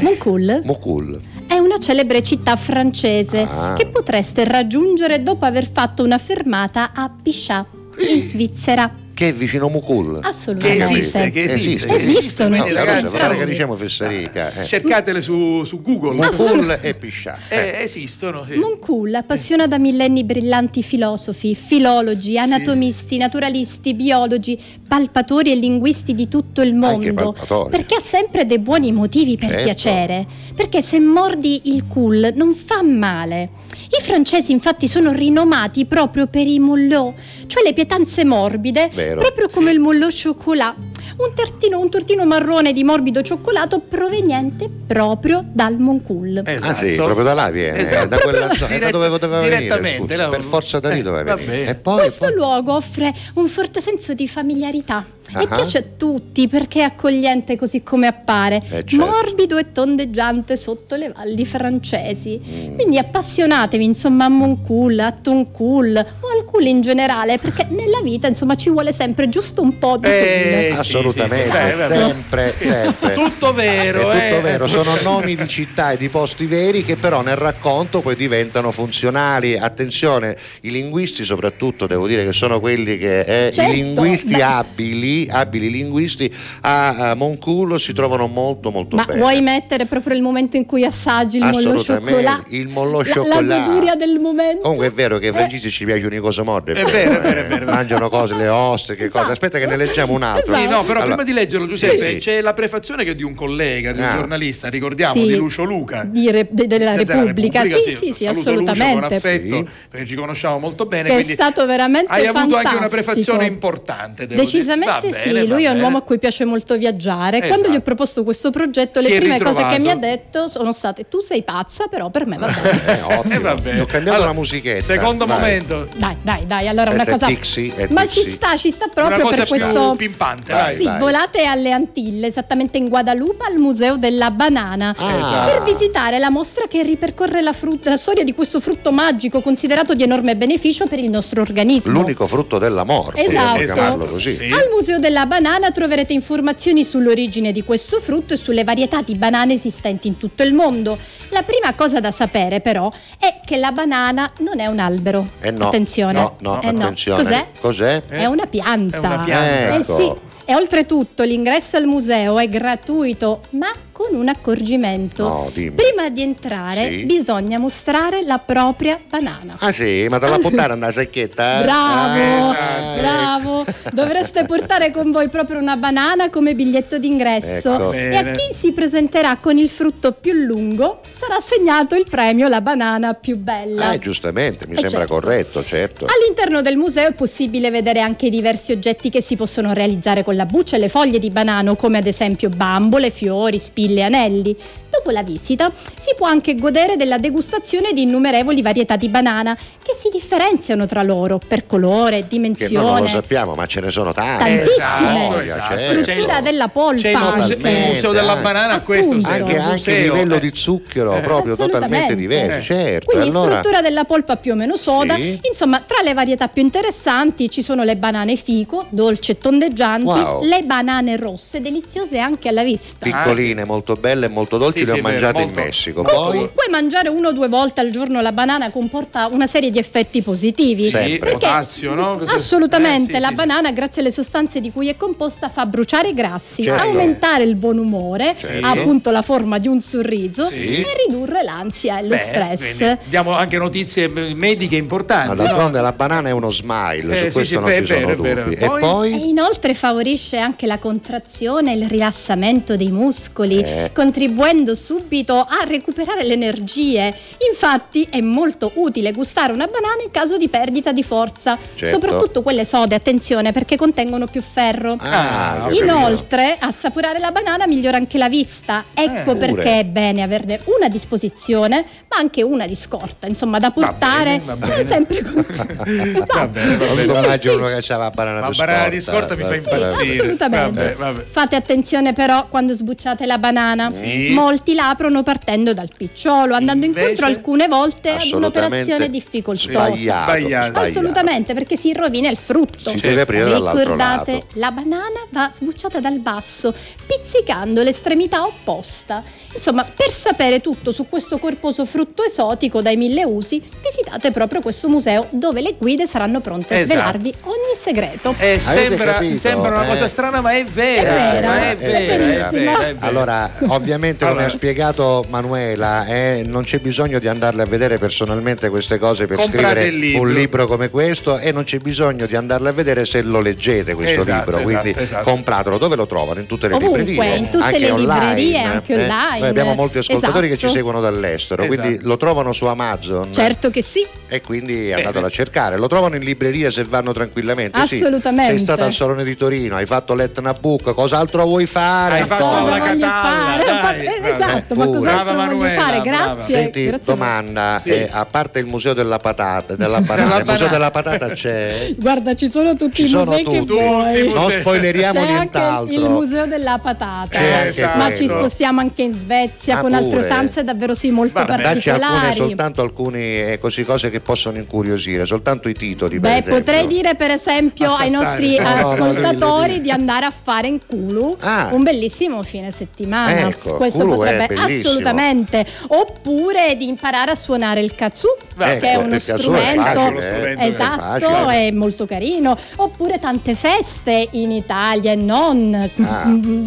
Moncul 0.00 0.60
Mukul. 0.64 1.20
è 1.48 1.56
una 1.58 1.78
celebre 1.78 2.22
città 2.22 2.56
francese 2.56 3.40
Ah. 3.40 3.72
che 3.76 3.86
potreste 3.86 4.44
raggiungere 4.44 5.22
dopo 5.22 5.44
aver 5.44 5.66
fatto 5.68 6.04
una 6.04 6.18
fermata 6.18 6.92
a 6.94 7.10
Bichat, 7.10 7.66
in 7.98 8.26
Svizzera. 8.26 8.92
Che 9.18 9.30
è 9.30 9.32
vicino 9.32 9.68
Mukul. 9.68 10.20
Assolutamente. 10.22 10.84
Che 10.86 10.92
esiste, 10.92 11.30
che 11.32 11.42
esiste. 11.44 11.92
Esistono, 11.92 12.56
No, 12.56 12.64
esistono. 12.64 12.90
allora, 12.92 13.10
pare 13.18 13.36
che 13.36 13.46
diciamo 13.46 13.74
Fesserica. 13.74 14.52
eh. 14.62 14.64
Cercatele 14.64 15.20
su, 15.20 15.64
su 15.64 15.80
Google. 15.82 16.14
Mukul 16.14 16.78
e 16.80 16.94
Piscià. 16.94 17.36
Eh, 17.48 17.78
esistono. 17.82 18.46
sì. 18.48 18.54
Moncul 18.56 19.12
appassiona 19.16 19.66
da 19.66 19.76
millenni 19.78 20.22
brillanti 20.22 20.84
filosofi, 20.84 21.56
filologi, 21.56 22.38
anatomisti, 22.38 23.16
naturalisti, 23.16 23.92
biologi, 23.94 24.56
palpatori 24.86 25.50
e 25.50 25.56
linguisti 25.56 26.14
di 26.14 26.28
tutto 26.28 26.60
il 26.60 26.74
Anche 26.80 27.10
mondo. 27.12 27.32
palpatori. 27.32 27.70
Perché 27.70 27.96
ha 27.96 28.00
sempre 28.00 28.46
dei 28.46 28.60
buoni 28.60 28.92
motivi 28.92 29.36
per 29.36 29.48
Certo. 29.48 29.64
piacere. 29.64 30.26
Perché 30.54 30.80
se 30.80 31.00
mordi 31.00 31.62
il 31.74 31.88
cul 31.88 32.32
non 32.36 32.54
fa 32.54 32.84
male. 32.84 33.48
I 33.90 34.02
francesi 34.02 34.52
infatti 34.52 34.86
sono 34.86 35.12
rinomati 35.12 35.86
proprio 35.86 36.26
per 36.26 36.46
i 36.46 36.58
mollot, 36.58 37.14
cioè 37.46 37.62
le 37.64 37.72
pietanze 37.72 38.24
morbide, 38.24 38.90
Vero. 38.92 39.20
proprio 39.20 39.48
come 39.48 39.70
il 39.72 39.80
mollot 39.80 40.12
chocolat. 40.22 40.74
Un 41.18 41.34
tortino, 41.34 41.80
un 41.80 41.90
tortino 41.90 42.24
marrone 42.26 42.72
di 42.72 42.84
morbido 42.84 43.22
cioccolato 43.22 43.80
proveniente 43.80 44.68
proprio 44.86 45.44
dal 45.52 45.76
Moncul. 45.78 46.42
Ah 46.60 46.74
sì, 46.74 46.92
proprio 46.94 47.24
da 47.24 47.34
là 47.34 47.50
viene, 47.50 47.78
Esatto. 47.80 48.04
eh, 48.04 48.08
da 48.08 48.18
quella 48.18 48.38
Proprio- 48.46 48.58
zona, 48.68 48.78
da 48.78 48.90
dove 48.90 49.08
doveva 49.08 49.40
venire. 49.40 49.56
direttamente, 49.58 49.98
scusa, 50.02 50.16
là- 50.16 50.28
per 50.28 50.42
forza 50.42 50.78
da 50.78 50.88
lì 50.90 50.98
Eh, 51.00 51.02
doveva 51.02 51.34
va 51.34 51.42
venire. 51.42 51.70
E 51.70 51.74
poi, 51.74 51.98
Questo 51.98 52.32
luogo 52.34 52.74
offre 52.74 53.12
un 53.34 53.48
forte 53.48 53.80
senso 53.80 54.14
di 54.14 54.28
familiarità 54.28 55.04
e 55.30 55.42
Ah. 55.42 55.46
piace 55.46 55.78
a 55.78 55.84
tutti 55.96 56.46
perché 56.48 56.80
è 56.80 56.84
accogliente 56.84 57.56
così 57.56 57.82
come 57.82 58.06
appare, 58.06 58.56
Eh, 58.56 58.84
certo. 58.84 58.96
morbido 58.96 59.56
e 59.58 59.72
tondeggiante 59.72 60.56
sotto 60.56 60.94
le 60.96 61.12
valli 61.14 61.44
francesi. 61.44 62.40
Mm. 62.42 62.74
Quindi 62.74 62.98
appassionatevi 62.98 63.84
insomma 63.84 64.24
a 64.26 64.28
Moncul, 64.28 64.98
a 64.98 65.12
Toncul 65.12 65.96
o 65.96 66.26
al 66.38 66.44
Cul 66.44 66.64
in 66.66 66.80
generale 66.80 67.38
perché 67.38 67.66
nella 67.70 68.00
vita 68.02 68.26
insomma 68.28 68.54
ci 68.54 68.70
vuole 68.70 68.92
sempre 68.92 69.28
giusto 69.28 69.62
un 69.62 69.78
po' 69.78 69.96
di 69.98 70.06
Eh, 70.08 70.66
Cul. 70.70 70.78
Assolutamente, 70.78 71.72
sì, 71.72 71.78
sì. 71.78 71.86
Sempre, 71.86 72.54
sempre. 72.56 73.14
Tutto 73.14 73.52
vero, 73.52 74.10
È 74.10 74.28
tutto 74.28 74.38
eh. 74.38 74.40
vero, 74.40 74.66
sono 74.66 74.96
nomi 75.02 75.36
di 75.36 75.48
città 75.48 75.90
e 75.92 75.96
di 75.96 76.08
posti 76.08 76.46
veri 76.46 76.82
che 76.84 76.96
però 76.96 77.22
nel 77.22 77.36
racconto 77.36 78.00
poi 78.00 78.16
diventano 78.16 78.70
funzionali. 78.72 79.56
Attenzione, 79.56 80.36
i 80.62 80.70
linguisti 80.70 81.24
soprattutto 81.24 81.86
devo 81.86 82.06
dire 82.06 82.24
che 82.24 82.32
sono 82.32 82.60
quelli 82.60 82.98
che 82.98 83.46
eh, 83.48 83.52
Certo, 83.52 83.72
i 83.72 83.74
linguisti 83.82 84.34
beh. 84.34 84.42
abili, 84.42 85.17
abili 85.30 85.70
linguisti 85.70 86.32
a, 86.62 87.14
Monculo 87.16 87.78
si 87.78 87.92
trovano 87.92 88.26
molto 88.26 88.70
molto 88.70 88.96
Ma 88.96 89.04
bene. 89.04 89.18
vuoi 89.18 89.40
mettere 89.40 89.86
proprio 89.86 90.14
il 90.14 90.22
momento 90.22 90.56
in 90.56 90.66
cui 90.66 90.84
assaggi 90.84 91.38
il 91.38 91.44
mollo 91.44 91.82
cioccolato? 91.82 92.44
il 92.50 92.68
mollo 92.68 92.98
La- 93.00 93.06
La, 93.06 93.12
cioccolato. 93.12 93.70
goduria 93.70 93.94
del 93.94 94.18
momento. 94.20 94.60
Comunque 94.62 94.86
è 94.86 94.90
vero 94.92 95.18
che 95.18 95.28
ai 95.28 95.32
francesi 95.32 95.70
ci 95.70 95.84
piacciono 95.84 96.14
i 96.14 96.18
cose 96.18 96.42
morde. 96.42 96.72
È 96.72 96.84
vero, 96.84 97.12
è 97.16 97.20
vero, 97.20 97.40
è 97.40 97.46
vero. 97.46 97.64
Mangiano 97.66 98.08
cose, 98.08 98.34
le 98.34 98.48
oste, 98.48 98.94
che 98.94 99.08
cose. 99.08 99.32
Aspetta 99.32 99.58
che 99.58 99.66
ne 99.66 99.76
leggiamo 99.76 100.12
un 100.12 100.22
altro. 100.22 100.54
Sì, 100.54 100.66
no, 100.68 100.82
però 100.84 101.00
Allora, 101.00 101.16
prima 101.16 101.22
di 101.24 101.32
leggerlo, 101.32 101.66
Giuseppe, 101.66 101.98
sì, 101.98 102.12
sì. 102.12 102.18
c'è 102.18 102.40
la 102.40 102.54
prefazione 102.54 103.04
che 103.04 103.10
è 103.12 103.14
di 103.14 103.22
un 103.22 103.34
collega, 103.34 103.92
di 103.92 103.98
un 104.00 104.04
Ah. 104.04 104.14
giornalista, 104.16 104.68
ricordiamo, 104.68 105.14
Sì. 105.14 105.26
di 105.26 105.34
Lucio 105.36 105.64
Luca. 105.64 106.04
Di 106.04 106.30
re- 106.30 106.46
de- 106.50 106.66
della, 106.66 106.94
Della 106.94 107.22
Repubblica. 107.22 107.62
Sì, 107.64 107.74
sì, 107.96 108.12
sì, 108.12 108.24
Saluto 108.24 108.52
Lucio 108.52 108.70
assolutamente. 108.70 108.94
con 108.94 109.04
affetto, 109.16 109.56
Sì. 109.56 109.66
perché 109.90 110.06
ci 110.06 110.14
conosciamo 110.14 110.58
molto 110.58 110.86
bene. 110.86 111.08
Che 111.08 111.18
è 111.18 111.22
stato 111.24 111.66
veramente 111.66 112.10
Hai 112.10 112.26
avuto 112.26 112.56
anche 112.56 112.76
una 112.76 112.88
prefazione 112.88 113.46
importante. 113.46 114.26
devo 114.26 114.40
Decisamente 114.40 115.07
Va 115.10 115.16
sì, 115.18 115.32
bene, 115.32 115.44
lui 115.44 115.64
è 115.64 115.68
un 115.68 115.72
bene. 115.74 115.84
uomo 115.84 115.96
a 115.98 116.02
cui 116.02 116.18
piace 116.18 116.44
molto 116.44 116.76
viaggiare. 116.76 117.38
Esatto. 117.38 117.48
Quando 117.52 117.68
gli 117.70 117.76
ho 117.76 117.80
proposto 117.80 118.24
questo 118.24 118.50
progetto, 118.50 119.00
Si 119.00 119.08
le 119.08 119.18
prime 119.18 119.38
cose 119.40 119.66
che 119.66 119.78
mi 119.78 119.88
ha 119.90 119.94
ritrovato. 119.94 119.98
detto 120.00 120.48
sono 120.48 120.72
state: 120.72 121.08
Tu 121.08 121.20
sei 121.20 121.42
pazza, 121.42 121.86
però 121.88 122.10
per 122.10 122.26
me 122.26 122.36
va 122.36 122.46
bene. 122.48 122.66
Eh, 122.98 123.02
ottimo. 123.16 123.34
Eh, 123.34 123.38
va 123.38 123.54
bene. 123.54 123.80
Ho 123.80 123.84
cambiato 123.86 124.16
Allora, 124.16 124.32
la 124.32 124.36
musichetta. 124.38 124.84
Secondo 124.92 125.26
Vai. 125.26 125.38
momento, 125.38 125.88
Dai, 125.96 126.16
dai, 126.22 126.46
dai, 126.46 126.68
allora 126.68 126.90
una 126.92 127.04
Questa 127.04 127.10
è 127.14 127.18
cosa. 127.18 127.26
Pixie, 127.26 127.74
è 127.74 127.86
Ma 127.90 128.06
ci 128.06 128.22
sta, 128.22 128.56
ci 128.56 128.70
sta 128.70 128.84
una 128.94 129.06
proprio 129.16 129.28
per 129.28 129.46
questo. 129.48 129.94
pimpante. 129.96 130.54
Sì, 130.76 130.88
volate 130.98 131.44
alle 131.44 131.70
Antille, 131.72 132.26
esattamente 132.26 132.78
in 132.78 132.88
Guadalupe, 132.88 133.44
al 133.44 133.56
Museo 133.58 133.96
della 133.96 134.30
Banana, 134.30 134.94
Ah. 134.98 135.44
per 135.46 135.62
visitare 135.62 136.18
la 136.18 136.30
mostra 136.30 136.66
che 136.68 136.82
ripercorre 136.82 137.40
la, 137.42 137.52
frutta- 137.52 137.90
la 137.90 137.96
storia 137.96 138.24
di 138.24 138.34
questo 138.34 138.60
frutto 138.60 138.90
magico 138.92 139.40
considerato 139.40 139.94
di 139.94 140.02
enorme 140.02 140.36
beneficio 140.36 140.86
per 140.86 140.98
il 140.98 141.10
nostro 141.10 141.40
organismo. 141.42 141.92
L'unico 141.92 142.26
frutto 142.26 142.58
della 142.58 142.84
morte, 142.84 143.20
Esatto. 143.20 143.58
possiamo 143.58 143.74
chiamarlo 143.74 144.04
così. 144.06 144.36
Sì. 144.36 144.50
Al 144.52 144.68
Museo 144.72 144.97
della 144.98 145.26
Banana 145.26 145.70
troverete 145.70 146.12
informazioni 146.12 146.84
sull'origine 146.84 147.52
di 147.52 147.62
questo 147.64 148.00
frutto 148.00 148.34
e 148.34 148.36
sulle 148.36 148.64
varietà 148.64 149.02
di 149.02 149.14
banane 149.14 149.54
esistenti 149.54 150.08
in 150.08 150.16
tutto 150.16 150.42
il 150.42 150.52
mondo. 150.52 150.98
La 151.30 151.42
prima 151.42 151.74
cosa 151.74 152.00
da 152.00 152.10
sapere 152.10 152.60
però 152.60 152.90
è 153.18 153.40
che 153.44 153.56
la 153.56 153.72
banana 153.72 154.30
non 154.40 154.60
è 154.60 154.66
un 154.66 154.78
albero. 154.78 155.26
Eh 155.40 155.50
no, 155.50 155.68
attenzione. 155.68 156.20
no, 156.20 156.36
no, 156.40 156.60
Eh 156.62 156.68
attenzione. 156.68 157.22
Cos'è? 157.22 157.46
Cos'è? 157.60 158.02
È 158.08 158.24
una 158.26 158.46
pianta. 158.46 158.96
È 158.96 159.00
una 159.06 159.24
pianta. 159.24 159.74
Eh 159.74 159.74
Ecco. 159.76 159.96
sì. 159.96 160.12
E 160.50 160.54
oltretutto 160.54 161.24
l'ingresso 161.24 161.76
al 161.76 161.84
museo 161.84 162.38
è 162.38 162.48
gratuito, 162.48 163.42
ma 163.50 163.70
con 163.98 164.14
un 164.14 164.28
accorgimento. 164.28 165.24
No, 165.26 165.50
dimmi. 165.52 165.72
Prima 165.72 166.08
di 166.08 166.22
entrare 166.22 166.88
Sì. 166.88 167.04
bisogna 167.04 167.58
mostrare 167.58 168.22
la 168.22 168.38
propria 168.38 168.96
banana. 169.10 169.56
Ah 169.58 169.72
sì, 169.72 170.06
ma 170.08 170.18
te 170.20 170.28
la 170.28 170.38
portare 170.38 170.74
una 170.74 170.92
secchietta? 170.92 171.62
Bravo, 171.62 172.50
Ah, 172.56 172.96
bravo. 173.00 173.64
Dovreste 173.92 174.44
portare 174.44 174.92
con 174.92 175.10
voi 175.10 175.28
proprio 175.28 175.58
una 175.58 175.76
banana 175.76 176.30
come 176.30 176.54
biglietto 176.54 176.96
d'ingresso. 176.98 177.74
Ecco. 177.74 177.92
E 177.92 178.14
a 178.14 178.22
chi 178.30 178.52
si 178.54 178.70
presenterà 178.70 179.38
con 179.40 179.58
il 179.58 179.68
frutto 179.68 180.12
più 180.12 180.32
lungo 180.32 181.00
sarà 181.12 181.34
assegnato 181.36 181.96
il 181.96 182.06
premio 182.08 182.46
la 182.46 182.60
banana 182.60 183.14
più 183.14 183.36
bella. 183.36 183.90
Eh, 183.92 183.98
giustamente, 183.98 184.66
mi 184.68 184.74
Eh, 184.74 184.78
sembra 184.80 184.98
certo. 185.00 185.14
corretto, 185.14 185.64
certo. 185.64 186.06
All'interno 186.06 186.62
del 186.62 186.76
museo 186.76 187.08
è 187.08 187.12
possibile 187.14 187.70
vedere 187.72 187.98
anche 188.00 188.30
diversi 188.30 188.70
oggetti 188.70 189.10
che 189.10 189.20
si 189.20 189.34
possono 189.34 189.72
realizzare 189.72 190.22
con 190.22 190.36
la 190.36 190.44
buccia 190.46 190.76
e 190.76 190.78
le 190.78 190.88
foglie 190.88 191.18
di 191.18 191.30
banano, 191.30 191.74
come 191.74 191.98
ad 191.98 192.06
esempio 192.06 192.48
bambole, 192.48 193.10
fiori, 193.10 193.58
spille 193.58 193.86
e 193.96 194.02
anelli. 194.02 194.56
Dopo 194.98 195.10
la 195.12 195.22
visita 195.22 195.70
si 195.74 196.12
può 196.16 196.26
anche 196.26 196.56
godere 196.56 196.96
della 196.96 197.18
degustazione 197.18 197.92
di 197.92 198.02
innumerevoli 198.02 198.62
varietà 198.62 198.96
di 198.96 199.08
banana 199.08 199.54
che 199.54 199.94
si 199.96 200.08
differenziano 200.10 200.86
tra 200.86 201.04
loro 201.04 201.38
per 201.38 201.66
colore, 201.66 202.26
Che 202.26 202.36
non 202.36 202.48
lo 202.48 202.48
dimensione, 202.50 203.08
sappiamo, 203.08 203.54
ma 203.54 203.64
ce 203.66 203.80
ne 203.80 203.90
sono 203.92 204.12
tante. 204.12 204.64
tantissime. 204.64 205.28
Voglia, 205.28 205.68
certo. 205.72 206.02
Struttura 206.02 206.40
della 206.40 206.66
polpa 206.68 207.00
C'è 207.00 207.10
il 207.12 207.58
il 207.60 207.86
museo 207.94 208.10
della 208.12 208.36
banana, 208.36 208.80
questo 208.80 209.06
Appunto. 209.10 209.28
serve, 209.28 209.42
Anche, 209.44 209.52
un 209.54 209.58
anche 209.60 209.72
museo, 209.72 209.94
a 209.94 210.14
livello 210.14 210.34
eh. 210.34 210.40
di 210.40 210.50
zucchero, 210.52 211.10
proprio 211.20 211.52
Assolutamente. 211.52 211.70
totalmente 211.70 212.16
diverso. 212.16 212.72
Certo. 212.74 213.06
Quindi 213.12 213.28
allora, 213.28 213.50
struttura 213.52 213.80
della 213.82 214.04
polpa 214.04 214.36
più 214.36 214.52
o 214.52 214.54
meno 214.56 214.76
soda. 214.76 215.14
Sì. 215.14 215.38
Insomma, 215.42 215.80
tra 215.86 216.00
le 216.02 216.12
varietà 216.12 216.48
più 216.48 216.62
interessanti 216.62 217.48
ci 217.48 217.62
sono 217.62 217.84
le 217.84 217.96
banane 217.96 218.34
fico, 218.34 218.86
dolci 218.88 219.30
e 219.30 219.38
tondeggianti, 219.38 220.06
Wow. 220.08 220.42
le 220.42 220.62
banane 220.64 221.16
rosse, 221.16 221.60
deliziose 221.60 222.18
anche 222.18 222.48
alla 222.48 222.64
vista. 222.64 222.96
piccoline, 223.06 223.62
molto 223.64 223.94
belle 223.94 224.26
e 224.26 224.28
molto 224.28 224.58
dolci, 224.58 224.80
Sì, 224.80 224.84
le 224.94 224.98
ho 224.98 225.02
mangiate 225.02 225.40
in 225.42 225.46
molto- 225.48 225.60
Messico. 225.60 226.02
Poi 226.02 226.12
Comunque 226.14 226.66
mangiare 226.70 227.08
uno 227.08 227.28
o 227.28 227.32
due 227.32 227.48
volte 227.48 227.80
al 227.80 227.90
giorno 227.90 228.20
la 228.20 228.32
banana 228.32 228.70
comporta 228.70 229.26
una 229.30 229.46
serie 229.46 229.70
di 229.70 229.78
effetti 229.78 230.22
positivi. 230.22 230.88
Sempre. 230.88 231.18
Perché 231.18 231.32
Potassio, 231.34 231.94
no? 231.94 232.20
Assolutamente 232.26 233.12
Eh, 233.12 233.14
sì, 233.16 233.20
la 233.20 233.28
sì. 233.28 233.34
banana, 233.34 233.70
grazie 233.72 234.00
alle 234.02 234.10
sostanze 234.10 234.60
di 234.60 234.70
cui 234.72 234.88
è 234.88 234.96
composta, 234.96 235.48
fa 235.48 235.66
bruciare 235.66 236.08
i 236.08 236.14
grassi, 236.14 236.62
Certo. 236.64 236.82
aumentare 236.82 237.44
il 237.44 237.54
buon 237.56 237.78
umore, 237.78 238.34
Certo. 238.36 238.66
ha 238.66 238.70
appunto 238.70 239.10
la 239.10 239.22
forma 239.22 239.58
di 239.58 239.68
un 239.68 239.80
sorriso 239.80 240.48
Sì. 240.48 240.76
e 240.82 240.86
ridurre 241.06 241.42
l'ansia 241.42 241.98
e 241.98 242.02
lo 242.02 242.08
Beh, 242.08 242.16
stress. 242.18 242.76
quindi 242.76 242.98
Diamo 243.04 243.32
anche 243.32 243.56
notizie 243.58 244.08
mediche 244.08 244.76
ma 244.76 244.82
importanti. 244.82 245.28
no? 245.28 245.34
d'altronde 245.44 245.80
la 245.80 245.92
banana 245.92 246.28
è 246.28 246.32
uno 246.32 246.50
smile, 246.50 247.12
Eh, 247.14 247.16
su 247.18 247.24
sì, 247.26 247.30
questo 247.32 247.42
sì, 247.42 247.54
non 247.60 247.84
ci 247.84 247.92
sono 247.92 248.14
dubbi. 248.14 248.56
Poi- 248.56 248.76
E 248.78 248.80
poi 248.80 249.12
E 249.12 249.16
inoltre 249.28 249.74
favorisce 249.74 250.38
anche 250.38 250.66
la 250.66 250.78
contrazione 250.78 251.72
e 251.72 251.76
il 251.76 251.88
rilassamento 251.88 252.76
dei 252.76 252.90
muscoli, 252.90 253.60
Eh. 253.62 253.90
contribuendo 253.92 254.74
subito 254.78 255.34
a 255.40 255.64
recuperare 255.66 256.24
le 256.24 256.32
energie. 256.34 257.14
Infatti 257.50 258.06
è 258.08 258.20
molto 258.20 258.70
utile 258.76 259.12
gustare 259.12 259.52
una 259.52 259.66
banana 259.66 260.02
in 260.02 260.10
caso 260.10 260.36
di 260.38 260.48
perdita 260.48 260.92
di 260.92 261.02
forza, 261.02 261.58
Certo. 261.74 261.94
soprattutto 261.94 262.42
quelle 262.42 262.64
sode, 262.64 262.94
attenzione, 262.94 263.52
perché 263.52 263.76
contengono 263.76 264.26
più 264.26 264.40
ferro. 264.40 264.96
Ah. 264.98 265.68
Inoltre, 265.72 266.56
assaporare 266.58 267.18
la 267.18 267.30
banana 267.30 267.66
migliora 267.66 267.96
anche 267.96 268.16
la 268.18 268.28
vista. 268.28 268.84
Ecco 268.94 269.32
Eh, 269.32 269.36
perché 269.36 269.80
è 269.80 269.84
bene 269.84 270.22
averne 270.22 270.60
una 270.64 270.86
a 270.86 270.88
disposizione, 270.88 271.84
ma 272.08 272.16
anche 272.18 272.42
una 272.42 272.66
di 272.66 272.74
scorta, 272.76 273.26
insomma, 273.26 273.58
da 273.58 273.70
portare 273.70 274.38
bene, 274.44 274.44
va 274.44 274.54
bene. 274.66 274.84
sempre 274.84 275.22
così. 275.22 275.58
esatto. 275.58 276.32
Va 276.38 276.48
bene, 276.48 276.76
va 276.76 276.86
non 276.86 276.94
bene. 276.96 277.04
ti 277.12 277.24
immagino 277.24 277.54
uno 277.56 277.66
che 277.68 277.78
c'ha 277.80 277.96
la 277.96 278.10
banana 278.10 278.40
La 278.40 278.48
di 278.50 278.56
banana 278.56 278.78
scorta. 278.78 278.94
di 278.94 279.00
scorta 279.00 279.34
mi 279.34 279.42
fa 279.42 279.48
Sì, 279.52 279.56
impazzire. 279.58 280.12
Assolutamente. 280.12 280.80
Vabbè, 280.80 280.94
vabbè. 280.94 281.22
Fate 281.24 281.56
attenzione 281.56 282.12
però 282.12 282.46
quando 282.48 282.74
sbucciate 282.74 283.26
la 283.26 283.38
banana. 283.38 283.90
Sì. 283.92 284.30
Molti 284.32 284.57
la 284.74 284.90
aprono 284.90 285.22
partendo 285.22 285.72
dal 285.74 285.88
picciolo, 285.96 286.54
andando 286.54 286.84
Invece? 286.86 287.00
incontro 287.10 287.26
alcune 287.26 287.68
volte 287.68 288.10
ad 288.12 288.30
un'operazione 288.32 289.08
difficoltosa. 289.10 289.86
Sbagliato, 289.86 290.30
Sbagliato. 290.38 290.78
Assolutamente, 290.80 291.54
perché 291.54 291.76
si 291.76 291.92
rovina 291.92 292.28
il 292.30 292.36
frutto. 292.36 292.90
Si 292.90 293.00
deve 293.00 293.22
aprire 293.22 293.48
dall'altro 293.48 293.82
Ricordate, 293.82 294.32
lato. 294.32 294.46
la 294.54 294.70
banana 294.70 295.26
va 295.30 295.50
sbucciata 295.52 296.00
dal 296.00 296.18
basso, 296.18 296.72
pizzicando 297.06 297.82
l'estremità 297.82 298.44
opposta. 298.44 299.22
Insomma, 299.54 299.82
per 299.84 300.12
sapere 300.12 300.60
tutto 300.60 300.92
su 300.92 301.08
questo 301.08 301.38
corposo 301.38 301.84
frutto 301.86 302.22
esotico 302.22 302.82
dai 302.82 302.96
mille 302.96 303.24
usi, 303.24 303.60
visitate 303.82 304.30
proprio 304.30 304.60
questo 304.60 304.88
museo 304.88 305.26
dove 305.30 305.62
le 305.62 305.74
guide 305.78 306.06
saranno 306.06 306.40
pronte 306.40 306.74
a 306.74 306.78
Esatto. 306.78 306.92
svelarvi 306.94 307.34
ogni 307.44 307.74
segreto. 307.76 308.34
Eh, 308.38 308.58
sembra, 308.60 309.14
capito? 309.14 309.36
sembra 309.40 309.68
una 309.70 309.84
Eh. 309.86 309.88
cosa 309.88 310.06
strana, 310.08 310.40
ma 310.42 310.52
è 310.52 310.64
vera. 310.64 311.00
È 311.00 311.32
vera, 311.32 311.46
ma 311.48 311.60
è 311.62 311.70
è 311.70 311.76
vera, 311.76 311.98
è 311.98 312.16
vera, 312.18 312.48
è 312.48 312.50
vera. 312.94 313.06
Allora, 313.06 313.50
ovviamente 313.68 314.24
come. 314.26 314.47
Ha 314.48 314.50
spiegato 314.50 315.24
Manuela, 315.28 316.06
eh, 316.06 316.42
non 316.46 316.64
c'è 316.64 316.78
bisogno 316.78 317.18
di 317.18 317.28
andarle 317.28 317.62
a 317.62 317.66
vedere 317.66 317.98
personalmente 317.98 318.68
queste 318.68 318.98
cose 318.98 319.26
per 319.26 319.36
Comprate 319.36 319.86
scrivere 319.86 320.18
un 320.18 320.30
libro 320.32 320.66
come 320.66 320.88
questo 320.90 321.38
e 321.38 321.52
non 321.52 321.64
c'è 321.64 321.78
bisogno 321.78 322.26
di 322.26 322.36
andarle 322.36 322.68
a 322.70 322.72
vedere 322.72 323.04
se 323.04 323.22
lo 323.22 323.40
leggete 323.40 323.94
questo 323.94 324.22
Esatto, 324.22 324.36
libro, 324.50 324.58
esatto, 324.58 324.80
quindi 324.80 324.94
esatto. 325.02 325.24
compratelo, 325.30 325.78
dove 325.78 325.96
lo 325.96 326.06
trovano? 326.06 326.40
In 326.40 326.46
tutte 326.46 326.68
le 326.68 326.74
Ovunque, 326.74 327.02
librerie, 327.04 327.36
in 327.36 327.48
tutte 327.50 327.64
anche 327.64 327.78
le 327.78 327.90
online, 327.90 328.34
librerie, 328.34 328.62
anche 328.62 328.92
eh. 328.94 329.02
online. 329.02 329.38
Noi 329.40 329.48
abbiamo 329.48 329.74
molti 329.74 329.98
ascoltatori 329.98 330.48
che 330.48 330.54
ci 330.56 330.64
Esatto. 330.64 330.72
seguono 330.74 331.00
dall'estero, 331.00 331.62
Esatto. 331.62 331.80
quindi 331.80 332.04
lo 332.04 332.16
trovano 332.16 332.52
su 332.52 332.64
Amazon 332.66 333.32
Certo 333.32 333.70
che 333.70 333.82
sì. 333.82 334.04
e 334.28 334.40
quindi 334.40 334.92
andatelo 334.92 335.26
a 335.26 335.30
cercare. 335.30 335.76
Lo 335.76 335.86
trovano 335.86 336.16
in 336.16 336.22
libreria 336.22 336.70
se 336.70 336.84
vanno 336.84 337.12
tranquillamente. 337.12 337.78
Sì, 337.86 337.96
Assolutamente. 337.96 338.52
sei 338.54 338.62
stata 338.62 338.84
al 338.84 338.92
Salone 338.92 339.24
di 339.24 339.36
Torino, 339.36 339.76
hai 339.76 339.86
fatto 339.86 340.14
l'Etna 340.14 340.52
Book, 340.54 340.92
cos'altro 340.94 341.44
vuoi 341.44 341.66
fare? 341.66 342.20
Hai 342.20 342.26
fatto? 342.26 342.44
Cosa 342.44 342.70
la 342.70 342.78
voglio 342.78 343.06
Catalla, 343.06 343.60
fare? 343.60 343.64
dai, 343.64 344.06
Eh, 344.06 344.20
vabbè, 344.20 344.37
esatto, 344.44 344.74
ma 344.74 344.84
cos'altro 344.86 345.00
Brava 345.00 345.32
voglio 345.32 345.46
Manuela, 345.58 345.80
fare? 345.82 346.00
Grazie. 346.00 346.54
Senti, 346.54 346.84
grazie 346.86 347.12
domanda, 347.14 347.80
Sì. 347.82 347.90
eh, 347.90 348.08
a 348.10 348.24
parte 348.24 348.58
il 348.58 348.66
museo 348.66 348.92
della 348.94 349.18
patata, 349.18 349.76
della 349.76 350.00
banana, 350.00 350.28
Della 350.28 350.38
il 350.40 350.46
museo 350.50 350.68
della 350.68 350.90
patata 350.90 351.28
c'è? 351.30 351.94
Guarda, 351.96 352.34
ci 352.34 352.50
sono 352.50 352.74
tutti 352.74 353.06
Ci 353.06 353.14
i 353.14 353.16
musei 353.24 353.44
che 353.44 353.58
tutti. 353.64 353.72
vuoi. 353.72 354.32
Non 354.32 354.50
spoileriamo 354.50 355.20
C'è 355.20 355.26
nient'altro. 355.30 355.94
il 355.94 356.08
museo 356.10 356.46
della 356.46 356.78
patata, 356.82 357.28
C'è 357.38 357.52
anche 357.52 357.68
Esatto. 357.68 357.98
ma 357.98 358.04
quello. 358.04 358.16
ci 358.16 358.28
spostiamo 358.28 358.80
anche 358.80 359.02
in 359.02 359.12
Svezia 359.12 359.78
Ah, 359.78 359.80
con 359.80 359.94
altre 359.94 360.18
usanze 360.20 360.64
davvero 360.64 360.94
sì 360.94 361.10
molto 361.10 361.32
Vabbè, 361.34 361.56
Dacci 361.62 361.90
alcune, 361.90 362.08
particolari. 362.10 362.36
soltanto 362.36 362.82
alcune 362.82 363.52
eh, 363.52 363.58
così 363.58 363.84
cose 363.84 364.10
che 364.10 364.20
possono 364.20 364.56
incuriosire, 364.58 365.26
soltanto 365.26 365.68
i 365.68 365.74
titoli. 365.74 366.18
Beh, 366.18 366.44
potrei 366.46 366.86
dire 366.86 367.14
per 367.14 367.30
esempio 367.30 367.92
ai 367.94 368.10
nostri 368.10 368.56
No, 368.58 368.62
no, 368.68 368.74
no, 368.74 368.90
ascoltatori 368.92 369.80
di 369.80 369.90
andare 369.90 370.26
a 370.26 370.30
fare 370.30 370.68
in 370.68 370.78
Culu 370.86 371.36
Ah. 371.40 371.68
un 371.72 371.82
bellissimo 371.82 372.42
fine 372.42 372.70
settimana. 372.70 373.48
Ecco, 373.48 373.74
Questo 373.76 374.00
Culu 374.00 374.16
potrebbe 374.36 374.54
assolutamente. 374.76 375.66
Oppure 375.88 376.76
di 376.76 376.88
imparare 376.88 377.30
a 377.32 377.34
suonare 377.34 377.80
il 377.80 377.94
kazoo, 377.94 378.36
Ecco, 378.58 378.80
che 378.80 378.90
è 378.90 378.94
uno 378.96 379.10
kazoo 379.10 379.34
è 379.34 379.38
strumento 379.38 379.82
facile, 379.82 380.56
eh. 380.56 380.66
esatto, 380.68 381.48
È 381.48 381.66
è 381.66 381.70
molto 381.70 382.06
carino. 382.06 382.56
Oppure 382.76 383.18
tante 383.18 383.54
feste 383.54 384.28
in 384.32 384.50
Italia 384.50 385.12
e 385.12 385.16
non. 385.16 385.90
Ah. 386.02 386.24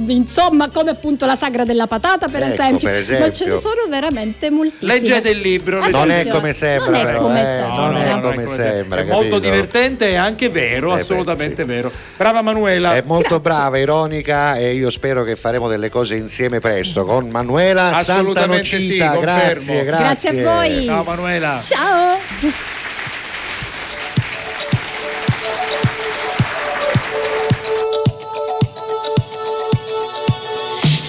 Insomma, 0.07 0.69
come 0.69 0.91
appunto 0.91 1.25
la 1.25 1.35
sagra 1.35 1.63
della 1.63 1.87
patata, 1.87 2.27
per, 2.27 2.43
Ecco, 2.43 2.51
esempio. 2.51 2.87
per 2.87 2.97
Ma 2.97 2.99
esempio. 2.99 3.31
ce 3.31 3.45
ne 3.45 3.57
sono 3.57 3.81
veramente 3.89 4.49
moltissime. 4.49 4.93
Leggete 4.93 5.29
il 5.29 5.39
libro. 5.39 5.87
Non 5.89 6.11
è 6.11 6.27
come 6.27 6.53
sembra, 6.53 7.01
non 7.01 7.09
è 7.09 7.15
come 7.15 7.41
eh, 7.41 7.45
sembra. 7.45 7.85
non 7.85 7.95
è 7.97 8.21
come 8.21 8.43
ecco, 8.43 8.53
sembra, 8.53 9.01
È 9.01 9.03
molto 9.03 9.39
divertente 9.39 10.09
e 10.09 10.15
anche 10.15 10.49
vero, 10.49 10.91
Eh 10.91 10.95
beh, 10.95 11.01
assolutamente 11.01 11.65
vero. 11.65 11.91
Brava 12.17 12.41
Manuela. 12.41 12.95
È 12.95 13.03
molto 13.05 13.39
Grazie. 13.39 13.39
brava, 13.39 13.77
ironica 13.77 14.55
e 14.55 14.73
io 14.73 14.89
spero 14.89 15.23
che 15.23 15.35
faremo 15.35 15.67
delle 15.67 15.89
cose 15.89 16.15
insieme 16.15 16.59
presto 16.59 17.03
con 17.03 17.27
Manuela 17.29 17.50
Assolutamente 17.89 18.79
sì, 18.79 18.97
Santanocita. 18.97 19.11
confermo. 19.11 19.21
grazie, 19.21 19.83
grazie. 19.85 20.03
Grazie 20.03 20.29
a 20.29 20.53
voi. 20.55 20.85
Ciao 20.85 21.03
Manuela. 21.03 21.61
Ciao! 21.61 22.17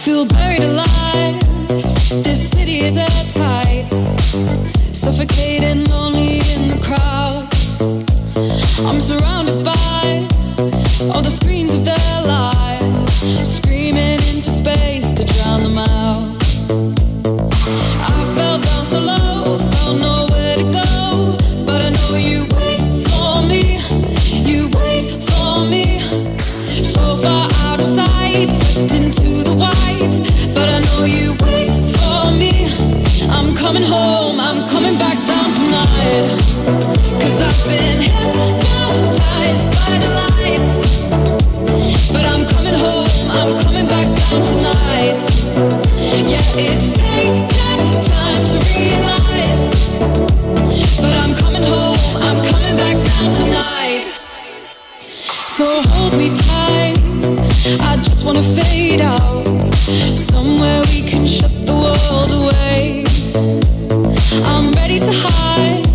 Feel 0.04 0.26
buried 0.26 0.62
alive. 0.62 1.40
This 2.22 2.50
city 2.50 2.80
is 2.80 2.96
airtight. 2.96 3.88
Suffocating, 4.92 5.84
lonely 5.88 6.40
in 6.54 6.68
the 6.68 6.78
crowd. 6.82 7.48
I'm 8.84 9.00
surrounded 9.00 9.64
by 9.64 10.26
all 11.12 11.22
the 11.22 11.30
screens 11.30 11.72
of 11.72 11.84
their 11.84 12.20
lives, 12.26 13.60
I 57.80 57.96
just 57.96 58.24
wanna 58.24 58.42
fade 58.42 59.00
out. 59.00 59.61
Somewhere 60.16 60.82
we 60.86 61.02
can 61.02 61.26
shut 61.26 61.52
the 61.66 61.74
world 61.74 62.32
away. 62.32 63.04
I'm 64.44 64.72
ready 64.72 64.98
to 64.98 65.12
hide. 65.12 65.86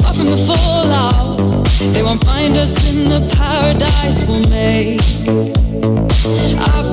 Far 0.00 0.14
from 0.14 0.26
the 0.26 0.36
fallout. 0.46 1.38
They 1.92 2.02
won't 2.02 2.24
find 2.24 2.56
us 2.56 2.72
in 2.90 3.08
the 3.10 3.20
paradise 3.36 4.22
we'll 4.26 4.48
make. 4.48 5.00
I 6.58 6.85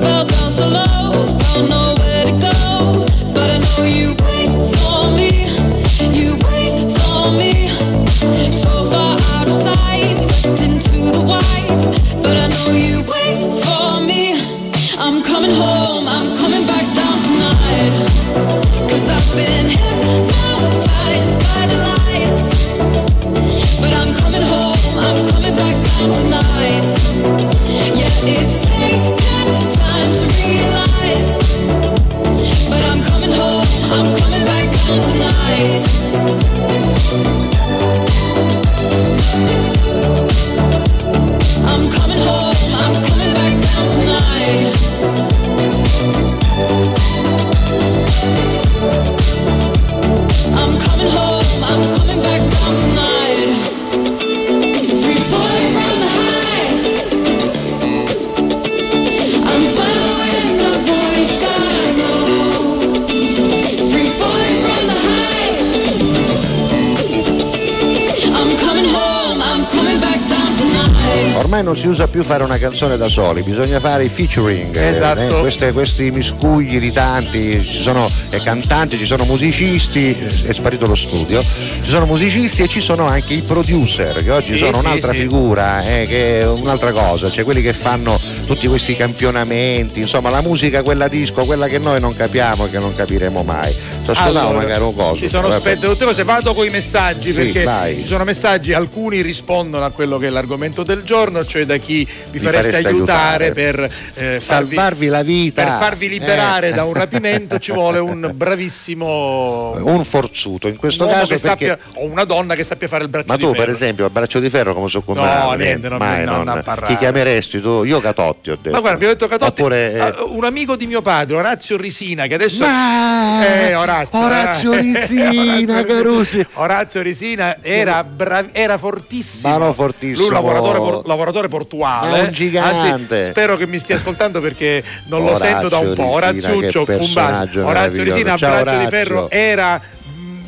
Ormai 71.54 71.72
non 71.72 71.80
si 71.80 71.86
usa 71.86 72.08
più 72.08 72.24
fare 72.24 72.42
una 72.42 72.58
canzone 72.58 72.96
da 72.96 73.06
soli, 73.06 73.44
bisogna 73.44 73.78
fare 73.78 74.02
i 74.02 74.08
featuring, 74.08 74.74
eh, 74.76 74.88
Esatto. 74.88 75.20
eh, 75.20 75.38
queste- 75.40 75.70
questi 75.70 76.10
miscugli 76.10 76.80
di 76.80 76.90
tanti, 76.90 77.64
ci 77.64 77.80
sono 77.80 78.10
eh, 78.30 78.40
cantanti, 78.42 78.98
ci 78.98 79.04
sono 79.06 79.22
musicisti, 79.22 80.10
è 80.46 80.52
sparito 80.52 80.88
lo 80.88 80.96
studio, 80.96 81.40
ci 81.80 81.88
sono 81.90 82.06
musicisti 82.06 82.64
e 82.64 82.66
ci 82.66 82.80
sono 82.80 83.06
anche 83.06 83.34
i 83.34 83.42
producer, 83.42 84.24
che 84.24 84.32
oggi 84.32 84.54
Sì, 84.54 84.58
sono 84.64 84.80
sì, 84.80 84.84
un'altra 84.84 85.12
sì. 85.12 85.18
figura, 85.20 85.84
eh, 85.84 86.06
che 86.08 86.40
è 86.40 86.48
un'altra 86.48 86.90
cosa, 86.90 87.30
cioè 87.30 87.44
quelli 87.44 87.62
che 87.62 87.72
fanno 87.72 88.18
tutti 88.46 88.66
questi 88.66 88.96
campionamenti, 88.96 90.00
insomma 90.00 90.30
la 90.30 90.42
musica, 90.42 90.82
quella 90.82 91.06
disco, 91.06 91.44
quella 91.44 91.68
che 91.68 91.78
noi 91.78 92.00
non 92.00 92.16
capiamo 92.16 92.66
e 92.66 92.70
che 92.70 92.80
non 92.80 92.96
capiremo 92.96 93.44
mai. 93.44 93.72
Sto 94.04 94.12
ascoltando 94.12 94.38
Allora, 94.40 94.58
magari 94.58 94.82
un 94.82 94.94
coso. 94.94 95.14
Ci 95.20 95.28
sono 95.30 95.48
tutte 95.48 96.04
cose, 96.04 96.24
vado 96.24 96.52
con 96.52 96.66
i 96.66 96.68
messaggi 96.68 97.30
Sì, 97.32 97.36
perché 97.38 97.64
vai. 97.64 98.00
ci 98.02 98.06
sono 98.06 98.24
messaggi, 98.24 98.74
alcuni 98.74 99.22
rispondono 99.22 99.82
a 99.82 99.90
quello 99.90 100.18
che 100.18 100.26
è 100.26 100.30
l'argomento 100.30 100.82
del 100.82 101.02
giorno, 101.04 101.42
cioè 101.46 101.64
da 101.64 101.78
chi 101.78 102.04
vi, 102.04 102.38
Vi 102.38 102.38
fareste, 102.38 102.70
fareste 102.72 102.88
aiutare, 102.90 103.44
aiutare. 103.46 103.52
per 103.52 103.90
eh, 104.14 104.40
farvi, 104.40 104.74
Salvarvi 104.74 105.06
la 105.06 105.22
vita. 105.22 105.64
per 105.64 105.72
farvi 105.78 106.08
liberare 106.10 106.68
Eh. 106.68 106.72
da 106.72 106.84
un 106.84 106.92
rapimento 106.92 107.58
ci 107.58 107.72
vuole 107.72 107.98
un 107.98 108.30
bravissimo 108.34 109.74
Un 109.78 110.04
forzuto, 110.04 110.68
in 110.68 110.76
questo 110.76 111.06
caso 111.06 111.26
perché... 111.28 111.38
sappia, 111.48 111.78
o 111.94 112.04
una 112.04 112.24
donna 112.24 112.54
che 112.54 112.64
sappia 112.64 112.88
fare 112.88 113.04
il 113.04 113.08
braccio 113.08 113.28
Ma 113.28 113.36
di 113.36 113.42
tu, 113.42 113.52
ferro. 113.52 113.64
per 113.64 113.72
esempio, 113.72 114.04
al 114.04 114.10
braccio 114.10 114.38
di 114.38 114.50
ferro 114.50 114.74
come 114.74 114.88
soccorrerai? 114.88 115.48
No, 115.48 115.52
niente, 115.54 115.88
non- 115.88 115.98
Mai, 115.98 116.24
non 116.26 116.42
non. 116.44 116.60
parlare. 116.62 116.92
Chi 116.92 116.98
chiameresti 116.98 117.58
tu? 117.62 117.84
Io 117.84 118.00
Catotti 118.00 118.50
ho 118.50 118.56
detto. 118.56 118.68
Ma 118.70 118.80
guarda, 118.80 118.96
abbiamo 118.96 119.12
detto 119.14 119.28
Catotti, 119.28 119.60
Oppure, 119.62 119.92
eh, 119.94 119.98
ah, 119.98 120.14
un 120.28 120.44
amico 120.44 120.76
di 120.76 120.86
mio 120.86 121.00
padre, 121.00 121.36
Orazio 121.36 121.78
Risina, 121.78 122.26
che 122.26 122.34
adesso 122.34 122.64
Ma- 122.66 123.42
eh, 123.46 123.74
Orazio, 123.74 123.92
Orazio 124.10 124.72
eh. 124.72 124.80
Risina, 124.80 125.74
Orazio 125.78 125.84
Carusi. 125.94 126.46
Orazio 126.54 127.02
Risina 127.02 127.56
era, 127.60 128.02
brav- 128.04 128.50
era 128.52 128.78
fortissimo. 128.78 129.56
Ma 129.56 129.64
no, 129.66 129.72
fortissimo. 129.72 130.26
Lui 130.26 130.34
lavoratore, 130.34 130.78
por- 130.78 131.06
lavoratore 131.06 131.48
portuale. 131.48 132.18
È 132.18 132.22
un 132.26 132.32
gigante. 132.32 133.16
Anzi, 133.16 133.24
spero 133.30 133.56
che 133.56 133.66
mi 133.66 133.78
stia 133.78 133.96
ascoltando 133.96 134.40
perché 134.40 134.82
non 135.08 135.24
lo 135.24 135.32
Orazio 135.34 135.46
sento 135.46 135.68
da 135.68 135.78
un 135.78 135.94
po'. 135.94 136.18
Risina, 136.18 136.84
personaggio 136.84 137.62
bacio. 137.62 137.66
Orazio. 137.66 138.02
Risina, 138.02 138.32
a 138.32 138.36
Ciao, 138.36 138.50
braccio 138.62 138.78
di 138.78 138.84
Orazio. 138.86 138.98
ferro, 138.98 139.30
era 139.30 139.80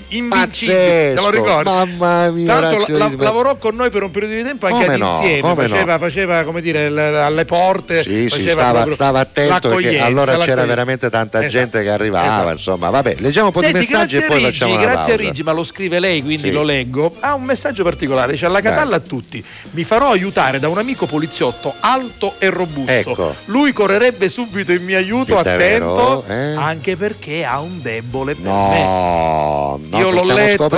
invincibile, 0.08 1.12
te 1.14 1.20
lo 1.20 1.30
ricordi? 1.30 1.68
mamma 1.70 2.30
mia, 2.30 2.56
Orazio 2.56 2.96
la- 2.98 3.10
lavorò 3.16 3.56
con 3.56 3.74
noi 3.74 3.90
per 3.90 4.02
un 4.02 4.10
periodo 4.10 4.34
di 4.34 4.42
tempo 4.42 4.66
anche 4.66 4.84
Come 4.84 4.96
no, 4.96 5.10
insieme, 5.12 5.40
come 5.40 5.62
no. 5.66 5.68
faceva, 5.68 5.98
faceva, 5.98 6.42
come 6.44 6.60
dire 6.60 6.86
alle 6.86 7.44
porte, 7.44 8.02
Sì, 8.02 8.28
sì, 8.28 8.42
faceva 8.42 8.62
stava, 8.62 8.92
stava 8.92 9.20
attento 9.20 9.68
perché 9.70 9.98
allora 10.00 10.38
c'era 10.38 10.64
veramente 10.64 11.10
tanta 11.10 11.38
Esatto, 11.38 11.52
gente 11.52 11.82
che 11.82 11.90
arrivava, 11.90 12.26
esatto. 12.26 12.50
insomma, 12.52 12.90
vabbè, 12.90 13.16
leggiamo 13.18 13.46
un 13.48 13.52
po' 13.52 13.60
Senti, 13.60 13.78
di 13.78 13.78
messaggi 13.80 14.16
e 14.16 14.20
poi 14.22 14.28
a 14.28 14.38
Rigi, 14.46 14.50
facciamo 14.58 14.74
grazie 14.76 14.92
a 15.12 15.16
pausa. 15.16 15.16
Rigi, 15.16 15.42
ma 15.42 15.52
lo 15.52 15.64
scrive 15.64 16.00
lei, 16.00 16.20
quindi 16.22 16.42
Sì. 16.48 16.50
lo 16.50 16.62
leggo. 16.62 17.14
Ha 17.20 17.34
un 17.34 17.42
messaggio 17.42 17.82
particolare, 17.82 18.32
dice 18.32 18.46
alla 18.46 18.60
Catalla 18.60 18.96
a 18.96 19.00
tutti. 19.00 19.44
Mi 19.70 19.84
farò 19.84 20.10
aiutare 20.10 20.58
da 20.58 20.68
un 20.68 20.78
amico 20.78 21.06
poliziotto 21.06 21.74
alto 21.80 22.34
e 22.38 22.50
robusto. 22.50 22.92
Ecco. 22.92 23.34
Lui 23.46 23.72
correrebbe 23.72 24.28
subito 24.28 24.72
in 24.72 24.84
mio 24.84 24.96
aiuto 24.96 25.38
a 25.38 25.42
tempo, 25.42 26.24
eh? 26.28 26.54
anche 26.54 26.96
perché 26.96 27.44
ha 27.44 27.60
un 27.60 27.80
debole 27.82 28.34
per 28.34 28.44
me. 28.50 28.78
No, 28.84 29.80
no, 29.96 30.08
Io 30.08 30.10
l'ho 30.10 30.34
letto, 30.34 30.68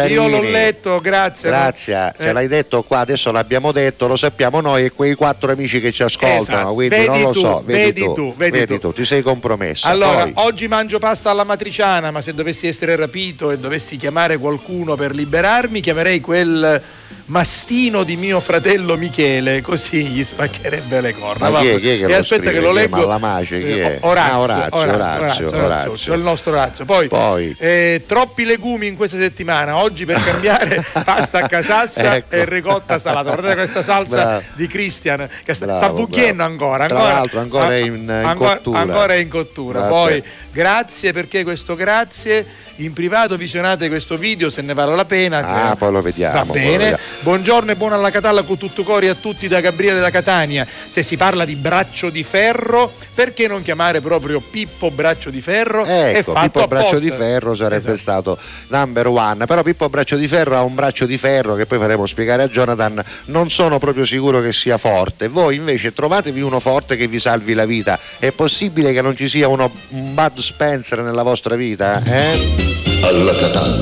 eh. 0.00 0.08
Io 0.08 0.28
l'ho 0.28 0.40
letto, 0.40 1.00
grazie. 1.00 1.48
Grazie, 1.48 2.12
ce 2.18 2.28
Eh. 2.28 2.32
l'hai 2.32 2.48
detto 2.48 2.82
qua, 2.82 3.00
adesso 3.00 3.30
l'abbiamo 3.32 3.72
detto, 3.72 4.06
lo 4.06 4.16
sappiamo 4.16 4.60
noi 4.60 4.84
e 4.86 4.90
quei 4.92 5.14
quattro 5.14 5.52
amici 5.52 5.80
che 5.80 5.92
ci 5.92 6.02
ascoltano, 6.02 6.40
Esatto, 6.40 6.74
quindi 6.74 6.96
vedi 6.96 7.06
non 7.08 7.20
lo 7.20 7.30
tu, 7.32 7.38
so, 7.40 7.62
vedi, 7.64 7.82
vedi 7.82 8.00
tu, 8.04 8.12
tu, 8.14 8.34
vedi 8.36 8.78
tu. 8.78 8.92
ti 8.92 9.04
sei 9.04 9.22
compromesso. 9.22 9.86
Allora, 9.88 10.22
Poi- 10.22 10.32
oggi 10.36 10.68
mangio 10.68 10.98
pasta 10.98 11.30
alla 11.30 11.44
matriciana, 11.44 12.10
ma 12.10 12.20
se 12.20 12.34
dovessi 12.34 12.66
essere 12.66 12.96
rapito 12.96 13.50
e 13.50 13.58
dovessi 13.58 13.96
chiamare 13.96 14.36
qualcuno 14.38 14.94
per 14.96 15.14
liberarmi, 15.14 15.80
chiamerei 15.80 16.20
quel 16.20 16.82
mastino 17.26 18.04
di 18.04 18.16
mio 18.16 18.38
fratello 18.40 18.96
Michele, 18.96 19.60
così 19.60 20.04
gli 20.04 20.22
spaccherebbe 20.22 21.00
le 21.00 21.12
corna. 21.12 21.50
Ma 21.50 21.60
chi 21.60 21.68
è- 21.68 21.78
chi 21.80 21.88
è 21.90 21.96
che 21.98 22.04
e 22.04 22.08
lo 22.08 22.16
aspetta 22.18 22.42
scrive? 22.44 22.52
che 22.52 22.60
lo 22.60 22.70
è? 22.70 22.72
leggo. 22.74 22.96
Ma 22.98 23.04
la 23.04 23.18
Mace, 23.18 23.58
chi 23.60 23.78
è? 23.78 23.84
Eh, 23.86 23.98
Orazio, 24.02 24.32
Ah, 24.32 24.38
Orazio, 24.38 24.66
Orazio, 24.78 24.94
Orazio, 24.96 25.46
Orazio, 25.46 25.64
Orazio. 25.64 25.96
cioè 25.96 26.16
il 26.16 26.22
nostro 26.22 26.52
Orazio. 26.52 26.84
Poi, 26.84 27.08
Poi. 27.08 27.56
eh, 27.58 28.04
troppi 28.06 28.44
legumi 28.56 28.86
in 28.86 28.96
questa 28.96 29.18
settimana. 29.18 29.76
Oggi 29.76 30.04
per 30.04 30.22
cambiare 30.22 30.84
pasta 31.04 31.40
a 31.40 31.48
casassa 31.48 32.16
Ecco. 32.16 32.34
e 32.34 32.44
ricotta 32.46 32.98
salata. 32.98 33.30
Guardate 33.30 33.54
questa 33.54 33.82
salsa 33.82 34.14
Bravo. 34.16 34.42
di 34.54 34.66
Cristian 34.66 35.28
che 35.44 35.54
sta, 35.54 35.64
Bravo, 35.66 35.80
sta 35.80 35.90
avvucchiendo 35.90 36.34
bravo. 36.36 36.52
ancora. 36.52 36.86
Tra 36.86 36.96
ancora- 36.98 37.14
l'altro 37.14 37.40
ancora 37.40 37.74
è 37.74 37.78
in- 37.78 37.94
in 37.94 38.10
ancora- 38.10 38.54
cottura. 38.56 38.78
Ancora 38.80 39.12
è 39.14 39.16
in 39.16 39.28
cottura. 39.28 39.80
Vabbè. 39.80 39.90
Poi 39.90 40.24
grazie 40.52 41.12
perché 41.12 41.44
questo 41.44 41.74
grazie. 41.76 42.64
In 42.78 42.92
privato 42.92 43.38
visionate 43.38 43.88
questo 43.88 44.18
video 44.18 44.50
se 44.50 44.60
ne 44.60 44.74
vale 44.74 44.94
la 44.94 45.06
pena. 45.06 45.38
Ah, 45.38 45.66
Cioè, 45.68 45.76
poi 45.76 45.92
lo 45.92 46.02
vediamo, 46.02 46.44
Va 46.44 46.52
bene. 46.52 46.76
vediamo. 46.76 46.98
Buongiorno 47.20 47.70
e 47.70 47.74
buona 47.74 47.94
alla 47.94 48.10
Catalla 48.10 48.42
con 48.42 48.58
tutto 48.58 48.82
cori 48.82 49.08
a 49.08 49.14
tutti 49.14 49.48
da 49.48 49.60
Gabriele 49.60 49.98
da 49.98 50.10
Catania. 50.10 50.66
Se 50.86 51.02
si 51.02 51.16
parla 51.16 51.46
di 51.46 51.54
braccio 51.54 52.10
di 52.10 52.22
ferro, 52.22 52.92
perché 53.14 53.48
non 53.48 53.62
chiamare 53.62 54.02
proprio 54.02 54.40
Pippo 54.42 54.90
Braccio 54.90 55.30
di 55.30 55.40
Ferro? 55.40 55.86
Ecco, 55.86 56.34
Pippo 56.34 56.66
Braccio 56.66 56.98
di 56.98 57.10
Ferro 57.10 57.54
sarebbe 57.54 57.92
Esatto. 57.94 58.36
stato 58.36 58.38
number 58.68 59.06
one, 59.06 59.46
però 59.46 59.62
Pippo 59.62 59.88
Braccio 59.88 60.16
di 60.16 60.26
Ferro 60.26 60.56
ha 60.56 60.62
un 60.62 60.74
braccio 60.74 61.06
di 61.06 61.16
ferro 61.16 61.54
che 61.54 61.64
poi 61.64 61.78
faremo 61.78 62.04
spiegare 62.04 62.42
a 62.42 62.48
Jonathan, 62.48 63.02
non 63.26 63.48
sono 63.48 63.78
proprio 63.78 64.04
sicuro 64.04 64.42
che 64.42 64.52
sia 64.52 64.76
forte. 64.76 65.28
Voi 65.28 65.56
invece 65.56 65.94
trovatevi 65.94 66.42
uno 66.42 66.60
forte 66.60 66.96
che 66.96 67.06
vi 67.06 67.20
salvi 67.20 67.54
la 67.54 67.64
vita. 67.64 67.98
È 68.18 68.32
possibile 68.32 68.92
che 68.92 69.00
non 69.00 69.16
ci 69.16 69.28
sia 69.30 69.48
uno, 69.48 69.70
un 69.90 70.12
Bud 70.12 70.38
Spencer 70.40 71.00
nella 71.00 71.22
vostra 71.22 71.54
vita? 71.56 72.02
Eh? 72.04 72.65
Alla. 73.02 73.32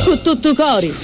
Con 0.05 0.21
tutto 0.23 0.55
cori. 0.55 0.95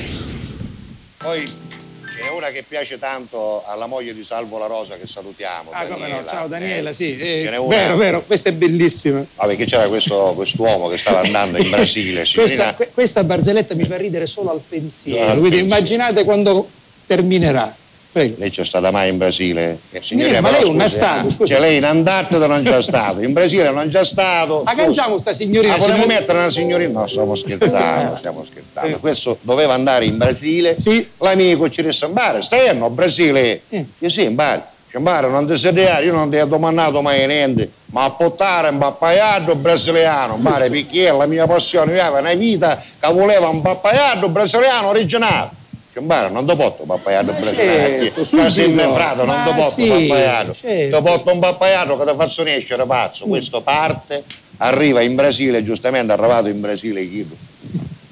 Poi 1.18 1.46
ce 1.46 2.22
n'è 2.22 2.30
una 2.36 2.48
che 2.48 2.64
piace 2.66 2.98
tanto 2.98 3.62
alla 3.66 3.86
moglie 3.86 4.12
di 4.14 4.24
Salvo 4.24 4.58
La 4.58 4.66
Rosa 4.66 4.96
che 4.96 5.06
salutiamo. 5.06 5.70
Ah, 5.72 5.84
come 5.86 5.94
no, 5.94 5.98
Daniela. 6.08 6.30
ciao 6.30 6.46
Daniela, 6.48 6.90
Eh, 6.90 6.94
sì. 6.94 7.16
eh, 7.18 7.42
ce 7.44 7.50
n'è 7.50 7.56
una- 7.58 7.76
vero, 7.76 7.96
vero, 7.96 8.22
questa 8.22 8.48
è 8.48 8.52
bellissima. 8.52 9.24
Ah, 9.36 9.46
perché 9.46 9.64
c'era 9.64 9.88
questo 9.88 10.32
quest'uomo 10.34 10.88
che 10.88 10.98
stava 10.98 11.20
andando 11.20 11.58
in 11.58 11.70
Brasile, 11.70 12.24
Questa, 12.32 12.76
questa 12.92 13.24
barzelletta 13.24 13.74
mi 13.74 13.86
fa 13.86 13.96
ridere 13.96 14.26
solo 14.26 14.50
al 14.50 14.60
pensiero, 14.66 15.22
Al 15.24 15.38
quindi 15.38 15.48
pensiero. 15.58 15.66
immaginate 15.66 16.24
quando 16.24 16.68
terminerà. 17.06 17.74
Prego. 18.12 18.34
Lei 18.38 18.50
c'è 18.50 18.64
stata 18.64 18.90
mai 18.90 19.08
in 19.10 19.18
Brasile? 19.18 19.78
Eh, 19.92 20.00
Signorina, 20.02 20.40
ma 20.40 20.50
lei 20.50 20.62
non 20.64 20.80
è 20.80 20.88
stato, 20.88 21.28
eh, 21.28 21.30
scusi. 21.32 21.52
Cioè 21.52 21.60
lei 21.60 21.76
in 21.76 21.84
Antartide 21.84 22.46
non 22.48 22.62
c'è 22.64 22.82
stato, 22.82 23.20
in 23.20 23.32
Brasile 23.32 23.70
non 23.70 23.88
c'è 23.88 24.04
stato. 24.04 24.62
Ma 24.64 24.74
cangiamo 24.74 25.18
sta 25.18 25.32
signorina. 25.32 25.76
Volevo 25.76 25.92
signor- 26.02 26.08
mettere 26.08 26.38
una 26.38 26.50
signorina? 26.50 27.00
No, 27.00 27.06
stiamo 27.06 27.36
scherzando, 27.36 28.16
stiamo 28.16 28.44
scherzando. 28.44 28.98
Questo 28.98 29.38
doveva 29.42 29.74
andare 29.74 30.06
in 30.06 30.16
Brasile, 30.16 30.74
Sì. 30.80 31.08
l'amico 31.18 31.70
ci 31.70 31.82
disse, 31.82 32.08
Mbare, 32.08 32.42
stai 32.42 32.76
no, 32.76 32.90
Brasile? 32.90 33.62
Io 33.68 34.08
sì, 34.08 34.28
Mbare. 34.28 34.62
Dice, 34.86 34.98
Mbare, 34.98 35.28
non 35.28 35.46
ti 35.46 35.56
sedere, 35.56 36.04
io 36.04 36.12
non 36.12 36.28
ti 36.28 36.36
ho 36.36 36.46
domandato 36.46 37.00
mai 37.00 37.24
niente, 37.28 37.70
ma 37.92 38.02
a 38.04 38.10
portare 38.10 38.70
un 38.70 38.78
pappaiato 38.78 39.54
brasiliano, 39.54 40.36
Mbare, 40.36 40.68
perché 40.68 41.06
è 41.06 41.12
la 41.12 41.26
mia 41.26 41.46
passione, 41.46 41.94
io 41.94 42.00
avevo 42.02 42.18
una 42.18 42.34
vita 42.34 42.82
che 42.98 43.12
voleva 43.12 43.46
un 43.46 43.60
pappaiato 43.62 44.28
brasiliano 44.28 44.88
originale. 44.88 45.58
Dice, 45.92 46.00
Mbare, 46.00 46.30
non 46.30 46.46
porto 46.46 46.82
un 46.82 46.86
pappaiato 46.86 47.34
certo, 47.42 48.22
subito. 48.22 48.48
sei 48.48 48.72
frato, 48.72 49.24
non 49.24 49.42
ti 49.44 49.52
porto 49.52 49.70
sì, 49.70 49.88
un 49.88 50.06
pappaiato, 50.06 50.54
certo. 50.54 50.96
ti 50.96 51.02
porto 51.02 51.32
un 51.32 51.38
pappaiato 51.40 51.98
che 51.98 52.04
ti 52.04 52.16
faccio 52.16 52.44
nascere 52.44 52.86
pazzo, 52.86 53.26
questo 53.26 53.60
parte, 53.60 54.22
arriva 54.58 55.00
in 55.00 55.16
Brasile, 55.16 55.64
giustamente 55.64 56.12
è 56.12 56.16
arrivato 56.16 56.48
in 56.48 56.60
Brasile 56.60 57.08
chi? 57.08 57.28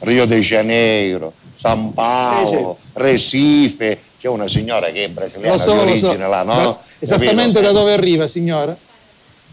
Rio 0.01 0.27
de 0.27 0.41
Janeiro, 0.41 1.33
San 1.55 1.93
Paolo, 1.93 2.79
Recife, 2.95 3.99
c'è 4.21 4.27
una 4.27 4.49
signora 4.49 4.89
che 4.91 5.05
è 5.05 5.09
brasiliana 5.09 5.53
Lo 5.53 5.59
so, 5.59 5.73
di 5.75 5.79
origine 5.79 6.17
so. 6.17 6.29
là, 6.29 6.43
no? 6.43 6.79
Esattamente 6.99 7.61
Capito? 7.61 7.61
da 7.61 7.71
dove 7.71 7.93
arriva, 7.93 8.27
signora? 8.27 8.77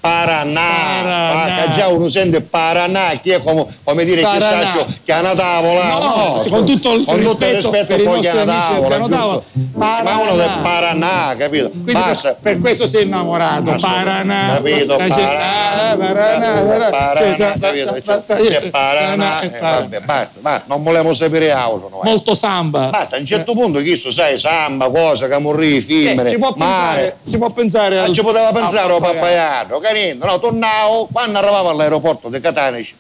Paranà, 0.06 0.62
Paranà. 1.02 1.64
Ah, 1.64 1.76
già 1.76 1.88
uno 1.88 2.10
sente 2.10 2.42
Paranà, 2.42 3.12
chi 3.22 3.32
è 3.32 3.42
come, 3.42 3.66
come 3.84 4.06
dire 4.06 4.22
Paranà. 4.22 4.72
chissà 4.72 4.86
che 5.04 5.12
ha 5.14 5.20
una 5.20 5.36
tavola, 5.36 5.84
No, 5.86 6.00
no, 6.00 6.44
con 6.50 6.66
tutto 6.66 6.94
il 6.94 7.06
con 7.06 7.16
tutto 7.16 7.46
rispetto 7.46 7.56
rispetto 7.72 7.86
per 7.88 8.00
i 8.00 8.04
poi 8.04 8.20
che 8.20 8.28
nostri 8.34 8.44
una 8.44 8.54
tavola, 8.60 9.08
tavola, 9.08 9.42
ma 9.74 10.18
uno 10.22 10.36
del 10.36 10.50
Paranà, 10.62 11.36
capito? 11.38 11.70
Basta. 11.74 12.30
per, 12.34 12.54
per 12.54 12.60
questo 12.62 12.86
sei 12.88 13.04
innamorato. 13.04 13.76
Paranà. 13.80 14.54
Capito, 14.56 14.96
Paranà, 14.96 15.96
Paranà, 15.98 16.90
Paranà, 16.90 17.36
cioè, 17.38 17.54
capito? 17.60 17.94
C'è 18.28 18.70
Paranà, 18.70 19.42
eh, 19.42 19.50
vabbè, 19.60 20.00
basta, 20.02 20.40
basta, 20.40 20.64
non 20.68 20.84
volevo 20.84 21.14
sapere 21.14 21.52
auto, 21.52 21.90
no, 21.90 22.02
eh. 22.02 22.06
Molto 22.10 22.34
samba. 22.36 22.88
Basta, 22.90 23.16
a 23.16 23.20
un 23.20 23.26
certo 23.26 23.54
punto 23.54 23.80
chi 23.82 23.96
so, 23.96 24.12
sai, 24.12 24.40
samba, 24.40 24.90
cosa, 24.90 25.28
camurri, 25.28 25.78
Eh, 25.78 25.82
fimmere, 25.82 26.30
ci 26.30 26.38
può 26.38 26.54
mare. 26.56 26.74
pensare, 26.96 27.18
ci 27.30 27.38
può 27.38 27.50
pensare 27.50 28.00
al- 28.00 28.14
ci 28.14 28.22
poteva 28.22 28.52
pensare 28.52 28.78
al 28.86 28.92
o 28.92 29.00
papaiato, 29.00 29.80
carino, 29.96 30.26
no, 30.26 30.40
tornavo, 30.40 31.08
quando 31.12 31.38
arrivavo 31.38 31.70
all'aeroporto 31.70 32.28
di 32.28 32.42
Catania, 32.42 32.80
dice, 32.80 32.96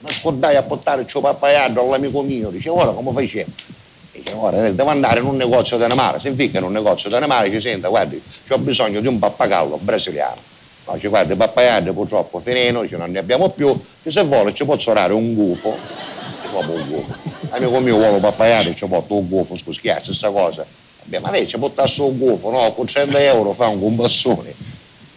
ma 0.00 0.10
scordai 0.10 0.56
a 0.56 0.62
portare 0.62 1.02
il 1.02 1.08
papaiato 1.20 1.80
all'amico 1.80 2.22
mio, 2.22 2.48
dice, 2.48 2.70
ora 2.70 2.92
come 2.92 3.12
facevo? 3.12 3.50
Dice, 4.12 4.32
ora 4.34 4.70
devo 4.70 4.88
andare 4.88 5.20
in 5.20 5.26
un 5.26 5.36
negozio 5.36 5.76
di 5.76 5.94
mare, 5.94 6.18
si 6.20 6.28
inficca 6.28 6.58
in 6.58 6.64
un 6.64 6.72
negozio 6.72 7.10
di 7.10 7.26
mare, 7.26 7.50
ci 7.50 7.60
senta, 7.60 7.88
guardi, 7.88 8.20
ho 8.48 8.58
bisogno 8.58 9.00
di 9.00 9.06
un 9.06 9.18
pappagallo 9.18 9.78
brasiliano. 9.82 10.52
No, 10.86 10.98
ci 10.98 11.08
guarda, 11.08 11.32
il 11.32 11.38
pappagallo 11.38 11.92
purtroppo 11.92 12.40
finito, 12.40 12.82
dice, 12.82 12.96
non 12.96 13.10
ne 13.10 13.18
abbiamo 13.18 13.50
più, 13.50 13.78
dice, 14.02 14.20
se 14.20 14.24
vuole 14.24 14.54
ci 14.54 14.64
può 14.64 14.76
orare 14.86 15.12
un 15.12 15.34
gufo, 15.34 15.76
Dice, 16.40 16.48
proprio 16.48 16.74
un 16.74 16.88
gufo. 16.88 17.32
Amico 17.50 17.80
mio 17.80 17.96
vuole 17.96 18.18
pappagallo, 18.18 18.74
ci 18.74 18.86
porto 18.86 19.14
un 19.14 19.28
gufo, 19.28 19.56
scusi, 19.56 19.80
stessa 20.00 20.30
cosa. 20.30 20.64
Vabbè, 21.04 21.18
ma 21.18 21.30
lei 21.30 21.46
ci 21.46 21.58
portasse 21.58 22.00
un 22.00 22.18
gufo, 22.18 22.50
no, 22.50 22.72
con 22.72 22.86
100 22.86 23.16
euro 23.18 23.52
fa 23.52 23.68
un 23.68 23.78
gombassone. 23.78 24.73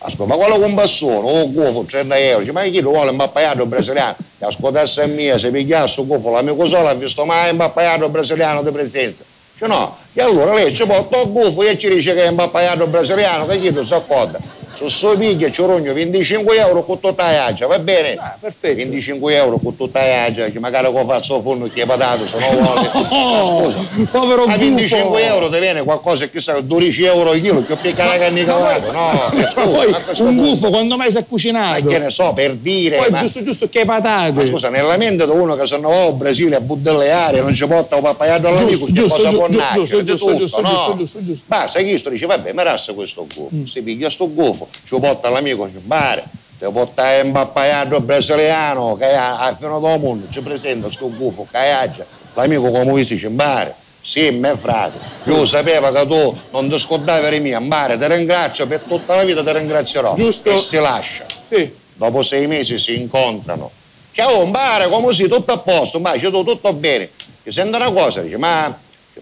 Ascolta, 0.07 0.37
ma 0.37 0.41
quello 0.41 0.57
con 0.57 0.73
bassone, 0.73 1.29
un 1.29 1.51
gufo, 1.51 1.83
30 1.83 2.17
euro, 2.17 2.39
dice, 2.39 2.51
ma 2.53 2.63
chi 2.63 2.79
lo 2.79 2.91
vuole 2.91 3.09
un 3.09 3.17
pappagallo 3.17 3.65
brasiliano? 3.65 4.15
E 4.39 4.45
ascoltasse 4.45 5.05
mia, 5.07 5.37
se 5.37 5.51
pigliasse 5.51 5.99
un 5.99 6.07
gufo, 6.07 6.31
l'amico 6.31 6.65
solo 6.65 6.87
ha 6.87 6.93
visto 6.93 7.25
mai 7.25 7.51
un 7.51 7.57
pappagallo 7.57 8.07
brasiliano 8.07 8.63
di 8.63 8.71
presenza. 8.71 9.25
Dice 9.51 9.67
no, 9.67 9.97
e 10.13 10.21
allora 10.21 10.53
lei 10.53 10.73
ci 10.73 10.85
porta 10.85 11.21
un 11.21 11.33
gufo 11.33 11.61
e 11.63 11.77
ci 11.77 11.89
dice 11.89 12.13
che 12.13 12.23
è 12.23 12.27
un 12.29 12.35
pappagallo 12.35 12.87
brasiliano, 12.87 13.45
che 13.47 13.59
chi 13.59 13.69
lo 13.69 13.83
si 13.83 13.93
accorda? 13.93 14.39
Su 14.77 14.89
suo 14.89 15.17
piglia 15.17 15.49
ci 15.49 15.61
rogno 15.63 15.91
25 15.91 16.55
euro 16.55 16.83
con 16.83 16.99
tutta 16.99 17.23
la 17.23 17.31
iaggia, 17.31 17.65
va 17.65 17.79
bene? 17.79 18.13
Ah, 18.13 18.37
25 18.61 19.33
euro 19.35 19.57
con 19.57 19.75
tutta 19.75 19.97
la 19.99 20.05
iaggia, 20.05 20.45
dice, 20.45 20.59
magari 20.59 20.91
con 20.91 21.07
faccio 21.07 21.41
forno 21.41 21.67
che 21.67 21.81
è 21.81 21.85
patato, 21.87 22.27
se 22.27 22.37
no 22.37 22.49
vuole. 22.61 22.85
Oh, 23.09 23.71
Scusa. 23.71 24.07
povero 24.11 24.43
a 24.43 24.55
25 24.57 25.07
gufo. 25.07 25.17
euro 25.17 25.49
ti 25.49 25.59
viene 25.59 25.83
qualcosa 25.83 26.27
che 26.27 26.39
sa 26.39 26.59
12 26.59 27.03
euro 27.05 27.31
al 27.31 27.41
chilo 27.41 27.63
che 27.65 27.75
piccare 27.77 28.09
la 28.09 28.17
carne 28.25 28.43
cavata 28.43 28.91
no 28.91 29.31
scusa, 29.49 30.23
un 30.23 30.35
gufo 30.37 30.69
quando 30.69 30.97
mai 30.97 31.09
si 31.11 31.17
è 31.17 31.25
cucinato? 31.25 31.83
ma 31.83 31.89
che 31.89 31.97
ne 31.99 32.09
so 32.09 32.33
per 32.33 32.55
dire 32.55 32.97
Poi 32.97 33.09
ma, 33.09 33.19
giusto 33.19 33.43
giusto 33.43 33.69
che 33.69 33.85
patate. 33.85 34.31
ma 34.31 34.45
scusa 34.45 34.69
nella 34.69 34.97
mente 34.97 35.25
di 35.25 35.31
uno 35.31 35.55
che 35.55 35.65
se 35.67 35.77
ne 35.77 35.87
va 35.87 36.03
al 36.03 36.13
Brasile 36.13 36.55
a 36.57 36.59
budelleare 36.59 37.41
non 37.41 37.53
ci 37.53 37.65
porta 37.65 37.95
un 37.95 38.01
pappagallo 38.03 38.47
all'amico 38.49 38.85
che 38.85 38.91
Giusto, 38.93 39.15
cosa 39.17 39.29
giusto, 39.29 39.37
può 39.37 39.47
giusto, 39.49 39.73
giusto, 39.79 40.03
giusto, 40.03 40.35
giusto, 40.37 40.61
no? 40.61 40.69
giusto, 40.69 40.95
giusto, 40.97 41.23
giusto. 41.23 41.43
basta 41.47 41.79
Cristo 41.79 42.09
dice 42.09 42.25
vabbè 42.25 42.53
mi 42.53 42.63
rassa 42.63 42.93
questo 42.93 43.25
gufo 43.33 43.49
si 43.65 43.81
piglia 43.81 44.09
sto 44.09 44.31
gufo 44.31 44.66
ci 44.85 44.97
porta 44.99 45.27
all'amico 45.27 45.69
ci 45.69 45.77
bare 45.79 46.23
ti 46.57 46.65
porta 46.71 47.21
un 47.23 47.31
pappagallo 47.31 48.01
brasiliano 48.01 48.95
che 48.95 49.13
a, 49.13 49.39
a 49.39 49.55
fine 49.55 49.79
del 49.79 49.99
mondo 49.99 50.27
ci 50.29 50.41
presenta 50.41 50.89
sto 50.91 51.09
gufo 51.09 51.47
che 51.49 51.57
aggia 51.57 52.05
l'amico 52.33 52.69
come 52.71 52.93
vi 52.93 53.05
dice 53.05 53.29
bare 53.29 53.85
sì, 54.07 54.31
me 54.31 54.55
frate, 54.55 54.97
io 55.25 55.45
sapevo 55.45 55.91
che 55.91 56.07
tu 56.07 56.37
non 56.51 56.69
ti 56.69 56.79
scordavi 56.79 57.29
di 57.29 57.39
me, 57.41 57.59
Mbare, 57.59 57.97
ti 57.97 58.07
ringrazio 58.07 58.65
per 58.65 58.79
tutta 58.87 59.15
la 59.15 59.25
vita, 59.25 59.43
ti 59.43 59.51
ringrazierò. 59.51 60.15
Giusto. 60.15 60.49
E 60.49 60.57
si 60.59 60.77
lascia. 60.77 61.25
Sì. 61.49 61.69
Dopo 61.93 62.21
sei 62.21 62.47
mesi 62.47 62.79
si 62.79 62.95
incontrano. 62.95 63.69
Ciao, 64.13 64.45
Mbare, 64.45 64.87
come 64.87 65.11
sei? 65.11 65.27
Tutto 65.27 65.51
a 65.51 65.57
posto, 65.57 65.99
Mbare, 65.99 66.19
c'è 66.19 66.29
tutto, 66.29 66.71
bene. 66.71 67.09
Ti 67.43 67.51
sente 67.51 67.75
una 67.75 67.91
cosa, 67.91 68.21
dice, 68.21 68.37
ma, 68.37 68.73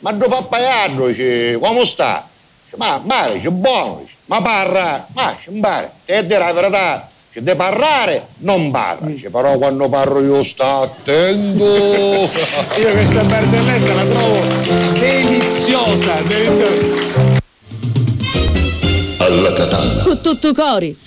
ma 0.01 0.13
tuo 0.13 0.27
pappagallo, 0.27 1.07
dice, 1.07 1.57
come 1.59 1.83
sta? 1.83 2.27
Dice, 2.65 2.77
ma 2.77 3.01
Mbare, 3.03 3.33
dice, 3.33 3.49
buono, 3.49 4.01
dice, 4.03 4.14
ma 4.25 4.41
parla, 4.41 5.07
ma 5.13 5.35
dice, 5.37 5.51
Mbare, 5.51 5.91
te 6.05 6.25
dire 6.25 6.39
la 6.39 6.53
verità, 6.53 7.09
dice, 7.27 7.43
di 7.43 7.55
parlare 7.55 8.27
non 8.37 8.71
parla, 8.71 9.07
dice, 9.07 9.29
però 9.29 9.57
quando 9.57 9.87
parlo 9.87 10.21
io 10.21 10.43
sta 10.43 10.79
attento. 10.79 11.65
Io 12.77 12.91
questa 12.91 13.23
barzelletta 13.23 13.93
la 13.93 14.05
trovo 14.05 14.39
deliziosa, 14.93 16.21
deliziosa. 16.21 17.43
Alla 19.17 19.53
Catalla. 19.53 20.03
Con 20.03 20.21
tutto 20.21 20.53
cori. 20.53 20.97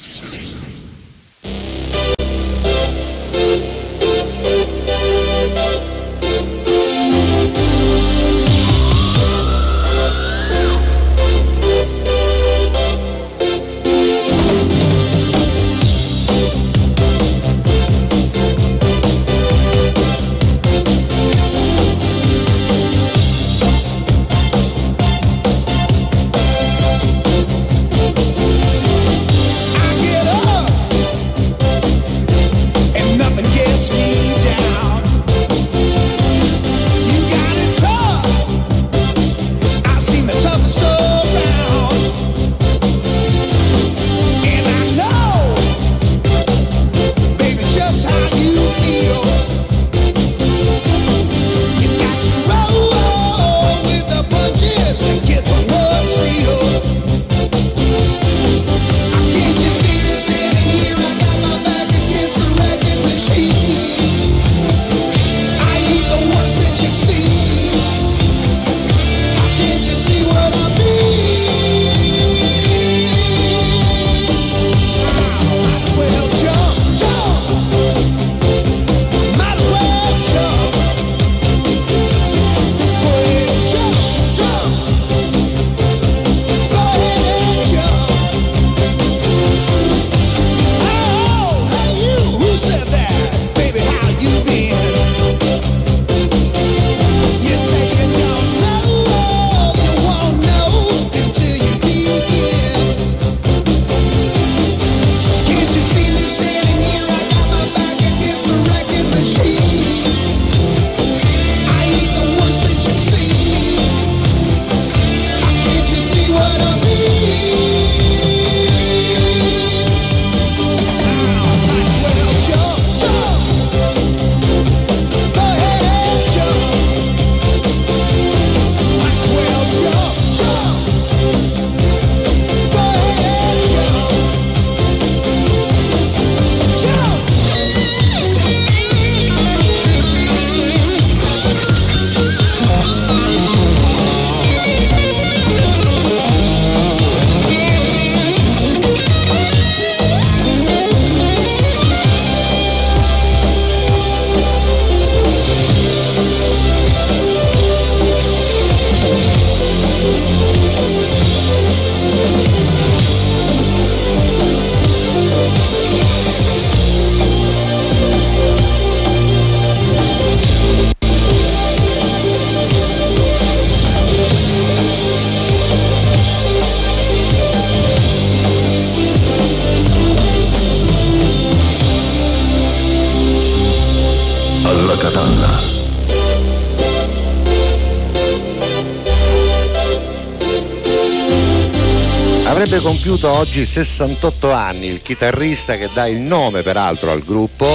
Compiuto 193.18 193.30
oggi 193.30 193.66
68 193.66 194.52
anni 194.52 194.86
il 194.86 195.02
chitarrista 195.02 195.76
che 195.76 195.88
dà 195.92 196.06
il 196.06 196.18
nome 196.18 196.62
peraltro 196.62 197.10
al 197.10 197.24
gruppo. 197.24 197.66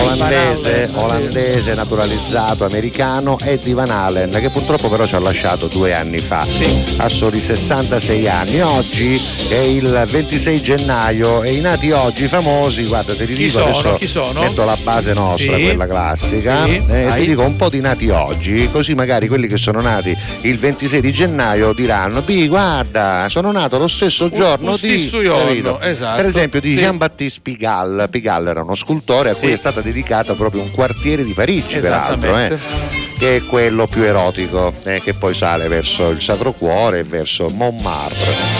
Olandese, 0.00 0.90
olandese, 0.94 1.74
naturalizzato 1.74 2.64
americano 2.64 3.38
Eddie 3.40 3.72
Van 3.74 3.90
Halen 3.90 4.30
che 4.40 4.50
purtroppo 4.50 4.88
però 4.88 5.06
ci 5.06 5.14
ha 5.14 5.18
lasciato 5.18 5.66
due 5.68 5.94
anni 5.94 6.18
fa 6.18 6.46
a 6.98 7.08
soli 7.08 7.40
66 7.40 8.28
anni 8.28 8.60
oggi 8.60 9.20
è 9.48 9.54
il 9.54 10.06
26 10.10 10.62
gennaio 10.62 11.42
e 11.42 11.54
i 11.54 11.60
nati 11.60 11.90
oggi 11.92 12.26
famosi 12.28 12.84
guarda 12.84 13.14
te 13.14 13.24
li 13.24 13.34
Chi 13.34 13.44
dico 13.46 13.72
sono? 13.72 13.94
adesso 13.94 14.30
metto 14.34 14.64
la 14.64 14.76
base 14.82 15.12
nostra 15.14 15.56
Sì. 15.56 15.62
quella 15.62 15.86
classica 15.86 16.64
Sì, 16.66 16.82
e 16.86 17.04
vai. 17.04 17.20
ti 17.20 17.26
dico 17.28 17.42
un 17.42 17.56
po' 17.56 17.68
di 17.70 17.80
nati 17.80 18.08
oggi 18.10 18.68
così 18.70 18.94
magari 18.94 19.28
quelli 19.28 19.46
che 19.48 19.56
sono 19.56 19.80
nati 19.80 20.16
il 20.42 20.58
26 20.58 21.00
di 21.00 21.12
gennaio 21.12 21.72
diranno 21.72 22.20
Bi 22.20 22.48
guarda 22.48 23.26
sono 23.30 23.50
nato 23.50 23.78
lo 23.78 23.88
stesso 23.88 24.28
giorno 24.30 24.70
un 24.72 24.78
di 24.80 25.08
giorno, 25.08 25.80
esatto. 25.80 26.16
per 26.16 26.26
esempio 26.26 26.60
di 26.60 26.74
Sì. 26.74 26.80
Jean-Baptiste 26.82 27.40
Pigalle 27.42 28.08
Pigalle 28.08 28.50
era 28.50 28.62
uno 28.62 28.74
scultore 28.74 29.30
a 29.30 29.34
cui 29.34 29.48
Sì. 29.48 29.52
è 29.54 29.56
stata 29.56 29.80
dedicata 29.86 30.34
proprio 30.34 30.62
un 30.62 30.70
quartiere 30.70 31.24
di 31.24 31.32
Parigi 31.32 31.78
peraltro 31.78 32.36
eh, 32.36 32.58
che 33.18 33.36
è 33.36 33.42
quello 33.42 33.86
più 33.86 34.02
erotico 34.02 34.74
eh, 34.84 35.00
che 35.00 35.14
poi 35.14 35.32
sale 35.32 35.68
verso 35.68 36.10
il 36.10 36.20
Sacro 36.20 36.52
Cuore 36.52 36.98
e 36.98 37.04
verso 37.04 37.48
Montmartre 37.48 38.55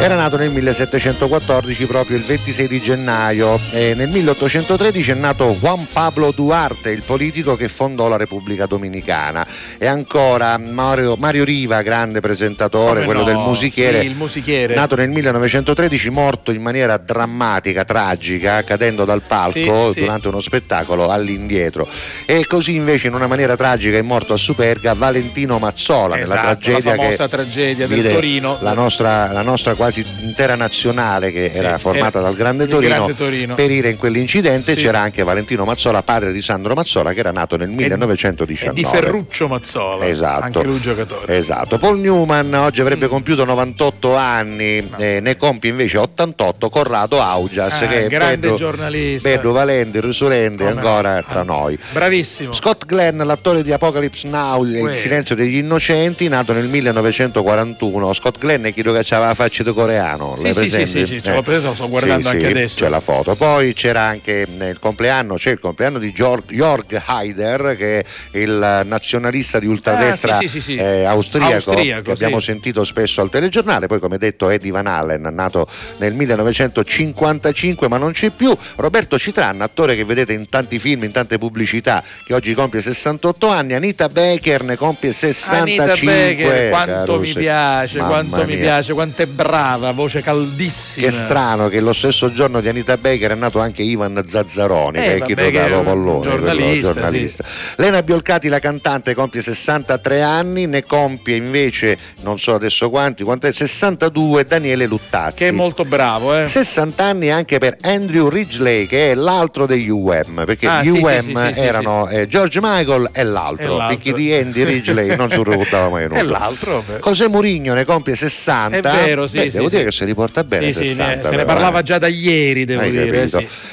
era 0.00 0.16
nato 0.16 0.36
nel 0.36 0.50
1714 0.50 1.86
proprio 1.86 2.18
il 2.18 2.24
26 2.24 2.68
di 2.68 2.80
gennaio 2.82 3.58
e 3.70 3.94
nel 3.94 4.10
1813 4.10 5.12
è 5.12 5.14
nato 5.14 5.56
Juan 5.58 5.86
Pablo 5.90 6.30
Duarte, 6.30 6.90
il 6.90 7.00
politico 7.00 7.56
che 7.56 7.68
fondò 7.68 8.06
la 8.08 8.18
Repubblica 8.18 8.66
Dominicana 8.66 9.46
e 9.78 9.86
ancora 9.86 10.58
Mario, 10.58 11.16
Mario 11.16 11.44
Riva, 11.44 11.80
grande 11.80 12.20
presentatore, 12.20 13.00
Come 13.02 13.04
quello 13.06 13.20
no? 13.20 13.24
del 13.26 13.36
musichiere, 13.36 14.00
Sì, 14.00 14.06
il 14.06 14.14
musichiere. 14.14 14.74
nato 14.74 14.94
nel 14.94 15.08
1913, 15.08 16.10
morto 16.10 16.50
in 16.50 16.60
maniera 16.60 16.98
drammatica, 16.98 17.84
tragica, 17.84 18.62
cadendo 18.62 19.06
dal 19.06 19.22
palco 19.22 19.86
Sì, 19.86 19.92
sì. 19.94 20.00
durante 20.00 20.28
uno 20.28 20.40
spettacolo 20.42 21.08
all'indietro. 21.08 21.88
E 22.26 22.44
così 22.46 22.74
invece 22.74 23.06
in 23.06 23.14
una 23.14 23.26
maniera 23.26 23.56
tragica 23.56 23.96
è 23.96 24.02
morto 24.02 24.34
a 24.34 24.36
Superga 24.36 24.92
Valentino 24.92 25.58
Mazzola 25.58 26.16
nella 26.16 26.34
Esatto, 26.34 26.58
tragedia 26.58 26.90
la 26.90 26.96
famosa 26.96 27.24
che 27.24 27.30
tragedia 27.30 27.86
del 27.86 28.12
Torino. 28.12 28.58
La 28.60 28.74
nostra, 28.74 29.32
la 29.32 29.42
nostra 29.42 29.72
quasi 29.74 29.92
intera 30.20 30.54
nazionale 30.54 31.30
che 31.32 31.50
Sì, 31.52 31.58
era 31.58 31.78
formata 31.78 32.18
era 32.18 32.28
dal 32.28 32.36
Grande 32.36 32.66
Torino, 32.66 32.94
Grande 32.94 33.14
Torino. 33.16 33.54
perire 33.54 33.88
in 33.90 33.96
quell'incidente. 33.96 34.74
Sì. 34.76 34.82
C'era 34.84 35.00
anche 35.00 35.22
Valentino 35.22 35.64
Mazzola, 35.64 36.02
padre 36.02 36.32
di 36.32 36.40
Sandro 36.40 36.74
Mazzola, 36.74 37.12
che 37.12 37.20
era 37.20 37.30
nato 37.32 37.56
nel 37.56 37.68
E 37.68 37.72
1919. 37.72 38.74
di 38.80 38.84
Ferruccio 38.86 39.48
Mazzola. 39.48 40.06
Esatto. 40.06 40.44
Anche 40.44 40.62
lui 40.62 40.80
giocatore. 40.80 41.36
Esatto. 41.36 41.78
Paul 41.78 41.98
Newman 41.98 42.52
oggi 42.54 42.80
avrebbe 42.80 43.06
compiuto 43.08 43.44
98 43.44 44.14
anni, 44.16 44.88
eh, 44.98 45.20
ne 45.20 45.36
compie 45.36 45.70
invece 45.70 45.98
88 45.98 46.68
Corrado 46.68 47.20
Augias, 47.20 47.82
Ah, 47.82 47.86
che 47.86 48.04
è 48.04 48.08
grande 48.08 48.36
bello, 48.38 48.56
giornalista. 48.56 49.28
bello 49.28 49.52
valente, 49.52 50.00
risolente, 50.00 50.64
no. 50.64 50.70
ancora 50.70 51.22
tra 51.22 51.42
noi. 51.42 51.78
Bravissimo. 51.92 52.52
Scott 52.52 52.86
Glenn, 52.86 53.20
l'attore 53.22 53.62
di 53.62 53.72
Apocalypse 53.72 54.28
Now 54.28 54.64
e. 54.64 54.80
Il 54.80 54.92
silenzio 54.94 55.34
degli 55.34 55.56
innocenti, 55.56 56.28
nato 56.28 56.52
nel 56.52 56.68
1941. 56.68 58.12
Scott 58.12 58.38
Glenn 58.38 58.64
è 58.64 58.72
chi 58.72 58.82
che 58.82 58.90
aveva 58.90 59.26
la 59.28 59.34
faccia 59.34 59.62
di 59.62 59.70
coreano. 59.74 60.36
Sì, 60.38 60.54
sì, 60.54 60.68
sì, 60.68 60.86
sì, 60.86 61.06
sì, 61.06 61.22
ce 61.22 61.32
l'ho 61.34 61.42
preso, 61.42 61.68
lo 61.68 61.74
sto 61.74 61.88
guardando 61.88 62.22
Sì, 62.28 62.34
anche 62.36 62.44
sì, 62.46 62.50
adesso. 62.50 62.84
C'è 62.84 62.88
la 62.88 63.00
foto. 63.00 63.34
Poi 63.36 63.72
c'era 63.74 64.02
anche 64.02 64.46
eh, 64.58 64.68
il 64.70 64.78
compleanno, 64.78 65.34
c'è 65.34 65.50
il 65.50 65.58
compleanno 65.60 65.98
di 65.98 66.12
Jörg 66.12 67.02
Haider, 67.04 67.76
che 67.76 67.98
è 68.30 68.38
il 68.38 68.82
nazionalista 68.86 69.58
di 69.58 69.66
ultradestra 69.66 70.38
Ah, 70.38 70.46
sì, 70.46 70.60
sì, 70.60 70.76
eh, 70.76 71.04
austriaco, 71.04 71.52
Austriaco, 71.54 72.02
che 72.04 72.10
abbiamo 72.12 72.40
sentito 72.40 72.84
spesso 72.84 73.20
al 73.20 73.28
telegiornale. 73.30 73.86
Poi, 73.86 73.98
come 73.98 74.16
detto, 74.18 74.48
Eddie 74.48 74.70
Van 74.70 74.86
Halen, 74.86 75.28
nato 75.32 75.66
nel 75.98 76.14
1955, 76.14 77.88
ma 77.88 77.98
non 77.98 78.12
c'è 78.12 78.30
più. 78.30 78.56
Roberto 78.76 79.18
Citran, 79.18 79.60
attore 79.60 79.94
che 79.96 80.04
vedete 80.04 80.32
in 80.32 80.48
tanti 80.48 80.78
film, 80.78 81.04
in 81.04 81.10
tante 81.12 81.38
pubblicità, 81.38 82.02
che 82.24 82.34
oggi 82.34 82.54
compie 82.54 82.80
68 82.80 83.48
anni. 83.48 83.74
Anita 83.74 84.08
Baker 84.08 84.62
ne 84.62 84.76
compie 84.76 85.12
65. 85.12 85.56
Anita 85.58 85.94
Becker, 86.04 86.68
quanto 86.70 86.92
mi 87.18 87.26
Carusi. 87.26 87.38
piace, 87.38 87.98
Mamma 87.98 88.10
quanto 88.10 88.36
mi 88.46 88.54
mia. 88.54 88.62
piace, 88.62 88.92
quanto 88.92 89.22
è 89.22 89.26
brava, 89.26 89.63
voce 89.94 90.20
caldissima. 90.22 91.06
Che 91.06 91.12
strano 91.12 91.68
che 91.68 91.80
lo 91.80 91.92
stesso 91.92 92.32
giorno 92.32 92.60
di 92.60 92.68
Anita 92.68 92.96
Baker 92.96 93.32
è 93.32 93.34
nato 93.34 93.60
anche 93.60 93.82
Ivan 93.82 94.22
Zazzaroni, 94.26 94.98
Eh, 94.98 95.02
che 95.02 95.14
è 95.14 95.18
vabbè, 95.18 95.26
chi 95.26 95.34
che 95.52 95.64
è 95.66 95.68
da 95.70 95.78
un 95.78 95.84
Pollone, 95.84 96.18
quello 96.20 96.36
giornalista, 96.36 96.92
giornalista. 96.92 97.44
Lena 97.76 98.02
Biolcati, 98.02 98.48
la 98.48 98.58
cantante, 98.58 99.14
compie 99.14 99.40
63 99.42 100.22
anni, 100.22 100.66
ne 100.66 100.84
compie 100.84 101.36
invece, 101.36 101.96
non 102.22 102.38
so 102.38 102.54
adesso 102.54 102.90
quanti, 102.90 103.22
quant'è, 103.24 103.52
62 103.52 104.44
Daniele 104.44 104.86
Luttazzi. 104.86 105.38
Che 105.38 105.48
è 105.48 105.52
molto 105.52 105.84
bravo, 105.84 106.36
eh. 106.36 106.46
60 106.46 107.04
anni 107.04 107.30
anche 107.30 107.58
per 107.58 107.76
Andrew 107.82 108.28
Ridgely 108.28 108.86
che 108.86 109.12
è 109.12 109.14
l'altro 109.14 109.66
degli 109.66 109.88
UM 109.88 110.42
perché 110.44 110.66
Ah, 110.66 110.82
gli 110.82 110.86
sì, 110.90 110.96
sì, 110.96 111.00
UM 111.02 111.20
sì, 111.20 111.46
sì, 111.48 111.54
sì, 111.54 111.60
erano 111.60 112.08
eh, 112.08 112.26
George 112.26 112.58
Michael 112.62 113.10
e 113.12 113.24
l'altro, 113.24 113.76
l'altro. 113.76 113.96
perché 113.96 114.12
di 114.12 114.32
Andy 114.32 114.64
Ridgely 114.64 115.14
non 115.16 115.30
si 115.30 115.36
ricordava 115.42 115.88
mai 115.88 116.04
nulla 116.08 116.18
E 116.20 116.22
l'altro, 116.22 116.82
vabbè. 116.86 117.00
José 117.00 117.28
Mourinho 117.28 117.74
ne 117.74 117.84
compie 117.84 118.14
60 118.14 118.76
È 118.76 118.80
vero, 119.04 119.26
sì, 119.26 119.36
Beh, 119.38 119.50
sì, 119.50 119.53
devo 119.56 119.68
sì. 119.68 119.76
dire 119.76 119.88
che 119.88 119.92
si 119.92 120.04
riporta 120.04 120.44
bene 120.44 120.72
Sì, 120.72 120.78
sì, 120.80 120.84
60 120.88 121.14
ne- 121.16 121.22
se 121.28 121.36
ne 121.36 121.44
parlava 121.44 121.78
eh. 121.80 121.82
già 121.82 121.98
da 121.98 122.06
ieri, 122.08 122.64
devo 122.64 122.80
Hai 122.82 122.90
dire. 122.90 123.28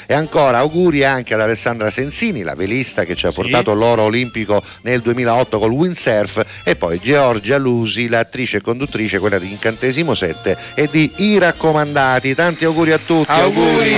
E 0.08 0.14
ancora 0.14 0.60
auguri 0.60 1.04
anche 1.04 1.34
ad 1.34 1.42
Alessandra 1.42 1.90
Sensini, 1.90 2.42
la 2.44 2.54
velista 2.56 3.04
che 3.04 3.16
ci 3.16 3.26
ha 3.26 3.32
Sì. 3.32 3.42
portato 3.42 3.74
l'oro 3.74 4.04
olimpico 4.04 4.62
nel 4.82 5.02
2008 5.02 5.60
col 5.60 5.72
windsurf 5.72 6.62
e 6.64 6.76
poi 6.76 7.00
Giorgia 7.02 7.58
Lusi, 7.58 8.08
l'attrice 8.08 8.58
e 8.58 8.62
conduttrice, 8.62 9.20
quella 9.20 9.40
di 9.40 9.50
Incantesimo 9.52 10.14
7 10.14 10.58
e 10.76 10.88
di 10.92 11.12
I 11.18 11.40
raccomandati. 11.40 12.34
Tanti 12.36 12.66
auguri 12.66 12.92
a 12.92 12.98
tutti. 12.98 13.32
Auguri! 13.32 13.96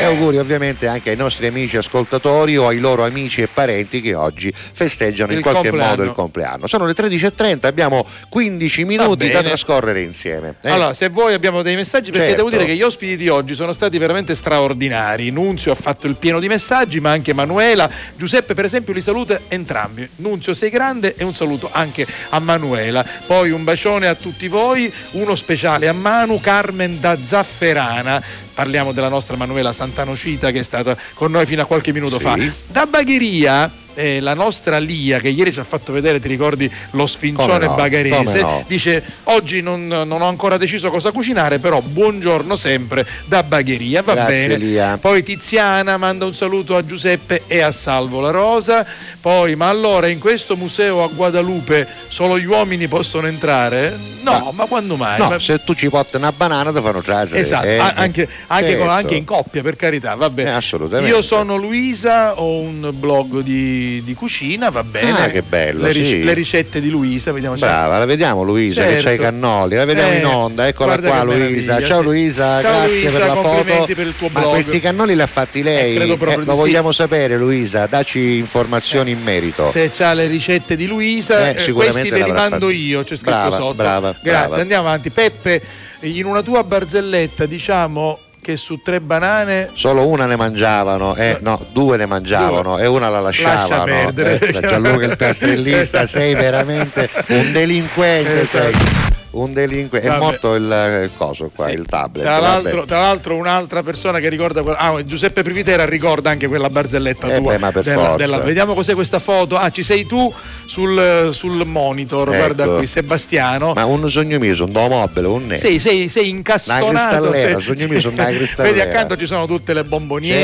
E 0.00 0.04
auguri 0.04 0.38
ovviamente 0.38 0.88
anche 0.88 1.10
ai 1.10 1.16
nostri 1.16 1.46
amici 1.46 1.76
ascoltatori 1.76 2.56
o 2.56 2.66
ai 2.66 2.80
loro 2.80 3.04
amici 3.04 3.40
e 3.40 3.46
parenti 3.46 4.00
che 4.00 4.14
oggi 4.14 4.52
festeggiano 4.52 5.30
in 5.30 5.38
Il 5.38 5.44
qualche 5.44 5.68
compleanno. 5.68 5.90
modo 5.90 6.02
il 6.02 6.12
compleanno. 6.12 6.66
Sono 6.66 6.86
le 6.86 6.92
13.30, 6.92 7.66
abbiamo 7.66 8.04
15 8.28 8.84
minuti 8.84 9.30
da 9.30 9.42
trascorrere 9.42 10.02
insieme. 10.02 10.56
eh. 10.62 10.70
Allora, 10.70 10.94
se 10.94 11.08
voi 11.08 11.34
abbiamo 11.34 11.62
dei 11.62 11.76
messaggi, 11.76 12.10
perché 12.10 12.28
Certo. 12.30 12.42
devo 12.44 12.50
dire 12.50 12.64
che 12.64 12.74
gli 12.74 12.82
ospiti 12.82 13.16
di 13.16 13.28
oggi 13.28 13.54
sono 13.54 13.72
stati 13.72 13.96
veramente 13.98 14.34
straordinari. 14.34 15.30
Nunzio 15.30 15.70
ha 15.70 15.76
fatto 15.76 16.08
il 16.08 16.16
pieno 16.16 16.40
di 16.40 16.48
messaggi, 16.48 16.98
ma 16.98 17.10
anche 17.12 17.32
Manuela. 17.32 17.88
Giuseppe, 18.16 18.54
per 18.54 18.64
esempio, 18.64 18.92
li 18.92 19.00
saluta 19.02 19.38
entrambi. 19.48 20.08
Nunzio, 20.16 20.52
sei 20.52 20.70
grande 20.70 21.14
e 21.16 21.22
un 21.22 21.34
saluto 21.34 21.68
anche 21.70 22.04
a 22.30 22.40
Manuela. 22.40 23.06
Poi 23.26 23.50
un 23.52 23.62
bacione 23.62 24.08
a 24.08 24.14
tutti 24.16 24.48
voi, 24.48 24.92
uno 25.12 25.36
speciale 25.36 25.86
a 25.86 25.92
Manu, 25.92 26.40
Carmen 26.40 26.98
da 26.98 27.16
Zafferana. 27.22 28.20
Parliamo 28.54 28.92
della 28.92 29.08
nostra 29.08 29.34
Manuela 29.36 29.72
Santanocita 29.92 30.50
che 30.50 30.60
è 30.60 30.62
stata 30.62 30.96
con 31.14 31.30
noi 31.30 31.44
fino 31.44 31.60
a 31.62 31.66
qualche 31.66 31.92
minuto 31.92 32.16
Sì. 32.18 32.24
fa. 32.24 32.38
Da 32.68 32.86
Bagheria. 32.86 33.70
Eh, 33.94 34.20
la 34.20 34.34
nostra 34.34 34.78
Lia 34.78 35.18
che 35.18 35.28
ieri 35.28 35.52
ci 35.52 35.60
ha 35.60 35.64
fatto 35.64 35.92
vedere, 35.92 36.20
ti 36.20 36.28
ricordi 36.28 36.70
lo 36.90 37.06
sfincione 37.06 37.66
no, 37.66 37.74
bagherese, 37.74 38.14
come 38.24 38.40
no. 38.40 38.64
dice 38.66 39.02
oggi 39.24 39.60
non, 39.60 39.86
non 39.86 40.20
ho 40.22 40.26
ancora 40.26 40.56
deciso 40.56 40.90
cosa 40.90 41.10
cucinare, 41.12 41.58
però 41.58 41.80
buongiorno 41.80 42.56
sempre 42.56 43.06
da 43.26 43.42
Bagheria, 43.42 44.02
va 44.02 44.14
Grazie, 44.14 44.46
bene. 44.48 44.56
Lia. 44.56 44.98
Poi 44.98 45.22
Tiziana 45.22 45.96
manda 45.96 46.24
un 46.24 46.34
saluto 46.34 46.76
a 46.76 46.84
Giuseppe 46.84 47.42
e 47.46 47.60
a 47.60 47.72
Salvo 47.72 48.20
la 48.20 48.30
Rosa. 48.30 48.86
Poi, 49.20 49.54
ma 49.56 49.68
allora 49.68 50.08
in 50.08 50.18
questo 50.18 50.56
museo 50.56 51.02
a 51.02 51.08
Guadalupe 51.08 51.86
solo 52.08 52.38
gli 52.38 52.44
uomini 52.46 52.88
possono 52.88 53.26
entrare? 53.26 53.96
No, 54.22 54.52
ma 54.54 54.66
quando 54.66 54.96
mai? 54.96 55.18
No, 55.18 55.28
Ma- 55.28 55.38
se 55.38 55.62
tu 55.64 55.74
ci 55.74 55.88
porti 55.88 56.16
una 56.16 56.32
banana 56.32 56.72
ti 56.72 56.80
fanno 56.80 57.02
trasere. 57.02 57.40
Esatto, 57.40 57.66
eh. 57.66 57.78
anche, 57.78 58.28
anche 58.46 58.66
Certo. 58.68 58.84
con- 58.84 58.90
anche 58.90 59.14
in 59.14 59.24
coppia, 59.24 59.62
per 59.62 59.76
carità, 59.76 60.14
va 60.14 60.30
bene. 60.30 60.50
Eh, 60.50 60.52
assolutamente. 60.54 61.10
Io 61.14 61.22
sono 61.22 61.56
Luisa, 61.56 62.38
ho 62.40 62.60
un 62.60 62.90
blog 62.94 63.40
di, 63.40 63.81
di 64.04 64.14
cucina, 64.14 64.70
va 64.70 64.82
bene. 64.82 65.10
Ah, 65.24 65.28
che 65.28 65.42
bello, 65.42 65.86
Le, 65.86 65.92
sì. 65.92 66.22
le 66.22 66.32
ricette 66.34 66.80
di 66.80 66.90
Luisa, 66.90 67.32
vediamo 67.32 67.56
Brava, 67.56 67.98
la 67.98 68.04
vediamo 68.06 68.42
Luisa 68.42 68.82
Certo. 68.82 68.96
che 68.96 69.02
c'ha 69.02 69.10
i 69.12 69.18
cannoli, 69.18 69.74
la 69.76 69.84
vediamo 69.84 70.12
Eh, 70.12 70.16
in 70.18 70.26
onda, 70.26 70.66
eccola 70.66 70.98
qua 70.98 71.22
Luisa. 71.22 71.82
Ciao 71.82 71.98
sì. 72.00 72.04
Luisa, 72.04 72.60
Ciao, 72.62 72.70
grazie 72.78 72.88
Luisa, 73.02 73.18
per 73.18 73.26
la 73.26 73.34
foto. 73.34 73.84
per 73.94 74.14
Ma 74.32 74.40
questi 74.42 74.80
cannoli 74.80 75.14
li 75.14 75.20
ha 75.22 75.26
fatti 75.26 75.62
lei? 75.62 75.94
Eh, 75.96 76.16
proprio 76.16 76.30
Eh, 76.30 76.40
di 76.40 76.44
lo 76.46 76.52
sì. 76.52 76.58
vogliamo 76.58 76.92
sapere 76.92 77.36
Luisa, 77.36 77.86
dacci 77.86 78.36
informazioni 78.36 79.10
in 79.12 79.22
merito. 79.22 79.70
Se 79.70 79.90
c'ha 79.92 80.12
le 80.14 80.26
ricette 80.26 80.76
di 80.76 80.86
Luisa, 80.86 81.48
Eh, 81.48 81.56
eh, 81.56 81.58
sicuramente 81.58 82.08
questi 82.08 82.18
ve 82.20 82.24
li 82.24 82.32
mando 82.32 82.66
fatti. 82.66 82.76
io, 82.76 83.00
c'è 83.02 83.16
scritto 83.16 83.30
Brava, 83.30 83.56
sotto. 83.56 83.74
brava, 83.74 84.08
Grazie, 84.22 84.46
brava. 84.48 84.60
andiamo 84.60 84.86
avanti. 84.88 85.10
Peppe, 85.10 85.62
in 86.00 86.24
una 86.24 86.42
tua 86.42 86.62
barzelletta 86.64 87.46
diciamo 87.46 88.18
che 88.42 88.56
su 88.56 88.82
tre 88.82 89.00
banane 89.00 89.70
Solo 89.72 90.06
una 90.08 90.26
ne 90.26 90.34
mangiavano, 90.34 91.14
eh, 91.14 91.38
no, 91.40 91.64
due 91.72 91.96
ne 91.96 92.06
mangiavano 92.06 92.76
e 92.78 92.86
una 92.86 93.08
la 93.08 93.20
lasciavano. 93.20 93.86
Lascia 93.86 94.12
perdere. 94.12 94.38
Eh, 94.40 94.60
Gianluca 94.60 95.04
il 95.06 95.16
castrellista, 95.16 96.06
sei 96.06 96.34
veramente 96.34 97.08
un 97.28 97.52
delinquente. 97.52 98.40
Esatto. 98.42 98.70
sei. 98.72 99.11
Un 99.32 99.52
delinquente. 99.52 100.08
È 100.08 100.18
morto 100.18 100.54
il 100.54 100.70
eh, 100.70 101.10
coso 101.16 101.50
qua, 101.54 101.70
il 101.70 101.86
tablet. 101.86 102.24
Tra 102.24 102.38
l'altro, 102.38 102.84
tra 102.84 103.00
l'altro 103.00 103.36
un'altra 103.36 103.82
persona 103.82 104.18
che 104.20 104.28
ricorda 104.28 104.62
ah, 104.76 105.04
Giuseppe 105.04 105.42
Privitera 105.42 105.84
ricorda 105.84 106.30
anche 106.30 106.48
quella 106.48 106.68
barzelletta 106.70 107.34
Eh 107.34 107.38
tua 107.40 107.52
beh, 107.52 107.58
ma 107.58 107.72
per 107.72 107.82
della- 107.84 108.00
forza. 108.08 108.16
della- 108.16 108.38
vediamo 108.38 108.74
cos'è 108.74 108.94
questa 108.94 109.18
foto 109.18 109.56
ah 109.56 109.70
ci 109.70 109.82
sei 109.82 110.06
tu 110.06 110.32
sul, 110.66 111.30
sul 111.32 111.64
monitor 111.66 112.28
guarda 112.28 112.64
Ecco. 112.64 112.76
qui 112.76 112.86
Sebastiano 112.86 113.72
Ma 113.74 113.84
un 113.84 114.08
sogno 114.10 114.38
mio, 114.38 114.54
un 114.64 114.70
mobile, 114.70 115.26
un 115.26 115.46
ne. 115.46 115.56
sei, 115.58 115.78
sei, 115.78 116.08
sei 116.08 116.28
Una 116.28 116.36
incastonato 116.38 116.86
cristallera, 116.88 117.50
sei- 117.52 117.60
sogno 117.60 117.88
mio 117.88 118.00
sono 118.00 118.14
una 118.14 118.24
cristallera. 118.32 118.74
vedi 118.74 118.86
accanto 118.88 119.16
ci 119.16 119.26
sono 119.26 119.46
tutte 119.46 119.72
le 119.74 119.84
bomboniere 119.84 120.40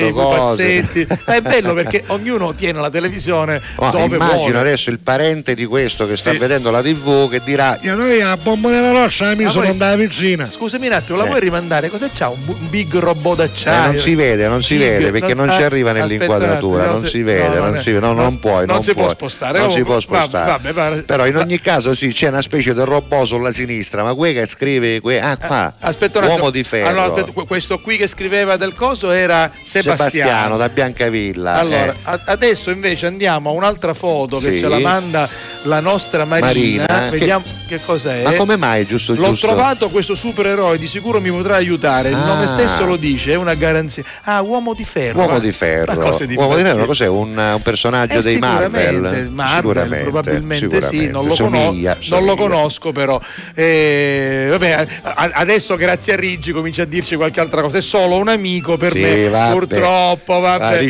Certo, 0.00 0.06
i 0.06 0.12
cose. 0.12 0.82
pupazzetti 0.82 1.06
Ma 1.26 1.34
è 1.34 1.40
bello 1.42 1.74
perché 1.74 2.02
ognuno 2.08 2.54
tiene 2.54 2.80
la 2.80 2.90
televisione 2.90 3.60
Ma 3.76 3.90
dove 3.90 4.16
immagino 4.16 4.38
vuole 4.40 4.58
adesso 4.58 4.90
il 4.90 4.98
parente 4.98 5.54
di 5.54 5.64
questo 5.64 6.06
che 6.08 6.16
sta 6.16 6.32
Sì. 6.32 6.38
vedendo 6.38 6.70
la 6.70 6.82
tv 6.82 7.28
che 7.30 7.40
dirà 7.44 7.78
io 7.82 7.94
noi 7.94 8.20
la 8.32 8.36
bomboniera 8.38 8.90
rossa 8.92 9.34
mi 9.34 9.44
Ma 9.44 9.50
sono 9.50 9.68
andata 9.68 9.94
vicina 9.96 10.46
scusami 10.46 10.86
un 10.86 10.92
attimo 10.94 11.18
la 11.18 11.24
Eh. 11.24 11.28
vuoi 11.28 11.40
rimandare 11.40 11.90
cosa 11.90 12.08
c'ha 12.12 12.28
un, 12.28 12.38
big 12.70 12.94
robot 12.96 13.32
Eh, 13.40 13.46
d'acciaio 13.46 13.86
non 13.88 13.98
si 13.98 14.14
vede, 14.14 14.48
non 14.48 14.62
si 14.62 14.76
Big- 14.76 14.88
vede 14.88 15.10
perché 15.10 15.34
non 15.34 15.50
ci 15.50 15.60
ah, 15.62 15.66
arriva 15.66 15.90
aspetta 15.90 16.06
nell'inquadratura, 16.06 16.86
non 16.86 17.02
se- 17.02 17.08
si 17.08 17.22
vede, 17.22 17.48
no, 17.48 17.60
non, 17.60 17.70
no, 17.72 17.78
si, 17.78 17.92
no, 17.92 18.12
non 18.14 18.38
puoi, 18.38 18.64
non 18.66 18.76
non 18.76 18.84
si 18.84 18.94
può 18.94 19.08
spostare. 19.10 19.58
Non 19.58 19.68
Oh, 19.68 19.70
si 19.72 19.82
può 19.82 20.00
spostare. 20.00 20.46
vabbè, 20.50 20.72
vabbè. 20.72 21.02
Però 21.02 21.26
in 21.26 21.36
ogni 21.36 21.60
caso 21.60 21.94
sì, 21.94 22.08
c'è 22.12 22.28
una 22.28 22.40
specie 22.42 22.72
di 22.74 22.80
robot 22.82 23.24
sulla 23.26 23.52
sinistra, 23.52 24.02
ma 24.02 24.14
quei 24.14 24.32
che 24.32 24.46
scrive, 24.46 25.00
que- 25.00 25.20
ah 25.20 25.36
qua, 25.36 25.74
Aspetta 25.80 26.18
un 26.18 26.24
attimo. 26.24 26.38
uomo 26.38 26.50
di 26.50 26.64
ferro. 26.64 26.88
Allora, 26.88 27.06
aspetta, 27.06 27.32
que- 27.32 27.46
questo 27.46 27.78
qui 27.80 27.96
che 27.98 28.06
scriveva 28.06 28.56
del 28.56 28.72
coso 28.74 29.10
era 29.10 29.50
Sebastiano. 29.62 29.96
Sebastiano 29.96 30.56
da 30.56 30.68
Biancavilla. 30.70 31.54
Allora, 31.54 31.92
eh. 31.92 31.96
a- 32.02 32.20
adesso 32.26 32.70
invece 32.70 33.06
andiamo 33.06 33.50
a 33.50 33.52
un'altra 33.52 33.92
foto 33.94 34.38
che 34.38 34.52
Sì. 34.52 34.58
ce 34.60 34.68
la 34.68 34.78
manda 34.78 35.28
la 35.64 35.80
nostra 35.80 36.24
Marina. 36.24 36.86
Marina, 36.88 37.10
Vediamo 37.10 37.44
che, 37.68 37.80
cosa 37.84 38.14
è. 38.14 38.21
Ma 38.22 38.32
come 38.34 38.56
mai 38.56 38.86
giusto 38.86 39.14
L'ho 39.14 39.28
giusto? 39.28 39.46
trovato 39.48 39.88
questo 39.88 40.14
supereroe, 40.14 40.78
di 40.78 40.86
sicuro 40.86 41.20
mi 41.20 41.30
potrà 41.30 41.56
aiutare. 41.56 42.08
Il 42.10 42.14
Ah. 42.14 42.24
nome 42.26 42.46
stesso 42.46 42.84
lo 42.84 42.96
dice, 42.96 43.32
è 43.32 43.36
una 43.36 43.54
garanzia. 43.54 44.02
Ah, 44.22 44.40
uomo 44.40 44.74
di 44.74 44.84
ferro. 44.84 45.18
Uomo 45.20 45.38
di 45.38 45.50
ferro. 45.52 45.94
ma 45.94 46.04
cose 46.04 46.26
di 46.26 46.34
Uomo 46.36 46.56
di 46.56 46.62
ferro 46.62 46.84
cos'è? 46.86 47.06
Un, 47.08 47.36
un 47.36 47.60
personaggio 47.62 48.18
Eh, 48.18 48.22
dei 48.22 48.34
sicuramente, 48.34 48.92
Marvel? 49.00 49.28
Marvel, 49.30 49.56
sicuramente, 49.72 50.02
probabilmente 50.10 50.66
sì, 50.66 50.82
sicuramente. 50.82 51.10
non 51.12 51.26
lo, 51.26 51.34
cono- 51.34 51.60
Somiglia, 51.60 51.90
non 52.08 52.24
lo 52.24 52.34
somiglia. 52.34 52.34
conosco 52.36 52.92
però. 52.92 53.20
Eh, 53.54 54.46
vabbè, 54.50 54.86
adesso 55.32 55.76
grazie 55.76 56.12
a 56.14 56.16
Riggi 56.16 56.52
comincia 56.52 56.82
a 56.82 56.86
dirci 56.86 57.16
qualche 57.16 57.40
altra 57.40 57.62
cosa, 57.62 57.78
è 57.78 57.82
solo 57.82 58.16
un 58.18 58.28
amico 58.28 58.76
per 58.76 58.92
Sì, 58.92 59.00
me, 59.00 59.28
vabbè. 59.28 59.52
purtroppo. 59.52 60.40
Vabbè. 60.40 60.64
Ah, 60.64 60.80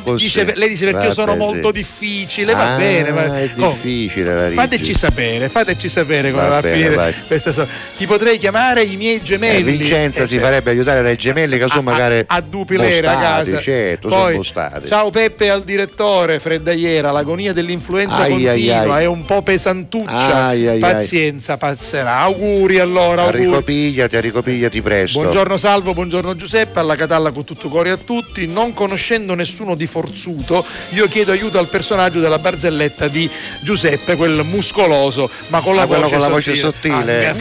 No, 0.00 0.14
dice- 0.16 0.52
lei 0.54 0.68
dice 0.68 0.84
perché 0.90 1.06
io 1.06 1.12
sono 1.12 1.32
Vabbè, 1.36 1.38
molto 1.44 1.66
sì. 1.68 1.72
difficile, 1.72 2.52
va 2.54 2.74
Ah, 2.74 2.76
bene. 2.76 3.10
va- 3.10 3.38
è 3.38 3.50
Oh, 3.58 3.68
difficile 3.70 4.34
la 4.34 4.44
Riggi. 4.44 4.54
Fateci 4.56 4.94
sapere, 4.94 5.48
fateci 5.48 5.88
sapere 5.88 6.30
come 6.30 6.42
Va 6.48 6.60
finire 6.72 6.94
vai. 6.94 7.14
questa 7.26 7.52
storia. 7.52 7.72
Chi 7.96 8.06
potrei 8.06 8.38
chiamare 8.38 8.82
i 8.82 8.96
miei 8.96 9.16
Eh, 9.16 9.22
gemelli. 9.22 9.76
Vincenza 9.76 10.22
Eh, 10.22 10.26
si 10.26 10.38
farebbe 10.38 10.70
aiutare 10.70 11.02
dai 11.02 11.16
gemelli 11.16 11.58
che 11.58 11.68
sono 11.68 11.82
magari 11.82 12.24
a 12.26 12.26
a 12.28 12.40
bostati, 12.42 13.00
casa. 13.50 13.60
certo, 13.60 14.08
Poi, 14.08 14.36
bostati. 14.36 14.86
Ciao 14.86 15.10
Peppe 15.10 15.50
al 15.50 15.62
direttore, 15.64 16.38
freddaiera, 16.38 17.10
l'agonia 17.10 17.52
dell'influenza 17.52 18.16
Ai, 18.22 18.30
continua, 18.30 18.94
ai. 18.94 19.02
è 19.04 19.06
un 19.06 19.24
po' 19.24 19.42
pesantuccia. 19.42 20.46
Ai. 20.46 20.78
Pazienza, 20.78 21.56
passerà. 21.56 22.18
Auguri 22.20 22.78
allora, 22.78 23.22
auguri. 23.22 23.44
Ricopigliati, 23.44 24.20
ricopigliati 24.20 24.82
presto. 24.82 25.20
Buongiorno 25.20 25.56
Salvo, 25.56 25.92
buongiorno 25.94 26.34
Giuseppe, 26.36 26.78
alla 26.78 26.96
Catalla 26.96 27.30
con 27.30 27.44
tutto 27.44 27.68
cuore 27.68 27.90
a 27.90 27.96
tutti. 27.96 28.46
Non 28.46 28.72
conoscendo 28.74 29.34
nessuno 29.34 29.74
di 29.74 29.86
forzuto, 29.86 30.64
io 30.90 31.06
chiedo 31.08 31.32
aiuto 31.32 31.58
al 31.58 31.68
personaggio 31.68 32.20
della 32.20 32.38
barzelletta 32.38 33.08
di 33.08 33.28
Giuseppe, 33.62 34.16
quel 34.16 34.42
muscoloso, 34.44 35.30
ma 35.48 35.60
con 35.60 35.74
la 35.74 35.82
Ah, 35.82 35.86
voce 35.86 36.08
con 36.10 36.20
la 36.20 36.28
voce 36.28 36.54
sottile. 36.54 36.59
Sottile. 36.60 37.28
Ah, 37.28 37.30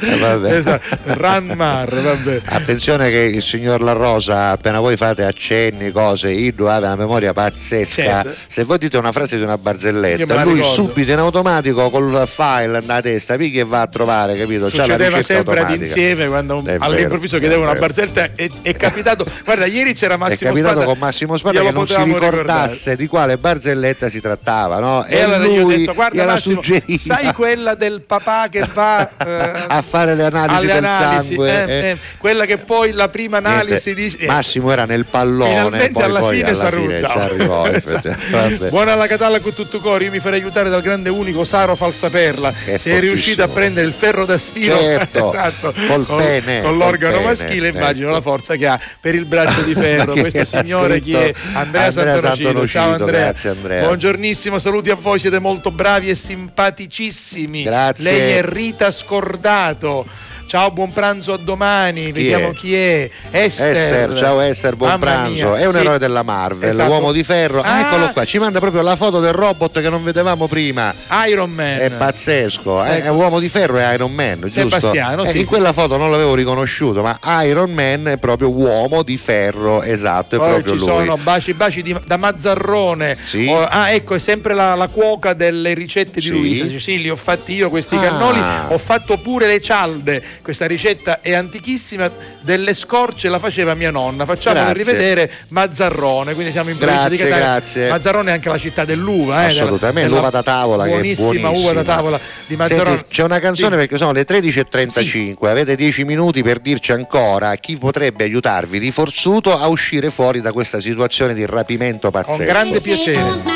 Eh, 0.00 0.18
vabbè. 0.18 0.56
Esatto, 0.56 0.82
Ranmar, 1.04 1.88
vabbè. 1.88 2.40
Attenzione 2.44 3.10
che 3.10 3.18
il 3.18 3.42
signor 3.42 3.82
La 3.82 3.92
Rosa, 3.92 4.50
appena 4.50 4.80
voi 4.80 4.96
fate 4.96 5.24
accenni, 5.24 5.90
cose, 5.90 6.30
Ido 6.30 6.68
ha 6.68 6.78
una 6.78 6.96
memoria 6.96 7.32
pazzesca. 7.32 8.02
Certo. 8.02 8.30
Se 8.46 8.64
voi 8.64 8.78
dite 8.78 8.96
una 8.96 9.12
frase 9.12 9.36
di 9.36 9.42
una 9.42 9.58
barzelletta, 9.58 10.42
lui 10.42 10.54
ricordo. 10.54 10.74
subito 10.74 11.12
in 11.12 11.18
automatico 11.18 11.90
col 11.90 12.24
file 12.26 12.80
nella 12.80 13.00
testa, 13.00 13.36
picchia 13.36 13.62
e 13.62 13.64
va 13.64 13.82
a 13.82 13.86
trovare, 13.86 14.36
capito? 14.36 14.68
Succedeva 14.68 15.22
sempre 15.22 15.60
ad 15.60 15.80
insieme 15.80 16.26
quando 16.28 16.60
È 16.60 16.62
vero, 16.62 16.84
all'improvviso 16.84 17.36
è 17.36 17.38
chiedeva 17.38 17.62
una 17.62 17.74
barzelletta 17.74 18.30
è, 18.34 18.48
è 18.62 18.74
capitato 18.74 19.24
guarda 19.44 19.66
ieri 19.66 19.94
c'era 19.94 20.14
È 20.14 20.18
Massimo 20.18 20.50
capitato 20.50 20.74
Spada 20.74 20.86
con 20.86 20.98
Massimo 20.98 21.36
Spada 21.36 21.60
che 21.60 21.70
non 21.70 21.86
si 21.86 22.02
ricordasse 22.02 22.96
di 22.96 23.06
quale 23.06 23.36
barzelletta 23.36 24.08
si 24.08 24.20
trattava, 24.20 24.78
no? 24.78 25.04
e 25.04 25.20
allora 25.20 25.44
io 25.44 25.60
ho 25.60 25.64
lui 25.64 25.76
detto 25.78 25.94
guarda 25.94 26.16
gliela 26.16 26.36
Suggeriva 26.52 27.14
sai 27.14 27.32
quella 27.32 27.74
del 27.74 28.02
papà 28.06 28.48
che 28.50 28.66
va 28.72 29.08
eh, 29.24 29.64
a 29.68 29.82
fare 29.82 30.14
le 30.14 30.24
analisi 30.24 30.66
del 30.66 30.76
analisi 30.84 31.28
sangue. 31.34 31.66
eh, 31.66 31.72
eh. 31.72 31.88
eh, 31.90 31.98
quella 32.18 32.44
che 32.44 32.56
poi 32.58 32.92
la 32.92 33.08
prima 33.08 33.38
analisi 33.38 33.92
Niente, 33.92 33.94
dice 33.94 34.18
eh, 34.18 34.26
Massimo 34.26 34.70
era 34.70 34.84
nel 34.84 35.06
pallone, 35.06 35.50
Finalmente 35.50 35.92
poi, 35.92 36.02
alla 36.02 36.18
poi 36.20 36.36
fine 36.36 36.48
alla 36.48 36.58
s'arruda. 36.58 36.94
fine 36.96 37.08
ci 37.08 37.18
arrivò. 37.18 37.66
effettivamente. 37.66 38.30
Vabbè. 38.30 38.68
Buona 38.68 38.92
alla 38.92 39.06
Catalla 39.06 39.40
con 39.40 39.52
tutto 39.54 39.80
cuore, 39.80 40.04
io 40.04 40.10
mi 40.10 40.20
farei 40.20 40.40
aiutare 40.40 40.68
dal 40.70 40.82
grande 40.82 41.08
unico 41.10 41.44
Saro 41.44 41.74
Falsaperla. 41.74 42.52
Che 42.64 42.74
è 42.74 42.78
Sei 42.78 43.00
riuscito 43.00 43.42
a 43.42 43.48
prendere 43.48 43.86
il 43.86 43.92
ferro 43.92 44.24
da 44.24 44.38
stiro 44.38 44.76
Certo, 44.78 45.26
esatto, 45.32 45.74
col 45.88 46.06
con, 46.06 46.16
pene, 46.18 46.60
con 46.62 46.70
col 46.70 46.78
l'organo 46.78 47.16
pene, 47.18 47.26
maschile, 47.26 47.68
immagino 47.68 48.06
ecco. 48.06 48.16
la 48.16 48.22
forza 48.22 48.56
che 48.56 48.66
ha 48.66 48.80
per 49.00 49.14
il 49.14 49.24
braccio 49.24 49.62
di 49.62 49.74
ferro. 49.74 50.12
Questo 50.24 50.44
signore 50.46 51.00
chi 51.00 51.14
è? 51.14 51.32
Andrea, 51.54 51.86
Andrea 51.86 52.20
Santonocito. 52.20 52.66
Ciao 52.68 52.92
Andrea. 52.92 53.20
grazie, 53.20 53.50
Andrea. 53.50 53.84
Buongiornissimo, 53.84 54.58
saluti 54.58 54.90
a 54.90 54.94
voi, 54.94 55.18
siete 55.18 55.38
molto 55.38 55.70
bravi 55.70 56.08
e 56.10 56.14
simpaticissimi. 56.34 57.62
Grazie. 57.62 58.10
Lei 58.10 58.32
è 58.32 58.42
Rita 58.44 58.90
Scordato. 58.90 60.06
Ciao, 60.46 60.70
buon 60.70 60.92
pranzo 60.92 61.32
a 61.32 61.36
domani. 61.38 62.12
Vediamo 62.12 62.50
è? 62.50 62.54
chi 62.54 62.76
è. 62.76 63.08
Esther. 63.30 63.70
Esther, 63.74 64.12
ciao 64.16 64.38
Esther, 64.40 64.76
buon 64.76 64.90
Mamma 64.90 65.04
pranzo. 65.04 65.30
mia, 65.32 65.56
È 65.56 65.66
un 65.66 65.72
sì. 65.72 65.78
eroe 65.78 65.98
della 65.98 66.22
Marvel, 66.22 66.68
Esatto. 66.68 66.90
uomo 66.92 67.10
di 67.10 67.24
ferro. 67.24 67.60
Ah, 67.60 67.74
Ah. 67.74 67.80
eccolo 67.80 68.10
qua, 68.12 68.24
ci 68.24 68.38
manda 68.38 68.60
proprio 68.60 68.82
la 68.82 68.94
foto 68.94 69.18
del 69.18 69.32
robot 69.32 69.80
che 69.80 69.88
non 69.90 70.04
vedevamo 70.04 70.46
prima. 70.46 70.94
Iron 71.28 71.50
Man. 71.50 71.78
È 71.80 71.90
pazzesco, 71.90 72.84
eh, 72.84 72.96
Ecco. 72.98 73.06
è 73.06 73.10
uomo 73.10 73.40
di 73.40 73.48
ferro 73.48 73.78
è 73.78 73.92
Iron 73.94 74.12
Man, 74.12 74.42
giusto? 74.42 74.60
Sebastiano, 74.60 75.24
Eh, 75.24 75.30
sì, 75.30 75.36
in 75.38 75.42
sì. 75.42 75.48
quella 75.48 75.72
foto 75.72 75.96
non 75.96 76.10
l'avevo 76.12 76.34
riconosciuto, 76.36 77.02
ma 77.02 77.18
Iron 77.44 77.72
Man 77.72 78.06
è 78.06 78.16
proprio 78.18 78.50
uomo 78.50 79.02
di 79.02 79.16
ferro, 79.16 79.82
esatto, 79.82 80.36
è 80.36 80.38
Poi 80.38 80.48
proprio 80.50 80.72
ci 80.74 80.78
lui. 80.78 80.86
sono 80.86 81.16
baci 81.16 81.52
baci 81.54 81.82
di- 81.82 81.96
da 82.06 82.16
Mazzarrone. 82.16 83.16
Sì. 83.18 83.46
Oh, 83.48 83.64
ah, 83.66 83.90
ecco, 83.90 84.14
è 84.14 84.18
sempre 84.20 84.54
la, 84.54 84.74
la 84.76 84.86
cuoca 84.88 85.32
delle 85.32 85.74
ricette 85.74 86.20
di 86.20 86.26
Sì. 86.26 86.30
Luisa. 86.30 86.78
Sì, 86.78 87.00
li 87.00 87.10
ho 87.10 87.16
fatti 87.16 87.54
io 87.54 87.70
questi 87.70 87.96
Ah. 87.96 88.00
cannoli. 88.00 88.40
Ho 88.68 88.78
fatto 88.78 89.16
pure 89.16 89.46
le 89.48 89.60
cialde. 89.60 90.22
Questa 90.44 90.66
ricetta 90.66 91.22
è 91.22 91.32
antichissima. 91.32 92.10
Delle 92.42 92.74
scorce 92.74 93.30
la 93.30 93.38
faceva 93.38 93.72
mia 93.72 93.90
nonna. 93.90 94.26
Facciamo 94.26 94.56
Grazie. 94.60 94.74
rivedere 94.74 95.30
Mazzarrone. 95.52 96.34
Quindi 96.34 96.52
siamo 96.52 96.68
in 96.68 96.76
provincia 96.76 97.08
di 97.08 97.16
Grazie, 97.16 97.30
Catania. 97.30 97.54
grazie. 97.56 97.88
Mazzarrone 97.88 98.30
è 98.30 98.34
anche 98.34 98.48
la 98.50 98.58
città 98.58 98.84
dell'uva. 98.84 99.42
eh, 99.44 99.46
Assolutamente, 99.46 100.02
della- 100.02 100.16
l'uva 100.16 100.28
da 100.28 100.42
tavola 100.42 100.84
che 100.84 100.90
è 100.90 100.92
buonissima 100.92 101.28
buonissima. 101.30 101.70
uva 101.70 101.72
da 101.72 101.94
tavola 101.94 102.20
di 102.46 102.56
Mazzarone. 102.56 102.90
Senti, 102.96 103.08
c'è 103.08 103.22
una 103.22 103.38
canzone 103.38 103.70
Sì. 103.70 103.76
perché 103.76 103.96
sono 103.96 104.12
le 104.12 104.24
13.35, 104.24 105.48
avete 105.48 105.76
10 105.76 106.04
minuti 106.04 106.42
per 106.42 106.58
dirci 106.58 106.92
ancora 106.92 107.54
chi 107.56 107.78
potrebbe 107.78 108.24
aiutarvi 108.24 108.78
di 108.78 108.90
forzuto 108.90 109.58
a 109.58 109.66
uscire 109.68 110.10
fuori 110.10 110.42
da 110.42 110.52
questa 110.52 110.78
situazione 110.78 111.32
di 111.32 111.46
rapimento 111.46 112.10
pazzesco. 112.10 112.36
Con 112.36 112.44
grande 112.46 112.80
piacere. 112.82 113.52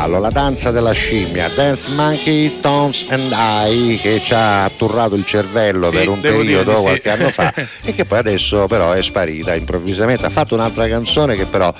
Ballo, 0.00 0.18
la 0.18 0.30
danza 0.30 0.70
della 0.70 0.92
scimmia, 0.92 1.50
Dance 1.50 1.90
Monkey, 1.90 2.60
Tones 2.60 3.04
and 3.10 3.30
I, 3.32 3.98
che 4.00 4.22
ci 4.24 4.32
ha 4.32 4.64
atturrato 4.64 5.14
il 5.14 5.26
cervello 5.26 5.88
Sì, 5.90 5.96
per 5.96 6.08
un 6.08 6.20
periodo 6.20 6.76
sì. 6.76 6.82
qualche 6.82 7.10
anno 7.10 7.28
fa 7.28 7.52
e 7.84 7.94
che 7.94 8.06
poi 8.06 8.18
adesso 8.18 8.66
però 8.66 8.92
è 8.92 9.02
sparita 9.02 9.54
improvvisamente. 9.54 10.24
Ha 10.24 10.30
fatto 10.30 10.54
un'altra 10.54 10.88
canzone 10.88 11.36
che 11.36 11.44
però 11.44 11.70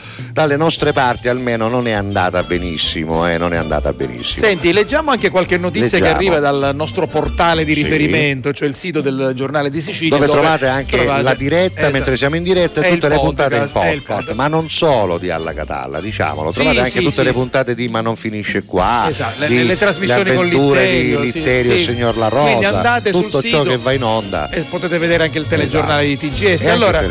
dalle 0.41 0.57
nostre 0.57 0.93
parti 0.93 1.29
almeno 1.29 1.69
non 1.69 1.87
è 1.87 1.93
andata 1.93 2.43
benissimo, 2.43 3.29
eh, 3.29 3.37
non 3.37 3.53
è 3.53 3.57
andata 3.59 3.93
benissimo. 3.93 4.47
Senti, 4.47 4.73
leggiamo 4.73 5.11
anche 5.11 5.29
qualche 5.29 5.59
notizia 5.59 5.99
Leggiamo. 5.99 6.05
che 6.05 6.17
arriva 6.17 6.39
dal 6.41 6.71
nostro 6.75 7.07
portale 7.07 7.65
di 7.67 7.75
Sì. 7.75 7.83
riferimento, 7.83 8.53
cioè 8.55 8.67
il 8.67 8.75
sito 8.75 9.03
del 9.03 9.33
giornale 9.35 9.69
di 9.69 9.81
Sicilia. 9.83 10.17
dove, 10.17 10.31
trovate 10.31 10.67
anche 10.67 10.97
trovate- 10.97 11.23
la 11.23 11.35
diretta 11.35 11.81
Esatto. 11.81 11.93
mentre 11.93 12.17
siamo 12.17 12.37
in 12.37 12.43
diretta 12.43 12.81
E 12.81 12.91
tutte 12.93 13.09
le 13.09 13.19
puntate 13.19 13.57
in 13.57 13.69
podcast, 13.71 14.33
ma 14.33 14.49
non 14.49 14.71
solo 14.71 15.19
di 15.19 15.29
Alla 15.31 15.53
Catalla, 15.53 16.01
diciamolo, 16.01 16.51
Sì, 16.53 16.61
trovate 16.61 16.79
anche 16.79 16.91
sì, 16.99 17.05
tutte 17.05 17.11
sì. 17.21 17.23
le 17.25 17.33
puntate 17.33 17.75
di 17.75 17.89
Ma 17.89 18.01
non 18.01 18.17
finisce 18.17 18.65
qua, 18.65 19.07
Esatto, 19.11 19.41
le- 19.41 19.47
di 19.49 19.67
le 19.67 19.77
trasmissioni 19.77 20.25
le 20.31 20.35
con 20.37 20.47
Litterio, 20.47 21.21
di 21.21 21.31
sì, 21.31 21.39
Litterio 21.39 21.73
sì. 21.73 21.79
il 21.79 21.85
signor 21.85 22.17
La 22.17 22.29
Quindi 22.29 22.65
Rosa, 22.65 22.77
andate 22.77 23.13
sul 23.13 23.25
tutto 23.25 23.43
ciò 23.43 23.63
che 23.63 23.77
va 23.77 23.93
in 23.93 24.03
onda. 24.05 24.49
E 24.49 24.61
potete 24.63 24.97
vedere 24.99 25.25
anche 25.25 25.39
il 25.39 25.47
telegiornale 25.47 26.05
Esatto. 26.11 26.27
di 26.27 26.33
TGS. 26.35 26.63
E 26.63 26.71
allora, 26.71 27.03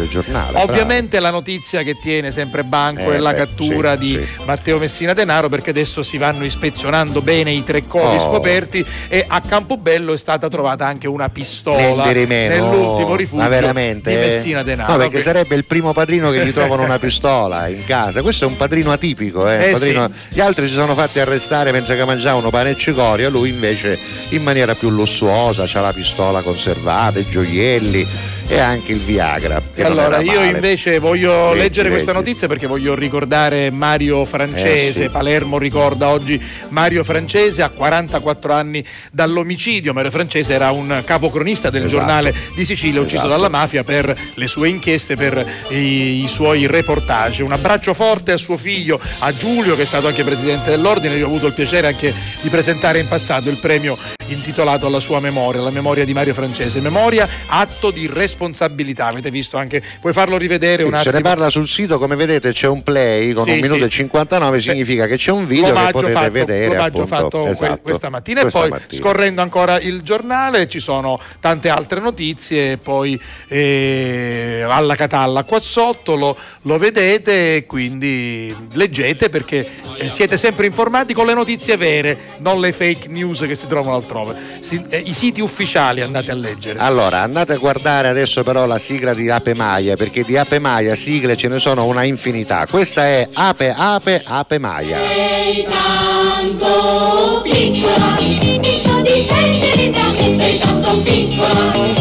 ovviamente 0.53 1.19
la 1.19 1.29
notizia 1.29 1.83
che 1.83 1.95
tiene 2.01 2.31
sempre 2.31 2.63
Banco 2.63 3.11
Eh, 3.11 3.15
è 3.15 3.18
la 3.19 3.31
beh, 3.31 3.37
cattura 3.37 3.93
sì, 3.93 3.99
di 3.99 4.09
sì. 4.13 4.43
Matteo 4.45 4.77
Messina 4.79 5.13
Denaro 5.13 5.49
perché 5.49 5.69
adesso 5.71 6.03
si 6.03 6.17
vanno 6.17 6.43
ispezionando 6.45 7.21
bene 7.21 7.51
i 7.51 7.63
tre 7.63 7.85
covi 7.87 8.15
Oh. 8.15 8.19
scoperti 8.19 8.85
e 9.07 9.23
a 9.27 9.41
Campobello 9.41 10.13
è 10.13 10.17
stata 10.17 10.47
trovata 10.49 10.85
anche 10.85 11.07
una 11.07 11.29
pistola 11.29 12.05
nell'ultimo 12.11 13.15
rifugio 13.15 13.41
ma 13.43 13.47
veramente 13.49 14.09
di 14.09 14.15
eh? 14.15 14.19
Messina 14.19 14.63
Denaro. 14.63 14.91
No, 14.93 14.97
perché 14.97 15.17
Che- 15.17 15.21
sarebbe 15.23 15.55
il 15.55 15.65
primo 15.65 15.93
padrino 15.93 16.31
che 16.31 16.45
gli 16.45 16.51
trovano 16.51 16.83
una 16.83 16.99
pistola 16.99 17.67
in 17.67 17.83
casa. 17.83 18.21
Questo 18.21 18.45
è 18.45 18.47
un 18.47 18.57
padrino 18.57 18.91
atipico, 18.91 19.47
eh, 19.49 19.69
Eh, 19.69 19.71
padrino- 19.71 20.07
sì. 20.11 20.35
Gli 20.35 20.39
altri 20.39 20.67
si 20.67 20.73
sono 20.73 20.93
fatti 20.95 21.19
arrestare 21.19 21.71
mentre 21.71 21.95
che 21.95 22.05
mangiavano 22.05 22.49
pane 22.49 22.71
e 22.71 22.75
cicoria, 22.77 23.29
lui 23.29 23.49
invece 23.49 23.97
in 24.29 24.43
maniera 24.43 24.75
più 24.75 24.89
lussuosa, 24.89 25.65
c'ha 25.67 25.81
la 25.81 25.93
pistola 25.93 26.41
conservata, 26.41 27.19
i 27.19 27.27
gioielli 27.29 28.07
e 28.51 28.57
anche 28.59 28.93
il 28.93 28.97
Viagra. 28.99 29.61
allora 29.83 30.19
io 30.21 30.33
male. 30.39 30.49
invece 30.49 30.97
voglio 30.97 31.49
Leggi, 31.49 31.59
leggere 31.59 31.89
questa 31.89 32.11
leggi. 32.13 32.25
notizia 32.25 32.47
perché 32.47 32.65
voglio 32.65 32.95
ricordare 32.95 33.69
Mario 33.69 34.25
Francese. 34.25 35.03
Eh, 35.03 35.05
sì. 35.05 35.09
Palermo 35.11 35.59
ricorda 35.59 36.09
oggi 36.09 36.41
Mario 36.69 37.03
Francese 37.03 37.61
a 37.61 37.69
44 37.69 38.51
anni 38.51 38.83
dall'omicidio. 39.11 39.93
Mario 39.93 40.09
Francese 40.09 40.53
era 40.53 40.71
un 40.71 41.03
capocronista 41.05 41.69
del 41.69 41.83
Esatto. 41.83 41.97
giornale 41.97 42.33
di 42.55 42.65
Sicilia 42.65 42.99
ucciso 43.01 43.17
Esatto. 43.17 43.29
dalla 43.29 43.49
mafia 43.49 43.83
per 43.83 44.15
le 44.33 44.47
sue 44.47 44.67
inchieste, 44.69 45.15
per 45.15 45.45
i, 45.69 46.23
i 46.23 46.27
suoi 46.27 46.65
reportage. 46.65 47.43
Un 47.43 47.51
abbraccio 47.51 47.93
forte 47.93 48.31
a 48.31 48.37
suo 48.37 48.57
figlio, 48.57 48.99
a 49.19 49.31
Giulio 49.31 49.75
che 49.75 49.83
è 49.83 49.85
stato 49.85 50.07
anche 50.07 50.23
presidente 50.23 50.71
dell'ordine. 50.71 51.15
Io 51.17 51.25
ho 51.25 51.27
avuto 51.29 51.45
il 51.45 51.53
piacere 51.53 51.85
anche 51.85 52.11
di 52.41 52.49
presentare 52.49 52.97
in 52.97 53.07
passato 53.07 53.47
il 53.49 53.57
premio 53.57 53.95
intitolato 54.33 54.85
alla 54.87 54.99
sua 54.99 55.19
memoria, 55.19 55.61
la 55.61 55.69
memoria 55.71 56.05
di 56.05 56.13
Mario 56.13 56.33
Francese. 56.33 56.79
Memoria, 56.81 57.27
atto 57.47 57.91
di 57.91 58.07
responsabilità. 58.11 59.07
Avete 59.07 59.31
visto 59.31 59.57
anche, 59.57 59.81
puoi 60.01 60.13
farlo 60.13 60.37
rivedere 60.37 60.83
un 60.83 60.89
Sì, 60.93 60.95
se 61.03 61.09
attimo. 61.09 61.15
ne 61.17 61.21
parla 61.29 61.49
sul 61.49 61.67
sito, 61.67 61.97
come 61.99 62.15
vedete 62.15 62.51
c'è 62.51 62.67
un 62.67 62.81
play 62.83 63.31
con 63.33 63.43
Sì, 63.45 63.51
un 63.51 63.59
minuto 63.59 63.79
sì. 63.81 63.85
e 63.85 63.89
59, 63.89 64.61
significa 64.61 65.07
che 65.07 65.17
c'è 65.17 65.31
un 65.31 65.45
video 65.47 65.73
che 65.73 65.91
potete 65.91 66.11
fatto, 66.13 66.31
vedere 66.31 66.67
l'omaggio 66.67 67.01
appunto. 67.01 67.07
fatto 67.07 67.47
Esatto. 67.47 67.79
questa 67.81 68.09
mattina 68.09 68.41
Questa 68.41 68.59
e 68.59 68.61
poi 68.61 68.69
mattina. 68.71 69.01
scorrendo 69.01 69.41
ancora 69.41 69.79
il 69.79 70.01
giornale 70.01 70.67
ci 70.69 70.79
sono 70.79 71.19
tante 71.39 71.69
altre 71.69 71.99
notizie 71.99 72.77
poi 72.77 73.19
eh, 73.47 74.63
alla 74.67 74.95
Catalla 74.95 75.43
qua 75.43 75.59
sotto 75.59 76.15
lo, 76.15 76.35
lo 76.63 76.77
vedete 76.77 77.65
quindi 77.65 78.55
leggete 78.73 79.29
perché 79.29 79.67
eh, 79.97 80.09
siete 80.09 80.37
sempre 80.37 80.65
informati 80.65 81.13
con 81.13 81.25
le 81.25 81.33
notizie 81.33 81.77
vere 81.77 82.17
non 82.39 82.59
le 82.59 82.71
fake 82.71 83.07
news 83.09 83.39
che 83.41 83.55
si 83.55 83.67
trovano 83.67 83.95
altrove 83.95 84.17
Si- 84.59 84.83
eh, 84.89 85.01
i 85.05 85.13
siti 85.13 85.41
ufficiali 85.41 86.01
andate 86.01 86.31
a 86.31 86.35
leggere 86.35 86.79
Allora, 86.79 87.21
andate 87.21 87.53
a 87.53 87.57
guardare 87.57 88.07
adesso 88.07 88.43
però 88.43 88.65
la 88.65 88.77
sigla 88.77 89.13
di 89.13 89.29
Ape 89.29 89.53
Maia, 89.53 89.95
perché 89.95 90.23
di 90.23 90.37
Ape 90.37 90.59
Maia 90.59 90.95
sigle 90.95 91.35
ce 91.35 91.47
ne 91.47 91.59
sono 91.59 91.85
una 91.85 92.03
infinità. 92.03 92.65
Questa 92.69 93.05
è 93.05 93.27
Ape 93.31 93.73
Ape 93.75 94.21
Ape 94.25 94.57
Maia. 94.59 94.97
Sei 94.97 95.65
tanto 95.67 97.41
piccola, 97.43 98.15
mi 98.19 98.81
so 98.83 99.01
difendere 99.01 99.89
da 99.91 100.11
me, 100.17 100.35
sei 100.35 100.59
tanto 100.59 101.01
piccola, 101.01 101.71
col 101.71 101.99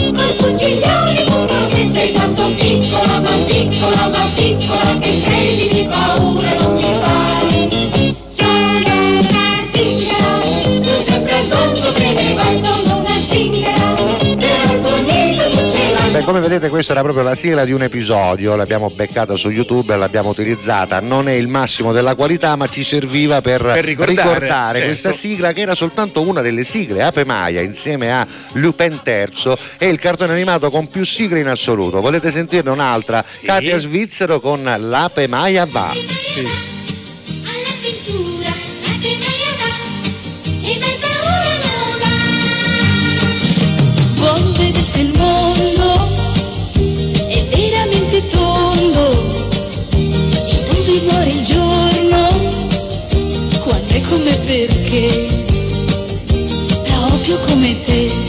sei 1.98 2.12
tanto 2.12 2.46
piccola, 2.56 3.20
ma 3.20 3.30
piccola, 3.46 4.08
ma 4.08 4.30
piccola, 4.34 4.98
che 5.00 5.20
credi 5.22 5.67
come 16.28 16.40
vedete 16.40 16.68
questa 16.68 16.92
era 16.92 17.00
proprio 17.00 17.24
la 17.24 17.34
sigla 17.34 17.64
di 17.64 17.72
un 17.72 17.80
episodio, 17.80 18.54
l'abbiamo 18.54 18.90
beccata 18.90 19.34
su 19.34 19.48
YouTube 19.48 19.94
e 19.94 19.96
l'abbiamo 19.96 20.28
utilizzata. 20.28 21.00
Non 21.00 21.26
è 21.26 21.32
il 21.32 21.48
massimo 21.48 21.90
della 21.90 22.14
qualità, 22.14 22.54
ma 22.54 22.68
ci 22.68 22.84
serviva 22.84 23.40
per, 23.40 23.62
Per 23.62 23.82
ricordare, 23.82 24.80
certo. 24.80 24.84
questa 24.84 25.12
sigla 25.12 25.54
che 25.54 25.62
era 25.62 25.74
soltanto 25.74 26.20
una 26.20 26.42
delle 26.42 26.64
sigle. 26.64 27.02
Ape 27.02 27.24
Maia 27.24 27.62
insieme 27.62 28.12
a 28.12 28.26
Lupin 28.52 29.00
III 29.02 29.54
è 29.78 29.86
il 29.86 29.98
cartone 29.98 30.34
animato 30.34 30.68
con 30.68 30.90
più 30.90 31.02
sigle 31.02 31.40
in 31.40 31.46
assoluto. 31.46 32.02
Volete 32.02 32.30
sentirne 32.30 32.68
un'altra? 32.68 33.24
Katia 33.42 33.78
Svizzero 33.78 34.38
con 34.38 34.62
L'Ape 34.62 35.28
Maia 35.28 35.64
va. 35.64 35.94
All'avventura, 35.94 36.77
come 54.08 54.34
perché 54.46 55.44
proprio 56.82 57.38
come 57.40 57.80
te 57.82 58.27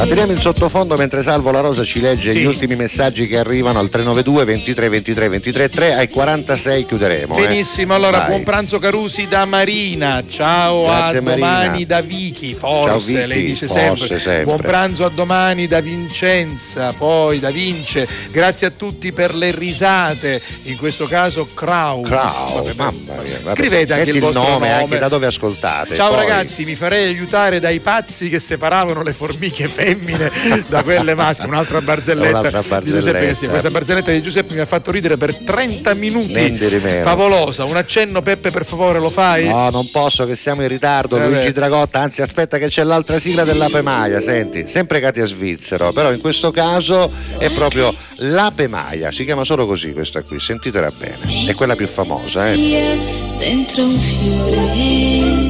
La 0.00 0.06
teniamo 0.06 0.32
in 0.32 0.40
sottofondo 0.40 0.96
mentre 0.96 1.22
Salvo 1.22 1.50
La 1.50 1.60
Rosa 1.60 1.84
ci 1.84 2.00
legge 2.00 2.32
Sì. 2.32 2.38
gli 2.38 2.44
ultimi 2.46 2.74
messaggi 2.74 3.26
che 3.26 3.36
arrivano 3.36 3.78
al 3.80 3.90
392 3.90 4.44
23 4.46 4.88
23 4.88 5.28
23 5.28 5.68
3 5.68 5.94
ai 5.94 6.08
46 6.08 6.86
chiuderemo. 6.86 7.36
eh. 7.36 7.46
Benissimo, 7.46 7.92
allora 7.94 8.18
Vai. 8.20 8.28
buon 8.28 8.42
pranzo 8.42 8.78
Carusi 8.78 9.26
da 9.28 9.44
Marina, 9.44 10.24
ciao 10.26 10.84
Grazie, 10.84 11.18
a 11.18 11.20
Marina. 11.20 11.48
domani 11.58 11.84
da 11.84 12.00
Vicky, 12.00 12.54
forse 12.54 13.12
Vicky, 13.12 13.26
lei 13.26 13.42
dice 13.44 13.66
forse 13.66 13.84
sempre. 14.06 14.18
sempre. 14.20 14.44
buon 14.44 14.56
pranzo 14.60 15.04
a 15.04 15.10
domani 15.10 15.66
da 15.66 15.80
Vincenza, 15.80 16.94
poi 16.94 17.38
da 17.38 17.50
Vince, 17.50 18.08
grazie 18.30 18.68
a 18.68 18.70
tutti 18.70 19.12
per 19.12 19.34
le 19.34 19.50
risate, 19.54 20.40
in 20.62 20.78
questo 20.78 21.04
caso 21.08 21.46
Crow. 21.52 22.00
Crow, 22.04 22.54
Vabbè, 22.54 22.72
mamma 22.74 23.20
mia. 23.22 23.38
vabbè. 23.42 23.54
Scrivete 23.54 23.92
anche 23.92 24.04
Metti 24.06 24.16
il 24.16 24.22
vostro 24.22 24.40
nome, 24.44 24.68
nome. 24.70 24.72
anche 24.82 24.96
da 24.98 25.08
dove 25.08 25.26
ascoltate. 25.26 25.94
Ciao 25.94 26.08
poi. 26.14 26.20
ragazzi, 26.26 26.64
mi 26.64 26.74
farei 26.74 27.06
aiutare 27.08 27.60
dai 27.60 27.80
pazzi 27.80 28.30
che 28.30 28.38
separavano 28.38 29.02
le 29.02 29.12
formiche 29.12 29.68
femmine 29.94 30.30
da 30.68 30.82
quelle 30.82 31.14
maschie. 31.14 31.46
Un'altra 31.46 31.80
barzelletta, 31.80 32.38
Un'altra 32.38 32.60
di 32.60 32.64
Giuseppe 32.64 32.90
barzelletta. 32.90 33.26
Cassini. 33.26 33.50
Questa 33.50 33.70
barzelletta 33.70 34.10
di 34.10 34.22
Giuseppe 34.22 34.54
mi 34.54 34.60
ha 34.60 34.66
fatto 34.66 34.90
ridere 34.90 35.16
per 35.16 35.34
30 35.34 35.94
minuti. 35.94 36.58
Favolosa. 37.02 37.64
Un 37.64 37.76
accenno, 37.76 38.22
Peppe, 38.22 38.50
per 38.50 38.64
favore, 38.64 38.98
lo 38.98 39.10
fai? 39.10 39.48
No, 39.48 39.70
non 39.70 39.90
posso 39.90 40.26
che 40.26 40.36
siamo 40.36 40.62
in 40.62 40.68
ritardo, 40.68 41.18
Vabbè. 41.18 41.30
Luigi 41.30 41.52
Dragotta, 41.52 42.00
anzi 42.00 42.22
aspetta 42.22 42.58
che 42.58 42.68
c'è 42.68 42.82
l'altra 42.84 43.18
sigla 43.18 43.44
dell'Ape 43.44 43.82
Maia, 43.82 44.20
senti, 44.20 44.66
sempre 44.66 45.00
Katia 45.00 45.24
Svizzero, 45.24 45.92
però 45.92 46.12
in 46.12 46.20
questo 46.20 46.50
caso 46.50 47.10
è 47.38 47.50
proprio 47.50 47.94
l'Ape 48.16 48.68
Maia, 48.68 49.10
si 49.10 49.24
chiama 49.24 49.44
solo 49.44 49.66
così 49.66 49.92
questa 49.92 50.22
qui, 50.22 50.38
sentitela 50.38 50.90
bene, 50.96 51.48
è 51.48 51.54
quella 51.54 51.74
più 51.74 51.86
famosa, 51.86 52.50
eh. 52.50 52.98
dentro 53.38 53.82
un 53.82 53.98
fiore. 53.98 55.49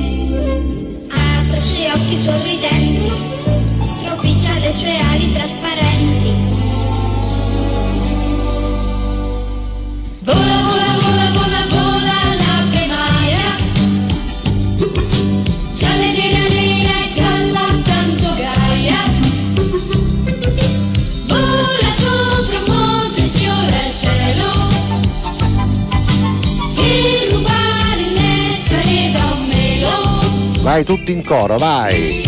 Vai 30.71 30.85
tutti 30.85 31.11
in 31.11 31.25
coro, 31.25 31.59
vai! 31.59 32.23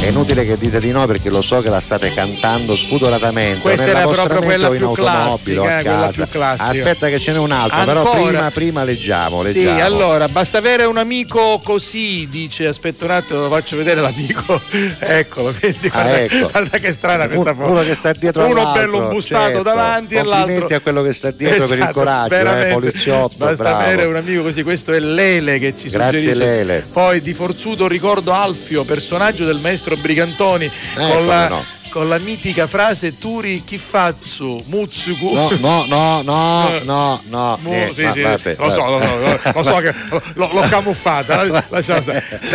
È 0.00 0.10
inutile 0.10 0.46
che 0.46 0.56
dite 0.56 0.78
di 0.80 0.90
no 0.92 1.06
perché 1.06 1.28
lo 1.28 1.42
so 1.42 1.60
che 1.60 1.68
la 1.68 1.80
state 1.80 2.14
cantando 2.14 2.74
spudoratamente. 2.76 3.60
Questa 3.60 3.88
era 3.88 4.06
proprio 4.06 4.40
quella 4.40 4.68
più 4.70 4.92
classica, 4.92 5.60
a 5.60 5.78
eh, 5.80 5.82
quella 5.82 5.98
casa. 6.00 6.22
più 6.24 6.28
classica. 6.38 6.68
Aspetta 6.70 7.08
che 7.08 7.18
ce 7.18 7.32
n'è 7.32 7.38
un'altra, 7.38 7.84
però 7.84 7.98
Ancora? 8.10 8.22
prima, 8.28 8.50
prima 8.52 8.84
leggiamo, 8.84 9.42
Sì, 9.44 9.52
leggiamo. 9.54 9.84
allora 9.84 10.28
basta 10.28 10.58
avere 10.58 10.84
un 10.84 10.96
amico 10.98 11.60
così, 11.62 12.26
dice. 12.30 12.66
Aspetta 12.68 13.04
un 13.04 13.10
attimo, 13.10 13.40
lo 13.42 13.48
faccio 13.48 13.76
vedere 13.76 14.00
l'amico. 14.00 14.60
Eccolo, 15.00 15.52
vedi, 15.60 15.88
Ah, 15.92 16.02
guarda, 16.02 16.18
ecco. 16.20 16.48
guarda 16.52 16.78
che 16.78 16.92
strana 16.92 17.26
questa 17.28 17.54
foto. 17.54 17.70
uno 17.70 17.82
che 17.82 17.94
sta 17.94 18.12
dietro 18.12 18.46
Uno 18.46 18.72
bello 18.72 19.08
bustato 19.08 19.44
certo. 19.46 19.62
davanti 19.62 20.14
e 20.14 20.18
l'altro. 20.22 20.36
Complimenti 20.38 20.74
a 20.74 20.80
quello 20.80 21.02
che 21.02 21.12
sta 21.12 21.30
dietro 21.32 21.66
per 21.66 21.76
il 21.76 21.82
Esatto, 21.82 21.92
coraggio, 21.98 22.34
eh, 22.34 22.36
veramente. 22.38 22.72
poliziotto, 22.72 23.34
Basta 23.36 23.62
bravo. 23.62 23.78
avere 23.82 24.04
un 24.04 24.16
amico 24.16 24.42
così, 24.42 24.62
questo 24.62 24.92
è 24.94 25.00
Lele 25.00 25.58
che 25.58 25.74
ci 25.76 25.88
Grazie, 25.90 26.18
suggerisce. 26.20 26.34
Lele. 26.34 26.86
Poi 26.92 27.20
di 27.20 27.32
forzuto 27.34 27.86
ricordo 27.88 28.32
Alfio, 28.32 28.84
personaggio 28.84 29.44
del 29.44 29.58
maestro 29.60 29.87
Brigantoni, 29.96 30.70
come 30.94 31.12
con, 31.12 31.26
la, 31.26 31.48
no. 31.48 31.64
Con 31.88 32.08
la 32.08 32.18
mitica 32.18 32.66
frase 32.66 33.18
Turi 33.18 33.62
Kifazzu, 33.64 34.64
Mutsuku. 34.66 35.32
No, 35.34 35.50
no, 35.58 35.84
no, 35.86 36.22
no, 36.22 36.80
no, 36.84 37.22
no. 37.28 37.58
Mu- 37.62 37.70
niente, 37.70 37.94
sì, 37.94 38.02
ma- 38.02 38.12
sì, 38.12 38.20
vabbè, 38.22 38.56
lo 38.58 38.70
so, 38.70 38.88
lo 38.88 39.00
so, 39.00 39.52
lo, 39.54 39.62
so 39.62 39.74
che 39.76 39.94
lo- 40.34 40.50
l'ho 40.52 40.60
camuffata. 40.68 41.44
la- 41.44 41.64
lasciamo 41.68 42.00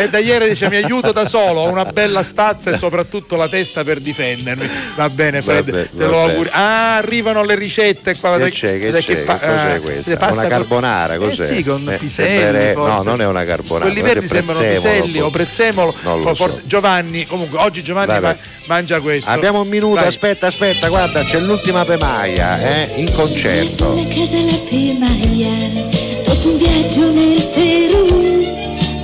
da 0.10 0.18
ieri 0.20 0.50
dice 0.50 0.70
mi 0.70 0.76
aiuto 0.78 1.12
da 1.12 1.26
solo, 1.28 1.62
ho 1.62 1.70
una 1.70 1.86
bella 1.86 2.24
stazza 2.24 2.72
e 2.72 2.78
soprattutto 2.78 3.36
la 3.36 3.48
testa 3.48 3.84
per 3.84 4.00
difendermi. 4.00 4.70
Va 4.96 5.10
bene, 5.10 5.42
Fred, 5.42 5.66
Vabbè, 5.70 5.90
te 5.98 6.06
lo 6.06 6.22
auguri. 6.24 6.50
Ah, 6.52 6.98
arrivano 6.98 7.44
le 7.44 7.56
ricette 7.56 8.16
qua. 8.18 8.38
Che 8.38 8.50
c'è, 8.52 8.80
che 8.80 8.92
c'è? 8.92 9.16
pa- 9.24 9.38
Cos'è 9.40 9.82
questa? 9.82 10.18
pasta 10.18 10.40
Una 10.42 10.50
carbonara, 10.50 11.14
Eh 11.16 11.18
cos'è? 11.18 11.46
sì, 11.54 11.64
con 11.64 11.90
Eh, 11.90 11.98
piselli. 11.98 12.76
no, 12.76 13.02
non 13.04 13.22
è 13.22 13.26
una 13.26 13.44
carbonara, 13.46 13.86
Quelli 13.92 14.02
verdi 14.02 14.28
sembrano 14.28 14.60
piselli 14.62 15.20
o 15.20 15.30
prezzemolo. 15.30 15.92
Forse- 16.34 16.56
so. 16.56 16.62
Giovanni, 16.66 17.26
comunque 17.26 17.60
oggi 17.60 17.84
Giovanni 17.84 18.20
ma- 18.20 18.36
mangia 18.66 19.00
questo. 19.00 19.23
Abbiamo 19.26 19.62
un 19.62 19.68
minuto, 19.68 19.96
Vai. 19.96 20.08
aspetta, 20.08 20.48
aspetta, 20.48 20.90
guarda, 20.90 21.24
c'è 21.24 21.40
l'ultima 21.40 21.86
pemaia, 21.86 22.60
eh, 22.60 23.00
in 23.00 23.10
concerto. 23.12 23.96
La 23.96 24.08
casa 24.08 24.38
la 24.38 24.58
Maia, 25.00 25.88
dopo 26.26 26.50
un 26.50 26.58
viaggio 26.58 27.10
nel 27.12 27.42
Perù, 27.54 28.44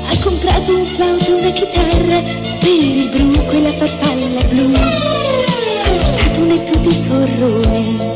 ha 0.10 0.18
comprato 0.22 0.76
un 0.76 0.86
flauto 0.86 1.26
e 1.26 1.40
una 1.40 1.52
chitarra 1.52 2.22
per 2.60 2.68
il 2.68 3.10
bruco 3.10 3.52
e 3.52 3.62
la 3.62 3.72
farfalla 3.72 4.44
blu. 4.50 4.74
Ha 4.74 5.90
portato 5.90 6.40
un 6.42 6.52
etto 6.52 6.78
di 6.78 7.02
torrone 7.08 8.16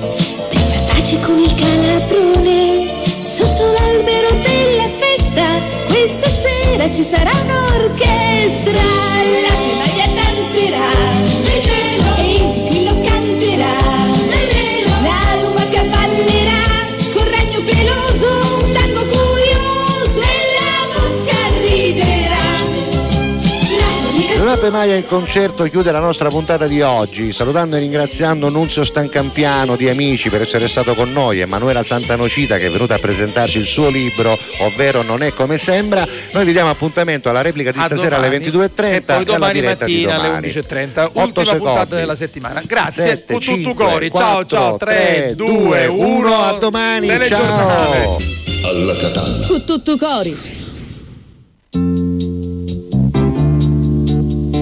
per 0.49 0.59
far 0.59 0.95
pace 0.95 1.19
con 1.21 1.39
il 1.39 1.55
calabrone. 1.55 3.01
Sotto 3.23 3.71
l'albero 3.71 4.29
della 4.43 4.89
festa, 4.99 5.61
questa 5.87 6.29
sera 6.29 6.91
ci 6.91 7.03
sarà 7.03 7.31
un'orchestra. 7.31 9.02
La 24.63 24.69
Pemaia 24.69 24.95
in 24.95 25.05
concerto 25.05 25.65
chiude 25.65 25.91
la 25.91 25.99
nostra 25.99 26.29
puntata 26.29 26.67
di 26.67 26.79
oggi, 26.81 27.33
salutando 27.33 27.75
e 27.75 27.79
ringraziando 27.79 28.47
Nunzio 28.47 28.85
Stancampiano 28.85 29.75
di 29.75 29.89
Amici 29.89 30.29
per 30.29 30.39
essere 30.39 30.69
stato 30.69 30.93
con 30.95 31.11
noi, 31.11 31.41
Emanuela 31.41 31.83
Santanocita 31.83 32.55
che 32.57 32.67
è 32.67 32.71
venuta 32.71 32.95
a 32.95 32.97
presentarci 32.97 33.57
il 33.57 33.65
suo 33.65 33.89
libro, 33.89 34.37
ovvero 34.59 35.01
Non 35.01 35.21
è 35.21 35.33
come 35.33 35.57
sembra. 35.57 36.07
Noi 36.31 36.45
vi 36.45 36.53
diamo 36.53 36.69
appuntamento 36.69 37.27
alla 37.27 37.41
replica 37.41 37.71
di 37.71 37.79
A 37.79 37.87
stasera 37.87 38.15
domani. 38.15 38.37
alle 38.37 38.45
22.30 38.45 38.93
e 38.93 39.01
poi 39.01 39.15
alla 39.15 39.23
domani 39.25 39.53
diretta 39.53 39.85
di 39.85 39.91
mattina 39.91 40.13
alle 40.15 40.27
domani. 40.27 40.47
11.30 40.47 41.03
Otto 41.03 41.19
ultima 41.19 41.43
secondi. 41.43 41.63
puntata 41.65 41.95
della 41.95 42.15
settimana 42.15 42.63
grazie 42.65 43.03
Sette, 43.03 43.33
con 43.33 43.41
tutto 43.41 43.55
cinque, 43.55 43.85
cori 43.85 44.11
ciao 44.13 44.45
ciao 44.45 44.69
quattro, 44.77 44.87
3 44.87 44.95
tre, 44.95 45.35
2 45.35 45.85
1 45.87 46.35
a 46.41 46.53
domani, 46.53 47.09
ciao. 47.25 48.17
Alla 48.63 48.95
Catalla. 48.95 49.45
Tutto 49.65 49.97
cori. 49.97 50.62